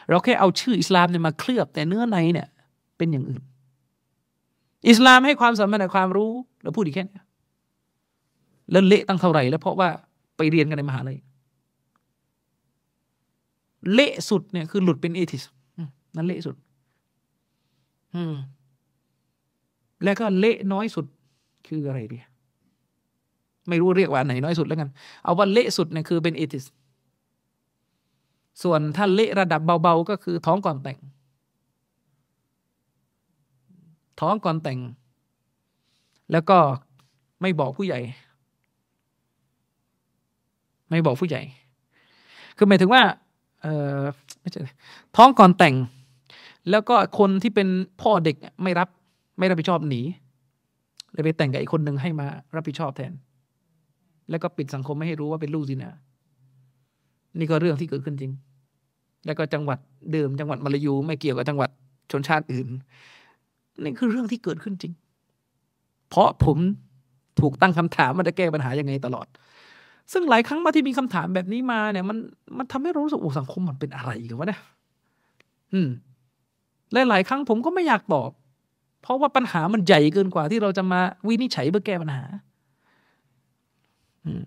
[0.09, 2.48] เราแค่เอาชื่ออิสลามเนี่ยมาเคลือบ แต่เนื้อในเนี่ย
[2.97, 3.43] เป็นอย่างอื่น
[4.89, 6.31] อิสลามให้ความสำคัญในความรู้
[6.62, 7.20] เราพูดอีกแค่นี้
[8.70, 9.89] แล้วเละตั้งเท่าไหร่แล้วเพราะว่า
[10.40, 11.18] ไปเรียนกันในมหาลัย
[13.92, 15.42] เละสุดเนี่ยคือหลุดเป็นเอทิส
[16.16, 16.56] นั่นเละสุด
[18.14, 18.34] อืม
[20.04, 21.06] แล้วก็เละน้อยสุด
[21.68, 22.18] คืออะไรดี
[23.68, 24.88] ไม่รู้เรียกว่าไหนน้อยสุดแล้วกัน
[25.22, 26.64] เอาว่าเละสุดเนี่ยคือเป็นเอทิส
[28.62, 30.98] ส่วนถ้าเละระดับเบาๆก็คือท้องก่อนแต่ง
[34.20, 34.78] ท้องก่อนแต่ง
[36.32, 36.58] แล้วก็
[37.40, 38.00] ไม่บอกผู้ใหญ่
[40.90, 41.42] ไม่บอกผู้ใหญ่
[42.56, 43.02] คือหมายถึงว่า
[43.62, 43.66] เอ
[43.98, 44.02] อ
[44.40, 44.60] ไม่ใช่
[45.16, 45.74] ท้องก่อนแต่ง
[46.70, 47.68] แล้วก็คนที่เป็น
[48.00, 48.88] พ่อเด็กไม่รับ
[49.38, 50.00] ไม่รับผิดชอบหนี
[51.12, 52.26] เลยไปแต่งกับอีกคนหนึ่งให้มา
[52.56, 53.12] รับผิดชอบแทน
[54.30, 55.92] แล้วก็ปิดสังคมไม่ให้รู้ว่าเป็นลูกสินะ
[57.38, 58.32] นี่ก็เรื่องที่เกิดขึ้นจริง
[59.26, 59.78] แล้วก็จังหวัด
[60.12, 61.70] เดิมจังหวัดมาลายูไม่เกี่ยวกับจังหวัด
[62.10, 62.68] ชนชาติอื่น
[63.82, 64.92] นี่คือเรื่องที่เกิดขึ้นจริง
[66.08, 66.58] เพราะผม
[67.40, 69.26] ถูกตั้งคำถามมันจะแก้ปัญหายังไงตลอด
[70.12, 72.19] ซึ่งหลายครั้งมาที่มีคำถามแบบนี้มาเนี่ย มัน
[72.59, 74.61] มันทำให้รู้สึกโอ้สังคมมันเป็นอะไรกันวะเนี่ย
[75.73, 75.89] อืม
[76.93, 78.31] และหลายครั้งผมก็ไม่อยากตอบ
[79.03, 82.24] เพราะว่าปัญหามันใหญ่เกินกว่าที่เราจะมาวินิจฉัยเพื่อแก้ปัญหา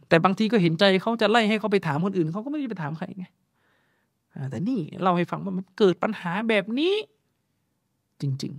[0.09, 3.25] แต่บางทีก็เห็นใจเขาจะไล่ให้เขาไปถามคนอื่นเขาก็ไม่ได้ไปถามใครไง
[4.49, 6.93] แต่นี่เล่าให้ฟังว่ามันเกิดปัญหาแบบนี้
[8.21, 8.53] จริง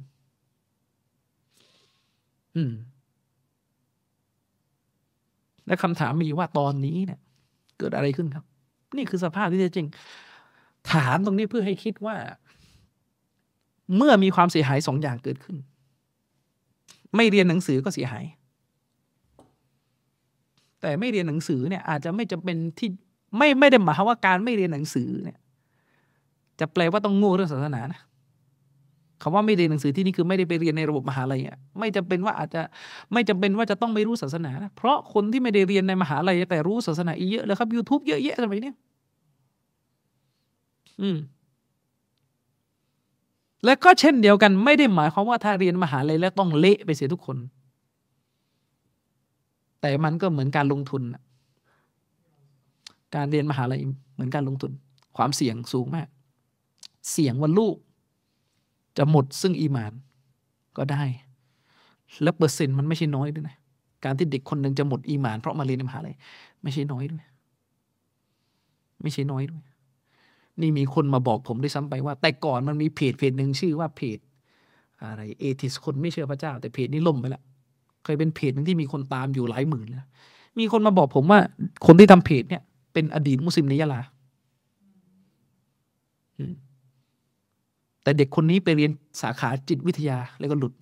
[1.21, 2.73] ๆ อืม
[5.66, 7.20] และคำถามมีว่าตอนนี้เนี่ย
[7.78, 8.45] เกิดอะไรขึ้นครับ
[8.97, 9.86] นี่คือสภาพที่แท้จริง
[10.93, 12.16] ถามตรงนี้เพื่อให้คิดว่า
[13.97, 15.57] เมื่อมีความเสียหายสองอย่างเกิดขึ้น
[17.16, 18.24] ไม่เรียนหนังสือก็เสียหาย
[20.81, 22.89] แต่ไม่เรียนหนังสือเนี่ย อาจจะไม่จะเป็นที่
[23.39, 25.39] ไม่ไม่ได้หมายว่าการไม่เรียนหนังสือเนี่ย
[26.61, 28.01] จะแปลว่าต้องโง่เรื่องศาสนานะ
[29.25, 32.63] คำว่าไม่เรียนหนังสือที่นี่คือไม่ได้ไปเรียนในระบบมหาลัยอะไม่จำเป็นว่าอาจจะ
[33.13, 38.73] ไม่จำเป็นว่าจะต้องไม่รู้ศาสนานะเพราะคนที่ไม่ได้เรียนในมหาลัยแต่รู้ศาสนาอีเยอะเลยครับ YouTube เยอะแยะสมัยนี้
[41.03, 41.19] อืม
[43.65, 47.37] และก็เช่นเดียวกัน ไม่ได้หมายความว่าถ้าเรียนมหาลัยแล้วต้องเละไปเสียทุกคน
[49.81, 51.03] แต่มันก็เหมือนการลงทุน
[53.15, 53.81] การเรียนมหาลัย
[54.15, 54.73] เหมือนการลงทุน
[55.17, 56.09] ความเสี่ยงสูงมาก
[57.13, 57.77] เสี่ยงว่าลูก
[58.97, 59.93] จะหมดซึ่งอีมาน
[60.77, 61.03] ก็ได้
[62.23, 63.57] แล้วเปอร์เซ็นต์มันไม่ใช่น้อยด้วยนะ
[64.05, 66.16] การที่เด็กคนหนึ่งจะหมดอีมาน เพราะมาเรียนมหาลัย
[66.62, 67.23] ไม่ใช่น้อยด้วย
[69.03, 69.62] ไม่ใช่น้อยด้วย
[70.61, 74.19] นี่มีคนมาบอกผมด้วยซ้ำไปว่า แต่ก่อนมันมีเพจเพจหนึ่งชื่อว่าเพจ
[75.03, 77.43] อะไรเอทิสคนไม่เชื่อพระเจ้า แต่เพจนี้ล่มไปละ
[78.05, 80.09] เคยเป็นเพจหนึ่งที่มีคนตามอยู่หลายหมื่นแล้ว
[80.59, 81.41] มีคนมาบอกผมว่า
[81.87, 82.62] คนที่ทำเพจเนี่ย
[82.93, 84.01] เป็นอดีตมุสลิมในยะลา
[88.05, 88.91] แต่เด็กคนนี้ไปเรียน
[89.23, 90.73] สาขาจิตวิทยาแล้วก็หลุด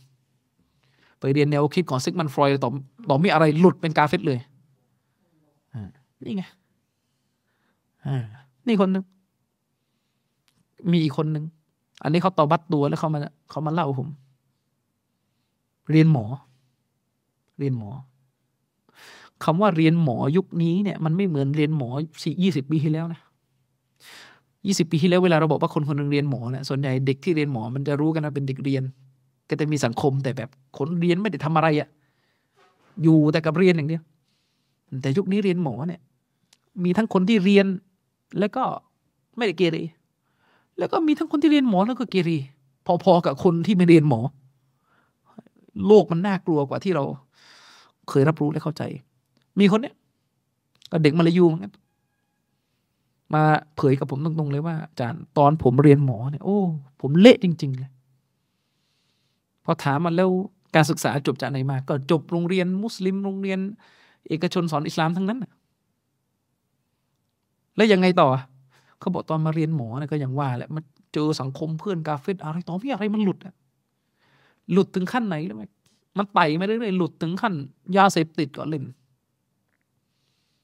[1.21, 2.71] ไปเรียนแนวคิดของซิกมันฟรอยต่อ
[3.09, 4.39] ต่อมีอะไรหลุดเป็นกาเฟตเลย
[6.25, 6.45] นี่ไง
[8.67, 9.05] นี่คนนึง
[10.91, 11.45] มีอีกคนนึง
[12.03, 13.21] อันนี้เขาตอบัตตัวแล้วเขามา
[13.51, 14.09] เขามาเล่าผม
[15.91, 16.25] เรียนหมอ
[17.59, 17.91] เรียนหมอ
[19.45, 21.89] คำว่าเรียนหมอยุคนี้เนี่ย มันไม่เหมือนเรียนหมอ
[22.23, 23.21] สี่ยี่สิบปีที่แล้วนะ
[24.67, 28.83] ยี่สิบปีที่แล้วเวลาเราบอกว่าคนคนนึงเรียนหมอเนี่ยส่วนใหญ่เด็กที่เรียนหมอมันจะรู้กันว่าเป็นเด็กเรียน
[29.49, 30.49] ก็จะมีสังคมแต่แบบ
[30.79, 31.89] คนเรียนไม่ได้ทำอะไรอะ
[33.03, 34.03] อยู่แต่กับเรียนอย่างเดียว
[35.03, 36.01] แต่ยุคนี้เรียนหมอเนี่ย
[36.85, 37.67] มีทั้งคนที่เรียน
[38.39, 38.63] แล้วก็
[39.37, 39.79] ไม่ได้เกเร
[40.79, 42.31] แล้วก็มีทั้งคนที่เรียนหมอแล้วก็เกเร
[43.05, 44.21] พอๆกับคนที่ไม่เรียนหมอ
[45.87, 47.05] โลกมันน่ากลัวกว่าที่เรา
[48.09, 48.83] เคยรับรู้และเข้าใจ
[49.59, 49.95] มีคนเนี้ย
[50.91, 51.73] ก็เด็กมาลายูเหมือนกัน
[53.35, 53.43] มา
[53.77, 56.59] เผยกับผมตรงๆเลยว่าอาจารย์ตอนผมเรียนหมอเนี่ยโอ้
[57.01, 57.91] ผมเละจริง ๆ เลย
[59.65, 60.31] พอถามมาแล้ว
[60.75, 63.59] การศึกษาจบจากไหนมา ก็จบโรงเรียนมุสลิมโรงเรียน
[64.29, 65.45] เอกชนสอนอิสลามทั้งนั้น
[67.77, 68.29] แล้วยังไงต่อ
[68.99, 70.83] เขาบอกตอนมาเรียนหมอเนี่ยก็ยังว่าแหละมัน
[71.15, 73.55] เจอสังคมเพื่อนกาเฟตอะไรต่อพี่อะไรมันหลุดอะ
[74.73, 75.65] หลุดถึงขั้นไหนรู้ไหม
[76.19, 77.55] มันไต่มาเรื่อยๆหลุดถึงขั้น
[77.97, 78.85] ยาเสพติดก็เล่น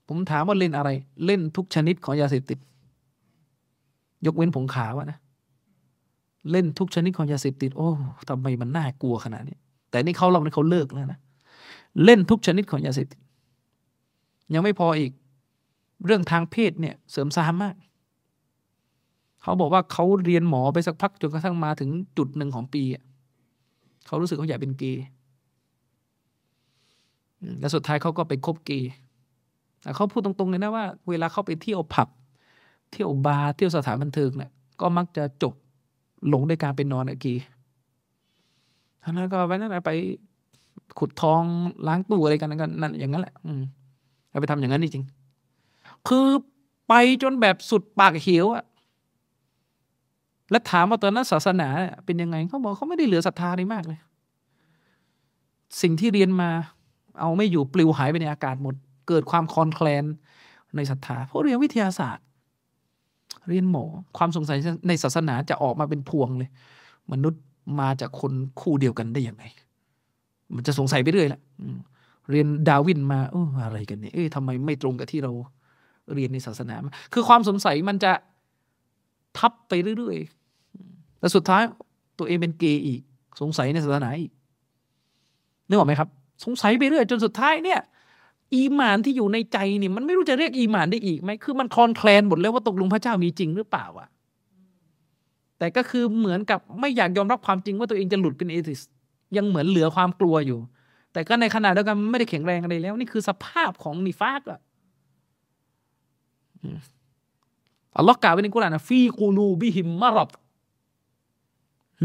[0.09, 0.91] ผมถามว่าเล่นอะไร
[1.27, 2.59] เล่นทุกชนิดของยาเสพติด
[4.27, 5.19] ยกเว้นผงขาวะนะ
[6.51, 7.89] เล่นทุกชนิดของยาเสพติด โอ้
[8.29, 9.57] ทำไมมันน่ากลัวขนาดนี้
[9.91, 11.21] แต่นี่เขาเราเนี่ยเขาเลิกแล้วนะ
[12.05, 13.21] เล่นทุกชนิดของยาเสพติด
[14.55, 15.13] ยังไม่พออีก
[16.05, 17.75] เรื่องทางเพศเนี่ย เสริมสร้างมาก
[19.43, 22.83] เขาบอกว่าเขาเรียนหมอไปสักพักจนกระทั่งมาถึงจุดหนึ่งของปี
[24.07, 25.05] เขารู้สึกเขาอยากเป็นเกย์
[27.61, 28.91] แล้วสุดท้ายเขาก็ไปคบเกย์
[29.97, 32.09] เขาพูดตรงๆเลยนะว่า เวลาเขาไปเที่ยวผับ
[32.93, 34.51] เที่ยวบาร์เที่ยวสถานบันเทิงเนี่ย
[34.81, 35.55] ก็มักจะจบ
[36.28, 37.44] หลงด้วยการเป็นนอนกับเกย์
[39.02, 39.93] ท่านั้นก็ไปนั่นไป
[40.98, 41.43] ขุดทอง
[41.86, 43.62] ล้างตู้อะไรกันนั่นนั่นอย่างนั้นแหละ อืม
[44.40, 46.27] ไปทำอย่างนั้นจริงๆคือ
[46.89, 48.65] ไปจนแบบสุดปากเขียวอะ
[50.51, 51.69] แล้วถามว่าตอนนั้นศาสนา
[52.05, 53.98] เป็นยังไงเขาบอกเขาไม่ได้เหลือศรัทธาอะไรมากเลย
[55.82, 56.51] สิ่งที่เรียนมา
[57.20, 58.74] เอาไม่อยู่ปลิวหายไปในอากาศหมด
[59.09, 60.05] เกิดความคลอนแคลน
[60.77, 62.25] ในศรัทธาเพราะเรียนวิทยาศาสตร์
[63.49, 63.85] เรียนหมอ
[64.19, 64.59] ความสงสัย
[64.89, 66.51] ในศาสนาจะออกมาเป็นพวงเลย
[67.13, 67.43] มนุษย์
[67.81, 69.45] มาจากคนคู่เดียวกันได้ยังไง
[70.55, 71.41] มันจะสงสัยไปเรื่อยแหละ
[72.31, 75.33] เรียนดาวินมาเอออะไรกันเนี่ยเอ้ยทำไมไม่ตรงกับที่เรา
[76.15, 76.75] เรียนในศาสนา
[77.13, 78.13] คือความสงสัยมันจะ
[79.39, 81.63] ทับไปเรื่อยๆแล้วสุดท้าย
[82.19, 83.01] ตัวเองเป็นเกย์อีก
[83.41, 84.33] สงสัยในศาสนาอีก
[85.69, 86.09] นึกออกไหมครับ
[86.45, 87.81] สงสัยไปเรื่อยจนสุดท้ายเนี่ย
[88.55, 94.09] อีหมานที่อยู่ในใจนี่มันไม่รู้จะเรียกอีหมานได้อีกไหมคือมันคลอนแคลนหมดแล้วว่าตกลงพระเจ้ามีจริงหรือเปล่าอะ
[95.59, 98.81] แต่ก็คือเหมือนกับไม่อยากยอมรับความจริงว่าตัวเองจะหลุดเป็นเอทิส
[99.37, 100.59] ยังเหมือนเหลือความกลัวอยู่
[101.12, 104.61] แต่ก็ในขณะเดียวกันไม่ได้แข็งแรงอะไรแล้ว นี่คือสภาพของนิฟากอะ
[107.97, 110.29] อัลลอฮ์กล่าวไว้ในกุรอานนะفي قلوبهم مرض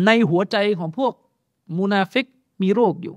[0.06, 1.14] ในหัวใจของพวก
[1.78, 2.26] منافق
[2.62, 3.16] มีโรคอยู่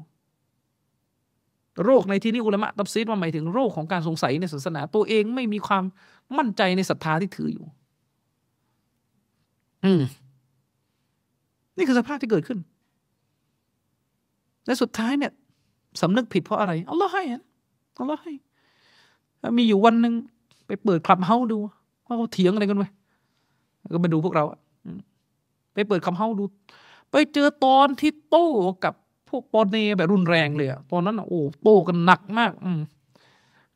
[1.85, 5.85] โรคในที่นี้อุลามะتفسيرว่าหมายถึงโรคของการสงสัยในศาสนา ตัวเองไม่มีความ
[6.39, 7.65] มั่นใจในศรัทธาที่ถืออยู่
[9.85, 10.03] อืม
[11.77, 12.59] นี่คือสภาพที่เกิดขึ้น
[14.67, 15.33] และสุดท้ายเนี่ย
[16.01, 17.23] สำนึกผิดเพราะอะไรอัลลอฮ์ให้
[17.99, 18.33] อัลลอฮ์ให้
[19.59, 20.15] มีอยู่วันหนึ่ง
[20.67, 21.59] ไปเปิดคลับเฮาดู
[22.07, 22.85] ว่าเขาเถียงอะไรกันไหม
[23.95, 24.59] ก็มาดูพวกเราอะ
[25.75, 26.45] ไปเปิดคลับเฮาดู
[27.11, 28.49] ไปเจอตอนที่โต้
[28.85, 28.95] กับ
[29.29, 32.71] พวกปอนเนแบบรุนแรงเลยอะตอนนั้นโอ้โตกันหนักมาก อื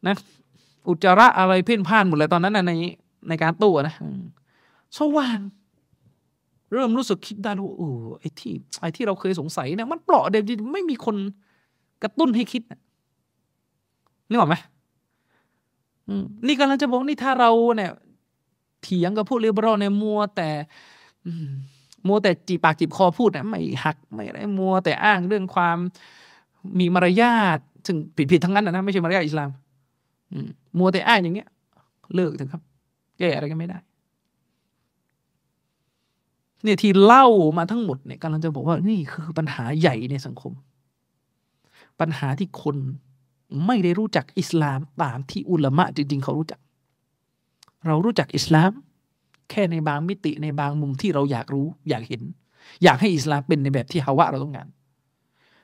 [0.07, 0.15] นะ
[0.89, 2.73] อุจจาระอะไรเพ่นพ่านหมดเลยตอนนั้นนใน
[3.29, 3.95] ในการโต้นะ
[4.99, 5.39] สว่าง
[6.73, 11.17] เริ่มรู้สึกคิดได้ว่าเออไอ้ที่ไอ้ที่เราเคยสงสัยเนี่ยมันเปราะเดียวจริงไม่มีคน
[12.03, 12.81] กระตุ้นให้คิดนะ
[14.29, 14.57] นึกออกไหม
[16.47, 17.93] นี่กำลังจะบอกนี่ถ้าเราเนี่ย
[18.83, 20.49] เถียงกับพวกเรียบร้อยเนี่ยมัวแต่
[21.27, 21.31] อื
[22.07, 25.79] มัวแต่จีปากจีบคอพูดนะไม่หักไม่อะไรมัวแต่อ้างเรื่องความ
[26.79, 29.51] มีมารยาทซึ่งผิดผิดๆทั้งนั้นนะไม่ใช่มารยาทอิสลาม
[30.79, 31.49] มัวแต่อ้างอย่างเงี้ย
[32.15, 32.63] เลิกเถอะครับ
[33.19, 33.79] แก้อะไรกันไม่ได้
[36.63, 37.27] เนี่ยที่เล่า
[37.59, 40.53] มาทั้งหมดเนี่ยกำลังจะบอกว่านี่คือปัญหาใหญ่ในสังคม
[42.01, 42.77] ปัญหาที่คน
[43.67, 46.61] ไม่ได้รู้จักอิสลามตามที่อุลามะจริงๆ เขารู้จัก
[47.87, 48.71] เรารู้จักอิสลาม
[49.51, 52.23] แค่ในบางมิติในบางมุมที่เราอยากรู้อยากเห็น
[52.83, 54.69] อยากให้อิสลามเป็นในแบบที่ฮาวะเราต้องการ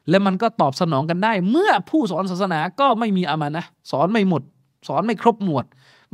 [0.09, 4.43] และมันก็ตอบสนองกันได้ เมื่อผู้สอนศาสนาก็ไม่มีอามานะสอนไม่หมด
[4.89, 5.65] สอนไม่ครบหมวด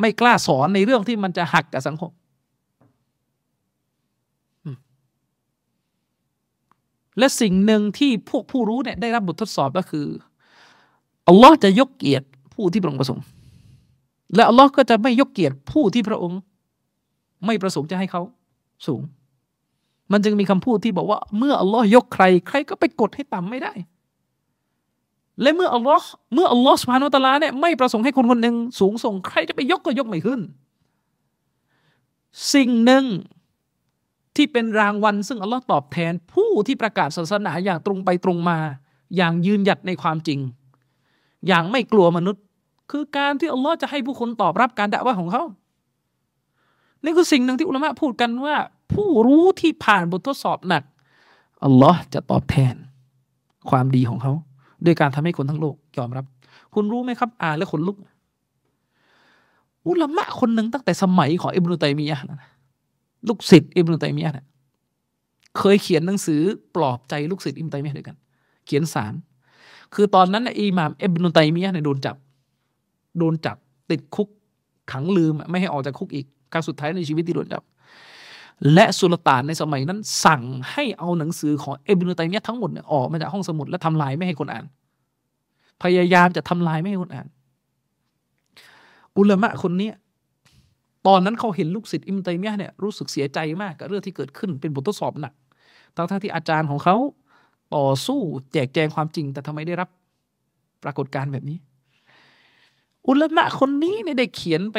[0.00, 2.12] ไม่กล้าสอนในเรื่องที่มันจะหักกับสังคม
[7.18, 10.06] และสิ่งหนึ่งที่พวกผู้รู้เนี่ยได้รับบททดสอบก็คือ
[11.28, 13.24] อัลลอฮ์จะยกเกียรติผู้ที่พระองค์ประสงค์
[14.34, 16.40] และอัลลอฮ์ก็จะไม่ยกเกียรติผู้ที่พระองค์
[17.46, 18.22] ไม่ประสงค์จะให้เขา
[18.86, 19.02] สูง
[20.12, 23.72] มันจึงมีคำพูดที่บอกว่า เมื่ออัลลอฮ์ยกใคร ใครก็ไปกดให้ต่ำไม่ได้
[25.42, 30.40] และเมื่ออัลลอฮ์เมื่ออัลลอฮ์สุบฮานุตลาเนี่ยไม่ประสงค์ให้คนคนหนึ่งสูงส่ง ใครจะไปยกก็ยกไม่ขึ้น
[32.54, 33.04] สิ่งหนึ่ง
[34.36, 38.58] ที่เป็นรางวัล ซึ่งอัลลอฮ์ตอบแทน ผู้ที่ประกาศศาสนาอย่างตรงไปตรงมา
[39.16, 40.38] อย่างยืนหยัดในความจริง
[41.48, 42.42] อย่างไม่กลัวมนุษย์
[42.90, 45.44] คือการที่อัลลอฮ์จะให้ผู้คนตอบรับการด่าว่าของเขา
[47.04, 48.56] นี่คือสิ่งหนึ่งที่อุลามะพูดกันว่า
[48.92, 50.82] ผู้รู้ที่ผ่านบททดสอบหนัก
[51.64, 52.74] อัลลอฮ์จะตอบแทน
[53.70, 54.32] ความดีของเขา
[54.84, 56.24] ด้วยการทำให้คนทั้งโลกยอมรับ
[56.74, 57.96] คุณรู้ไหมครับ อ่านแล้วขนลุก
[59.88, 62.50] อุลามะคนหนึ่งตั้งแต่สมัยของอิบนุตัยมียะนะ
[63.28, 64.46] ลูกศิษย์อิบนุตัยมียะเนี่ย
[65.58, 66.40] เคยเขียนหนังสือ
[66.74, 68.16] ปลอบใจลูกศิษย์อิบนุตัยมียะด้วยกัน
[68.66, 69.12] เขียนสาร
[69.94, 72.16] คือตอนนั้นนะอิหม่ามอิบนุตัยมียะเนี่ยโดนจับ
[73.18, 73.56] โดนจับ
[73.90, 74.28] ติดคุก
[74.92, 77.62] ขังลืมไม่ให้ออกจากคุกอีก ครั้งสุดท้ายในชีวิตที่โดนจับ
[78.74, 84.64] และสุลต่านในสมัยนั้น สั่งให้เอาหนังสือของเอบินุตัยมียะทั้งหมดเนี่ยออกมาจากห้องสมุดและทำลายไม่ให้คนอ่าน
[85.82, 87.26] พยายามจะทำลายไม่ให้คนอ่าน
[89.18, 89.90] อุลามะคนนี้
[91.06, 95.32] ตอนนั้นเขาเห็นลูกศิษย์อิมตัยมียะเนี่ยรู้สึกเสียใจมากกับเรื่องที่เกิดขึ้นเป็นบททดสอบหนัก
[95.96, 96.96] ทั้งที่อาจารย์ของเขา
[97.76, 98.20] ต่อสู้
[98.52, 99.88] แจกแจงความจริง แต่ทำไมได้รับ
[100.82, 101.58] ปรากฏการณ์แบบนี้
[103.08, 104.78] อุลามะคนนี้เนี่ยได้เขียนไป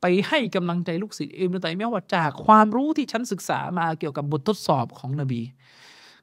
[0.00, 5.40] ไปให้กำลังใจลูกศิษย์อิบนุตัยมียะว่าจากความรู้ที่ฉันศึกษามาเกี่ยวกับบททดสอบของนบี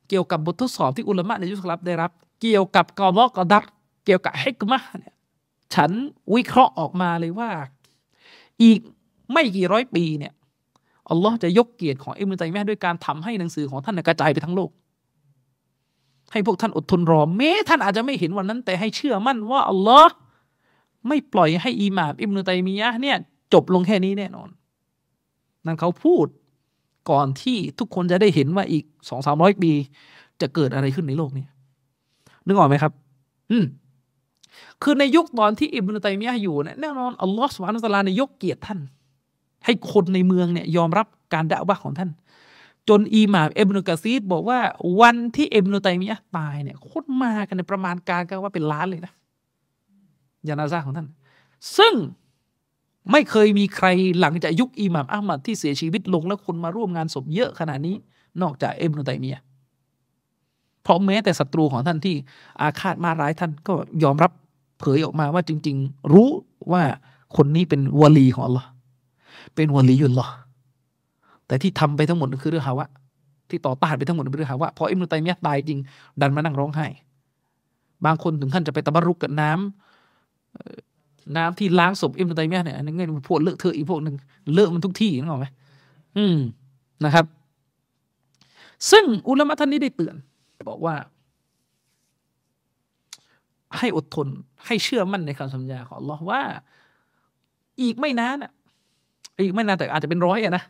[0.10, 3.64] เกี่ยวกับบททดสอบที่อุลามะในยุคลับได้รับ เกี่ยวกับกอลอกอดัต
[4.06, 5.14] เกี่ยวกับฮิกมะเนี่ย
[5.74, 5.92] ฉัน
[6.36, 7.50] วิเคราะห์ออกมาเลยว่า
[8.64, 8.80] อีก
[9.34, 10.34] ไม่กี่ร้อยปีเนี่ย
[11.10, 14.72] อัลลอฮ์จะยกเกียรติของอิบนุตัยมียะด้วยการทำให้หนังสือของท่านกระจายไปทั้งโลก
[16.32, 20.14] ให้พวกท่านอดทนรอแม้ท่านอาจจะไม่เห็นวันนั้น แต่ให้เชื่อมั่นว่าอัลลอฮ์
[21.08, 23.18] ไม่ปล่อยให้อิหม่ามอิบนุตัยมียะเนี่ย
[23.54, 24.50] จบลงแค่นี้แน่นอน
[25.66, 26.26] นั่นเขาพูด
[27.10, 29.72] ก่อนที่ทุกคนจะได้เห็นว่าอีกสองสามร้อยปี
[30.42, 31.46] จะเกิดอะไรขึ้นในโลกนี้
[32.46, 32.94] นึกออกไหมครับ
[33.52, 33.66] อืม
[34.82, 38.80] คือในยุคตอนที่อิบนุตัยมียะอยู่เนี่ยแน่นอนอัลลอฮฺสุบานุตลาในยกเกียรติท่าน
[39.66, 42.10] ให้คนในเมืองเนี่ยยอมรับการด่าว่าของท่าน
[42.90, 44.60] จนอีหม่ามเอบนุกะซีดบอกว่า
[45.02, 49.14] วันที่เอบนุตัยมียะตายเนี่ยคนมากันในประมาณการกันว่าเป็นล้านเลยนะ
[50.48, 51.08] ยานาซาของท่าน
[51.78, 51.94] ซึ่ง
[53.12, 53.88] ไม่เคยมีใคร
[54.22, 57.96] หลังจากยุคอิหม่ามอัลมัดที่เสียชีวิตลงแล้วคนมาร่วมงานศพเยอะขนาดนี้
[58.42, 59.38] นอกจากเอ็มนุตัยมีย
[60.84, 62.16] เพราะแม้แต่ศัตรูของท่านที่
[62.62, 64.32] อาฆาตมาร้ายท่านก็ยอมรับ
[64.80, 66.30] เผยออกมาว่าจริง ๆ รู้
[66.72, 66.84] ว่า
[67.36, 68.70] คนนี้เป็นวลีของอัลลอฮ์
[69.56, 70.34] เป็นวลียุลลอฮ์
[71.48, 72.88] แต่ที่ทำไปทั้งหมดคือเรื่องฮาวะ
[73.50, 75.80] ที่ต่อต้านไปทั้งหมดเป็นเรื่องฮาวะพออิมนุตัยมียตายจริง
[76.22, 76.88] ดันมานั่งร้องไห้
[78.06, 79.60] บางคนถึงขั้นจะไปตะบรุกกับน้ำ
[81.36, 84.16] น้ำที่ล้างศพอิมตัยมียเนี่ยอันนี้เงินพวกเลอะเทอะอีกพวกหนึ่ง
[84.54, 85.48] เลอะมันทุกที่นึกออกไหม
[86.18, 86.38] อืม
[87.06, 87.26] นะครับ
[88.92, 90.16] ซึ่งอุลามะท่านนี้ได้เตือน
[90.70, 90.96] บอกว่า
[93.78, 94.28] ให้อดทน
[94.66, 96.42] ให้เชื่อมั่นในคำสัญญาของอัลลอฮ์ว่า
[97.82, 98.52] อีกไม่นานอะ
[99.44, 100.64] อีกไม่นานแต่อาจจะเป็นร้อยอะนะ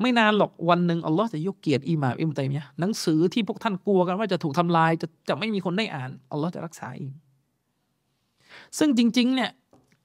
[0.00, 7.12] ไม่นานหรอกวันหนึ่งอัลลอฮ์จะยกเกียรติอิหม่ามอิมตัยมียหนังสือที่พวกท่านกลัวกันว่าจะถูกทำลายจะจะไม่มีคนได้อ่านอัลลอฮ์จะรักษาเอง
[8.78, 9.50] ซึ่งจริง ๆ เนี่ย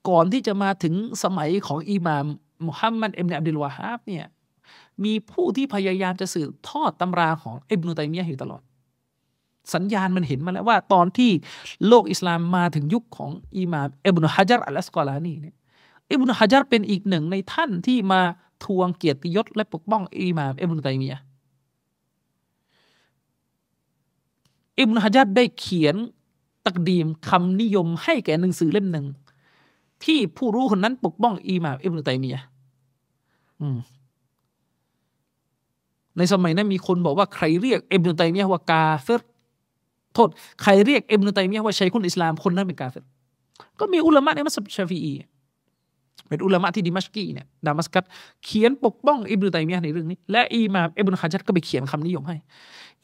[0.08, 2.24] ก่อนที่จะมาถึงสมัยของอิหม่าม
[2.66, 4.26] มุฮัมมัดอิบนอับดุลวาฮับเนี่ย
[5.04, 8.62] มีผู้ที่พยายามจะสืบทอดตำราของอิบนุตัยมียะอยู่ตลอด
[9.74, 11.30] สัญญาณมันเห็นมาแล้วว่า ตอนที่
[11.88, 15.56] โลกอิสลามมาถึงยุคของอิหม่ามอิบนุฮะจัรอัลลสกอลานีเนี่ย
[16.12, 18.20] อิบนุฮะจัรเป็นอีกหนึ่งในท่านที่มา
[18.64, 21.18] ทวงเกียรติยศและปกป้องอิหม่ามอิบนุตัยมียะ
[24.78, 25.96] อิบนุฮะจัรได้เขียน
[26.66, 29.06] ตักดีมคำนิยมให้แก่หนังสือเล่มหนึ่ง
[30.04, 32.42] ที่ผู้รู้คนนั้นปกป้องอีมาอิบนุตัยมียะ
[36.16, 39.22] ในสมัยนั้นมีคนบอกว่าใครเรียกอิบนุตัยมียะว่ากาเฟร
[40.14, 40.28] โทษ
[40.62, 43.04] ใครเรียกอิบนุตัยมียะว่าชัยคุนอิสลามคนนั้นเป็นกาเฟร
[43.80, 45.12] ก็มีอุลามะในมัสยิดชาฟีอี
[46.28, 48.04] เป็นอุลามะที่ดิมัชกีเนี่ยดามัสกัส
[48.44, 52.36] เขียนปกป้องอิบนุตัยมียะในเรื่องนี้ และอิมามอิบนุฮัจัดก็ไปเขียนคำนิยมให้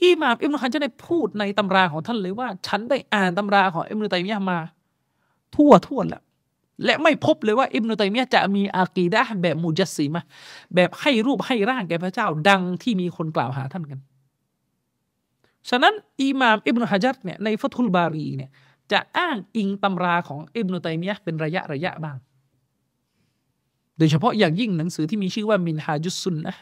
[0.05, 4.58] อิมามอิบนุฮัจัดได้พูดในตำราของท่านเลยว่า ฉันได้อ่านตำราของอิบนุตัยมียะมา
[5.55, 6.23] ทั่วทั่วแล้ว
[6.85, 10.25] และไม่พบเลยว่าอิบนุตัยมียะจะมีอากีดะแบบมุจัสซีมะ
[10.75, 14.01] แบบให้รูปให้ร่างแก่พระเจ้า ดังที่มีคนกล่าวหาท่านกัน
[15.69, 18.51] ฉะนั้นอิหม่ามอิบนุฮะจัดเนี่ยในฟัตุลบารีเนี่ย
[18.93, 22.17] จะอ้างอิงตำราของอิบนุตัยมียะเป็นระยะระยะบ้าง
[23.99, 26.55] โดยเฉพาะอย่างยิ่งหนังสือที่มีชื่อว่ามินฮาจุสุนนะ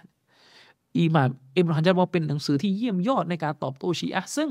[0.98, 4.50] อิหม่ามอิบนุฮะจัดว่าเป็นหนังสือที่เยี่ยมยอดในการตอบโต้ชีอะซึ่ง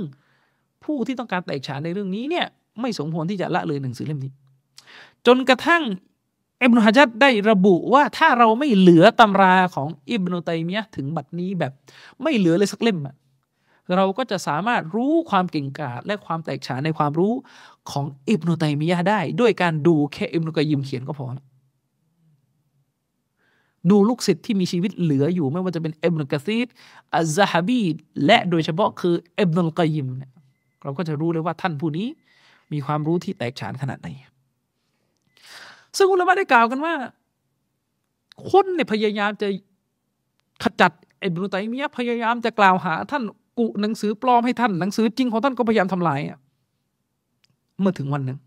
[0.83, 2.45] ผู้ที่ต้องการแตกฉานในเรื่องนี้เนี่ย
[2.81, 4.31] ไม่สมควรที่จะละเลยหนังสือเล่มนี้
[5.27, 5.83] จนกระทั่ง
[6.61, 11.71] อิบนุฮะจัดได้ระบุว่าถ้าเราไม่เหลือตำราของอิบนุตัยมียะถึงบัดนี้แบบ
[12.21, 12.99] ไม่เหลือเลยสักเล่ม
[13.95, 17.33] เราก็จะสามารถรู้ความเก่งกาจและความแตกฉานในความรู้
[17.91, 21.27] ของอิบนุตัยมียะได้ ด้วยการดูแค่อิบนุกยิมเขียนก็พอ
[23.89, 26.67] ดูลูกศิษย์ที่มีชีวิตเหลืออยู่ไม่ว่าจะเป็นอิบนุกะซีด
[27.15, 27.81] อัลซาฮบี
[28.25, 30.31] และโดยเฉพาะคืออิบนุลกยิมเนี่ย
[30.83, 32.07] เราก็จะรู้เลยว่าท่านผู้นี้
[32.71, 34.09] มีความรู้ที่แตกฉานขนาดไหน
[35.97, 36.93] ซึ่งอุลามะได้กล่าวกันว่า
[38.51, 39.47] คนเนี่ยพยายามจะ
[40.63, 40.91] ขจัด
[41.23, 43.23] อิบนุตัยมียะพยายามจะกล่าวหา ท่าน
[43.59, 46.39] กุหนังสือปลอมให้ท่านหนังสือจริงของท่านก็พยายามทำลายอะ
[47.79, 48.39] เมื่อถึงวันหนึ่ง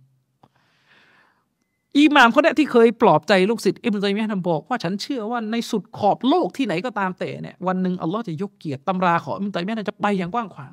[1.99, 10.73] อิหม่ามคนนี้ที่เคยปลอบใจลูกศิษย์อิบนุตัยมียะนบอกว่าฉันเชื่อว่าในสุดขอบโลกที่ไหนก็ตามแต่เนี่ยวันหนึ่งอัลลอฮ์จะยกเกียรติตำราของอิบนุตัยมียะจะไปอย่างกว้างขวาง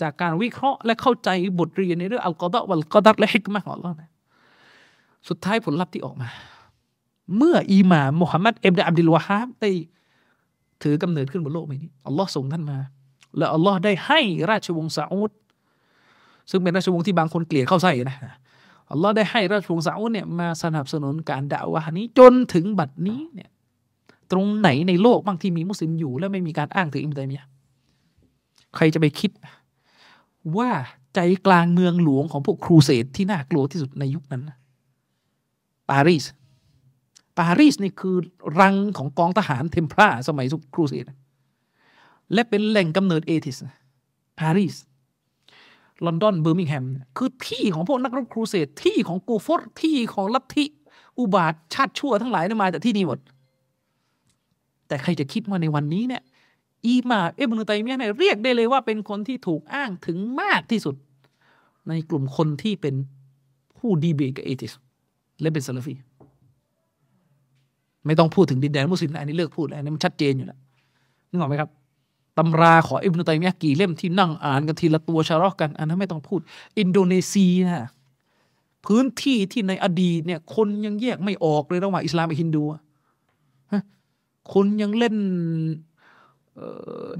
[0.00, 3.94] จากการวิเคราะห์และเข้าใจบทเรียนในเรื่องอัลกอดะวัลกอดัตและฮิกมะของอัลลอฮ์
[5.28, 6.28] สุดท้ายผลลัพธ์ที่ออกมา
[7.36, 9.70] เมื่ออิหม่ามมุฮัมมัดเอ็มดอับดุลวาฮาบได้
[10.82, 12.78] ถือกำเนิดขึ้นบนโลกใบนี้อัลลอฮ์ส่งท่านมา
[13.36, 15.30] แล้วอัลลอฮ์ได้ให้ราชวงศ์ซาอุด
[16.50, 18.16] ซึ่งเป็นราชวงศ์ที่บางคนเกลียดเข้าใส่นะ
[18.90, 23.50] อัลลอฮ์ได้ให้ราชวงศ์ซาอุดเนี่ยมาสนับสนุนการด่าวะนี้จนถึงบัดนี้เนี่ย
[24.30, 27.46] ตรงไหนในโลกบางที่มีมุสลิมอยู่ แล้วไม่มีการอ้างถึงอิมตัยมียะ
[28.76, 29.30] ใครจะไปคิด
[30.56, 30.70] ว่า
[31.14, 34.42] ใจกลางเมืองหลวงของพวกครูเสดที่น่ากลัวที่สุดในยุคนั้น
[35.90, 36.24] ปารีส
[37.38, 38.16] ปารีสนี่คือ
[38.60, 41.04] รังของกองทหารเทมพลาสมัยครูเสด
[42.32, 43.58] และเป็นแหล่งกำเนิด atheist
[44.38, 44.76] ปารีส
[46.04, 46.84] ลอนดอนเบอร์มิงแฮม
[47.16, 50.64] คือที่ของพวกนักรบครูเสดที่ของกูฟอร์ที่ของลัทธิ
[51.18, 53.18] อุบาทว์ชาติชั่วทั้งหลายนี่มาจากที่นี่หมด
[54.86, 56.22] แต่ใครจะคิดว่าในวันนี้เนี่ย
[56.84, 60.94] อิหม่ามอิบนุตัยมียะฮ์เนี่ยเรียกได้เลยว่าเป็นคนที่ถูกอ้างถึงมากที่สุด
[61.88, 62.94] ในกลุ่มคนที่เป็น
[63.78, 64.72] ผู้ดีเบตกับ atheist
[65.40, 65.94] และเป็นซาลฟี
[68.06, 70.58] ไม่ต้องพูดถึงดินแดนมุสลิมอันนี้เลิกพูดแล้วอันนี้มันชัดเจนอยู่แล้ว
[71.30, 71.70] นึกออกไหมครับ
[72.38, 76.40] ตำราของอิบนุตัยมียะกี่เล่มที่นั่งอ่านกันทีละตัวชาร์อกกันอันนั้นไม่ต้องพูด
[76.78, 77.62] อินโดนีเซีย
[78.86, 82.62] พื้นที่ที่ในอดีตเนี่ยคนยังแยกไม่ออกเลยระหว่างอิสลามกับฮินดู
[84.52, 85.16] คนยังเล่น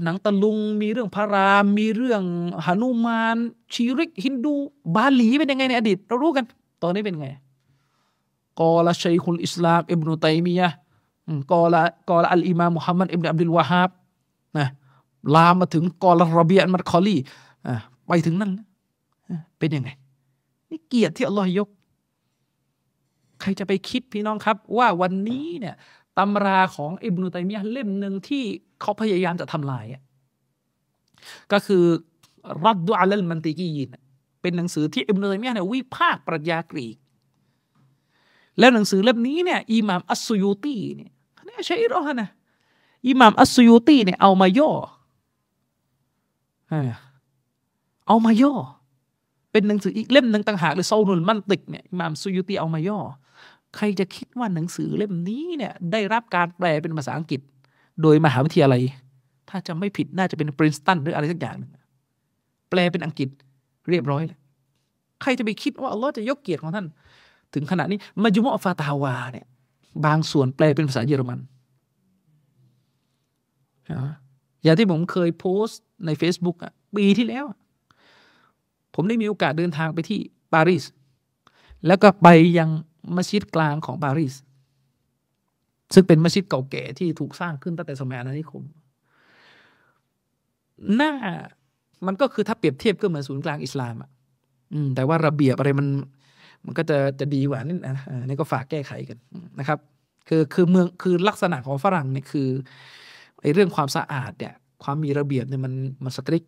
[0.03, 2.23] หนังตะลุงมีเรื่องพระราม มีเรื่อง
[2.65, 3.37] หานุมาน
[3.73, 4.53] ชีริก ฮินดู
[4.95, 6.45] บาหลีเป็นยังไงในอดีต เรารู้กัน
[6.83, 7.27] ตอนนี้เป็นไง
[8.61, 10.69] กอละชัยคุลอิสลามอิบนุตัยมียะ
[11.51, 13.89] กอละกอละอัลอิมามมุฮัมมัดอิบนุอับดุลวาฮับ
[14.57, 14.67] นะ
[15.35, 17.17] ลามมาถึงกอละรบีอันมัดคอลี
[18.07, 18.51] ไปถึงนั่น
[19.59, 19.89] เป็นยังไง
[20.69, 21.69] นี่เกียรติที่อัลลอฮ์ยก
[23.41, 25.75] ใครจะไปคิดพี่น้องครับ ว่าวันนี้เนี่ย
[26.17, 28.43] ตำราของอิบนุตัยมียะเล่มหนึ่งที่
[28.81, 29.85] เขาพยายามจะทำลาย
[31.51, 31.83] ก็คือ
[32.65, 33.89] รัดดุอัลมันติกียิน
[34.41, 36.95] เป็นหนังสือที่อิบนุตัยมียะเนี่ยวิพากษ์ปรัชญากรีก
[38.59, 41.11] แล้วหนังสือเล่มนี้เนี่ยอิหม่ามอัสซุยูตีเนี่ย
[41.47, 42.29] นี่ใช่หรอฮะนะ
[43.07, 44.71] อิหม่ามอัสซุยูตีเนี่ยเอามาย่อ
[48.07, 48.53] เอามาย่อ
[49.51, 52.99] เป็นหนังสืออีกเล่มหนึ่งต่างหากเลยโซนุลมันติกเนี่ยอิหม่ามซุยูตีเอามาย่อ
[53.75, 57.41] ใครจะคิดว่าหนังสือเล่มนี้เนี่ยได้รับการแปลเป็นภาษาอังกฤษ
[58.01, 58.81] โดยมหาวิทยาลัย
[59.49, 61.71] ถ้าจะไม่ผิดน่าจะเป็นปรินสตันหรืออะไรสักอย่างนึง
[62.69, 63.29] แปลเป็นอังกฤษ
[63.89, 64.39] เรียบร้อยเลย
[65.21, 66.85] ใครจะไปคิดว่าอัลลอฮ์จะยกเกียรติของท่าน
[67.53, 69.45] ถึงขณะนี้มาจุมอฟาตาวาเนี่ย
[70.05, 71.39] บางส่วนแปลเป็นภาษาเยอรมัน
[74.63, 77.45] อย่างที่ผมเคยโพสต์ใน Facebook อะปีที่แล้ว
[78.95, 80.19] ผมได้มีโอกาสเดินทางไปที่
[80.53, 80.83] ปารีส
[81.87, 82.69] แล้วก็ไปยัง
[83.15, 84.35] มัสยิดกลางของปารีส
[85.93, 88.63] ซึ่งเป็นมัสยิดเก่าแก่ที่ถูกสร้างขึ้นตั้งแต่สมัยอาณานิคม
[90.95, 91.11] หน้า
[92.05, 94.09] มันก็คือถ้าเปรียบเทียบก็เหมือนศูนย์กลางอิสลามอะ
[94.95, 95.87] แต่ว่าระเบียบอะไรมัน
[96.65, 99.17] มันก็จะจะดีกว่านี่นะนี่ก็ฝากแก้ไขกัน
[99.59, 99.79] นะครับ
[100.27, 102.47] คือคือเมืองคือลักษณะของฝรั่งเนี่ยคือ
[103.41, 105.73] ไอ้เรื่องความสะอาดเนี่ย ความมีระเบียบเนี่ยมัน
[106.03, 106.43] มันสตริก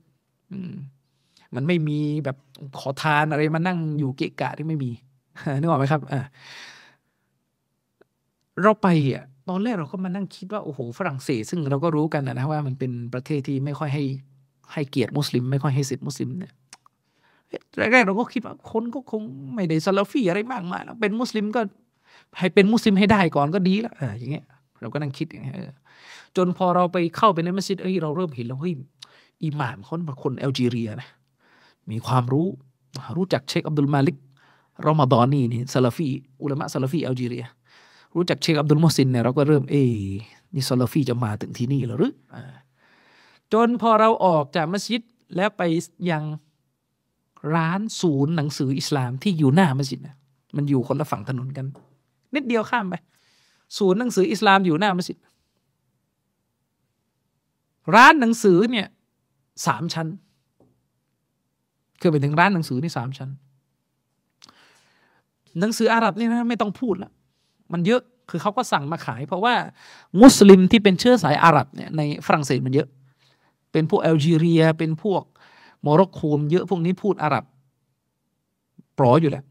[1.55, 2.37] มันไม่มีแบบ
[2.79, 4.91] ขอทานอะไรมานั่งอยู่เกะกะที่ไม่มี
[5.59, 6.21] นึกออกไหมครับอ่า
[8.61, 14.03] เราไปอะตอนแรกเราก็มานั่งคิดว่าโอ้โหฝรั่งเศสซึ่งเราก็รู้กันนะว่ามันเป็นประเทศที่ไม่ค่อยให้
[14.73, 16.53] ให้เกียรติมุสลิม ไม่ค่อยให้สิทธิมุสลิมเนี่ย
[17.77, 19.21] แรกๆเราก็คิดว่าคนก็คง
[19.55, 21.61] ไม่ได้ซาลาฟีอะไรมากมายเป็นมุสลิมก็
[22.37, 24.45] ให้เป็นมุสลิมให้ได้ก่อนก็ดีแล้วอย่างเงี้ย
[24.81, 25.55] เราก็นั่งคิดอย่างเงี้ย
[26.37, 28.73] จนพอเราไปเข้าไปในมัสยิดเอ้ยเราเริ่มเห็นแล้วเฮ้ย
[29.43, 31.09] อิหม่ามเขาเป็นคนแอลจีเรียนะ
[31.91, 32.47] มีความรู้
[33.17, 34.17] รู้จักเชคอับดุลมาลิก
[34.87, 36.07] รอมฎอนนี่นี่ซาลาฟี
[36.41, 37.45] อุลามะซาลาฟีแอลจีเรีย
[38.15, 39.83] รู้จักเชคอับดุลมุห์ซินเนี่ยเราก็เริ่มเอ้
[40.53, 42.13] นี่ซาลาฟีจะมาถึงที่นี่หรือ
[43.53, 45.01] จนพอเราออกจากมัสยิด
[45.35, 45.61] แล้วไป
[46.11, 46.23] ยัง
[47.55, 50.15] ร้านศูนย์หนังสืออิสลามที่อยู่หน้ามัสยิดนะ
[50.57, 51.65] มันอยู่คนละฝั่งถนนกัน
[52.35, 52.95] นิดเดียวข้ามไป
[53.77, 55.17] ศูนย์หนังสืออิสลามอยู่หน้ามัสยิด
[57.95, 58.87] ร้านหนังสือเนี่ย
[59.67, 60.07] สามชั้น
[62.01, 63.29] คือไปถึงร้านหนังสือนี่สามชั้น
[65.59, 67.11] หนังสืออาหรับนี่นะไม่ต้องพูดละ
[67.73, 69.55] มันเยอะคือเขาก็สั่งมาขาย เพราะว่า
[70.21, 72.87] มุสลิมที่เป็นเชื้อสายอาหรับเนี่ยในฝรั่งเศสมันเยอะ
[73.71, 75.23] เป็นพวกแอลจีเรีย เป็นพวก
[75.81, 77.43] โมร็อกโกเยอะพวกนี้พูดอาหรับ
[78.97, 79.43] ปร๋ออยู่แหละ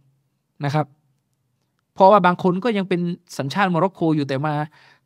[0.65, 0.87] นะครับ
[1.95, 3.01] เพราะว่าบางคนก็ยังเป็น
[3.39, 4.55] สัญชาติโมร็อกโกอยู่แต่มา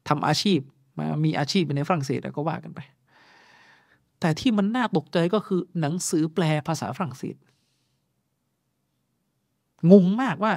[0.09, 0.59] ทำอาชีพ
[0.99, 2.81] มามีอาชีพในฝรั่งเศสก็ว่ากันไป
[4.21, 7.37] แต่ที่มันน่าตกใจก็คือหนังสือแปลภาษาฝรั่งเศส
[9.91, 10.53] งงมากว่า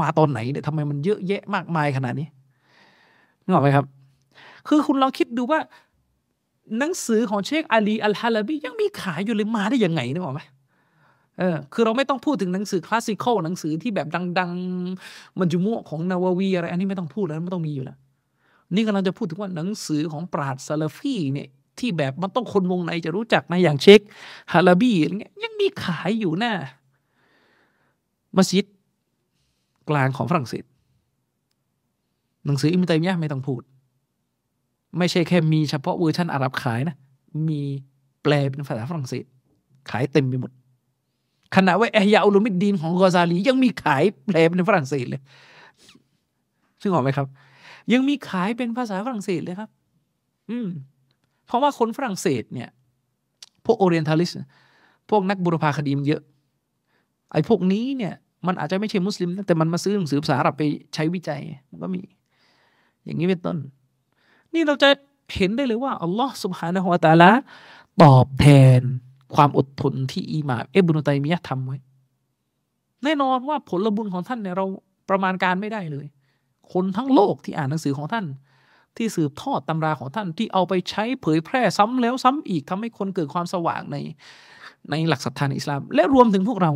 [0.00, 2.28] มาตอนไหนเนี่ยทำไมมันเยอะแยะมากมายขนาดนี้
[3.42, 3.86] นึกออกไหมครับ
[4.68, 5.60] คือคุณลองคิดดูว่า
[6.78, 10.40] หนังสือของเชคอาลีอัลฮาลาบียังมีขายอยู่เลยมาได้ยังไงนึกออกไหม
[11.38, 14.06] เออคือเราไม่ต้องพูดถึงหนังสือคลาสสิคอลหนังสือที่แบบ
[14.38, 14.50] ดัง
[14.94, 17.98] ๆ มันจุมุของนาววีอะไร อันนี้ไม่ต้องพูดแล้วไม่ต้องมีอยู่แล้ว
[18.74, 24.00] นี่กำลังจะพูดถึงว่าหนังสือของปราดซาลฟีเนี่ยที่แบบมันต้องคนวงในจะรู้จักนะอย่างเชค
[24.52, 26.52] ฮาลาบีอะไรเงี้ยยังมีขายอยู่หน้า
[28.36, 28.66] มัสยิด
[29.88, 30.64] กลางของฝรั่งเศส
[32.46, 33.62] หนังสืออิมตัยมียะไม่ต้องพูด
[34.98, 36.96] ไม่ใช่แค่มีเฉพาะเวอร์ชันอาหรับขายนะ
[37.48, 37.60] มี
[38.22, 39.24] แปลเป็นภาษาฝรั่งเศส
[39.90, 40.50] ขายเต็มไปหมด
[41.56, 45.20] ขณะว่าเอยาอุลุมิดดีนของกอซาลี ยังมีขายแปลเป็นฝรั่งเศสเลย
[46.82, 47.26] ซึ่งออกไหมครับ
[47.92, 49.70] ยังมีขายเป็นภาษาฝรั่งเศสเลยครับ
[50.50, 50.68] อืม
[51.46, 52.68] เพราะว่าคนฝรั่งเศสเนี่ย
[53.64, 54.30] พวกโอเรียนทัลิส
[55.10, 56.22] พวกนักบุรพาคดีมันเยอะ
[57.32, 58.14] ไอ้พวกนี้เนี่ย
[58.46, 60.62] มันอาจจะไม่ใช่มุสลิมแต่มันมาซื้อหนังสือภาษาอาหรับไป
[60.94, 62.02] ใช้วิจัย มันก็มี
[63.04, 63.56] อย่างนี้เป็นต้น
[64.54, 64.88] นี่เราจะ
[65.34, 67.30] เห็นได้เลยว่าอัลลอฮ์สุบฮานะฮุวาตาละ
[68.02, 68.46] ตอบแท
[68.78, 68.80] น
[69.34, 71.76] ความอดทนที่อิหม่ามเอบุนตัยมียะทำไว้
[73.04, 74.66] แน่นอนว่าผลบุญของท่านเนี่ยเรา
[75.10, 76.06] ประมาณการไม่ได้เลย
[76.72, 78.26] คนทั้งโลกที่อ่านหนังสือของท่าน
[78.96, 83.96] ที่สืบทอดตำราของท่านที่เอาไปใช้เผยแพร่ซ้ำแล้วซ้ำอีกทำให้คนเกิดความสว่างใน
[84.90, 86.72] ในหลักศรัทธาในอิสลาม และรวมถึงพวกเรา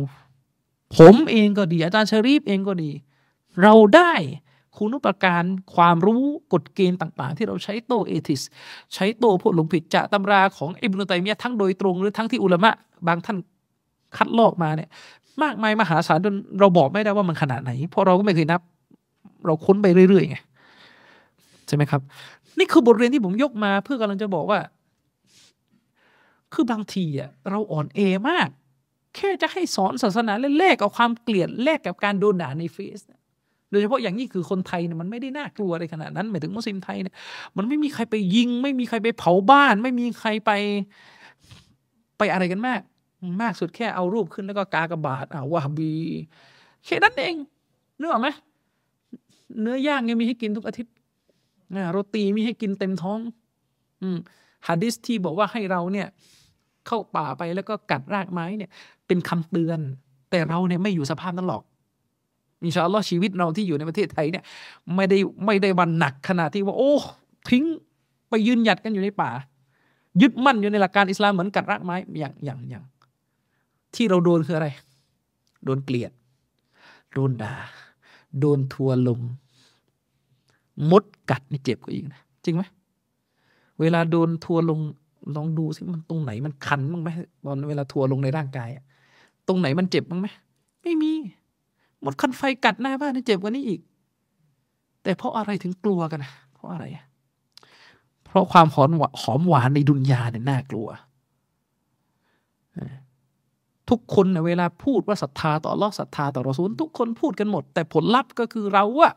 [0.97, 2.91] ผมเองก็ดีอาจารย์ชรีฟเองก็ดี
[3.61, 4.13] เราได้
[4.77, 5.43] คุณุปการ
[5.75, 6.23] ความรู้
[6.53, 8.41] กฎเกณฑ์ต่าง ๆ ที่เราใช้โตเอทิส
[8.93, 12.71] ใช้โตพวกหลงผิดจากตำราของอิบนุตัยมียะทั้งโดยตรงหรือทั้งที่อุลามะ
[13.07, 13.37] บางท่าน
[14.17, 14.89] คัดลอกมาเนี่ย
[15.43, 18.61] มากมายมหาศาลจนเราบอกไม่ได้ว่ามันขนาดไหน เพราะเราก็ไม่เคยนับ
[19.45, 20.37] เราค้นไปเรื่อยๆไง
[21.67, 22.01] ใช่ไหมครับ
[22.57, 24.59] นี่คือบทเรียนที่ผมยกมา เพื่อกำลังจะบอกว่า
[26.53, 28.49] คือบางทีอะเราอ่อนเอมาก
[29.15, 37.15] แค่จะให้สอนศาสนาแลกกับความเกลียดแลกกับการโดนด่าในเฟซโดยเฉพาะอย่างนี้คือคนไทยเนี่ยมันไม่ได้น่ากลัวอะไรขนาดนั้นหมายถึงมุสลิมไทยเนี่ย
[37.57, 40.51] มันไม่มีใครไปยิง ไม่มีใครไปเผาบ้าน ไม่มีใครไป
[42.17, 42.81] ไปอะไรกันมาก
[43.41, 45.91] มากสุดแค่เอารูปขึ้นแล้วก็กากระบาดอ่าวาบี
[46.85, 47.35] แค่นั้นเอง
[47.99, 48.27] นึกออกไหม
[49.61, 50.93] เนื้อย่างยังมีให้กินทุกอาทิตย์
[51.91, 53.19] โรตีมีให้กินเต็มท้อง
[54.01, 54.17] อืม
[54.67, 56.07] ฮะดิษที่บอกว่าให้เราเนี่ย
[56.87, 58.69] เข้าป่าไปแล้วก็กัดรากไม้เนี่ย
[59.07, 59.79] เป็นคำเตือน
[60.29, 61.63] แต่เราเนี่ยไม่อยู่สภาพนั้นหรอก
[62.65, 64.43] อินชาอัลลอฮ์ชีวิตเราที่อยู่ในประเทศไทยเนี่ย
[64.95, 66.93] ไม่ได้ไม่ได้บันหนักขนาดที่ว่า โอ้
[67.49, 67.63] ทิ้ง
[68.29, 69.31] ไปยืนหยัดกันอยู่ในป่า
[70.21, 72.83] ยึดมั่นอยู่ในหลักการอิสลามเหมือนกัดรากไม้อย่างอย่างอย่าง
[73.95, 74.67] ที่เราโดนคืออะไร
[75.65, 76.11] โดนเกลียด
[77.13, 77.53] โดนด่า
[78.39, 79.19] โดนทัวลง
[80.91, 82.63] มดกัดนี่เจ็บกว่าอีกนะ จริงไหม
[83.79, 84.79] เวลาโดนทัวลง
[85.35, 87.09] ลองดูสิมันตรงไหนมันคันบ้างไหม
[87.45, 88.69] ตอนเวลาทัวลงในร่างกาย
[89.47, 90.27] ตรงไหนมันเจ็บบ้างไหม
[90.81, 91.11] ไม่มี
[92.05, 93.81] มดคันไฟกัดหน้าบ้านนี่เจ็บกว่านี้อีก
[95.03, 96.85] แต่เพราะอะไรถึงกลัวกัน เพราะอะไร
[98.25, 98.89] เพราะความหอม
[99.21, 100.87] หอมหวานในดุนยาเนี่ยน่ากลัว
[103.89, 109.13] ทุกคนเนเวลาพูดว่าศรัทธาต่อลอศรัทธาต่อรอซูลทุกคนพูดกันหมด แต่ผลลัพธ์ก็คือเราอะ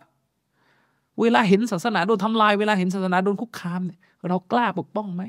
[1.20, 5.22] เวลาเห็นศาสนาโดนทำลาย เวลาเห็นศาสนาโดนคุกคามเนี่ยเรากล้าปกป้องไหม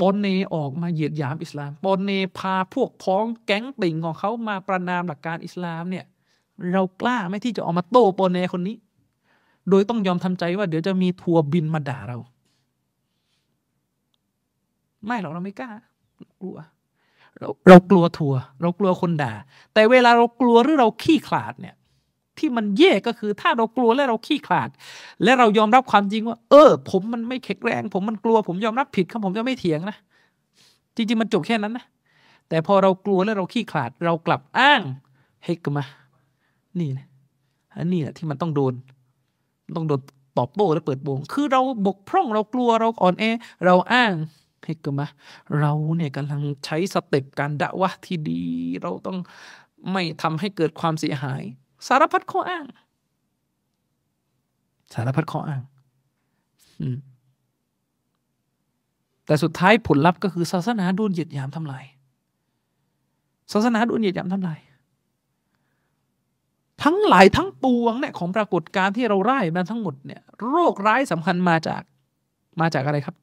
[0.00, 6.04] บอนเนออกมาเหยียดหยามอิสลามบอนเนพาพวกพ้องแก๊งติ่งของเขามาประนามหลักการอิสลามเนี่ย
[6.72, 8.76] เรากล้าไหมที่จะออกมาโต้บอนเนคนนี้
[9.70, 12.18] โดยต้องยอมทำใจว่าเดี๋ยวจะมีทัวร์บินมาด่าเรา
[15.06, 15.70] ไม่หรอกเราไม่กล้า
[16.42, 16.56] กลัว
[17.38, 19.32] เราเรากลัวทัวร์เรากลัวคนด่า
[19.74, 21.74] แต่เวลาเรากลัวหรือเราขี้ขลาดเนี่ย
[22.38, 24.68] ที่มันแย่ก็คือ ถ้าเรากลัวและเราขี้ขลาด
[25.24, 29.96] และเรายอมรับความจริงว่า เออ ผมมันไม่แข็งแรง ผมมันกลัว ผมยอมรับผิดครับผมจะไม่เถียงนะ
[30.96, 31.84] จริง ๆ มันจบแค่นั้นนะ
[32.48, 34.80] แต่พอเรากลัวและเราขี้ขลาด เรากลับอ้าง
[35.44, 35.84] เฮกมา
[36.80, 37.06] นี่นะ
[37.76, 38.74] อันนี้แหละที่มันต้องโดน
[39.76, 40.00] ต้องโดน
[40.38, 43.24] ตอบโต้และเปิดโปงคือเราบกพร่องเรากลัวเราอ่อนแอ
[43.64, 44.12] เราอ้าง
[44.64, 45.06] เฮกมา
[45.60, 48.42] เราเนี่ยกำลังใช้สเต็ปการด่าวะที่ดี
[48.82, 49.18] เราต้อง
[49.92, 51.42] ไม่ทำให้เกิดความเสียหาย
[51.86, 52.64] สารพัดข้ออ้าง
[54.94, 55.62] สารพัดข้ออ้าง
[59.26, 61.84] แต่สุดท้ายผลลัพธ์ก็คือศาสนาโดนเหยียดหยามทำลาย
[63.52, 64.58] ศาสนาโดนเหยียดหยามทำลาย
[66.82, 71.82] ทั้งหลายทั้งปวงเนี่ยของปรากฏการที่เราไล่มาทั้งหมดเนี่ย โรคร้ายสำคัญมาจาก
[72.60, 73.16] มาจากอะไรครับ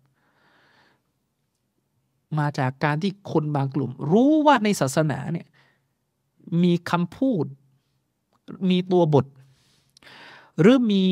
[2.39, 5.47] มาจากการที่คนบางกลุ่ม รู้ว่าในศาสนาเนี่ย
[6.63, 7.45] มีคำพูด
[8.69, 9.25] มีตัวบท
[10.59, 11.03] หรือมี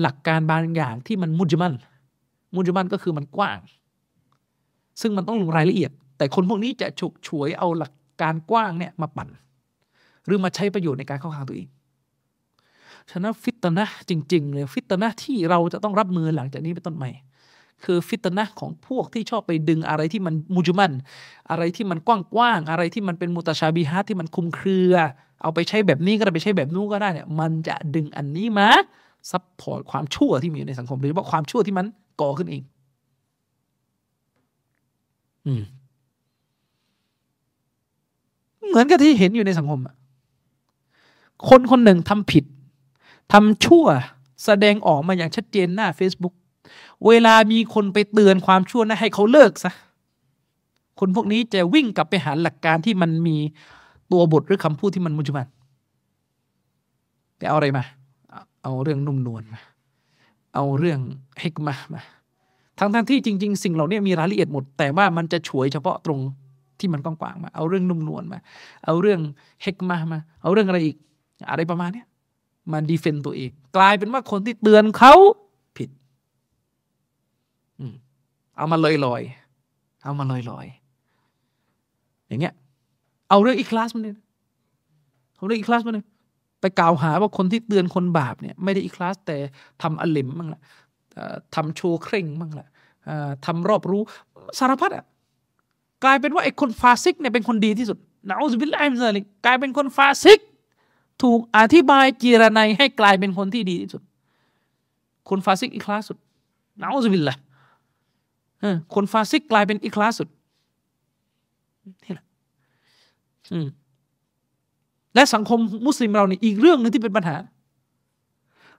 [0.00, 1.72] หลักการบางอย่างที่มันมุจมัน
[2.54, 3.58] มุจมันก็คือมันกว้าง
[5.00, 7.92] ซึ่งมันต้องลงรายละเอียด แต่คนพวกนี้จะฉกฉวยเอาหลัก
[8.22, 9.28] การกว้างเนี่ยมาปั่น
[10.24, 11.68] หรือมาใช้ประโยชน์ในการเข้าข้างตัวเอง
[13.10, 17.10] ฉะนั้นฟิตนะจริงๆเลยฟิตนะที่เราจะต้องรับมือหลังจากนี้เป็นต้นใหม่
[17.84, 20.92] คือฟิตนะของพวกที่ชอบไปดึงอะไรที่มันมุจมัล
[21.50, 24.94] อะไรที่มันกว้างๆอะไรที่มันเป็นมุตชาบีฮัตที่มันคลุมเครือ
[25.42, 28.68] เอาไปใช้แบบนี้ก็ได้ไปใช้แบบนู้นก็ได้เนี่ยมันจะดึงอันนี้มา
[29.30, 31.86] ซับพอร์ตความชั่วที่มีอยู่ในสังคมหรือว่าความชั่วที่มัน
[32.20, 32.62] ก่อขึ้นเอง
[35.46, 35.62] อืม
[38.68, 39.80] เหมือนกับที่เห็นอยู่ในสังคม
[41.48, 42.44] คนคนหนึ่งทำผิด
[43.32, 43.86] ทำชั่ว
[44.44, 46.34] แสดงออกมาอย่างชัดเจนหน้า Facebook
[47.06, 49.72] เวลามีคนไปเตือนความชั่วนะให้เขาเลิกซะ
[51.00, 53.36] คนพวกนี้จะวิ่งกลับไปหาหลักการที่มันมี
[54.12, 55.46] ตัวบทหรือคำพูดที่มันมุจมัน
[57.38, 57.84] ไปเอาอะไรมา
[58.62, 59.60] เอาเรื่องนุ่มนวลมา
[60.54, 61.00] เอาเรื่อง
[61.40, 62.02] เฮกมามา
[62.78, 66.20] ทั้งทั้งที่จริง ๆ สิ่งเหล่านี้มีรายละเอียดหมด แต่ว่ามันจะฉวยเฉพาะตรง
[66.78, 68.38] ที่มันกว้างๆมา เอาเรื่องนุ่มนวลมา
[68.84, 69.20] เอาเรื่อง
[69.62, 70.96] ฮิกมะฮ์มา เอาเรื่องอะไรอีก
[71.50, 72.04] อะไรประมาณนี้
[72.72, 75.14] มา defend ตัวเอง กลายเป็นว่าคนที่เตือนเขา
[75.76, 75.90] ผิด
[77.78, 77.94] อืม
[78.56, 79.22] เอามาลอยลอย
[80.02, 80.66] เอามาลอยลอย
[82.28, 82.54] อย่างเงี้ย
[83.28, 84.16] เอาเรื่องอิคลาสมาเนี่ย
[85.36, 86.06] เอาเรื่องอิคลาสมาเนี่ย
[86.60, 89.36] ไปกล่าวหาว่าคนที่เตือนคนบาปเนี่ยไม่ได้อิคลาสแต่
[89.82, 90.60] ทำอาลิมบ้างละ
[91.54, 92.66] ทำโชว์เคร่งบ้างละ
[93.46, 94.02] ทำรอบรู้
[94.58, 95.04] สารพัดอะ
[96.04, 100.40] กลายเป็นว่าไอ้คนฟาซิกเนี่ยเป็นคนดีที่สุดนะอูซุบิลลาฮิมินซาลิกกลายเป็นคนฟาซิก
[101.22, 104.02] ถูกอธิบายเจียระไนให้กลายเป็นคนที่ดีที่สุด
[105.28, 106.18] คนฟาซิกอิคลาสสุด
[106.80, 107.36] นะอูซุบิลละฮ์
[108.94, 110.28] คนฟาซิกกลายเป็นอิคลาสสุด
[112.04, 112.24] นี่แหละ
[115.14, 117.36] และสังคมมุสลิมเราเนี่ยอีกเรื่องหนึ่งที่เป็นปัญหา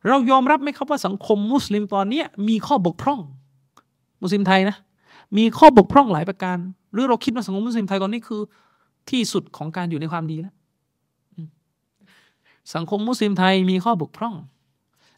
[0.07, 3.19] เรายอมรับไหมครับว่าสังคมมุสลิมตอนนี้มีข้อบกพร่อง
[4.21, 4.77] มุสลิมไทยนะ
[5.37, 6.57] มีข้อบกพร่องหลายประการ
[6.91, 8.41] หรือเราคิดว่าสังคมมุสลิมไทยตอนนี้คือ
[9.09, 10.55] ที่สุดของการอยู่ในความดีแล้ว
[12.75, 14.35] สังคมมุสลิมไทยมีข้อบกพร่อง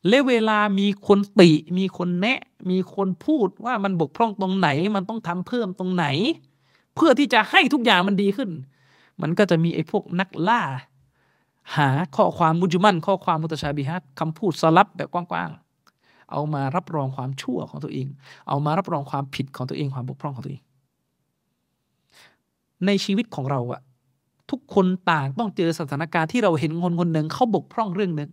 [0.07, 6.05] และเวลามีคนติ มีคนแนะ มีคนพูดว่ามันบกพร่องตรงไหน มันต้องทำเพิ่มตรงไหน
[6.95, 8.49] เพื่อที่จะให้ทุกอย่างมันดีขึ้น
[9.21, 10.61] มันก็จะมีไอ้พวกนักล่า
[11.77, 18.07] หาข้อความมุจมัน ข้อความมุตชาบิฮัตคำพูดสลับแบบกว้างๆ เอามารับรองความชั่วของตัวเอง
[18.47, 20.63] เอามารับรองความผิดของตัวเองความบกพร่องของตัวเอง
[22.85, 23.81] ในชีวิตของเราอะ
[24.49, 28.29] ทุกคนต่างต้องเจอสถานการณ์ที่เราเห็นคนคนหนึ่งเขาบกพร่องเรื่องหนึ่ง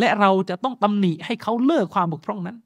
[0.00, 2.56] และเราจะต้องตำหนิให้เขาเลิกความบกพร่องนั้น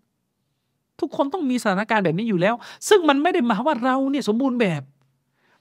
[1.00, 2.54] ทุกคนต้องมีสถานการณ์แบบนี้อยู่แล้ว
[2.88, 4.82] ซึ่งมันไม่ได้หมายว่าเราเนี่ยสมบูรณ์แบบ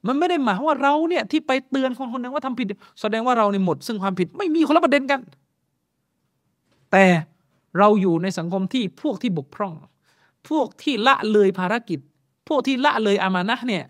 [0.08, 2.68] มันไม่ได้หมายว่าเราเนี่ยที่ไปเตือนคนคนหนึ่งว่าทำผิด
[3.02, 5.20] แสดงว่าเราในหมด ซึ่งความผิดไม่มีคนละประเด็นกัน
[6.92, 7.06] แต่
[7.78, 9.74] เราอยู่ในสังคมที่พวกที่บกพร่อง
[10.50, 12.00] พวกที่ละเลยภารกิจ
[12.48, 13.84] พวกที่ละเลยอามานะเนี่ย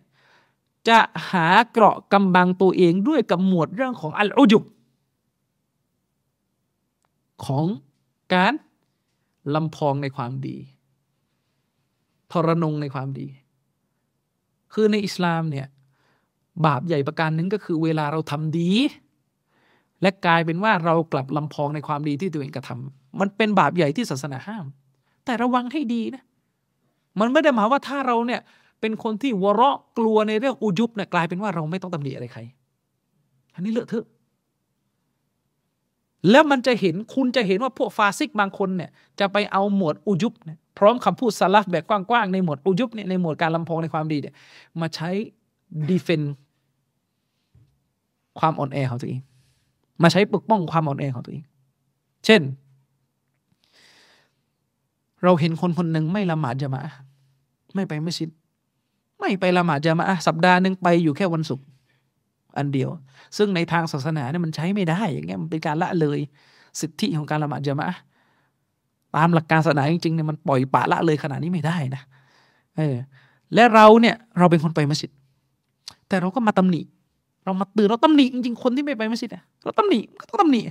[0.87, 0.99] จะ
[1.31, 4.63] หาเกราะกำบังตัวเองด้วยกับหมวดเรื่องของอัลอุจุบ
[7.45, 7.65] ของ
[8.33, 8.53] การ
[9.55, 10.57] ลำพองในความดี
[12.31, 13.27] ทรนงในความดี
[14.73, 15.67] คือในอิสลามเนี่ย
[16.65, 18.71] บาปใหญ่ประการหนึ่งก็คือเวลาเราทำดี
[20.01, 24.65] และกลายเป็นว่าเรากลับลำพองในความดีที่ตัวเองกระทำมันเป็นบาปใหญ่ที่ศาสนาห้าม
[25.25, 26.23] แต่ระวังให้ดีนะ
[27.19, 28.41] มันไม่ได้หมายว่าถ้าเราเนี่ย
[28.81, 32.41] เป็นคนที่วเราะกลัวในเรื่องอุยุบเนี่ยกลายเป็นว่าเราไม่ต้องตำหนิอะไรใคร
[33.55, 34.05] อันนี้เลอะเทอะ
[36.29, 44.33] แล้วมันจะเห็นคุณจะเห็นว่าพวกฟาซิกบางคนเนี่ยจะไปเอาหมวดอุยุบเนี่ยพร้อมคำพูดสลับแบบกว้างๆ ในหมวดอุยุบเนี่ยในหมวดการลำพองในความดีเนี่ย
[44.81, 45.09] มาใช้
[45.89, 46.21] ดีเฟน
[48.39, 49.19] ความอ่อนแอของตัวเอง
[50.03, 51.43] มาใช้ปกป้องความอ่อนแอของตัวเอง
[52.25, 52.41] เช่น
[55.23, 56.81] เราเห็นคนคนหนึ่งไม่ละหมาดจะมา
[57.73, 58.29] ไม่ไปไม่ชิด
[59.19, 61.65] ไม่ไปละหมาดจะมาสัปดาห์หนึ่งไปอยู่แค่วันศุกร์
[62.57, 62.89] อันเดียว
[63.37, 66.19] ซึ่งในทางศาสนาเนี่ยมันใช้ไม่ได้ อย่างเงี้ยมันเป็นการละเลย
[66.79, 67.89] สิทธิของการละหมาดจะมา
[69.15, 72.01] ตามหลักการศาสนาจริงๆเนี่ยมันปล่อยปะละเลยขนาดนี้ไม่ได้นะ
[72.77, 72.95] เออ
[73.53, 75.11] และเราเนี่ยเราเป็นคนไปมัสยิด
[76.07, 76.81] แต่เราก็มาตำหนิ
[77.45, 80.61] เรามาเตือนเราตำหนิจริงๆคนที่ไม่ไปมัสยิดเนี่ยเราตำหนิก็ต้องตำหนิ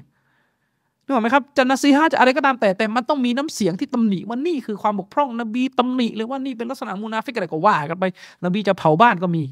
[1.04, 8.04] นึกออกไหมครับจะนัซีฮะจะอะไรก็ตามแต่แต่มันต้องมีน้ำเสียงที่ตำหนิว่านี่คือความบกพร่องนบีตำหนิหรือว่านี่เป็นลักษณะมูนาฟิกอะไรก็ว่ากันไป
[8.44, 9.44] นบีจะเผาบ้านก็มี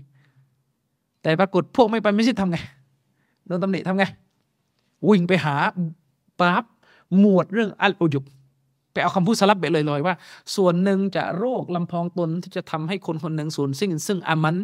[1.23, 2.59] แต่ปรากฏพวกไม่ไปไม่ใช่ทำไง
[3.47, 4.05] โดนตำหนิทำไง
[5.09, 5.55] วิ่งไปหา
[6.41, 6.65] ปราบ
[7.19, 8.25] หมวดเรื่องอัลอุยุบ
[8.93, 10.15] ไปเอาคำพูดสลับเบลอยๆว่า
[10.57, 14.57] ส่วนหนึ่งจะโรคลำพองตนที่จะทำให้คนคนหนึ่งสูญสิ้นซึ่งอามัน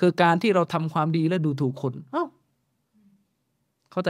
[0.00, 2.24] คือการที่เราทำความดีและดูถูกคน เอ้า
[3.92, 4.08] เข้าใจ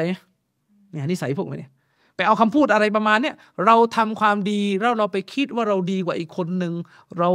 [0.90, 1.68] เนี่ยนิสัยพวกนี้
[2.16, 3.34] ไปเอาคำพูดอะไรประมาณเนี้ย
[3.66, 6.72] เราทำความดีแล้วเราไปคิดว่าเราดีกว่าอีกคนหนึ่ง
[7.18, 7.30] เรา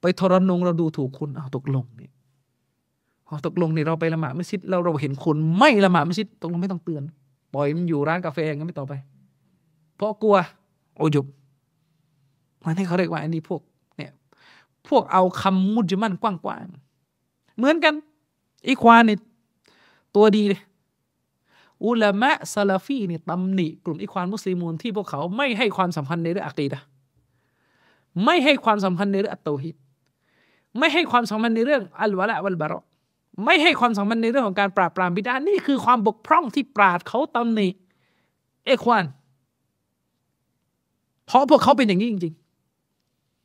[0.00, 2.19] ไปทรนงเราดูถูกคนเอาตกลงเนี่พอ
[3.46, 7.02] ตกลงนี่เราไปละหมาดไม่ซิดเราเราเห็นคนไม่ละหมาดไม่ซิดตกลงไม่ต้องเตือน
[7.54, 8.92] ปล่อยมันอยู่ร้านกาแฟงั้นไม่ต่อไป
[9.96, 10.36] เพราะกลัว
[10.96, 11.26] โอยุบ
[12.64, 13.60] มันให้เขาเรียกว่าอันนี้พวก
[13.96, 14.12] เนี่ย
[14.88, 17.94] พวกเอาคำมุจมันกว้างๆเหมือนกัน
[18.66, 19.18] อีควานเนี่ย
[20.16, 20.60] ตัวดีเลย
[21.84, 26.80] อุลามะซาลาฟีเนี่ยตำหนิกลุ่มอีควานมุสลิมูนที่พวกเขาไม่ให้ความสำคัญในเรื่องอะกีดะ
[28.24, 29.76] ไม่ให้ความสำคัญในเรื่องอัตโตฮิด
[30.78, 32.80] ไม่ให้ความสำคัญในเรื่องอัลวะละวัลบารอ
[33.44, 37.68] ไม่ให้ความสำคัญในเรื่องของการปราบปรามบิดานี่คือความบกพร่องที่ปราดเขาตำหนิ
[38.66, 39.04] เอควาน
[41.26, 42.34] เพราะพวกเขาเป็นอย่างนี้จริง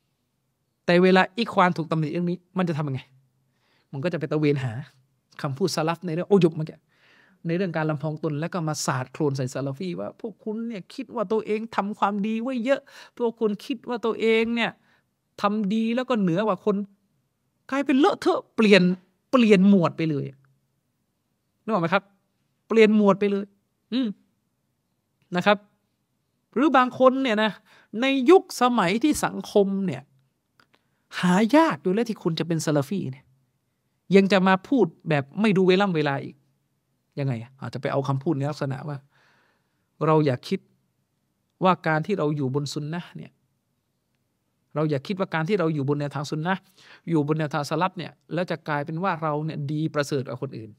[0.06, 3.00] ๆ แต่เวลาอีควานถูกตำหนิเรื่องนี้ มันจะทำยังไง
[3.92, 4.72] มันก็จะไปตะเวนหา
[5.42, 6.78] คำพูดสลับในเรื่องโอยุบเมื่อกี้
[7.46, 12.80] ในเรื่องการลำพองตนแล้วก็มาสาดโคลนใส่ซาลาฟีว่า พวกคุณเนี่ยคิดว่าตัวเองทำความดีไว้เยอะ
[13.18, 14.70] พวกคุณคิดว่าตัวเองเนี่ย
[15.42, 16.76] ทำดีแล้วก็เหนือกว่าคน
[17.70, 18.82] กลายเป็นเลอะเทอะเปลี่ยน
[19.44, 20.26] ลี่ยนหมวดไปเลย
[21.62, 22.04] นึกออกไหมครับ
[22.68, 23.44] เปลี่ยนหมวดไปเลย
[23.92, 24.08] อืม
[25.36, 25.58] นะครับ
[26.54, 27.50] หรือบางคนเนี่ยนะ
[28.00, 30.02] ในยุคสมัยที่สังคมเนี่ย
[31.20, 33.24] หายากอยู่แล้วที่คุณจะเป็นซาลาฟีเนี่ย
[34.16, 36.36] ยังจะมาพูดแบบไม่ดูเวล่ำเวลาอีก
[37.18, 38.98] ยังไงอาจจะไปเอาคำพูดในลักษณะว่า
[40.06, 40.60] เราอยากคิด
[41.64, 43.32] ว่าการที่เราอยู่บนสุนนะเนี่ย
[44.76, 46.54] เราอย่าคิดว่าการที่เราอยู่บนแนวทางสุนนะ
[47.10, 50.70] อยู่บนแนวทางสลับเนี่ยแล้วจะกลายเป็นว่าเราเนี่ยดีประเสริฐกว่าคนอื่น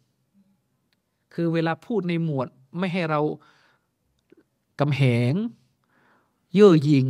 [1.34, 2.48] คือเวลาพูดในหมวด
[2.80, 3.20] ไม่ให้เรา
[4.80, 5.02] กำแห
[5.32, 5.34] ง
[6.54, 7.08] เย่อหยิ่ง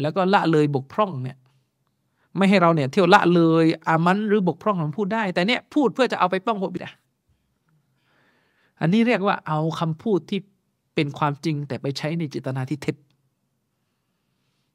[0.00, 1.38] แล้วก็ละเลยบกพร่องเนี่ย
[2.36, 6.90] ไม่ให้เราเนี่ยเที่ยวละเลยอามันหรือบกพร่องมันพูดได้ แต่เนี่ยพูดเพื่อจะเอาไปป้องโคบิดา
[8.80, 10.40] อันนี้เรียกว่าเอาคำพูดที่
[10.94, 12.96] เป็นความจริงแต่ไปใช้ในเจตนาที่เท็จ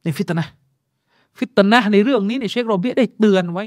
[0.04, 0.46] ในฟิตนะ
[1.38, 3.66] ฟิตนะในเรื่องนี้ในเชครอเบียะอ์ได้เตือนไว้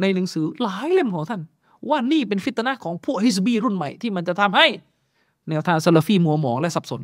[0.00, 1.40] ในหนังสือหลายเล่มของท่าน
[1.88, 4.66] ว่านี่เป็นฟิตนะของพวกฮิสบีรุ่นใหม่ที่มันจะทำให้
[5.48, 7.02] แนวทางซาลฟีมัวหมองและสับสน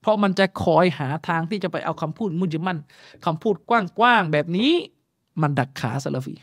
[0.00, 2.78] เพราะมันจะคอยหาทางที่จะไปเอาคำพูดมุจมัล
[3.24, 4.72] คำพูดกว้างๆแบบนี้
[5.42, 6.34] มันดักขาซาลฟี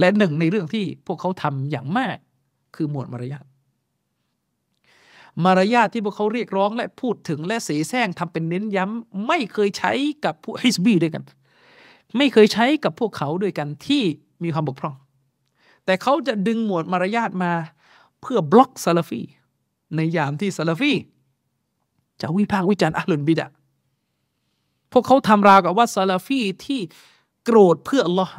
[0.00, 2.16] และหนึ่งในเรื่องที่พวกเขาทำอย่างมาก
[2.76, 3.44] คือหมวดมารยาท
[5.44, 9.92] มารยาทที่พวกเขาเรียกร้องและพูดถึงและเสแสร้งทำเป็นเน้นย้ำไม่เคยใช้
[10.24, 11.24] กับพวกฮิสบีด้วยกัน
[12.16, 14.02] ไม่เคยใช้กับพวกเขาด้วยกันที่
[14.42, 14.94] มีความบกพร่อง
[15.84, 17.52] แต่เขาจะดึงหมวดมารยาทมา
[18.20, 19.22] เพื่อบล็อกซาลาฟี
[19.96, 20.92] ในยามที่ซาลาฟี
[22.20, 23.46] จะวิพากษ์วิจารณ์อะห์ลุลบิดอะฮ์
[24.92, 26.80] พวกเขาทำราวกับว่าซาลาฟีที่
[27.44, 28.34] โกรธเพื่ออัลลอฮ์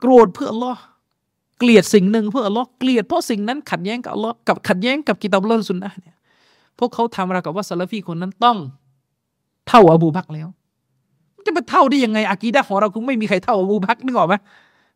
[0.00, 0.82] โกรธเพื่ออัลลอฮ์
[1.60, 6.16] เกลียดสิ่งหนึ่งเพื่ออัลลอฮ์เกลียดเพราะสิ่งนั้นขัดแย้งกับอัลลอฮ์กับขัดแย้งกับกิตาบลสุนนะเนี่ย
[6.78, 8.58] พวกเขาทำราวกับว่าซาลฟีคนนั้นต้อง
[9.68, 10.48] เท่าอบูบักแล้ว
[11.46, 14.34] จะมาเท่าได้ยังไงอากีดะของเราคงไม่มีใครเท่าอบูบักนึกออกไหม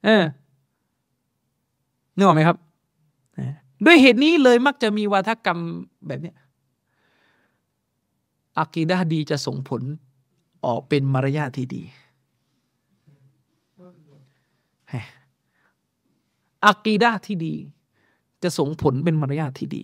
[0.04, 0.22] เออ
[2.16, 2.56] นึกออกไหมครับ
[3.84, 5.58] ด้วยเหตุนี้เลยมักจะมีวาทกรรม
[6.06, 6.36] แบบเนี้ย
[8.58, 9.82] อากีดะดีจะส่งผล
[10.66, 11.82] ออกเป็นมารยาทที่ดี
[16.66, 17.54] อากีดะที่ดี
[18.42, 19.82] จะส่งผลเป็นมารยาทที่ดี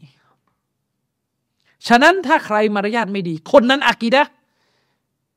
[1.88, 4.22] ฉะนั้นถ้าใครมารยาทไม่ดี คนนั้นอากีดะ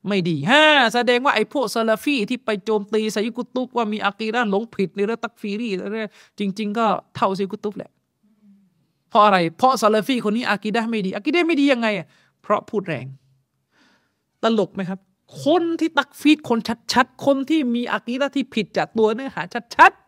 [0.07, 0.63] ไม่ดีฮ่า
[0.93, 5.95] แสดงว่าไอ้พวกซาลาฟีที่ไปโจมตีไซกุตุบว่ามีอากีดะหลงผิดในเรื่องตักฟีรีอะไร
[6.39, 7.91] จริง ๆ ก็เท่าไซกุตุบแหละ
[9.09, 11.87] เพราะอะไร เพราะซาลาฟีคนนี้อากีดะไม่ดีอากีดะไม่ดียังไง
[12.41, 13.05] เพราะพูดแรง
[14.43, 14.99] ตลกไหมครับ
[15.45, 16.59] คนที่ตักฟีดคน
[16.93, 19.41] ชัดๆ คนที่มีอากีดะที่ผิดจากตัวเนื้อหา
[19.75, 20.02] ชัดๆ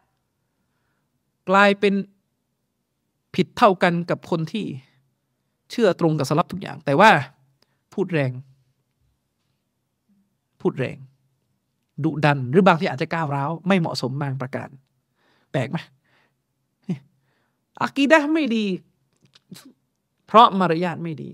[1.49, 1.93] กลายเป็น
[3.35, 4.65] ผิดเท่ากันกับคนที่
[5.71, 7.11] เชื่อตรงกับสลับทุกอย่าง แต่ว่า
[7.93, 8.31] พูดแรง
[10.61, 10.97] พูดแรง
[12.03, 14.69] ดุดัน หรือบางที่อาจจะก้าวร้าว ไม่เหมาะสมบางประการ
[15.51, 15.77] แปลกไหม
[17.81, 18.65] อากีดะไม่ดี
[20.25, 21.29] เพราะมารยาทไม่ดี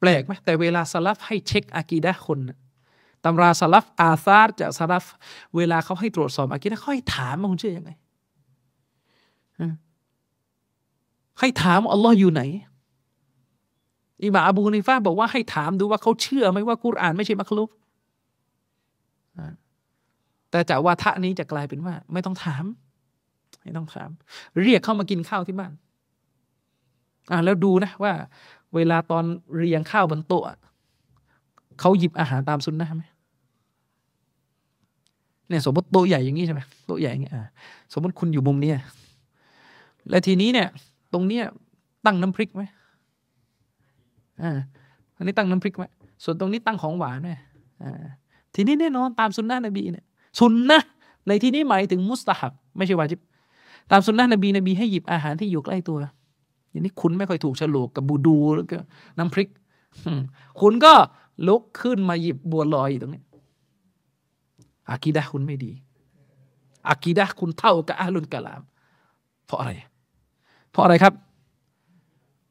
[0.00, 2.38] แปลกไหมแต่เวลาสลับให้เช็คอากีดะคน
[3.24, 5.04] ตำราสลับอาซาร์จากสลับ
[5.56, 7.90] เวลาเขาให้ตรวจสอบอากิดะเขาให้ถามว่าคุณเชื่อยังไง
[11.40, 12.42] ให้ถามอัลลอฮ์อยู่ไหน
[14.22, 17.70] อิมาอบูนิฟาบอกว่าให้ถามดูว่าเขาเชื่อไหมว่ากุรอานไม่ใช่มักลุก
[20.50, 22.64] แต่จากว่าทะนี้จะกลายเป็นว่า ไม่ต้องถาม
[23.62, 24.10] ไม่ต้องถาม
[24.62, 25.72] เรียกเข้ามากินข้าวที่บ้าน
[27.30, 28.12] อ่าแล้วดูนะว่า
[28.74, 29.24] เวลาตอน
[29.56, 30.44] เรียงข้าวบนโต๊ะ
[31.80, 33.04] เขาหยิบอาหารตามซุนนะไหม
[35.54, 37.42] เนี่ยสมมติโต๊ะใหญ่อย่างนี้ใช่ไหมโต๊ะใหญ่อย่างนี้อ่า
[37.92, 38.72] สมมติคุณอยู่มุมนี้
[40.10, 40.68] และทีนี้เนี่ย
[41.12, 41.44] ตรงเนี้ย
[42.06, 42.62] ตั้งน้ำพริกไหม
[44.42, 44.58] อ่า
[45.16, 45.84] อันนี้ตั้งน้ำพริกไหม
[46.24, 47.30] ส่วนตรงนี้ตั้งของหวานไหม
[47.82, 48.04] อ่า
[48.54, 50.04] ทีนี้แน่นอนตามสุนนะนบีเนี่ย
[50.38, 50.80] สุนนะ
[51.28, 53.20] ในที่นี้หมายถึงมุสตาฮับ ไม่ใช่วาจิบ
[53.90, 55.96] ตามสุนนะนบีนบีให้หยิบอาหารที่อยู่ใกล้ตัว
[56.70, 58.78] อย่างนี้คุณไม่ค่อยถูกฉลกกับบูดูแล้วก็
[59.18, 59.48] น้ำพริก
[60.60, 60.92] คุณก็
[61.48, 63.22] ลุกขึ้นมาหยิบบัวลอยอยู่ตรงนี้
[64.90, 65.72] อากีดะคุณไม่ดี
[66.88, 68.62] อากีดะคุณเท่ากับอาลุนกะลาม
[69.46, 69.72] เพราะอะไร
[70.70, 71.14] เพราะอะไรครับ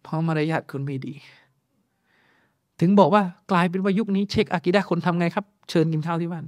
[0.02, 1.14] เพราะมารยาทคุณไม่ดี
[2.80, 6.46] ถึงบอกว่ากลายเป็นว่ายุคนี้เช็คอากีดะคนทำไงครับ เชิญกินข้าวที่บ้าน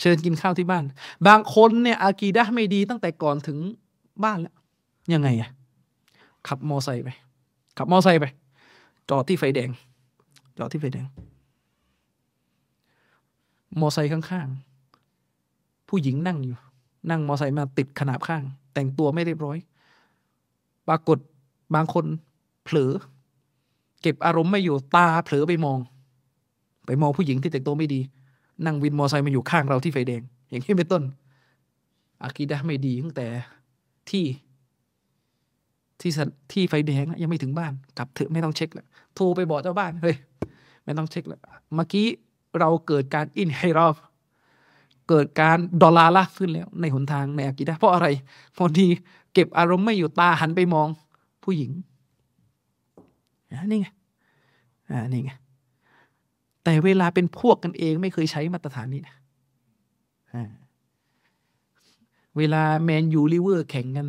[0.00, 0.84] เชิญกินข้าวที่บ้าน
[1.26, 3.58] บางคนเนี่ยอากีดะไม่ดีตั้งแต่ก่อนถึง
[4.24, 4.54] บ้านแล้ว
[5.12, 5.50] ยังไงอะ
[6.48, 7.08] ขับมอไซค์ไป
[7.78, 8.24] ขับมอไซค์ไป
[9.10, 9.70] จอดที่ไฟแดง
[10.58, 11.06] จอดที่ไฟแดง
[13.80, 16.56] มอไซค์ข้างๆ ผู้หญิงนั่งอยู่
[17.10, 18.42] นั่งมอไซค์มาติดขนาบข้าง
[18.74, 19.58] แต่งตัวไม่เรียบร้อย
[20.88, 21.18] ปรากฏ
[21.74, 22.04] บางคน
[22.64, 22.92] เผลอ
[24.02, 25.78] เก็บอารมณ์ไม่อยู่ตาเผลอไปมอง
[26.86, 28.00] ไปมองผู้หญิงที่แต่งตัวไม่ดี
[28.64, 31.02] นั่งวินมอไซค์มาอยู่ข้างเราที่ไฟแดง อย่างนี้เป็นต้น
[32.22, 33.26] อากีดะไม่ดีตั้งแต่
[34.10, 34.24] ที่
[36.00, 36.10] ที่
[36.52, 40.16] ที่ไฟแดงยังไม่ถึงบ้าน กลับเถอะไม่ต้องเช็คแล้วโทรไปบอกเจ้าบ้านเฮ้ย
[40.84, 41.40] ไม่ต้องเช็คแล้ว
[41.74, 42.06] เมื่อกี้
[42.60, 43.94] เราเกิดการอินฮิรอฟ
[45.08, 48.06] เกิดการดอลาละฮ์ขึ้นแล้วในหนทางในอากีดะฮ์เพราะอะไร
[48.56, 48.86] พอดี
[49.32, 50.88] เก็บอารมณ์ไม่อยู่ตาหันไปมอง
[51.44, 51.70] ผู้หญิง
[53.70, 53.86] นี่ไง
[54.90, 55.30] อ่านี่ไง
[56.64, 59.14] แต่เวลาเป็นพวกกันเองไม่เคยใช้มาตรฐานนี้นะ
[62.36, 64.06] เวลาแมนยูลิเวอร์แข่งกัน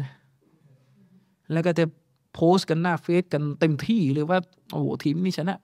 [1.51, 1.85] แล้วก็จะ
[2.34, 4.40] โพสต์กันหน้าเฟซกันเต็มที่เลยว่า
[4.72, 5.58] โอ้โหทีมนี้ชนะ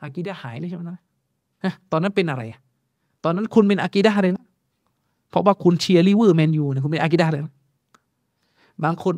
[0.00, 1.00] อากิดาหายเลยใช่ไหมนะ
[1.92, 2.42] ตอนนั้นเป็นอะไร
[3.24, 4.44] ตอนนั้นคุณเป็นอากิดาเลยนะ
[5.30, 7.54] เพราะว่าคุณเชียร์ลิเวอร์แมนยูเนี่ยคุณเป็นอากิดาเลยนะ
[8.84, 9.14] บางคน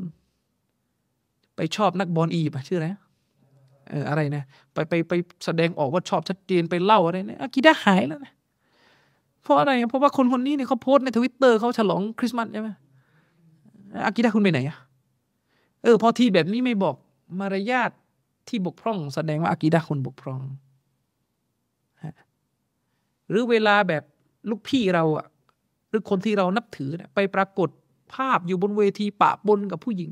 [1.57, 2.89] ไปชอบนักบอลอียิปต์ชื่ออะไร
[3.91, 5.12] เอออะไรนะไปไปไป
[5.44, 8.33] แสดงออกว่าชอบชัดเจนไปเล่าอะไรเนี่ยอากิดาหายแล้วนะ
[9.42, 12.68] เพราะอะไร เพราะว่าคนคนนี้เนี่ยเขาโพสในทวิตเตอร์เขาฉลองคริสต์มาสใช่ไหม
[14.07, 14.76] อากิดาคุณไปไหนอะ
[15.83, 16.94] เออพอทีแบบนี้ไม่บอก
[17.41, 17.91] มารยาท
[18.49, 20.41] ที่บกพร่อง แสดงว่าอากีดะคนบกพร่อง
[23.31, 24.03] หรือเวลาแบบ
[24.51, 25.27] ลูกพี่เราอะ
[25.91, 27.69] หรือคนที่เรานับถือนี่ยไปปรากฏ
[28.15, 30.11] ภาพอยู่บนเวทีปะบนกับผู้หญิง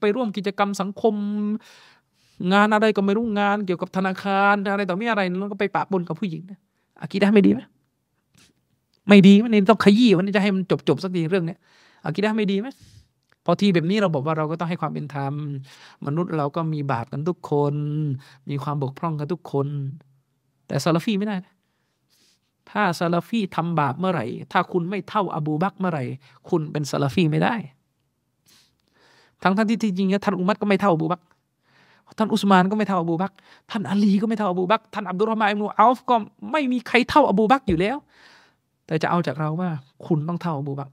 [0.00, 1.14] ไปร่วมกิจกรรมสังคม
[2.52, 6.58] งานอะไรก็ไม่รู้งาน เกี่ยวกับธนาคารอะไรต่อม่อะไรแล้วก็ไปปะบนกับผู้หญิงนะ
[7.00, 7.60] อากีดะไม่ดีไหม
[9.08, 11.58] ไม่ดีมันนี่ต้องขยี้วันนี้จะให้มันจบจบสักทีเรื่องเนี้ย
[12.04, 12.68] อากีดะไม่ดีไหม
[13.44, 15.34] พอทีแบบนี้เราบอกว่าเราก็ต้องให้ความเป็นธรรม
[16.06, 17.74] มนุษย์เราก็มีบาปกันทุกคน
[18.50, 19.68] มีความบกพร่องกันทุกคน
[20.66, 21.36] แต่ซาลาฟีไม่ได้
[22.70, 26.04] ถ้าซาลาฟีทำบาปเมื่อไหร่ ถ้าคุณไม่เท่าอบูบักเมื่อไหร่
[26.48, 27.54] คุณเป็นซาลาฟีไม่ได้
[29.42, 31.22] ทั้งท่านที่จริงๆท่านอุมัตก็ไม่เท่าอบูบัก
[32.18, 33.32] ท่านอุสมานก็ไม่เท่าอบูบัก
[33.70, 36.16] ท่านอาลีก็ไม่เท่าอบูบัก ท่านอับดุลรอมาอิบนุอัลฟก็
[36.52, 37.96] ไม่มีใครเท่าอบูบักอยู่แล้ว
[38.86, 39.70] แต่จะเอาจากเราว่า
[40.06, 40.90] คุณต้องเท่าอบูบัก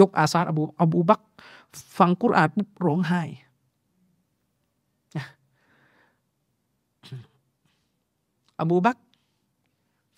[0.00, 1.20] ยกอาซาดอบูอบูบัก
[1.98, 3.22] ฟังกุรอานปุ๊บร้องไห้
[8.60, 8.96] อบูบัก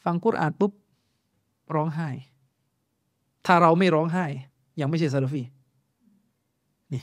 [0.04, 0.72] ฟังกุรอานปุ๊บ
[1.74, 2.08] ร้องไห้
[3.46, 4.26] ถ้าเราไม่ร้องไห้
[4.80, 5.42] ยังไม่ใช่ซาลฟี
[6.92, 7.02] นี่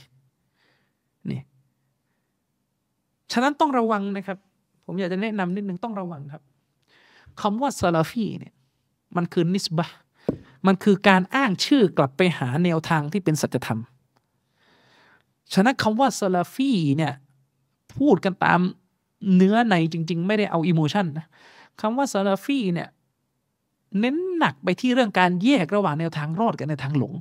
[1.30, 1.40] นี่
[3.32, 4.38] ฉะนั้นต้องระวังนะครับ
[4.84, 6.42] ผมอยากจะแนะนำนิดนึงต้องระวังครับ
[7.40, 8.54] คำว่าซาลฟีเนี่ย
[9.16, 9.88] มันคือนิสบะ
[10.66, 13.80] มันคือการอ้างชื่อกลับไปหาแนวทางที่เป็นสัจธรรม
[15.52, 17.12] ฉะนั้นคำว่าซาลาฟีเนี่ย
[17.96, 18.60] พูดกันตาม
[19.36, 21.26] เนื้อในจริง ๆ ไม่ได้เอาอิโมชันนะ
[21.80, 22.88] คำว่าซาลาฟีเนี่ย
[23.98, 27.14] เน้นหนักไปที่เรื่องการแยกระหว่างแนวทางรอดกับแนวทางหลง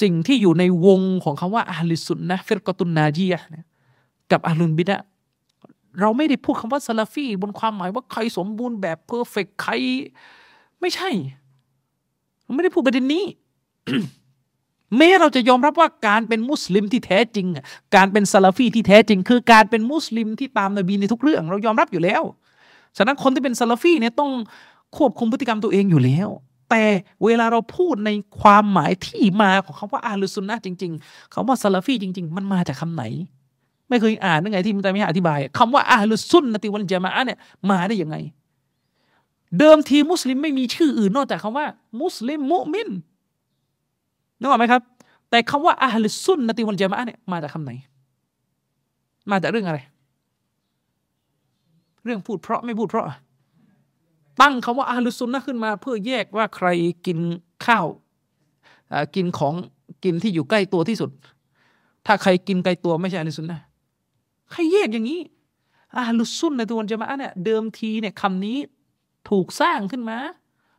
[0.00, 3.40] สิ่งที่อยู่ในวงของคำว่าอะห์ลิสซุนนะฮ์ฟิรเกาะตุนนาญียะฮ์
[4.30, 4.98] กับอะห์ลุลบิดอะฮ์
[6.00, 9.72] เราไม่ได้พูดคำว่าซาลาฟีบนความหมายว่าใครสมบูรณ์แบบ perfect ใคร
[10.80, 11.10] ไม่ใช่
[12.54, 13.24] ไม่ได้พูดประเด็นนี้
[14.96, 17.46] แม้เราจะยอมรับว่าการเป็นมุสลิมที่แท้จริง
[17.94, 22.22] การเป็นซาลาฟีที่แท้จริง คือการเป็นมุสลิมที่ตามนบีในทุกเรื่อง เรายอมรับอยู่แล้ว
[22.96, 24.30] ฉะนั้นคนที่เป็นซาลาฟีเนี่ยต้อง
[24.96, 26.28] ควบคุมพฤติกรรมตัวเองอยู่แล้ว
[26.70, 26.84] แต่
[27.24, 28.10] เวลาเราพูดใน
[28.40, 33.02] ความหมายที่มาของคำว่าอาลุสุนนะจริง ๆคำว่าซาลาฟีจริง ๆ มันมาจากคำไหน
[33.88, 37.38] ไม่เคยอ่านยังไงที่มันจะไม่อธิบายคำว่าอาลุสุนนะติวันจามะเนี่ย
[37.70, 38.16] มาได้ยังไง
[39.58, 41.66] เดิมทีมุสลิมไม่มีชื่ออื่นนอกจากคำว่า
[42.00, 42.88] มุสลิมมุมิน
[44.40, 44.82] นึกออกไหมครับ
[45.30, 47.72] แต่คำว่าอาลิซุนนติวัลจามะเนี่ยมาจากคำไหน
[49.30, 49.78] มาจากเรื่องอะไร
[52.08, 53.06] เรื่องพูดเพราะไม่พูดเพราะ
[54.40, 56.68] ตั้งคำว่าอาลิซุนนะขึ้นมา เพื่อแยกว่าใคร
[57.06, 57.18] กิน
[57.66, 57.86] ข้าว
[59.14, 59.54] กินของ
[60.04, 61.10] กินที่อยู่ใกล้ตัวที่สุด
[62.06, 63.60] ถ้าใครกินไกลตัวไม่ใช่อาลิซุนนะ
[64.50, 65.20] ใครแยกอย่างนี้
[65.96, 68.58] อาลุซุนในตัวจามะเนี่ยเดิมทีเนี่ยคำนี้
[69.28, 70.18] ถูกสร้างขึ้นมา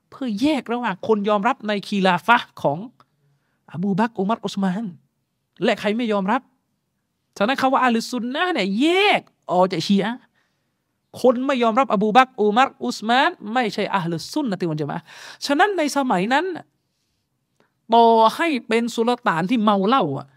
[0.09, 2.77] เพื่อแยกระหว่างคนยอมรับในคีลาฟะของ
[3.71, 4.83] อบูบักอุมัรอุสมาน
[5.63, 6.41] และใครไม่ยอมรับ
[7.37, 8.87] ฉะนั้นคาว่าอาลุซุนนะเนี่ยแย
[9.19, 10.15] กออกจากชีอะ
[11.21, 14.97] คนไม่ยอมรับอบูบักอุมัรอุสมาน ไม่ใช่อาลุซุนนะติวันจะมา
[15.45, 16.45] ฉะนั้นในสมัยนั้น
[17.95, 20.27] ต่อให้เป็นสุลต่านที่เมาเหล้าอะ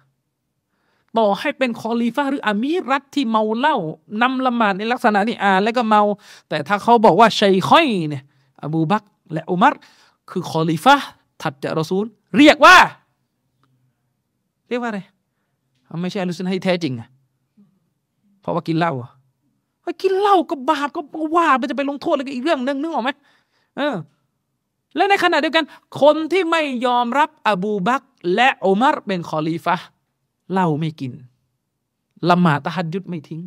[1.19, 3.77] ต่อให้เป็นคอลีฟาหรืออามีรัฐที่เมาเหล้า
[4.23, 6.03] นำละหมาดในลักษณะนี้อ่านแล้วก็เมา
[6.49, 8.25] แต่ถ้าเขาบอกว่าชัยค่อยเนี่ย
[8.63, 9.75] อบูบักและอุมัร
[10.31, 10.97] คือคอลีฟา
[11.43, 12.05] ถัดจากรอซูล
[12.39, 12.77] เรียกว่า
[14.69, 15.01] เรียกว่าอะไร
[16.03, 17.09] ไม่ใช่อัลุซุนให้แท้จริงอะ
[18.41, 19.11] เพราะว่ากินเหล้าอะ
[20.03, 21.01] กินเหล้าก็บาปก็
[21.37, 23.11] ว่ามันจะไปลงโทษอะไรก็อีกเรื่องนึงนึกออกไหม
[23.77, 23.95] เออ
[24.97, 25.65] และในขณะเดียวกัน
[26.01, 28.03] คนที่ไม่ยอมรับอบูบัก
[28.35, 29.77] และอุมัรเป็นคอลีฟะ
[30.53, 31.13] เหล้าไม่กิน
[32.31, 33.43] ละหมาดตะฮัดยุดไม่ทิ้ง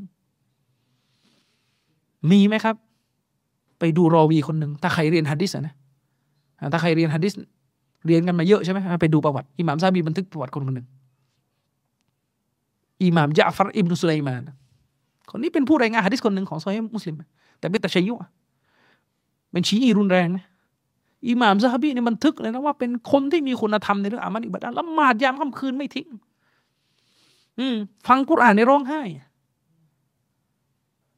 [2.32, 2.76] มีไหมครับ
[3.80, 5.74] ไปดูรอวีคนหนึ่งถ้าใครเรียนฮัดดิสนะ
[6.74, 7.34] ถ้าใครเรียนฮัดดิส
[8.06, 10.88] เรียนกันมาเยอะใช่ไหมไปดูประวัติอิหม่ามซาบีบันทึกประวัติคนคนหนึ่ง
[13.04, 14.42] อิหม่ามยะฟัรอิบนุสุไลมาน
[15.32, 17.16] คนนี้เป็นผู้รายงานฮะดิษคนหนึ่งของซอยมุสลิม
[17.60, 18.14] แต่เป็นตะชัยยุ
[19.52, 20.46] เป็นชีอีรุนแรงนะ
[21.28, 26.08] อิหม่ามซาฮบีเนี่ยมันทึกเลยนะว่าเป็นคนที่มีคุณธรรมในเรื่องอามันอิบัดละหมาดยามค่ำคืนไม่ทิ้ง
[27.60, 27.76] อืม
[28.08, 29.02] ฟังกุรอานในร้องไห้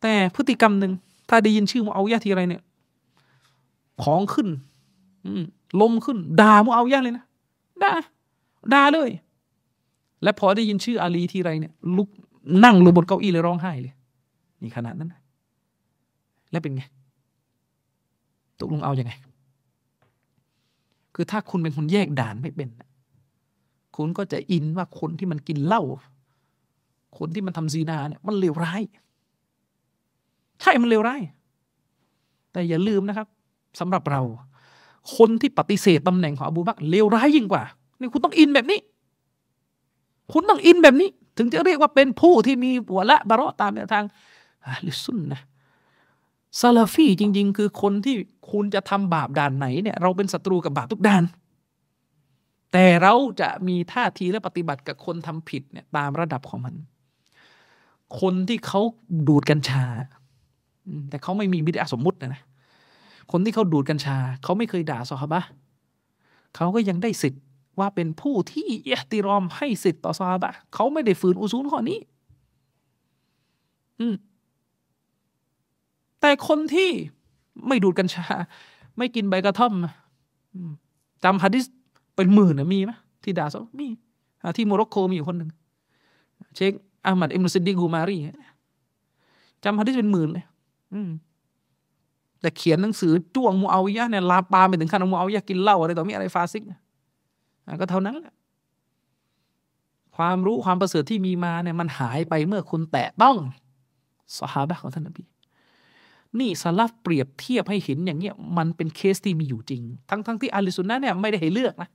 [0.02, 0.92] แต่พฤติกรรมหนึ่ง
[1.30, 2.61] ถ้าได้ยินชื่อมุเอายะทีไรเนี่ย
[4.03, 4.48] ของขึ้น
[5.26, 5.44] อืม
[5.82, 7.26] ลมขึ้นด่ามุเอายะเลยนะ
[7.84, 7.94] ด่า
[8.74, 9.10] ด่าเลย
[10.24, 12.10] และพอได้ยินชื่ออาลีทีไรเนี่ย ลุก
[12.64, 13.94] นั่งลงบนเก้าอี้เลยร้องไห้เลย
[14.61, 15.14] นี่ขนาดนั้น
[16.52, 16.84] แล้วเป็นไง
[18.60, 19.14] ตกลงเอาอยัางไง
[21.16, 22.69] คือถ้าคุณเป็นคนแยกด่านไม่เป็น
[23.95, 25.82] คุณก็จะอินว่าคนที่มันกินเหล้า
[27.18, 28.82] คนที่มันทำซีนาเนี่ย มันเลวร้าย
[30.61, 31.22] ใช่ มันเลวร้าย
[32.52, 33.27] แต่อย่าลืมนะครับ
[33.80, 34.22] สำหรับเรา
[35.16, 37.64] คนที่ปฏิเสธตำแหน่งของอบูบักเลวร้ายยิ่งกว่า
[38.00, 38.80] นี่คุณต้องอินแบบนี้
[40.34, 44.03] คุณต้องอินแบบนี้ ถึงจะเรียกว่าเป็นผู้ที่มีหัวละบาระตามแนวทาง
[44.86, 45.42] ลิซุนนะ
[46.60, 48.16] ซาลาฟีจริง ๆ คือคนที่
[48.52, 51.24] คุณจะทำบาปด่านไหนเนี่ยเราเป็นศัตรูกับบาปทุกด่าน
[52.72, 56.76] แต่เราจะมีท่าทีและปฏิบัติกับคนทำผิดเนี่ยตามระดับของมัน
[58.19, 58.82] คนที่เขา
[59.27, 59.84] ดูดกัญชา
[61.10, 62.42] แต่เขาไม่มีบิดาสมมุตินะนะ
[63.32, 65.42] คนที่เขาดูดกัญชา เขาไม่เคยด่าซอฮาบะ
[66.56, 67.44] เขาก็ยังได้สิทธิ์
[67.80, 72.00] ว่าเป็นผู้ที่เอติรอมให้สิทธิ์ต่อซอฮาบะเขาไม่ได้ฝืนอุซูลข้อนี้
[74.00, 74.16] อืม
[76.21, 76.89] แต่คนที่
[77.67, 78.25] ไม่ดูดกัญชา
[78.97, 79.73] ไม่กินใบกระท่อม
[81.23, 81.65] จำฮะดิษ
[82.15, 82.91] เป็นหมื่นนะมีไหม
[83.23, 83.87] ที่ด่าซอมี
[84.57, 85.49] ที่โมร็อกโกมีอยู่คนหนึ่ง
[86.55, 86.71] เชค
[87.05, 88.17] อามัดอิมรุซินดีกูมารี
[89.63, 90.45] จำฮะดิษเป็นหมื่นเลย
[92.41, 96.63] แต่เขียนหนังสือจ้วงมูอาวิยะเนี่ยลาปาไปถึงขั้นมูอาวิยะกินเหล้าอะไรต่อมีอะไรฟาซิก
[97.81, 98.33] ก็เท่านั้นแหละ
[100.15, 103.35] ความรู้ความประเสริฐที่มีมาเนี่ยมันหายไปเมื่อคุณแตะต้อง
[104.37, 105.23] สหายของท่านนบี
[106.39, 111.89] นี่สลับเปรียบเทียบให้เห็นอย่างเงี้ยมันเป็นเคสที่มีอยู่จริง ทั้งทั้งที่อาลิสุนนะเนี่ยไม่ได้ให้เลือกนะ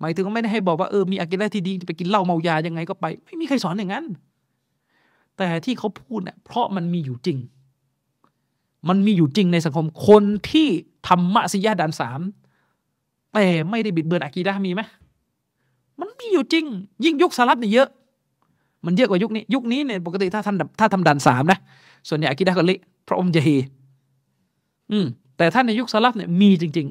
[0.00, 4.04] หมายถึงไม่ได้ให้บอกว่าเออมีอากิได้ที่ดีไปกินเหล้าเมายายังไงก็ไป ไม่มีใครสอนอย่างนั้น
[5.36, 7.38] แต่ที่เขาพูดเนี่ยเพราะมันมีอยู่จริง
[8.88, 10.68] มันมีอยู่จริงในสังคมคนที่
[11.08, 12.20] ทำมะซิยาดันสาม
[13.32, 14.82] แต่ไม่ได้บิดเบือนอากีดามีไหม
[16.00, 16.64] มันมีอยู่จริง
[17.04, 17.88] ยิ่งยุคสลับเนี่ยเยอะ
[18.86, 21.58] มันเยอะกว่ายุคนี้ ยุคนี้เนี่ยปกติถ้าท่านถ้าทำดันสามนะ
[22.08, 23.48] ส่วนใหญ่อากีดาก็เละ พระองค์จะเฮ
[24.90, 26.88] อืม แต่ถ้านในยุคสลับเนี่ยมีจริง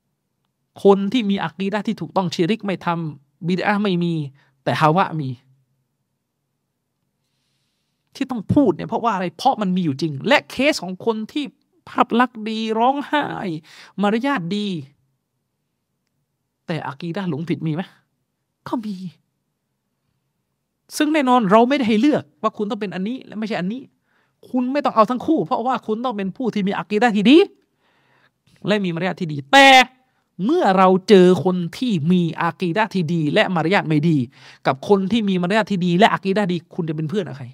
[0.00, 4.14] ๆ คนที่มีอักีดะที่ถูกต้องชีริกไม่ทำบิดาไม่มี
[4.64, 5.28] แต่ฮาวะมี
[8.14, 11.44] ที่ต้องพูดเนี่ยเพราะว่าอะไรเพราะมันมีอยู่จริง และเคสของคนที่
[11.88, 13.24] ภาพลักษณ์ดีร้องไห้
[14.02, 14.66] มารยาทดี
[16.66, 17.82] แต่อากีดะหลงผิดมีไหม
[18.68, 18.94] ก็มี
[20.96, 23.82] ซึ่งแน่นอนเราไม่ได้ให้เลือกว่าคุณต้องเป็นอันนี้ และไม่ใช่อันนี้
[24.50, 27.38] คุณไม่ต้องเอาทั้งคู่ เพราะว่าคุณต้องเป็นผู้ที่มีอักีดะที่ดี
[28.66, 29.68] และมีมารยาทที่ดี แต่
[30.44, 34.18] เมื่อเราเจอคนที่มีอากีดะที่ดี และมารยาทไม่ดี
[34.66, 37.46] กับคนที่มีมารยาทที่ดี และอากีดะดี คุณจะเป็นเพื่อนกับใคร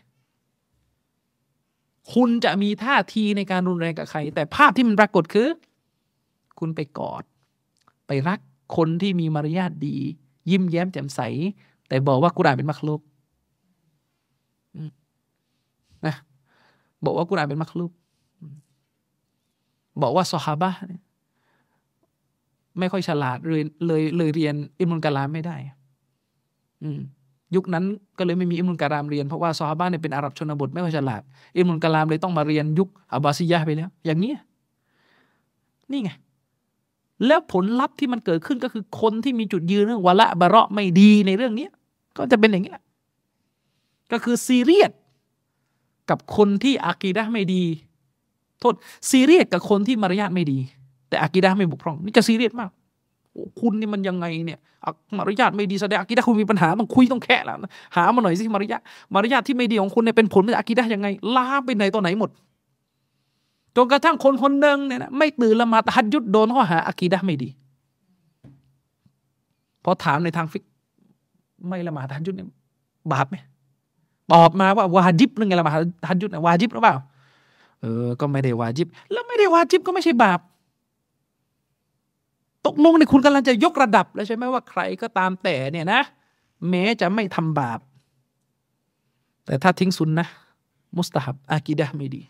[2.14, 5.48] คุณจะมีท่าทีในการรุนแรงกับใคร แต่ภาพที่มันปรากฏคือ
[6.58, 7.22] คุณไปกอด
[8.06, 8.38] ไปรัก
[8.76, 9.96] คนที่มีมารยาทดี
[10.50, 11.20] ยิ้มแย้มแจ่มใส
[11.88, 13.00] แต่บอกว่ากุรานเป็นมักลุก
[16.06, 16.14] นะ
[17.06, 17.92] บอกว่ากุรอานเป็นมักลุก
[20.02, 20.70] บอกว่าสฮาบะ
[22.78, 25.56] ไม่ค่อยฉลาดเลยเลยเลยเรียนอิมุลกะลามไม่ได้
[26.82, 27.00] อืม
[27.54, 27.84] ยุคนั้น
[28.18, 31.22] ก็เลยไม่มีอิมุลกะลามเรียนเพราะว่าซอฮาบะเนี่ยเป็นอาหรับชนบทไม่ค่อยฉลาด
[31.56, 34.32] อิมุลกะลามเลยต้องมาเรียนยุคอับบาซียะไปแล้ว อย่างนี้
[35.90, 36.10] นี่ไง
[37.26, 41.68] แล้วผลลัพธ์ที่มันเกิดขึ้นก็คือคนที่มีจุดยืนเรื่องวะละบะเราะไม่ดีในเรื่องนี้
[42.16, 42.84] ก็จะเป็นอย่างนี้แหละ
[44.12, 44.92] ก็คือซีเรียส
[46.10, 47.62] กับคนที่อากีดะไม่ดี
[48.60, 48.74] โทษ
[49.10, 50.58] ซีเรียสกับคนที่มารยาทไม่ดี
[51.08, 52.70] แต่อากีดะไม่บกพร่อง นี่จะซีเรียสมาก
[53.60, 54.60] คุณนี่มันยังไงเนี่ย
[55.16, 57.56] มารยาทไม่ดีแสดงอากีดะคุณมีปัญหาต้องคุยต้องแค่แล้ว
[57.96, 58.80] หามาหน่อยสิมารยาท
[59.14, 62.30] มารยาทที่ไม่ดีของคุณเนี่ยเป็นผลมาจากอากีดะยังไงลาไปไหนตัวไหนหมด
[63.76, 67.48] จนกระทั่งคนคนหนึ่งเนี่ยนะไม่ตื่นละมาตะฮัดยุดโดนข้อหาอากีดะไม่ดี
[69.84, 70.64] พอถามในทางฟิก
[71.68, 72.48] ไม่ละหมาดตะฮัดยุดเนี่ย
[73.12, 73.36] บาปไหม
[74.32, 75.72] ตอบมาว่าวาจิบนึงไงละมา
[76.08, 76.96] ฮัดยุดวาจิบหรือเปล่า
[77.80, 80.40] เออ ก็ไม่ได้วาจิบ แล้วไม่ได้วาจิบก็ไม่ใช่บาป
[82.66, 86.00] ตกลงในคุณกำลังจะยกระดับแล้วใช่ไหมว่าใครก็ตามแต่เนี่ยนะ
[86.68, 87.80] แม้จะไม่ทำบาป
[89.46, 90.26] แต่ถ้าทิ้งซุนนะ
[90.96, 92.22] มุสตาฮับอากีดะไม่ดี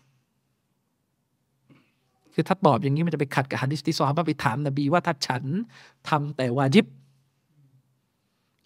[2.33, 5.43] คือถ้าตอบอย่างนี้มันจะไปขัดกับฮะดิษที่ซอฮาบะไปถามนบีว่าถ้าฉัน
[6.09, 6.85] ทำแต่วาจิบ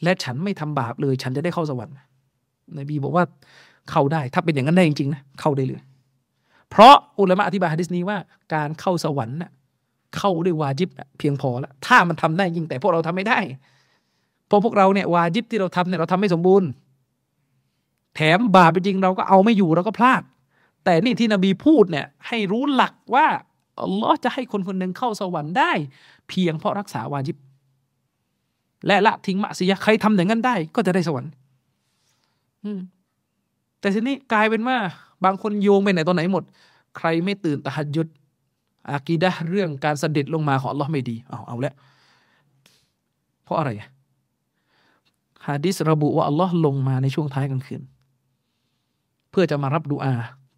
[0.03, 1.95] และฉันไม่ทำบาปเลย ฉันจะได้เข้าสวรรค์
[2.77, 3.23] นบีบอกว่า
[3.89, 5.81] เข้าได้ ถ้าเป็นอย่างนั้นได้จริงๆนะเข้าได้เลย
[6.69, 8.17] เพราะอุลามะอธิบายฮะดิษนี้ว่า
[8.53, 9.51] การเข้าสวรรค์น่ะ
[10.17, 13.39] เข้าด้วยวาจิบเพียงพอแล้วถ้ามันทำได้จริงแต่พวกเราทำไม่ได้
[14.48, 16.69] เพราะพวกเราเนี่ยวาจิบที่เราทำเนี่ยเราทำไม่สมบูรณ์
[18.15, 20.22] แถมบาปจริงเราก็เอาไม่อยู่เราก็พลาด
[20.83, 23.27] แต่นี่ที่นบีพูดเนี่ยให้รู้หลักว่า
[23.81, 25.72] อัลลอฮ์จะให้คนคนหนึ่งเข้าสวรรค์ได้
[26.30, 27.38] เพียงเพราะรักษาวาจิบ
[28.88, 31.31] และละทิ้งมะซียะใครทำอย่างนั้นได้ ก็จะได้สวรรค์
[33.79, 34.77] แต่ทีนี้กลายเป็นว่า
[35.25, 36.43] บางคนโยงไปไหนตอนไหนหมด
[36.97, 38.07] ใครไม่ตื่นตะหัดยุด
[38.91, 41.73] อากีดะเรื่องการเสด็จลงมาของอัลลอฮ์ไม่ดี เอาเอาแล้ว
[43.43, 43.69] เพราะอะไร
[45.47, 47.81] ฮะดิษระบุว่าอัลลอฮ์ลงมาในช่วงท้ายกลางคืน
[49.31, 50.13] เพื่อจะมารับดูอา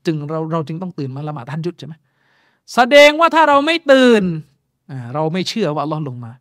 [0.05, 1.93] จึงเราเราจึงต้องตื่นมาละหมาดทันยุดใช่ไหม
[2.73, 4.23] แสดงว่าถ้าเราไม่ตื่น
[5.13, 6.31] เราไม่เชื่อว่าอัลลอฮ์ลงมา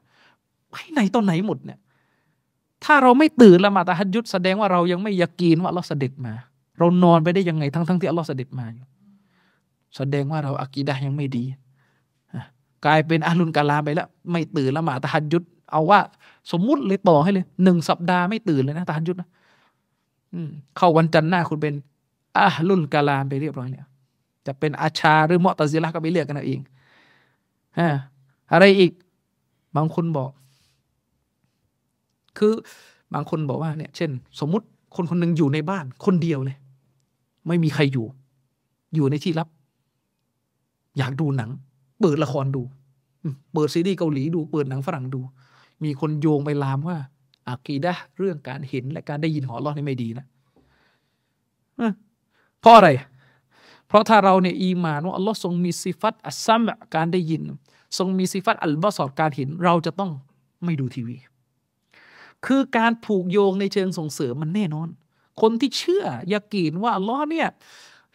[0.70, 1.78] ไปไหนตอนไหนหมดเนี่ย
[2.84, 6.34] ถ้าเราไม่ตื่นละหมาดตะฮัดยุดแสดงว่าเรายังไม่ยากีนว่าอัลลอฮ์เสด็จมา
[6.78, 8.86] เรานอนไปได้ยังไงทั้งทั้งที่อัลลอฮ์เสด็จมาอยู่
[9.96, 11.44] แสดงว่าเราอักีดะยังไม่ดี
[12.84, 15.42] กลายเป็นอาลุนกาลาไปแล้ว ไม่ตื่นละหมาดตะฮัดยุด
[15.72, 16.00] เอาว่า
[16.52, 19.28] สมมุติเลยต่อให้เลยหนึ่งสัปดาห์ไม่ตื่นเลยนะตะฮัดยุดนะ
[20.76, 21.74] เข้าวันจันทร์หน้าคุณเป็น
[22.38, 23.86] อาลุนกาลาไปเรียบร้อยเนี่ย
[24.46, 26.60] จะเป็นอาชาหรือมอตซิละก็ไปเลือกกันเอาเอง
[27.78, 27.88] ฮะ
[28.52, 28.92] อะไรอีก
[29.76, 30.30] บางคนบอก
[32.38, 32.52] คือ
[33.14, 34.10] บางคนบอกว่าเนี่ย เช่น
[34.40, 36.56] สมมุติคนคนหนึ่งอยู่ในบ้าน คนเดียวเลย
[37.46, 38.06] ไม่มีใครอยู่
[38.94, 39.48] อยู่ในที่ลับ
[40.98, 41.50] อยากดูหนัง
[42.00, 42.62] เปิดละครดู
[43.52, 45.20] เปิดซีรีส์เกาหลีดูเปิดหนังฝรั่งดู
[45.84, 46.96] มีคนโยงไปลามว่า
[47.48, 50.26] อากีดะเรื่องการเห็นและการได้ยินหอรอดนี่ไม่ดีนะ
[52.60, 52.88] เพราะอะไร
[53.88, 56.62] เพราะถ้าเราเนี่ยอีมานว่าอัลลอฮ์ทรงมีสิฟัตอัสสัมอ์
[56.94, 57.42] การได้ยิน
[57.98, 60.10] ทรงมีสิฟัตอัลบะศ็อรการเห็น เราจะต้อง
[60.64, 61.16] ไม่ดูทีวี
[62.46, 64.88] คือการผูกโยงในเชิงส่งเสริมมันแน่นอน
[65.40, 67.48] คนที่เชื่อยากีนว่าอัลลอฮ์เนี่ย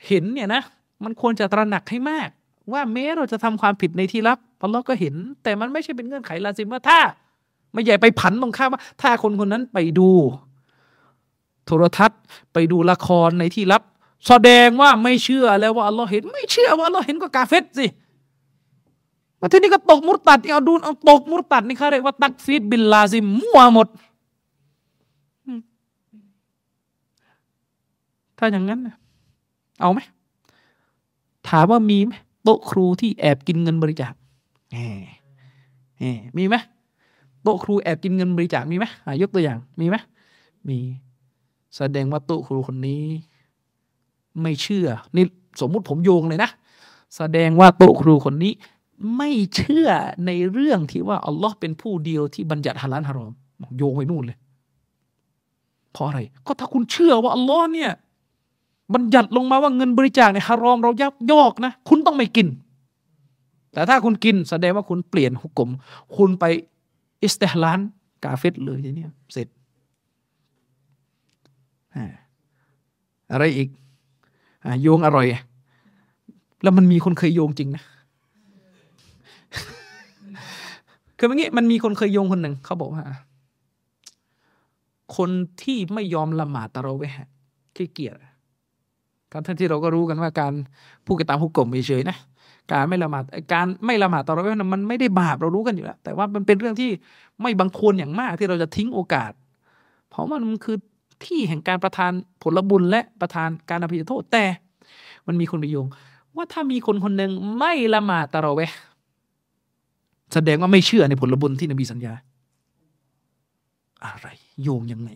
[0.07, 0.61] เห็นเนี่ยนะ
[1.03, 2.29] มันควรจะตระหนักให้มาก
[2.71, 6.99] ว่าแม้เราจะทำความผิดในที่ลับอัลลอฮ์ก็เห็น แต่มันไม่ใช่เป็นเงื่อนไขลาซิมว่าถ้า
[7.73, 10.09] ไม่ใหญ่ไปผันตรงข้ามว่า ถ้าคนคนนั้นไปดู
[11.65, 12.19] โทรทัศน์
[12.53, 13.81] ไปดูละครในที่ลับ
[14.27, 17.87] แสดงว่าไม่เชื่อแล้วว่าอัลลอฮ์เห็น ไม่เชื่อว่าอัลลอฮ์เห็นก็กาเฟรสิ
[19.39, 23.87] มาที่นี่ก็ตกมุรตัดเอาดูเอาตกมุรตัดนี่เขาเรียกว่าตักฟีรบิลลาซิมมั่วหมด
[28.37, 28.79] ถ้าอย่างนั้น
[29.81, 29.99] เอาไหม
[31.49, 34.13] ถามว่ามีไหมโต๊ะครูที่แอบกินเงินบริจาค
[36.37, 36.55] มีไหม
[37.43, 38.85] โต๊ะครูแอบกินเงินบริจาคมีไหม
[39.21, 39.95] ยกตัวอย่างมีไหม
[40.67, 40.79] มี
[41.77, 43.03] แสดงว่าโต๊ะครูคนนี้
[44.41, 45.25] ไม่เชื่อนี่
[45.61, 46.49] สมมุติผมโยงเลยนะ
[47.17, 48.53] แสดงว่าโต๊ะครูคนนี้
[49.17, 49.89] ไม่เชื่อ
[50.25, 53.33] ในเรื่องที่ว่าอัลลอฮ์เป็นผู้เดียวที่บัญญัติฮาลาลฮารอม
[53.77, 54.37] โยงไปนู่นเลย
[55.91, 57.91] เพราะอะไร ก็ถ้าคุณเชื่อว่าอัลลอฮ์เนี่ย
[58.93, 62.47] บัญญัติลงมาว่าเงินบริจาคในฮารอมเรายักยอกนะ คุณต้องไม่กิน
[63.73, 65.69] แต่ถ้าคุณกินแสดงว่าคุณเปลี่ยนหุกกลม
[66.15, 66.45] คุณไป
[67.21, 67.79] อิสติฮลาน
[68.23, 69.47] กาเฟตเลยทีนี้เสร็จ
[73.31, 73.69] อะไรอีก
[74.81, 75.27] โยงอร่อย
[76.63, 77.83] แล้วมันมีคนเคยโยงจริงนะ
[81.17, 83.03] คือเมื่อกี้มันมีคนเคยโยงคนหนึ่งเขาบอกว่า
[85.17, 85.29] คน
[85.61, 87.27] ที่ไม่ยอมละหมาดตะเราเวะ
[87.75, 88.15] ขี้เกียจ
[89.45, 90.53] ท่านที่เราก็รู้กันว่าการ
[91.05, 92.17] พูดกันตามฮุกกลมเฉยๆนะ
[92.71, 93.23] การไม่ละหมาด
[93.53, 96.89] การไม่ละหมาดตะเราเวะมันไม่ได้บาปเรารู้กันอยู่แล้ว แต่ว่ามันเป็นเรื่องที่
[97.41, 99.31] ไม่บังควรอย่างมากที่เราจะทิ้งโอกาส
[100.09, 100.77] เพราะมันคือ
[101.25, 104.45] ที่แห่งการประทานผลบุญและประทานการอภัยโทษแต่
[105.27, 105.87] มันมีคนไปโยง
[106.35, 108.61] ว่าถ้ามีคนคนหนึ่งไม่ละหมาดตะเราเว
[110.33, 112.13] แสดงว่าไม่เชื่อในผลบุญที่นบีสัญญา
[114.05, 114.27] อะไร
[114.63, 115.09] โยงยังไง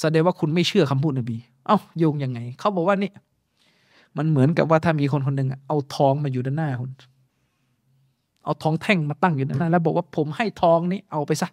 [0.00, 1.36] แสดงว่าคุณไม่เชื่อคำพูดนบี
[1.66, 3.12] เอ้าโยงยังไง เขาบอกว่านี่
[4.16, 6.90] มันเหมือนกับว่าถ้ามีคนคนหนึ่งเอาทองมาอยู่ด้านหน้าคุณ
[8.44, 11.48] เอาทองแท่งมาตั้งอยู่ด้านหน้า แล้วบอกว่าผมให้ทองนี้เอาไปซะ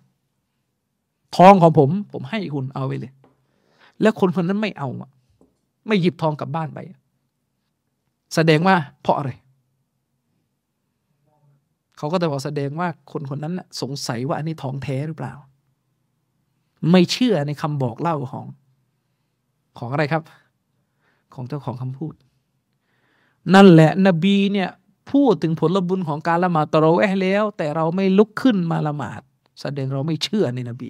[1.37, 3.13] ทองของผม ผมให้คุณเอาไปเลย
[4.01, 5.09] แล้วคนคนนั้นไม่เอาอะ
[5.87, 6.79] ไม่หยิบทองกลับบ้านไป
[8.35, 9.31] แสดงว่าเพราะอะไร
[11.97, 15.33] เขาก็จะบอกแสดงว่าคนคนนั้นสงสัยว่าอันนี้ทองแท้หรือเปล่า
[16.91, 18.45] ไม่เชื่อในคำบอกเล่าของ
[19.77, 20.23] ของอะไรครับ
[21.33, 22.13] ของเจ้าของคำพูด
[23.53, 24.69] นั่นแหละนบีเนี่ย
[25.11, 29.21] พูดถึงผลบุญของการละหมาดตะเราะแวะแล้ว แต่เราไม่ลุกขึ้นมาละหมาด
[29.61, 30.89] แสดงเราไม่เชื่อในนบี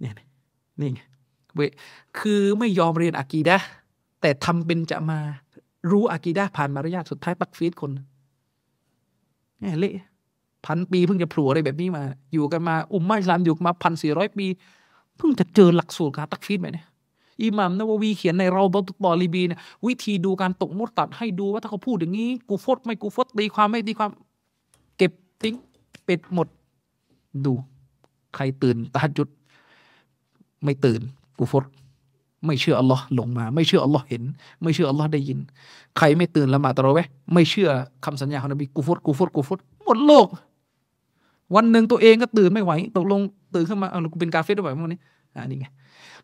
[0.00, 0.14] เนี่ย
[0.80, 1.00] นี่ไง
[1.54, 1.60] เว
[2.18, 3.56] คือไม่ยอมเรียนอากีดะ
[4.20, 5.18] แต่ทำเป็นจะมา
[5.90, 7.90] รู้อากีดะผ่านมารยาทสุดท้ายปักฟีดคน
[9.60, 9.94] เนี่ยเละ
[10.66, 14.46] พันปีเพิ่งจะผัวอะไรแบบนี้มา อยู่กันมา อุมมาอิสลามอยู่มาพันสี่ร้อยปี
[15.16, 16.84] เพิ่งจะเจอหลักสูตรการตักฟีดแบบนี้
[17.42, 24.10] อิหมัมนววีเขียนในเราบตุบอลีบีเนี่ยวิธีดูการตกมุดตัดให้ดูว่าถ้าเขาพูดอย่างนี้ กูฟดไม่กูฟดตีความไม่ตีความ
[24.96, 25.12] เก็บ
[25.42, 25.54] ทิ้ง
[26.04, 26.48] เป็ดหมด
[27.44, 27.52] ดู
[28.34, 29.28] ใครตื่นตาจุด
[30.64, 31.00] ไม่ตื่น
[31.38, 31.64] กูฟด
[32.46, 34.22] ไม่เชื่ออัลลอฮ์ลงมา ไม่เชื่ออัลลอฮ์เห็น
[34.62, 35.38] ไม่เชื่ออัลลอฮ์ได้ยิน
[35.98, 37.00] ใครไม่ตื่นละหมาดตะเราะเว
[37.32, 37.70] ไม่เชื่อ
[38.04, 40.26] คำสัญญาของนบีกูฟดกูฟดกูฟดหมดโลก
[41.54, 43.20] วันหนึ่งตัวเองก็ตื่นไม่ไหวตกลง
[43.54, 45.00] ตื่นขึ้นมาเอากูเป็นกาเฟ่ด้วยแบบนี้
[45.34, 45.66] อ่านี่ไง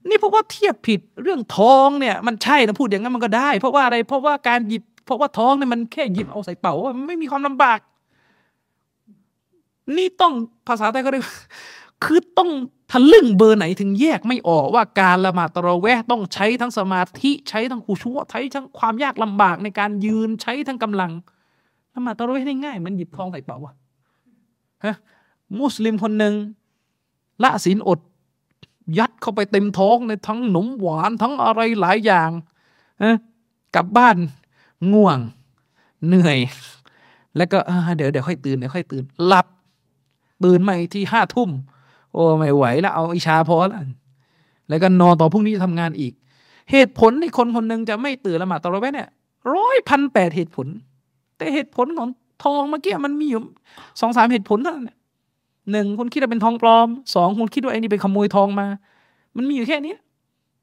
[0.09, 7.79] นี่เพราะว่าเทียบผิดเรื่องทองเนี่ยมันใช่นะพูดอย่างนั้นมันก็ได้ เพราะว่าอะไรเพราะว่าการหยิบ เพราะว่าท้องเนี่ยมันแค่หยิบเอาใส่เป๋ามันไม่มีความลำบาก
[9.97, 10.33] นี่ต้อง
[10.69, 11.25] ภาษาไทยก็เรียก
[12.05, 12.51] คือต้อง
[12.93, 21.13] ทะลึ่งเบอร์ไหนถึงแยกไม่ออกว่าการละหมาดตะระแวะต้องใช้ทั้งสมาธิใช้ทั้งขูชั่วใช้ทั้งความยากลำบากในการยืนใช้ทั้งกำลัง
[21.95, 23.75] ละหมาดตะระแวะได้ง่ายมันหยิบทองใส่เป๋าอะ
[24.85, 24.95] ฮะ
[25.59, 26.35] มุสลิมคนหนึ่ง
[27.43, 28.01] ละศีลอด
[28.99, 32.31] ยัดเข้าไปเต็มท้องในทั้งหนมหวานทั้งอะไรหลายอย่าง
[33.03, 33.17] ฮะ
[33.75, 34.17] กลับบ้าน
[34.93, 35.19] ง่วง
[36.07, 36.39] เหนื่อย
[37.37, 37.59] แล้วก็
[37.97, 39.47] เดี๋ยวเดี๋ยวค่อยตื่นเดี๋ยวค่อยตื่นหลับ
[40.45, 41.51] ตื่นมาที่ห้าทุ่ม
[42.13, 43.81] โอ้ไม่ไหวแล้วเอาอิชาพอแล้ว
[44.69, 46.13] แล้วก็นอนต่อพรุ่งนี้จะทำงานอีก
[46.71, 49.09] เหตุผลที่คนคนหนึ่งจะไม่ตื่นละหมาดตะเระแวะเนี่ย
[49.55, 50.67] ร้อยพันแปดเหตุผล
[51.37, 52.09] แต่เหตุผลของ
[52.45, 53.41] ทองเมื่อกี้มันมีอยู่
[54.01, 54.91] สองสามเหตุผลเท่านั้น
[55.71, 58.67] หนึ่งคุณคิดว่าเป็นทองปลอมสองคุณคิดว่าไอ้นี่เป็นขโมยทองมา
[59.37, 59.95] มันมีอยู่แค่นี้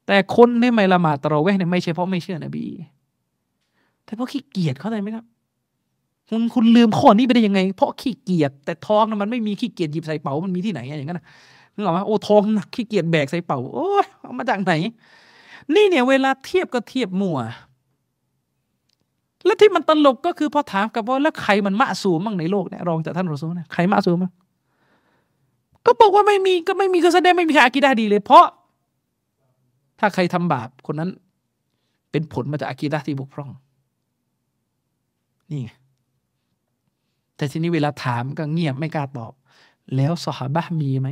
[0.06, 2.66] แต่คนที่ไม่ละหมาดตะเราะแวเนี่ยไม่ใช่เพราะไม่เชื่อนบี
[4.04, 5.24] แต่เพราะขี้เกียจเข้าใจไหมครับ
[6.28, 11.20] คุณคุณลืมข้อนี้ไปได้ยังไง เพราะขี้เกียจแต่ทองมันไม่มีขี้เกียจหยิบใส่เป๋ามันมีที่ไหนอย่างนั้น
[11.74, 14.72] นึกออกไหมโอ้ทองหนักขี้เกียจแบกใส่เป๋าโอ้ยเอามาจากไหน
[15.74, 17.38] นี่เนี่ยเวลาเทียบก็เทียบมั่ว
[19.44, 24.32] และที่มันตลกก็คือพอถามกับว่าแล้วใครมันมะสูมบ้างในโลกเนี่ยรองจากท่านรอซูลเนี่ยใครมะสูมบ้าง
[25.86, 28.46] ก็บอกว่าไม่มีก็ไม่มีก็แสดงไม่มีใครอากีดาดีเลย เพราะ
[29.98, 31.10] ถ้าใครทำบาปคนนั้น
[32.10, 33.50] เป็นผลมาจากอากีดาที่บกพร่อง
[35.50, 35.70] นี่ไง
[37.36, 39.32] แต่ทีนี้เวลาถามก็เงียบไม่กล้าตอบ
[39.96, 41.08] แล้วสหบะมีไหม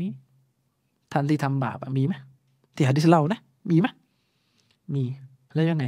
[1.13, 2.15] ท่านที่ทำบาปมีไหม
[2.75, 3.87] ที่ฮะดิษเล่านะ มีไหม
[4.95, 5.05] มี
[5.55, 5.85] แล้วยังไง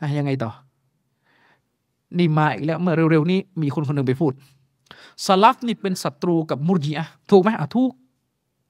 [0.00, 0.50] อะยังไงต่อ
[2.18, 4.32] นี่มาอีกแล้ว เมื่อเร็วๆนี้มีคนคนหนึ่งไปพูด
[5.26, 7.92] สลัฟนี่เป็นศัตรูกับมุรจีอะถูกไหมอะถูก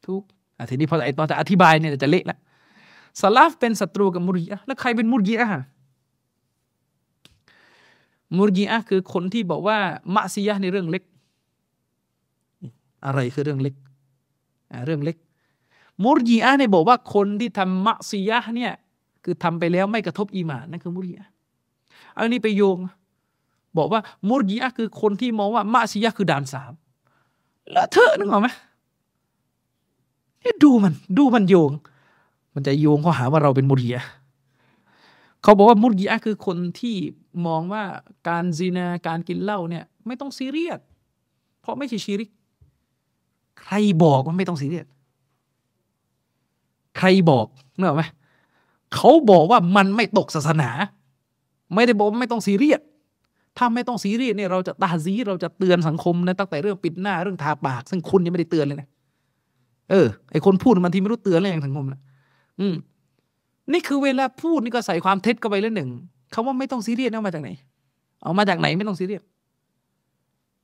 [0.06, 0.22] ถูก
[0.58, 2.38] อะทีนี้พอไอตอนจะอธิบายเนี่ยจะเละแล้ว
[3.20, 5.48] สลัฟเป็นศัตรูกับมุรจีอะแล้วใครเป็นมุรจีอะ
[8.36, 9.78] มุรจีอะคือคนที่บอกว่า
[10.14, 11.02] มะซียะในเรื่องเล็ก
[13.04, 13.74] อะไรคือเรื่องเล็ก
[14.72, 15.16] อ่าเรื่องเล็ก
[16.04, 18.72] มุรจีอะเนี่ยบอกว่าคนที่ทำมะซียะเนี่ย
[19.24, 21.28] คือทำไปแล้วไม่กระทบอีหมานนั่นคือมุรจีอะ
[22.16, 22.78] อันนี้ไปโยง
[23.78, 26.72] บอกว่ามุรยีอะคือคนที่มองว่ามะซียะคือด่านสาม
[27.72, 28.48] แล้วเธอนึกออกไหม
[30.42, 31.72] นี่ดูมันดูมันโยง
[32.54, 34.06] มันจะโยงเขาหาว่าเราเป็นมุรยีอะ
[35.42, 36.96] เขาบอกว่ามุรยีอะคือคนที่
[37.46, 37.82] มองว่า
[38.28, 40.80] การซีนาการกินเหล้าเนี่ย ไม่ต้องซีเรียส
[41.60, 42.30] เพราะไม่ใช่ชีริก
[43.62, 44.86] ใครบอกว่าไม่ต้องซีเรียส
[46.98, 47.46] ใครบอก
[47.76, 48.02] เนอะไหม
[48.94, 50.70] เขาบอกว่ามันไม่ตกศาสนา
[51.74, 52.80] ไม่ได้บอกไม่ต้องซีเรียส
[53.58, 58.88] ถ้าไม่ต้องซีเรียสเนี่ยเราจะตาซีเราจะเตือนสังคมนะตั้งแต่เรื่องปิดหน้าเรื่องทาปาก ซึ่งคุณยังไม่ได้เตือนเลยนะ
[59.90, 62.00] เออไอคนพูดมันทีไม่รู้เตือนอะไรอย่างสังคมนะ
[62.60, 62.74] อืม
[63.72, 65.90] นี่คือเวลาพูดนี่ก็ใส่ความเท็จเข้าไปแล้วหนึ่ง
[66.34, 67.50] คำว่าไม่ต้องซีเรียสเอามาจากไหน
[68.22, 69.22] เอามาจากไหนไม่ต้องซีเรียส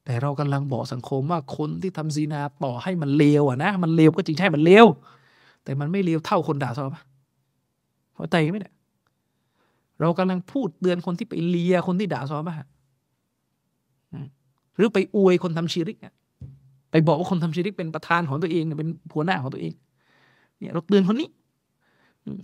[0.04, 4.86] แต่เรากำลังบอกสังคมว่าคนที่ทำซีนาต่อให้มันเลวอะนะมันเลวก็จริงใช่มันเลว
[5.64, 7.02] แต่มันไม่เลวเท่าคนด่าซอฮาบะฮ์
[8.14, 8.74] เข้าใจไหมเนี่ย
[10.00, 12.54] เรากำลังพูดเตือนคนที่ไปเลียคนที่ด่าซอปะ
[14.76, 15.98] หรือไปอวยคนทำชีริก
[16.90, 19.72] ไปบอกว่าคนทำชีริกเป็นประธานของตัวเองเป็นผัวหน้าของตัวเอง
[20.58, 21.28] เนี่ยเราเตือนคนนี้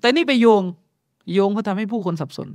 [0.01, 0.63] แต่นี่ไปโยง
[1.33, 2.49] โยงเพื่อทำให้ผู้คนสับสน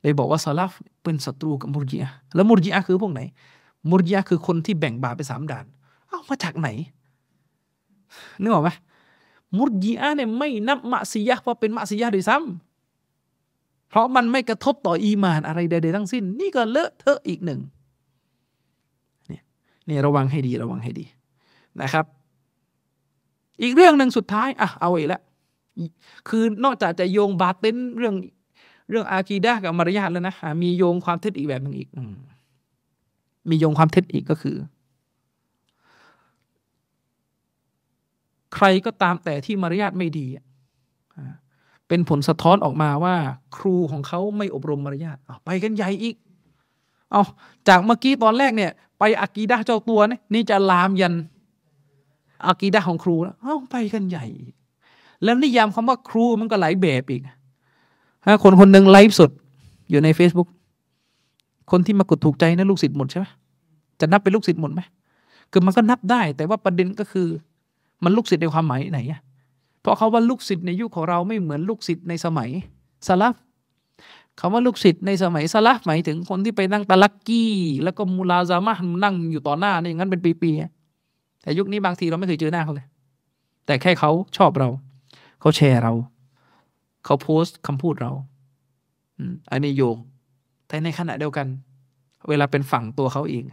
[0.00, 3.20] ไปบอกว่าซาลฟเป็นศัตรูกับมุรจิอะแล้วมุรจิอะคือพวกไหน
[3.90, 5.66] มุรจิอะคือคนที่แบ่งบาปไปสามด่าน
[6.08, 6.68] เอามาจากไหน
[8.40, 8.70] นึกออกไหม
[9.56, 17.60] มุรจิอะเนี่ยไม่นับมะซียะว่าเป็นมะซียะด้วยซ้ำเพราะมันไม่กระทบต่ออีมานอะไรใดๆทั้งสิ้น นี่ก็เลอะเทอะอีกหนึ่ง
[19.88, 21.06] นี่ยระวังให้ดีระวังให้ดี
[21.82, 22.04] นะครับ
[23.62, 25.22] อีกเรื่องหนึ่งสุดท้ายอะเอาอีกแล้ว
[26.28, 28.14] คือนอกจากจะโยงบาเต้นเรื่อง
[28.90, 31.88] เรื่องอากีดะกับมารยาทแล้วนะมีโยงความเท็จอีกแบบหนึ่งอีก
[33.50, 34.56] มีโยงความเท็จอีกก็คือ
[38.54, 40.26] ใครก็ตามแต่ที่มารยาทไม่ดี
[41.88, 43.16] เป็นผลสะท้อนออกมาว่า
[43.56, 46.16] ครูของเขาไม่อบรมมารยาทไปกันใหญ่อีก
[47.10, 47.22] เอา
[47.68, 51.14] จากเมื่อกี้ตอนแรกเนี่ย ไปอากีดะเจ้าตัวนี่นี่จะลามยัน
[52.46, 54.26] อากีดะของครูแล้วเอาไปกันใหญ่
[55.24, 57.22] แล้วนิยามคำว่าครูมันก็หลายแบบอีก
[58.22, 59.30] ถ้าคนคนหนึ่งไลฟ์สด
[59.90, 60.48] อยู่ใน Facebook
[61.70, 63.26] คนที่มากดถูกใจนะลูกศิษย์หมดใช่ไหม
[64.00, 64.80] จะนับเป็นลูกศิษย์หมดไหม
[65.52, 67.28] คือมันก็นับได้ แต่ว่าประเด็นก็คือ
[68.04, 69.20] มันลูกศิษย์ในความหมายไหนอะ
[69.80, 72.50] เพราะเขาว่าลูกศิษย์ในยุคของเราไม่เหมือนลูกศิษย์ในสมัย
[73.06, 73.34] สลับ
[74.40, 77.52] คำว่าลูกศิษย์ในสมัยสลับหมายถึงคนที่ไปนั่งตะลักกี้
[77.84, 78.74] แล้วก็มูลาซามะ
[79.04, 82.86] นั่งอยู่ต่อหน้านี่ยงั้นเป็นปีๆแต่ยุคนี้บางทีเราไม่เคยเจอหน้าเขาเลย
[83.66, 84.68] แต่แค่เขาชอบเรา
[85.40, 85.92] เขาแชร์เรา
[87.04, 88.12] เขาโพสต์คำพูดเรา
[89.50, 89.96] อันนี้โยง
[90.68, 91.46] แต่ในขณะเดียวกัน
[92.28, 93.44] เวลาเป็นฝั่งตัวเขาเอง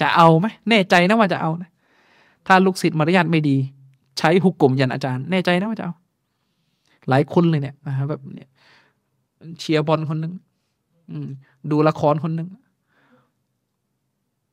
[0.00, 1.70] จะเอาไหมแน่ใจนะว่าจะเอานะ
[2.46, 3.56] ถ้าลูกศิษย์มารยาทไม่ดี
[4.18, 5.94] ใช้หุกกลมยันอาจารย์ แน่ใจนะว่าจะเอา
[7.08, 8.48] หลายคนเลยเนี่ยนะแบบเนี่ย
[9.58, 10.32] เชียร์บอลคนหนึ่ง
[11.70, 12.48] ดูละครคนหนึ่ง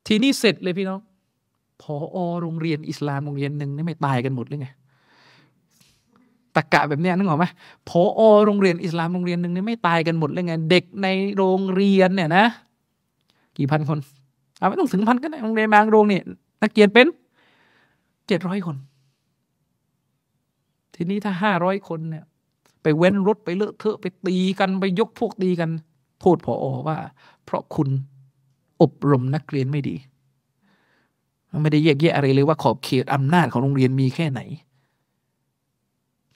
[0.07, 0.99] ทีนี้เสร็จเลยพี่น้อง
[1.81, 4.67] พออโรงเรียนอิสลามโรงเรียนหนึ่งนี่ไม่ตายกันหมดเลยไง
[6.55, 7.45] ตะกะแบบเนี้ยนึกออกไหม
[7.89, 8.01] พอ
[8.45, 11.07] โรงเรียนอิสลามโรงเรียนหนึ่งนี่ไม่ตายกันหมดเลยไง เด็กใน
[11.37, 12.45] โรงเรียนเนี่ยนะ
[13.57, 13.99] กี่พันคน
[14.57, 16.23] เอาไม่ต้องถึงพันก็ได้โรงเรียนบางโรงเนี่ย
[16.63, 17.07] นักเรียนเป็น
[18.27, 18.75] เจ็ดร้อยคน
[20.95, 22.23] ทีนี้ถ้าห้าร้อยคนเนี่ย
[22.87, 25.69] ไปเว้นรถไปเลอะเทอะไปตีกันไปยกพวกตีกัน
[26.21, 26.97] โทษพออว่า
[27.45, 27.89] เพราะคุณ
[28.81, 29.95] อบรมนักเรียนไม่ดี
[31.61, 34.41] ไม่ได้แยกแยะอะไรเลยว่าขอบเขตอำนาจของโรงเรียนมีแค่ไหน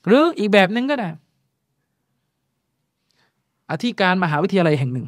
[0.06, 1.10] หรืออีกแบบหนึ่งก็ได้
[3.72, 5.08] อธิการมหาวิทยาลัยแห่งหนึ่ง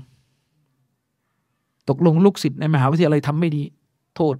[1.89, 3.63] ตกลงลูกศิษย์ในมหาวิทยาลัยทำไม่ดี
[4.15, 4.35] โทษ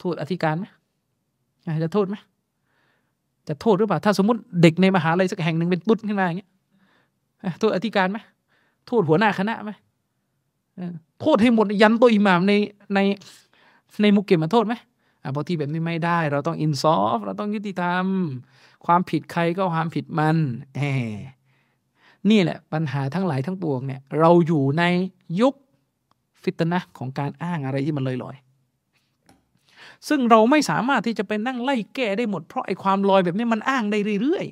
[0.00, 0.64] โทษอธิการไหม
[1.84, 2.16] จะโทษไหม
[3.48, 6.50] จะโทษหรือเปล่า ถ้าสมมติเด็กในมหาลัยสักแห่งหนึ่งเป็นตุ๊ดขึ้นมาอย่างเงี้ย
[7.58, 8.18] โทษอธิการไหม
[8.86, 9.72] โทษหัวหน้าคณะไหม
[11.20, 12.52] โทษให้หมดยันตัวอิหมามใน
[12.94, 12.98] ใน
[14.02, 14.74] ในมุกเก็บมาโทษไหม
[15.22, 18.06] อ่าบางทีแบบนี้ไม่ได้ เราต้องอินซอฟเราต้องยุติธรรม
[18.86, 20.36] ความผิดใครก็ความผิดมัน
[20.78, 20.84] แหม
[22.30, 24.84] นี่แหละปัญหาทั้งหลายทั้งปวงเนี่ย เราอยู่ใน
[25.40, 25.54] ยุค
[26.42, 28.51] ฟิตนะของการอ้างอะไรที่มันลอยๆ
[30.08, 34.46] ซึ่งเราไม่สามารถที่จะไปนั่งไล่แก้ได้หมดเพราะไอ้ความลอยแบบนี้มันอ้างได้เรื่อย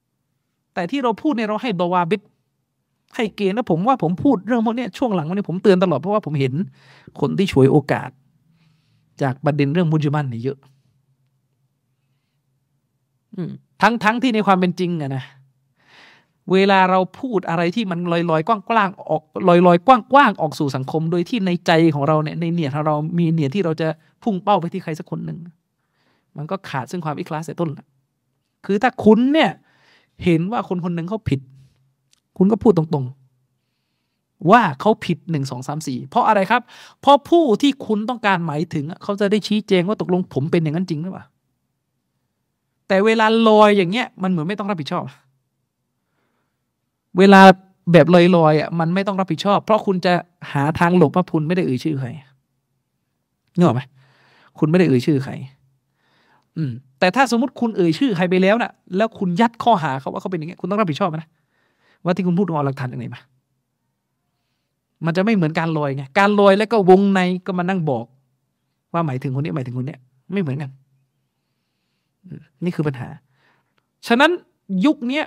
[0.00, 2.22] ๆ แต่ที่เราพูดเนี่ยเราให้ดวาบิด
[3.16, 6.52] ให้เกณฑ์แล้วผมว่าผมพูดเรื่องพวกนี้ช่วงหลังวันนี้ผมเตือนตลอดเพราะว่าผมเห็น
[7.20, 8.10] คนที่ช่วยโอกาส
[9.22, 10.58] จากประเด็นเรื่องมุจมันเนี่ยเยอะ
[13.82, 15.24] ทั้งทั้งที่ในความเป็นจริงอะนะ
[16.52, 23.88] เวลาเราพูดอะไรที่มันลอยลอยกว้างกว้างออกลอยลอยกว้างกว้างออกสู่สังคม โดยที่ในใจของเราเนี่ยในเนียของเรามีเนียที่เราจะ
[24.22, 25.38] พุ่งเป้าไปที่ใครสักคนหนึ่ง
[26.36, 27.86] มันก็ขาดซึ่งความอิคลาสแต่ต้นละ
[28.66, 29.50] คือถ้าคุณเนี่ย
[30.24, 31.40] เห็นว่าคนคนหนึ่งเขาผิด
[32.38, 36.62] คุณก็พูดตรงๆ ว่าเขาผิดหนึ่งสองสามสี่เพราะอะไรครับ
[37.00, 41.24] เพราะผู้ที่คุณต้องการหมายถึงเขาจะได้ชี้แจงว่าตกลงผมเป็นอย่างนั้นจริงหรือเปล่า
[42.88, 45.04] แต่เวลาลอยอย่างเงี้ยมันเหมือนไม่ต้องรับผิดชอบ
[47.18, 47.40] เวลา
[47.92, 50.12] แบบลอยลอยอะมันไม่ต้องรับผิดชอบ เพราะคุณจะ
[50.52, 52.08] หาทางหลบว่าคุณไม่ได้เอ่ยชื่อใคร
[53.56, 53.82] นึกออกไหม
[54.58, 55.32] คุณไม่ได้เอ่ยชื่อใคร
[56.56, 61.28] อืม แต่ถ้าสมมติคุณเอ่ยชื่อใครไปแล้วนะ่ะ แล้วคุณยัดข้อหาเขาว่าเขาเป็นอย่างเงี้ยคุณต้องรับผิดชอบนะ
[62.04, 63.20] ว่าที่คุณพูดเอาหลักฐานจากไหนมา
[65.06, 68.04] มันจะไม่เหมือนการลอยไงการลอยแล้วก็วงในก็มานั่งบอก
[68.92, 69.96] ว่าหมายถึงคนนี้หมายถึงคนนี้
[70.32, 70.70] ไม่เหมือนกัน
[72.64, 73.08] นี่คือปัญหา
[74.06, 74.30] ฉะนั้น
[74.84, 75.22] ยุคนี้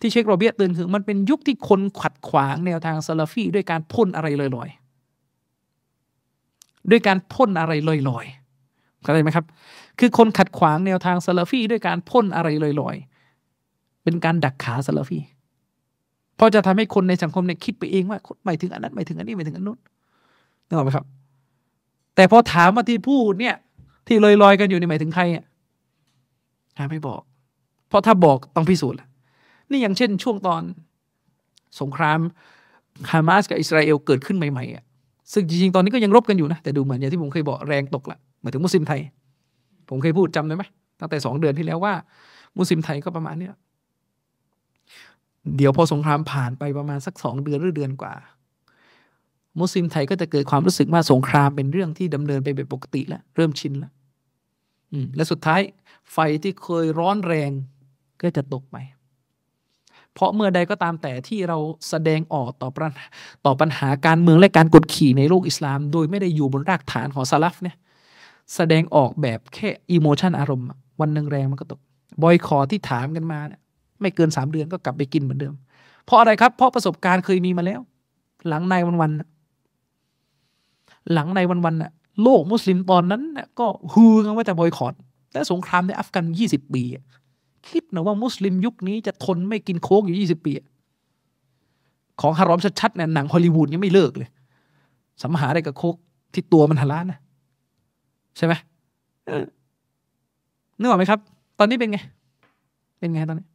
[0.00, 9.46] ที่เชคโรเบียเตือนคือมันเป็นยุคที่คนขัดขวางแนวทางซาลาฟีด้วยการพ่นอะไรลอยๆด้วยการพ่นอะไรลอยๆเข้าใจไหมครับ
[9.98, 12.48] คือคนขัดขวางแนวทางซาลาฟีด้วยการพ่นอะไร
[12.80, 15.18] ลอยๆเป็นการดักขาซาลาฟี
[16.36, 19.78] เพราะจะทำให้คนในสังคมเนี่ยคิดไปเองว่าหมายถึงอันนั้นหมายถึงอันนี้หมายถึงอันนู้น
[20.66, 21.06] นึกออกไหมครับ
[22.14, 23.56] แต่พอถามมาที่พูดเนี่ย
[24.06, 25.44] ที่ลอยๆกันอยู่ในหมายถึงใครอะ
[26.90, 27.20] ไม่บอก
[27.88, 28.98] เพราะถ้าบอกต้องพิสูจน์
[29.70, 30.62] นี่อย่างเช่นช่วงตอน
[31.80, 32.20] สงคราม
[33.10, 34.84] ฮามาสกับอิสราเอลเกิดขึ้นใหม่ๆอะ
[35.32, 39.00] ซึ่งจริงๆ ตอนนี้ก็ยังรบกันอยู่นะ แต่ดูเหมือนอย่างที่ผมเคยบอกแรงตกละหมายถึงมุสลิมไทย
[39.88, 40.64] ผมเคยพูดจำได้ไหม
[41.00, 41.94] ตั้งแต่สองเดือนที่แล้วว่า
[42.58, 43.52] มุสลิมไทยก็ประมาณเนี้ย
[45.56, 48.14] เดี๋ยวพอสงครามผ่านไปประมาณสักสองเดือนหรือเดือนกว่า
[49.60, 53.92] มุสลิมไทยก็จะเกิดความรู้สึกว่าสงครามเป็นเรื่องที่ดำเนินไปแบบปกติแล้วเริ่มชินแล้ว
[55.16, 55.60] และสุดท้าย
[56.12, 57.50] ไฟที่เคยร้อนแรง
[58.22, 58.76] ก็จะตกไป
[60.16, 62.92] เพราะเมื่อใดก็ตามแต่ที่เราแสดงออกต่อปัญ
[63.46, 67.76] ต่อปัญหาการเมืองและการกดขี่ในโลกอิสลาม โดยไม่ได้อยู่บนรากฐานของซาลฟเนี่ย
[68.54, 70.66] แสดงออกแบบแค่อิโมชันอารมณ์
[71.00, 71.80] วันหนึ่งแรงมันก็ตก
[72.22, 73.60] บอยคอที่ถามกันมาเนี่ย
[74.00, 75.54] ไม่เกินสามเดือนก็กลับไปกินเหมือนเดิม
[76.04, 77.80] เพราะอะไรครับ เพราะประสบการณ์เคยมีมาแล้ว
[78.48, 79.10] หลังในวันวัน
[81.12, 84.94] หลังในวันวันน่ะโลกมุสลิมตอนนั้นน่ะก็ฮือกันว่าจะบอยคอร
[85.32, 86.82] แต่สงครามในอัฟกันยี่สิบปี
[87.70, 90.52] คิดนะว่ามุสลิมยุคนี้จะทนไม่กินโค้กอยู่ยี่สิบปี
[92.20, 94.28] ของฮารอมชัดๆเนี่ยหนังฮอลลีวูดยังไม่เลิกเลย
[95.22, 95.96] สัมหาได้กับโค้ก
[96.34, 97.18] ที่ตัวมันฮาลาลนะ
[98.36, 98.54] ใช่ไหม
[100.78, 101.20] นึกออกไหมครับ
[101.58, 101.98] ตอนนี้เป็นไง
[102.98, 103.46] เป็นไงตอนนี้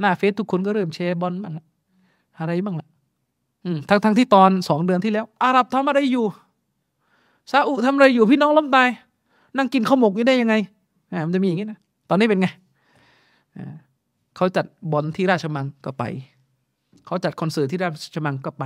[0.00, 1.52] หน้าเฟซทุกคนก็เริ่มแชร์บอลบ้าง
[2.38, 2.88] อะไรบ้างละ
[3.88, 6.24] ทั้งทั้งที่ตอนสองเดือนที่แล้ว อาหรับทำอะไรอยู่
[7.50, 8.88] ซาอุทำอะไรอยู่พี่น้องล้มตาย
[9.56, 10.54] นั่งกินข้าวหมกอยู่ได้ยังไง
[11.26, 11.78] มันจะมีอย่างนี้นะ
[12.10, 12.48] ตอนนี้เป็นไง
[14.36, 16.04] เขาจัดบอลที่ราชมังก็ไป
[17.06, 18.64] เขาจัดคอนเสิร์ตที่ราชมังก็ไป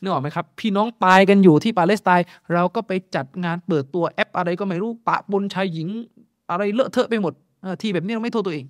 [0.00, 5.88] นึกออกไหมครับ พี่น้องตายกันอยู่ที่ปาเลสไตน์เราก็ไปจัดงานเปิดตัวแอปอะไรก็ไม่รู้ปะบนชายหญิง
[6.50, 7.32] อะไรเลอะเทอะไปหมด
[7.82, 8.66] ที่แบบนี้เราไม่โทษตัวเอง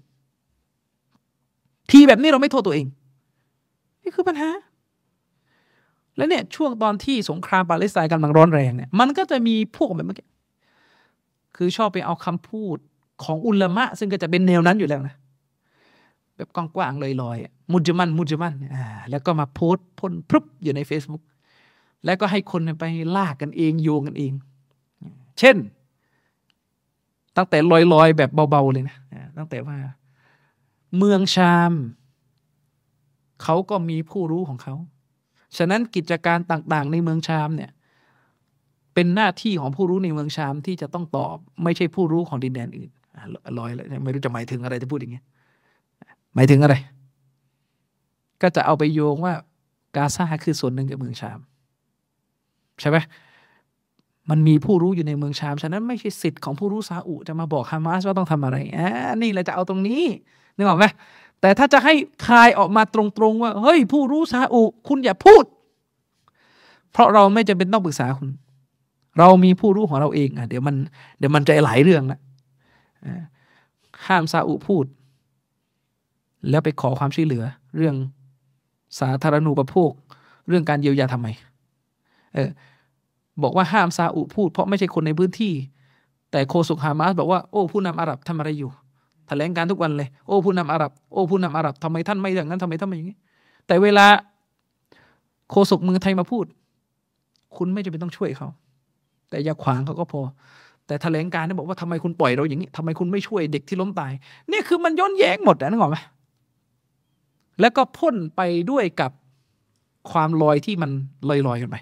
[1.91, 2.87] ที่แบบนี้เราไม่โทษตัวเอง
[4.03, 4.51] นี่คือปัญหา
[6.17, 10.27] แล้วเนี่ยช่วงตอนที่สงครามปาเลสไตน์กำลังร้อนแรงเนี่ยมันก็จะมีพวกแบบเมื่อกี้
[11.57, 12.77] คือชอบไปเอาคำพูด
[13.25, 15.15] ของอุลามะ ซึ่งก็จะเป็นแนวนั้นอยู่แล้วนะ
[16.37, 21.23] แบบกว้างๆลอยๆมุจมันมุจมันอ่าแล้วก็มาโพสพ่นพรึบอยู่ใน Facebook
[22.05, 22.85] แล้วก็ให้คนไป
[23.17, 24.33] ลากกันเองโยงกันเอง
[25.39, 25.57] เช่น
[27.37, 27.59] ตั้งแต่
[27.93, 28.97] ลอยๆ แบบเบาๆเลยนะ
[29.37, 29.77] ตั้งแต่ว่า
[30.99, 31.73] เมืองชาม
[33.43, 34.75] เขาก็มีผู้รู้ของเขา
[35.57, 37.71] ฉะนั้นกิจการต่างๆ ในเมืองชามเนี่ย
[38.95, 42.91] เป็นหน้าที่ของผู้รู้ในเมืองชามที่จะต้องตอบ ไม่ใช่ผู้รู้ของดินแดนอื่น
[43.59, 45.25] ลอยเลยไม่รู้จะหมายถึงอะไรจะพูดอย่างเงี้ย
[46.35, 46.75] หมายถึงอะไร
[48.43, 49.35] ก็จะเอาไปโยงว่า
[49.97, 51.39] กาซาคือส่วนหนึ่งจากเมืองชาม
[52.81, 52.99] ใช่ไหม
[54.31, 58.89] มันมีผู้รู้อยู่ในเมืองชาม ฉะนั้นไม่ใช่สิทธิ์ของผู้รู้ซาอุจะมาบอกฮามาสว่าต้องทำอะไรอ่า
[59.23, 60.03] นี่เราจะเอาตรงนี้
[60.57, 60.85] นึกออกไหม
[61.41, 61.95] แต่ถ้าจะให้
[62.27, 65.45] คายออกมาตรงๆว่า เฮ้ย ผู้รู้ซาอุคุณอย่าพูด
[66.93, 68.29] เพราะเราไม่จำเป็นต้องปรึกษาคุณ
[69.19, 70.75] เรามีผู้รู้ของเราเองอะเดี๋ยวมัน
[71.19, 72.21] เดี๋ยวมันจะหลายเรื่องละ
[74.07, 74.87] ห้ามซาอุพูด
[76.51, 77.45] แล้วไปขอความช่วยเหลือ
[77.77, 77.95] เรื่อง
[79.01, 79.91] สาธารณูปโภค
[80.49, 81.29] เรื่องการเยียวยาทำไม
[82.35, 82.51] เออ
[83.43, 85.53] บอกว่าห้ามซาอุพูด เพราะไม่ใช่คนในพื้นที่
[86.31, 88.71] แต่โคสุกฮามาสบอกว่า โอ้ ผู้นำอาหรับทำอะไรอยู่
[89.27, 93.17] แถลงการทุกวันเลย โอ้ผู้นำอาหรับ โอ้ผู้นำอาหรับทำไมท่านไม่อย่างนั้นทำไมท่านไม่อย่างนี้
[93.67, 94.07] แต่เวลา
[95.51, 96.45] โคศกเมืองไทยมาพูด
[97.57, 98.49] คุณไม่จำเป็นต้องช่วยเขา
[99.31, 100.21] แต่อย่าขวางเขาก็พอ
[100.87, 104.13] แต่แถลงการเนี่ยบอกว่าทำไมคุณปล่อยเราอย่างนี้ทำไมคุณไม่ช่วยเด็กที่ล้มตาย
[104.51, 105.97] นี่คือมันย้อนแย้งหมดนะนึกออกไหม
[107.61, 108.41] แล้วก็พ่นไป
[108.71, 109.11] ด้วยกับ
[110.11, 110.91] ความลอยที่มัน
[111.29, 111.77] ลอยลอยกันไป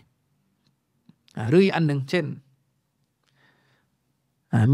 [1.48, 2.24] หรืออันหนึ่งเช่น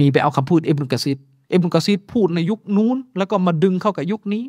[0.01, 1.19] มีไปเอาคำพูดเอ็บนุกะซิด
[1.51, 4.43] เอ็บนุกะซิดพูดในยุคนู้น แล้วก็มาดึงเข้ากับยุคนี้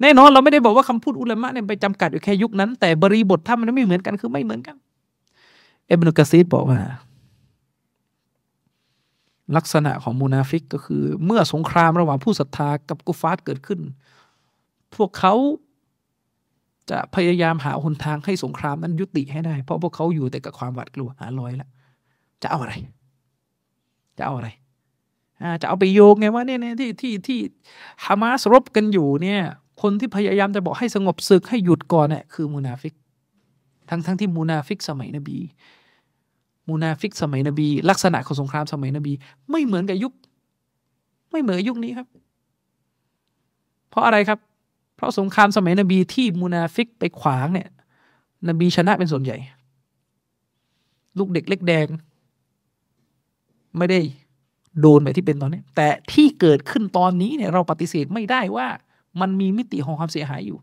[0.00, 4.76] แน่นอนเราไม่ได้บอกว่าคำพูดอุลามะเนี่ยไปจำกัดอยู่แค่ยุคนั้น แต่บริบทถ้ามันไม่เหมือนกันคือไม่เหมือนกัน
[5.86, 6.78] อิบนุกะษีรบอกว่า
[9.56, 13.80] ลักษณะของมูนาฟิกก็คือ เมื่อสงครามระหว่างผู้ศรัทธากับกุฟฟาร์เกิดขึ้น
[14.94, 15.34] พวกเขา
[16.90, 21.70] จะพยายามหาหนทางให้สงครามนั้นยุติให้ได้ เพราะพวกเขาอยู่แต่กับความหวาดกลัวหาลอยแล้ว
[22.42, 22.74] จะเอาอะไร
[24.18, 24.48] จะเอาอะไร
[25.62, 27.38] จะเอาไปโยงไงว่าเนี่ยที่ที่ที่
[28.04, 29.40] ฮามาสรบกันอยู่เนี่ย
[29.82, 32.94] คนที่พยายามจะบอกให้สงบศึกให้หยุดก่อนเนี่ยคือมูนาฟิก
[33.90, 35.38] ทั้งทั้งที่มูนาฟิกสมัยนบี
[36.68, 39.12] มูนาฟิกสมัยนบี ลักษณะของสงครามสมัยนบี
[39.50, 40.12] ไม่เหมือนกับยุค
[41.30, 42.08] ไม่เหมือนยุคนี้ครับ
[43.90, 44.38] เพราะอะไรครับ
[44.96, 47.68] เพราะสงครามสมัยนบีที่มูนาฟิกไปขวางเนี่ย
[48.48, 49.36] นบีชนะเป็นส่วนใหญ่
[51.18, 51.86] ลูกเด็กเล็กแดง
[53.78, 54.00] ไม่ได้
[54.80, 58.66] โดนแบบที่เป็นตอนนี้ แต่ที่เกิดขึ้นตอนนี้เนี่ยเราปฏิเสธไม่ได้ว่า
[59.20, 60.58] มันมีมิติของความเสียหายอยู่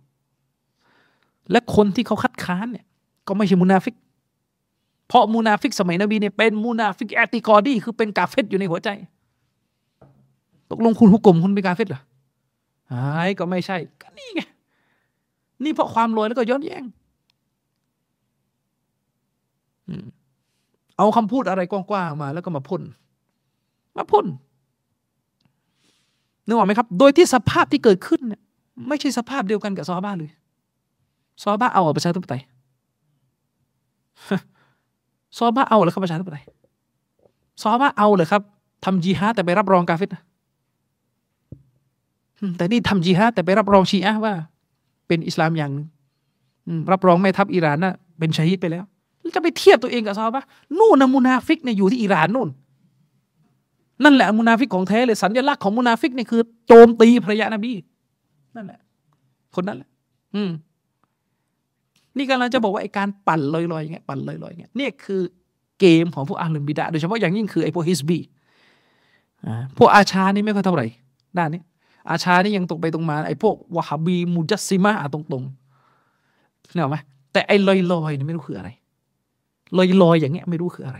[1.51, 2.85] และคนที่เขาคัดค้านเนี่ย
[3.27, 3.95] ก็ไม่ใช่มุนาฟิก
[5.07, 8.89] เพราะมูนาฟิกสมัยนบีเนี่ยเป็นมูนาฟิก اعتقادي คือเป็นกาเฟรอยู่ในหัวใจ
[10.71, 12.01] ตกลงคุณฮุกกลมคุณเป็นกาเฟตเหรอ
[12.89, 14.41] ไอ้ก็ไม่ใช่ก็นี่ไง
[15.63, 16.83] นี่เพราะความรวยแล้วก็ย้อนแย้ง
[20.97, 22.81] เอาคำพูดอะไรกว้างๆมาแล้วก็มาพ่น
[23.97, 24.25] มาพ่น
[26.45, 28.41] นึกออกไหมครับ โดยที่สภาพที่เกิดขึ้นเนี่ย
[28.87, 30.31] ไม่ใช่สภาพเดียวกันกับซอบ้าเลย
[31.43, 32.41] ซอบ้าเอาประชาธิปไตย
[35.37, 36.43] ซอบ้าเอาเหรอครับประชาธิปไตย
[37.61, 38.41] ซอฮาบะฮ์เอาเลยครับ
[38.85, 40.23] ทำจีฮาดแต่ไปรับรองกาเฟรนะ
[42.57, 44.33] แต่นี่ทำจีฮาดแต่ไปรับรองชีอะฮ์ว่า
[45.07, 45.71] เป็นอิสลามอย่าง
[46.91, 48.83] รับรองแม่ทัพอิหร่านนะเป็นชาฮิดไปแล้ว
[49.35, 50.43] จะไปเทียบตัวเองกับซอฮาบะฮ์
[50.77, 52.49] นู่นนะมุนาฟิกเนี่ยอยู่ที่อิหร่านนู่น
[54.03, 57.71] นั่นแหละมุนาฟิกของแท้เลยสัญลักษณ์ของมุนาฟิกนี่คือโจมตีภรรยานบี
[58.55, 58.79] นั่นแหละ
[59.55, 59.89] คนนั้นแหละ
[60.35, 60.49] อืม
[62.17, 65.21] นี่กำลังจะบอกว่าไอการปั่นลอยๆอย่างเงี้ยปั่นลอยๆอย่างเงี้ยนี่คือ
[65.79, 68.19] เกมของพวกอาลุนบิดาโดยเฉพาะอย่างยิ่งคือไอพวกฮิสบี
[69.45, 70.85] อ่าพวกอาชานี่ไม่ค่อยเท่าไหร่
[71.37, 71.61] ด้านนี้
[72.09, 76.97] อาชานี่ยังตรงไปตรงมาไอพวกวะฮับีมุจัสซิมาตรงๆเนี่ยไหม
[77.33, 77.75] แต่ไอลอ
[78.09, 78.69] ยๆนี่ไม่รู้คืออะไร
[79.77, 79.79] ล
[80.09, 80.99] อยๆอย่างเงี้ยไม่รู้คืออะไร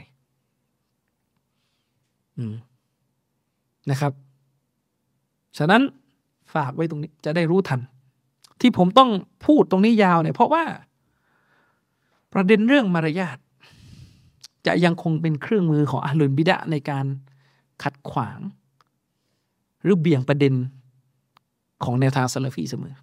[2.38, 2.56] อืม
[3.90, 4.12] นะครับ
[5.58, 5.82] ฉะนั้น
[6.54, 7.80] ฝากไว้ตรงนี้จะได้รู้ทัน
[8.62, 9.10] ที่ผมต้อง
[9.46, 10.64] พูดตรงนี้ยาวเนี่ยเพราะว่า
[12.36, 13.38] ประเด็นเรื่องมารยาท
[14.68, 17.06] จะยังคงเป็นเครื่องมือของอาลุนบิดะในการ
[17.84, 18.40] ขัดขวาง
[19.84, 20.54] หรือเบี่ยงประเด็น
[21.84, 22.96] ของแนวทางซาลฟีเสมอ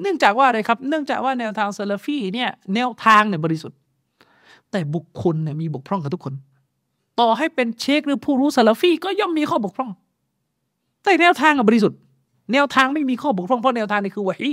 [0.00, 3.78] เนื่องจากว่าอะไรครับ เนื่องจากว่าแนวทางซาลฟีเนี่ยแนวทางเนี่ยบริสุทธิ์
[4.70, 6.34] แต่บุคคลเนี่ยมีบกพร่องกับทุกคน
[7.20, 9.90] ต่อให้เป็นเชคหรือผู้รู้ซาลฟีก็ย่อมมีข้อบกพร่อง
[11.04, 11.98] แต่แนวทางบริสุทธิ์
[12.52, 14.50] แนวทางไม่มีข้อบกพร่องเพราะแนวทางนี่คือวะฮี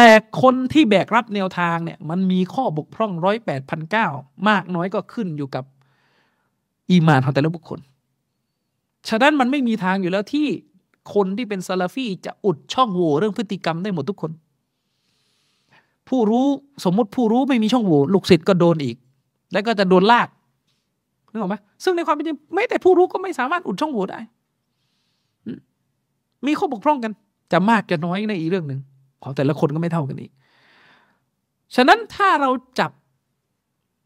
[0.00, 0.10] แต่
[0.42, 4.06] คนที่แบกรับแนวทางเนี่ย มันมีข้อบกพร่องร้อยแปดพันเก้า
[4.48, 5.64] มากน้อยก็ขึ้นอยู่กับ
[6.90, 7.80] อีมานของแต่ละบุคคล
[9.08, 10.46] ฉะนั้นมันไม่มีทางอยู่แล้วที่
[11.14, 14.30] คนที่เป็นซาลาฟีจะอุดช่องโหว่เรื่องพฤติกรรมได้หมดทุกคน
[16.08, 16.46] ผู้รู้
[16.84, 18.96] สมมติผู้รู้ไม่มีช่องโหว่ลูกศิษย์ก็โดนอีก
[19.52, 20.28] แล้วก็จะโดนลาก
[21.30, 24.20] นึกออกไหมซึ่งในความเป็นจริงไม่แต่ผู้รู้ก็ไม่สามารถอุดช่องโหว่ได้
[26.46, 27.12] มีข้อบกพร่องกัน
[27.52, 28.80] จะมากจะน้อยในอีกเรื่องหนึ่ง
[29.22, 30.32] ของแต่ละคนก็ไม่เท่ากันอีก
[31.76, 32.92] ฉะนั้นถ้าเราจับ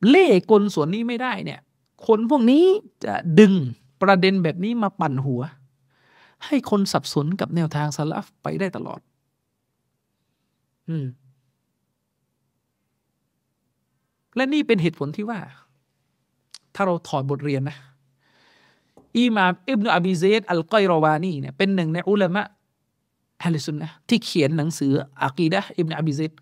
[0.09, 1.61] เล่กลส่วนนี้ไม่ได้เนี่ย
[2.07, 2.65] คนพวกนี้
[3.05, 3.53] จะดึง
[4.03, 5.43] ประเด็นแบบนี้มาปั่นหัว
[6.45, 9.01] ให้คนสับสนกับแนวทางสลับไปได้ตลอด
[10.89, 11.07] อืม
[14.37, 15.39] และนี่เป็นเหตุผลที่ว่า
[16.75, 17.77] ถ้าเราถอดบทเรียนนะ
[19.17, 22.43] อิมามอิบนุอบีเซดอัลกอยรอวานีเนี่ยเป็นหนึ่งในอุลามะ
[23.45, 26.33] อะฮ์ลุสซุนนะฮ์ที่เขียนหนังสืออากีดะฮ์อิบนุอบีเซด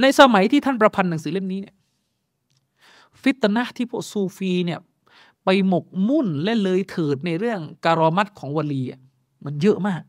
[0.00, 1.74] ในสมัยที่ท่านประพันธ์หนังสือเล่มนี้เนี่ย
[3.22, 4.80] ฟิตนะที่พวกซูฟีเนี่ย
[5.44, 9.00] ไปหมกมุ่นและเลยเถิดในเรื่องการอมะฮ์ของวลีอะ
[9.44, 10.02] มันเยอะมาก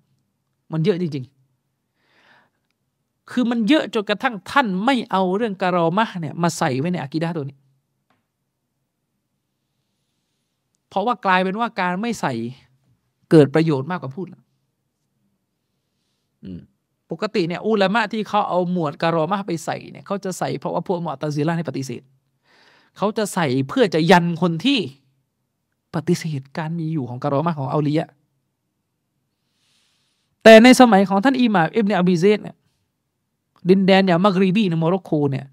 [0.72, 1.32] มันเยอะจริง ๆ
[3.32, 7.58] คือมันเยอะจนกระทั่งท่านไม่เอาเรื่องการอมะฮ์เนี่ยมาใส่ไว้ในอากีดะฮ์ตัวนี้
[10.90, 12.34] เพราะว่ากลายเป็นว่าการไม่ใส่
[13.32, 14.28] เกิดประโยชน์มากกว่าพูด
[17.12, 22.02] ปกติเนี่ยอุลามะที่เขาเอาหมวดการอมะฮ์ไปใส่เนี่ยเขาจะใส่เพราะว่าพวกมุอ์ตะซิละฮ์ให้ปฏิเสธ
[22.98, 24.80] เขาจะใส่เพื่อจะยันคนที่
[25.96, 28.10] ปฏิเสธการมีอยู่ของการอมะฮ์ของเอาลิยาอ์
[30.44, 32.56] แต่ในสมัยของท่านอิหม่ามอิบนุอบีเซดเนี่ย
[33.70, 35.46] ดินแดนอย่างมักรีบีในโมร็อกโกเนี่ย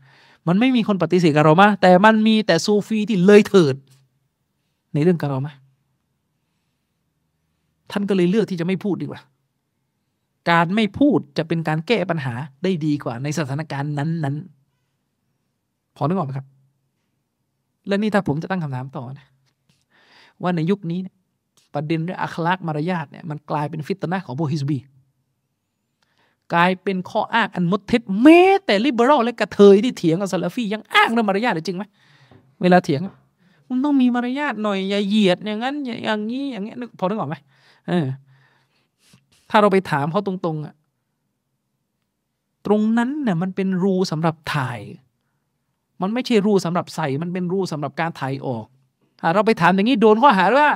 [0.48, 3.74] มันไม่มีคนปฏิเสธการอมาแต่มันมีแต่ซูฟีที่เลยเถิด
[4.94, 5.54] ในเรื่องการอมะ
[7.90, 9.20] ท่านก็เลยเลือกที่จะไม่พูดดีกว่า
[10.50, 16.46] การไม่พูดจะเป็นการแก้ปัญหาได้ดีกว่าในสถานการณ์นั้นๆ พอนึกออกไหมครับ
[17.88, 19.26] และนี่ถ้าผมจะตั้งคำถามต่อนะ
[20.42, 20.98] ว่าในยุคนี้
[21.74, 24.78] ประเด็นเรื่องอัคลักมารยาทเนี่ยมันกลายเป็นฟิตนะของพวกฮิสบี
[26.54, 31.84] กลายเป็นข้ออ้างอันมดเท็จแม้แต่ลิเบอรัลและกระเทยที่เถียงกับซาลาฟียังอ้างเรื่องมารยาทเลยจริงไหม
[32.62, 33.00] เวลาเถียง
[33.68, 37.36] มันต้องมีมารยาทหน่อยอย่าเหยียดอย่างนั้นอย่างนี้อย่างเงี้ยพอนึกออกไหม
[37.88, 38.06] เออ
[39.50, 40.74] ถ้าเราไปถามเขาตรงๆอะ
[42.66, 44.80] ตรงนั้นเนี่ยมันเป็นรูสำหรับถ่าย
[46.02, 48.66] มันไม่ใช่รูสำหรับใส่ มันเป็นรูสำหรับการถ่ายออก
[49.20, 50.70] ถ้าเราไปถามอย่างนี้โดนข้อหาว่า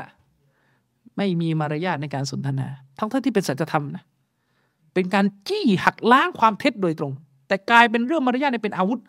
[1.17, 2.69] ไม่มีมารยาทในการสนทนา
[2.99, 4.05] ทั้งท่าที่เป็นสัจธรรมนะ
[4.95, 7.13] เป็นการจี้หักล้างความเท็จโดยตรง
[7.49, 9.01] แต่กลายเป็นเรื่องมารยาทเป็นอาวุธ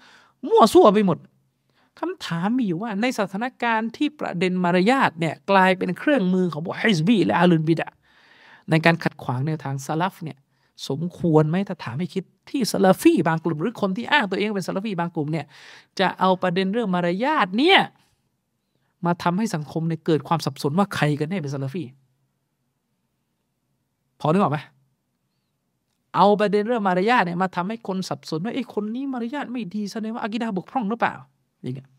[0.48, 1.18] มั่วซั่วไปหมด
[2.00, 7.90] คำถามมีอยู่ว่า ในสถานการณ์ที่ประเด็นมารยาทเนี่ยกลายเป็นเครื่องมือของบุฮิสบีและอาลุนบิดะ
[8.70, 10.38] ในการขัดขวางแนวทางซาลฟเนี่ย
[10.88, 15.46] สมควรไหมถ้าถามให้คิดที่ซาลฟีบางกลุ่ม หรือคนที่อ้างตัวเองเป็นซาลฟีบางกลุ่มเนี่ย
[16.00, 17.80] จะเอาประเด็นเรื่องมารยาทเนี่ย
[19.06, 21.84] มาทำให้สังคมเนี่ยเกิดความสับสนว่าใครกันแน่เป็นซาลฟี
[24.20, 24.60] พอนึกออกไหม
[26.16, 31.14] เอาประเด็นเรื่องมารยาทเนี่ยมาทำให้คนสับสนว่าไอ้คนนี้มารยาทไม่ดีแสดงว่าอากิดาบกพร่องหรือเปล่า
[31.62, 31.90] อย่างเงี้ย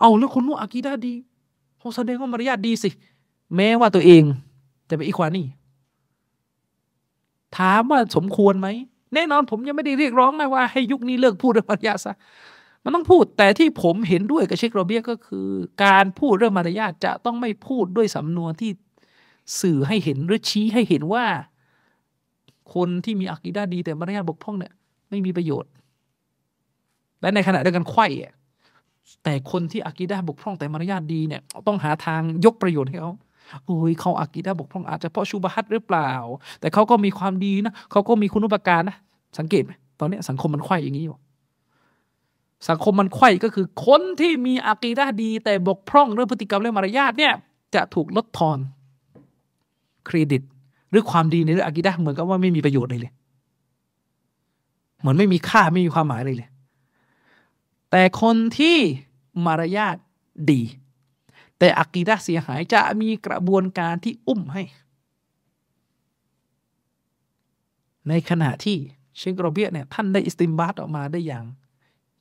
[0.00, 1.14] เอาแล้วคนนู้นอากิดาดี
[1.78, 2.90] เขาแสดงว่ามารยาทดีสิ
[3.56, 4.22] แม้ว่าตัวเอง
[4.88, 5.46] จะเป็นอีควานี่
[7.58, 8.68] ถามว่าสมควรไหม
[9.14, 12.14] แน่นอนผมยังไม่ได้เรียกร้องนะว่าให้ยุคนี้เลิกพูดเรื่องมารยาทซะ
[12.84, 15.48] มันต้องพูดแต่ที่ผมเห็นด้วยกับเชคโรเบียก็คือ
[15.84, 18.70] การพูดเรื่องมารยาทจะต้องไม่พูดด้วยสำนวนที่
[19.60, 21.24] สื่อให้เห็นหรือชี้ให้เห็นว่า
[22.74, 24.72] คนที่มีอักีดาดีแต่มารยาทบกพร่องเนี่ย
[25.10, 25.70] ไม่มีประโยชน์
[27.20, 28.08] และในขณะเดียวกันไข่
[29.24, 33.12] แต่คนที่อักีดาบกพร่องแต่มารยาทดีเนี่ย ต้องหาทางยกประโยชน์ให้เขา
[33.64, 36.10] โอ้ยเขาอักีดาบกพร่องอาจจะเพราะชูบฮัตหรือเปล่า
[36.60, 38.96] แต่เขาก็มีความดีนะเขาก็มีคุณอุปการนะ
[39.38, 41.16] สังเกตไหมตอนนี้สังคมมันไข่อย่างนี้อยู่
[42.68, 47.32] สังคมมันไข่ก็คือคนที่มีอากีดาดี แต่บกพร่องเรื่องพฤติกรรมเรื่องมารยาทเนี่ย
[47.74, 48.58] จะถูกลดทอน
[50.06, 50.42] เครดิต
[50.90, 53.12] หรือความดีในเรื่องอากีดาเหมือนกับว่าไม่มีประโยชน์เลยเลย
[55.00, 56.48] เหมือนไม่มีค่าไม่มีความหมายเลยเลย
[57.90, 58.76] แต่คนที่
[59.46, 59.96] มารยาท
[60.50, 60.60] ดี
[61.58, 64.62] แต่อากีดาเสียหายจะมีกระบวนการที่อุ้มให้
[68.08, 68.76] ในขณะที่
[69.18, 71.44] เชคโรเบียเนี่ยท่านได้อิสติมบาตออกมาได้อย่าง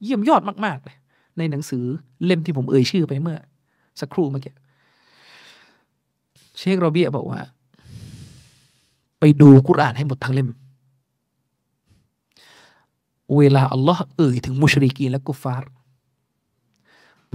[0.03, 0.95] เยี่ยมยอดมากๆเลย
[1.37, 1.85] ในหนังสือ
[2.25, 3.37] เล่มที่ผมเอ่ยชื่อไปเมื่อ
[3.99, 4.53] สักครู่เมื่อกี้
[6.57, 7.39] เชคโรเบียบอกว่า
[9.19, 10.49] ไปดูกุรอานให้หมดทั้งเล่ม
[13.37, 15.69] เวลาอัลลอฮ์เอ่ยถึงมุชริกีและกุฟาร์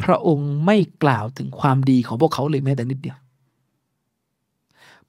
[0.03, 3.17] พระองค์ไม่กล่าวถึงความดีของพวกเขาเลยแม้แต่นิดเดียว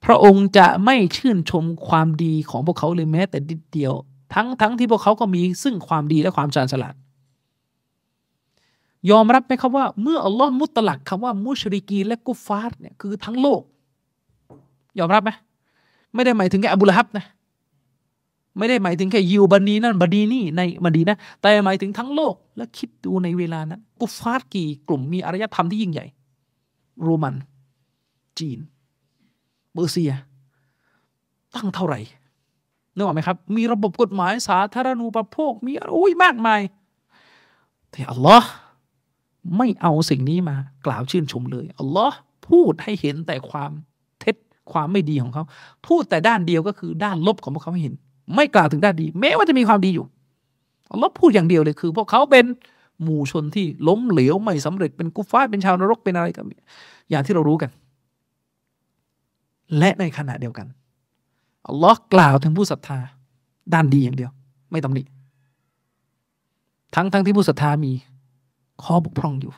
[0.04, 3.94] พระองค์จะไม่ชื่นชมความดีของพวกเขาเลยแม้แต่นิดเดียว
[4.34, 6.96] ทั้งทั้งที่พวกเขาก็มีซึ่งความดีและความชาญฉลาด
[9.12, 13.62] ยอมรับไหมครับว่า เมื่ออัลลอฮ์มุตลักคำว่ามุชริกีและกุฟาร์เนี่ยคือทั้งโลก
[15.00, 15.32] ยอมรับไหม
[16.14, 17.26] ไม่ได้หมายถึงแค่อบูละฮับนะ
[18.58, 26.06] ไม่ได้หมายถึงแค่ยิวบันีนั่นบันีนี่ในบันีนะ แต่หมายถึงทั้งโลก และคิดดูในเวลานั้นกุฟาร์กี่กลุ่มมีอารยธรรมที่ยิ่งใหญ่
[27.04, 27.36] โรมัน
[28.40, 28.60] จีน
[29.74, 30.14] เบอร์เซีย
[31.56, 32.00] ตั้งเท่าไหร่
[32.96, 36.62] นึกออกไหมครับ มีระบบกฎหมายสาธารณูปโภค มีอุ้ยมากมาย
[37.92, 38.50] แต่อัลลอฮ์
[39.58, 40.56] ไม่เอาสิ่งนี้มา
[40.86, 43.72] กล่าวชื่นชมเลย อัลลอฮ์พูดให้เห็นแต่ความ
[44.20, 44.36] เท็จ
[44.72, 45.44] ความไม่ดีของเขา
[45.88, 47.96] พูดแต่ด้านเดียวก็คือด้านลบของพวกเขาให้เห็น
[48.36, 50.06] ไม่กล่าวถึงด้านดี แม้ว่าจะมีความดีอยู่
[50.92, 52.46] อัลลอฮ์พูดอย่างเดียวเลยคือ พวกเขาเป็น
[53.04, 56.46] หมู่ชนที่ล้มเหลวไม่สำเร็จเป็นกุฟาเป็นชาวนรกเป็นอะไรกัน
[57.10, 57.72] อย่างที่เรารู้กัน
[59.78, 60.68] และในขณะเดียวกัน
[61.68, 63.00] อัลลอฮ์กล่าวถึงผู้ศรัทธา
[63.74, 64.32] ด้านดีอย่างเดียว
[64.72, 65.04] ไม่ตำหนิ
[66.96, 67.92] ทั้งทั้งที่ผู้ศรัทธามี
[68.84, 69.54] ข้อบกพร่องอยู่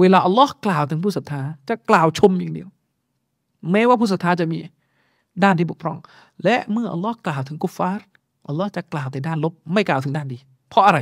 [0.00, 2.68] เวลาอัลลอฮ์กล่าวถึงผู้ศรัทธาจะกล่าวชมอย่างเดียว
[3.70, 4.58] แม้ว่าผู้ศรัทธาจะมี
[5.42, 5.98] ด้านที่บกพร่อง
[6.44, 8.06] และเมื่ออัลลอฮ์กล่าวถึงกุฟาร์
[8.48, 10.38] อัลลอฮ์จะกล่าวแต่ด้านลบ ไม่กล่าวถึงด้านดี
[10.68, 10.98] เพราะอะไร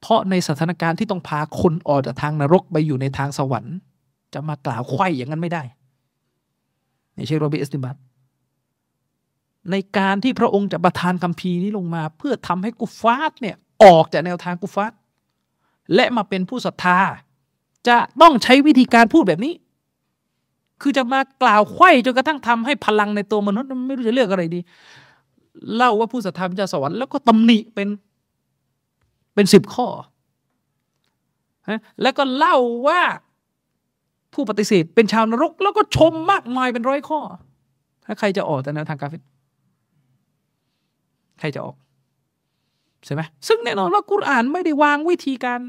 [0.00, 3.76] เพราะในสถานการณ์ที่ต้องพาคนออกจากทางนรกไปอยู่ในทางสวรรค์
[4.34, 5.62] จะมากล่าวไข่อย่างนั้นไม่ได้
[7.14, 7.96] ในเชคโรบิเอสติบัต
[9.70, 14.92] ในการที่พระองค์จะประทานคำพีนี้ลงมา เพื่อทำให้กุฟาตเนี่ยออกจากแนวทางกุฟาต
[15.94, 16.98] และมาเป็นผู้ศรัทธา
[17.88, 19.54] จะต้องใช้วิธีการพูดแบบนี้
[20.82, 24.60] คือจะมากล่าวไข้จนกระทั่งทำให้พลังในตัวมนุษย์ไม่รู้จะเลือกอะไรดี
[25.76, 27.88] เล่าว่าผู้ศรัทธาเป็นเจ้าสวรรค์แล้วก็ตำหนิเป็น
[29.34, 29.86] เป็นสิบข้อ
[32.02, 33.00] แล้วก็เล่าว่า
[34.34, 37.20] ผู้ปฏิเสธเป็นชาวนรก แล้วก็ชมมากมายเป็นร้อยข้อ
[38.04, 39.22] ถ้าใครจะออกแต่แนวทางกาเฟต
[41.38, 41.76] ใครจะออก
[43.04, 45.60] ใช่ไหมซึ่งแน่นอนว่ากุรอานไม่ได้วางวิธีการ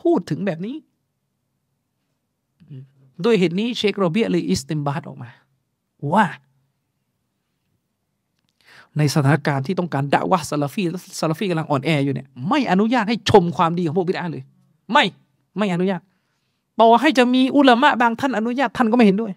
[0.00, 0.76] พูดถึงแบบนี้
[3.22, 5.30] โดยเหตุนี้เชคโรเบียเลยاستنباط ออกมา
[6.12, 6.24] ว่า
[8.98, 10.82] ในสถานการณ์ที่ต้องการดะอ์วะฮ์ซาลาฟี
[11.20, 14.42] ซาลาฟีกำลังอ่อนแออยู่เนี่ยไม่อนุญาตให้ชมความดีของพวกบิดอะฮ์เลย
[14.92, 15.04] ไม่
[15.58, 16.00] ไม่อนุญาต
[16.80, 19.32] ต่อให้จะมีอุลามะบางท่านอนุญาตท่านก็ไม่เห็นด้วย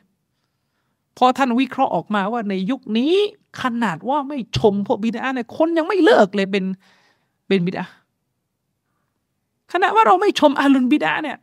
[1.18, 3.14] พอท่านวิเคราะห์ออกมาว่าในยุคนี้
[3.62, 6.64] ขนาดว่าไม่ชมพวกบิดอะฮ์เนี่ยคนยังไม่เลิกเลยเป็น
[7.48, 7.86] เป็นบิดา
[9.72, 11.38] ขณะว่าเราไม่ชมอาลุนบิดาเนี่ย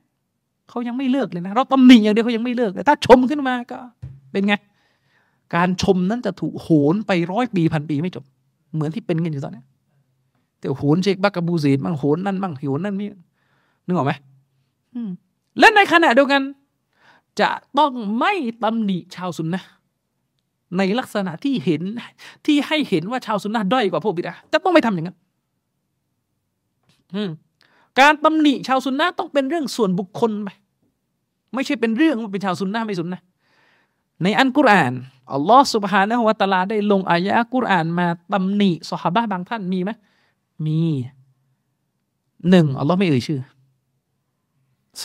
[0.69, 3.79] เขายังไม่เลิกเลยนะ เราตำหนิอย่างเดียวเขายังไม่เลิกเลยถ้าชมขึ้นมาก็
[4.33, 4.55] เป็นไง
[5.55, 8.25] การชมนั้นจะถูกโหนไปร้อยปีพันปีไม่จบ
[8.75, 9.63] เหมือนที่เป็นกันอยู่ตอนนี้
[10.61, 13.11] แต่โหนเชคบักกบูซีดบ้างโหนนั่นบ้างโหนนั่นนี่
[13.87, 14.13] นึกออกไหม
[15.59, 16.43] และในขณะเดียวกัน
[17.41, 19.63] จะต้องไม่ตำหนิชาวซุนนะ
[20.77, 21.83] ในลักษณะที่เห็น
[22.47, 25.17] ที่ให้เห็นว่าชาวซุนนะด้อยกว่าพวกบิดาจะต้องไม่ทำอย่างนั้น
[28.01, 30.49] การตำหนิชาวซุนนะต้องเป็นเรื่องส่วนบุคคลไป
[31.55, 33.21] ไม่ใช่เป็นเรื่องว่าเป็นชาวซุนนะไม่ซุนนะ
[34.23, 34.93] ในอันกุรอาน
[35.33, 39.91] อัลลอฮ์สุบฮานะฮุวาตาลาได้ลงอายะกุรอานมาตำหนิสหาบะบางท่านมีไหม
[40.67, 40.81] มี
[42.51, 43.41] หนึ่งอัลลอฮ์ไม่เอ่ยชื่อ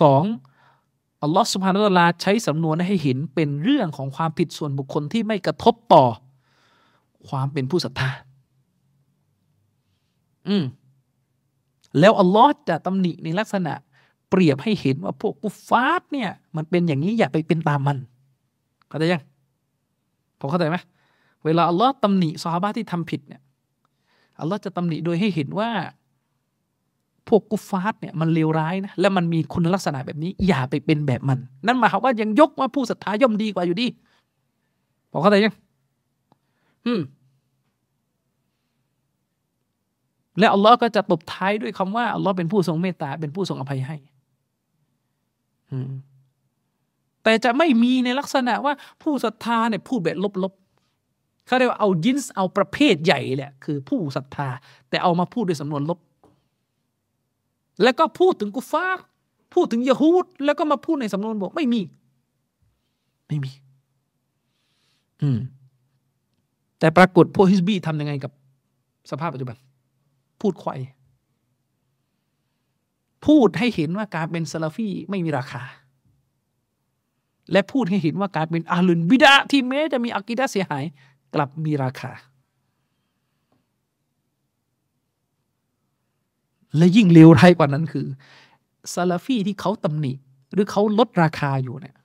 [0.01, 0.23] สอง
[1.23, 6.05] อัลลอฮ์สุบฮานะฮุวาตาลาใช้สำนวนให้เห็นเป็นเรื่องของความผิดส่วนบุคคลที่ไม่กระทบต่อ
[7.29, 8.09] ความเป็นผู้ศรัทธา
[10.47, 10.63] อืม
[11.99, 13.73] แล้วอัลลอฮ์จะตำหนิในลักษณะ
[14.29, 17.97] เปรียบให้เห็นว่าพวกกุฟาร์เนี่ย มันเป็นอย่างนี้อย่าไปเป็นตามมัน
[18.89, 19.23] เข้าใจยัง
[20.39, 20.77] ผมเข้าใจไหม
[21.45, 23.41] เวลาอัลลอฮ์ตำหนิซอฮาบะที่ทำผิดเนี่ย
[24.39, 25.69] อัลลอฮ์จะตำหนิโดยให้เห็นว่า
[27.27, 33.87] พวกกุฟาร์เนี่ยมันเลวร้ายนะและมันมีคุณลักษณะแบบนี้ อย่าไปเป็นแบบมัน นั่นหมายความว่ายังยกว่าผู้ศรัทธาย่อมดีกว่าอยู่ดี
[35.11, 35.53] ผมเข้าใจยัง
[36.85, 37.01] อืม
[40.39, 43.97] และอัลลอฮ์ก็จะตบท้ายด้วยคำว่าอัลลอฮ์เป็นผู้ทรงเมตตาเป็นผู้ทรงอภัยให้
[45.71, 45.77] อื
[47.23, 54.47] แต่จะไม่มีในลักษณะว่าผู้ศรัทธาเนี่ยพูดแบบลบๆเขาเรียกว่าเอายินส์เอาประเภทใหญ่แหละคือผู้ศรัทธา
[54.89, 55.99] แต่เอามาพูดด้วยสำนวนลบ
[57.83, 59.05] แล้วก็พูดถึงกุฟาร์
[59.53, 61.81] พูดถึงยะฮูดแล้วก็มาพูดในสำนวนบอกไม่มี
[63.27, 63.51] ไม่มี
[65.21, 65.39] อืม
[66.79, 68.31] แต่ปรากฏพวกฮิสบีทำยังไงกับ
[69.11, 69.57] สภาพปัจจุบัน
[70.41, 70.81] พูดควาย
[73.25, 75.63] พูดให้เห็นว่าการเป็นซาลาฟีไม่มีราคา
[77.51, 80.83] และพูดให้เห็นว่าการเป็นอาลุนบิดาที่แม้จะมีอากิดะเสียหาย
[81.33, 82.11] กลับมีราคา
[86.77, 88.07] และยิ่งเลวร้ายกว่านั้นคือ
[88.93, 90.13] ซาลาฟีที่เขาตำหนิ
[90.53, 91.95] หรือเขาลดราคาอยู่เนี่ย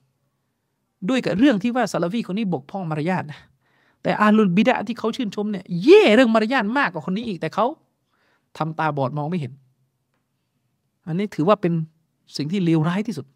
[1.08, 3.40] ด้วยกับเรื่องที่ว่าซาลาฟีคนนี้บกพร่องมารยาทนะ
[4.02, 7.66] แต่อาลุนบิดาที่เขาชื่นชมเนี่ยเย่เรื่องมารยาทมากกว่าคนนี้อีกแต่เขา
[8.59, 9.52] ทำตาบอดมองไม่เห็น
[11.07, 11.73] อันนี้ถือว่าเป็น
[12.36, 13.26] สิ่งที่เลวร้ายที่สุด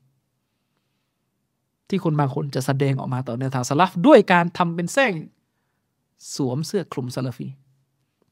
[1.89, 5.13] ที่คนบางคนจะแสดงออกมาต่อแนวทางสลับด้วยการทำเป็นแส้ง
[6.35, 7.49] สวมเสื้อคลุมซาลาฟี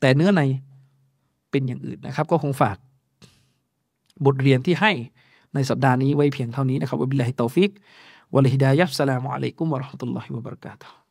[0.01, 0.43] แต่เนื้อใน
[1.51, 2.77] เป็นอย่างอื่นนะครับ ก็คงฝาก
[4.25, 4.93] บทเรียนที่ให้
[5.55, 7.71] ในสัปดาห์นี้ไว้เพียงเท่านี้นะครับوبالله التوفيق
[8.35, 11.08] والهداية والسلام عليكم ورحمة الله وبركاته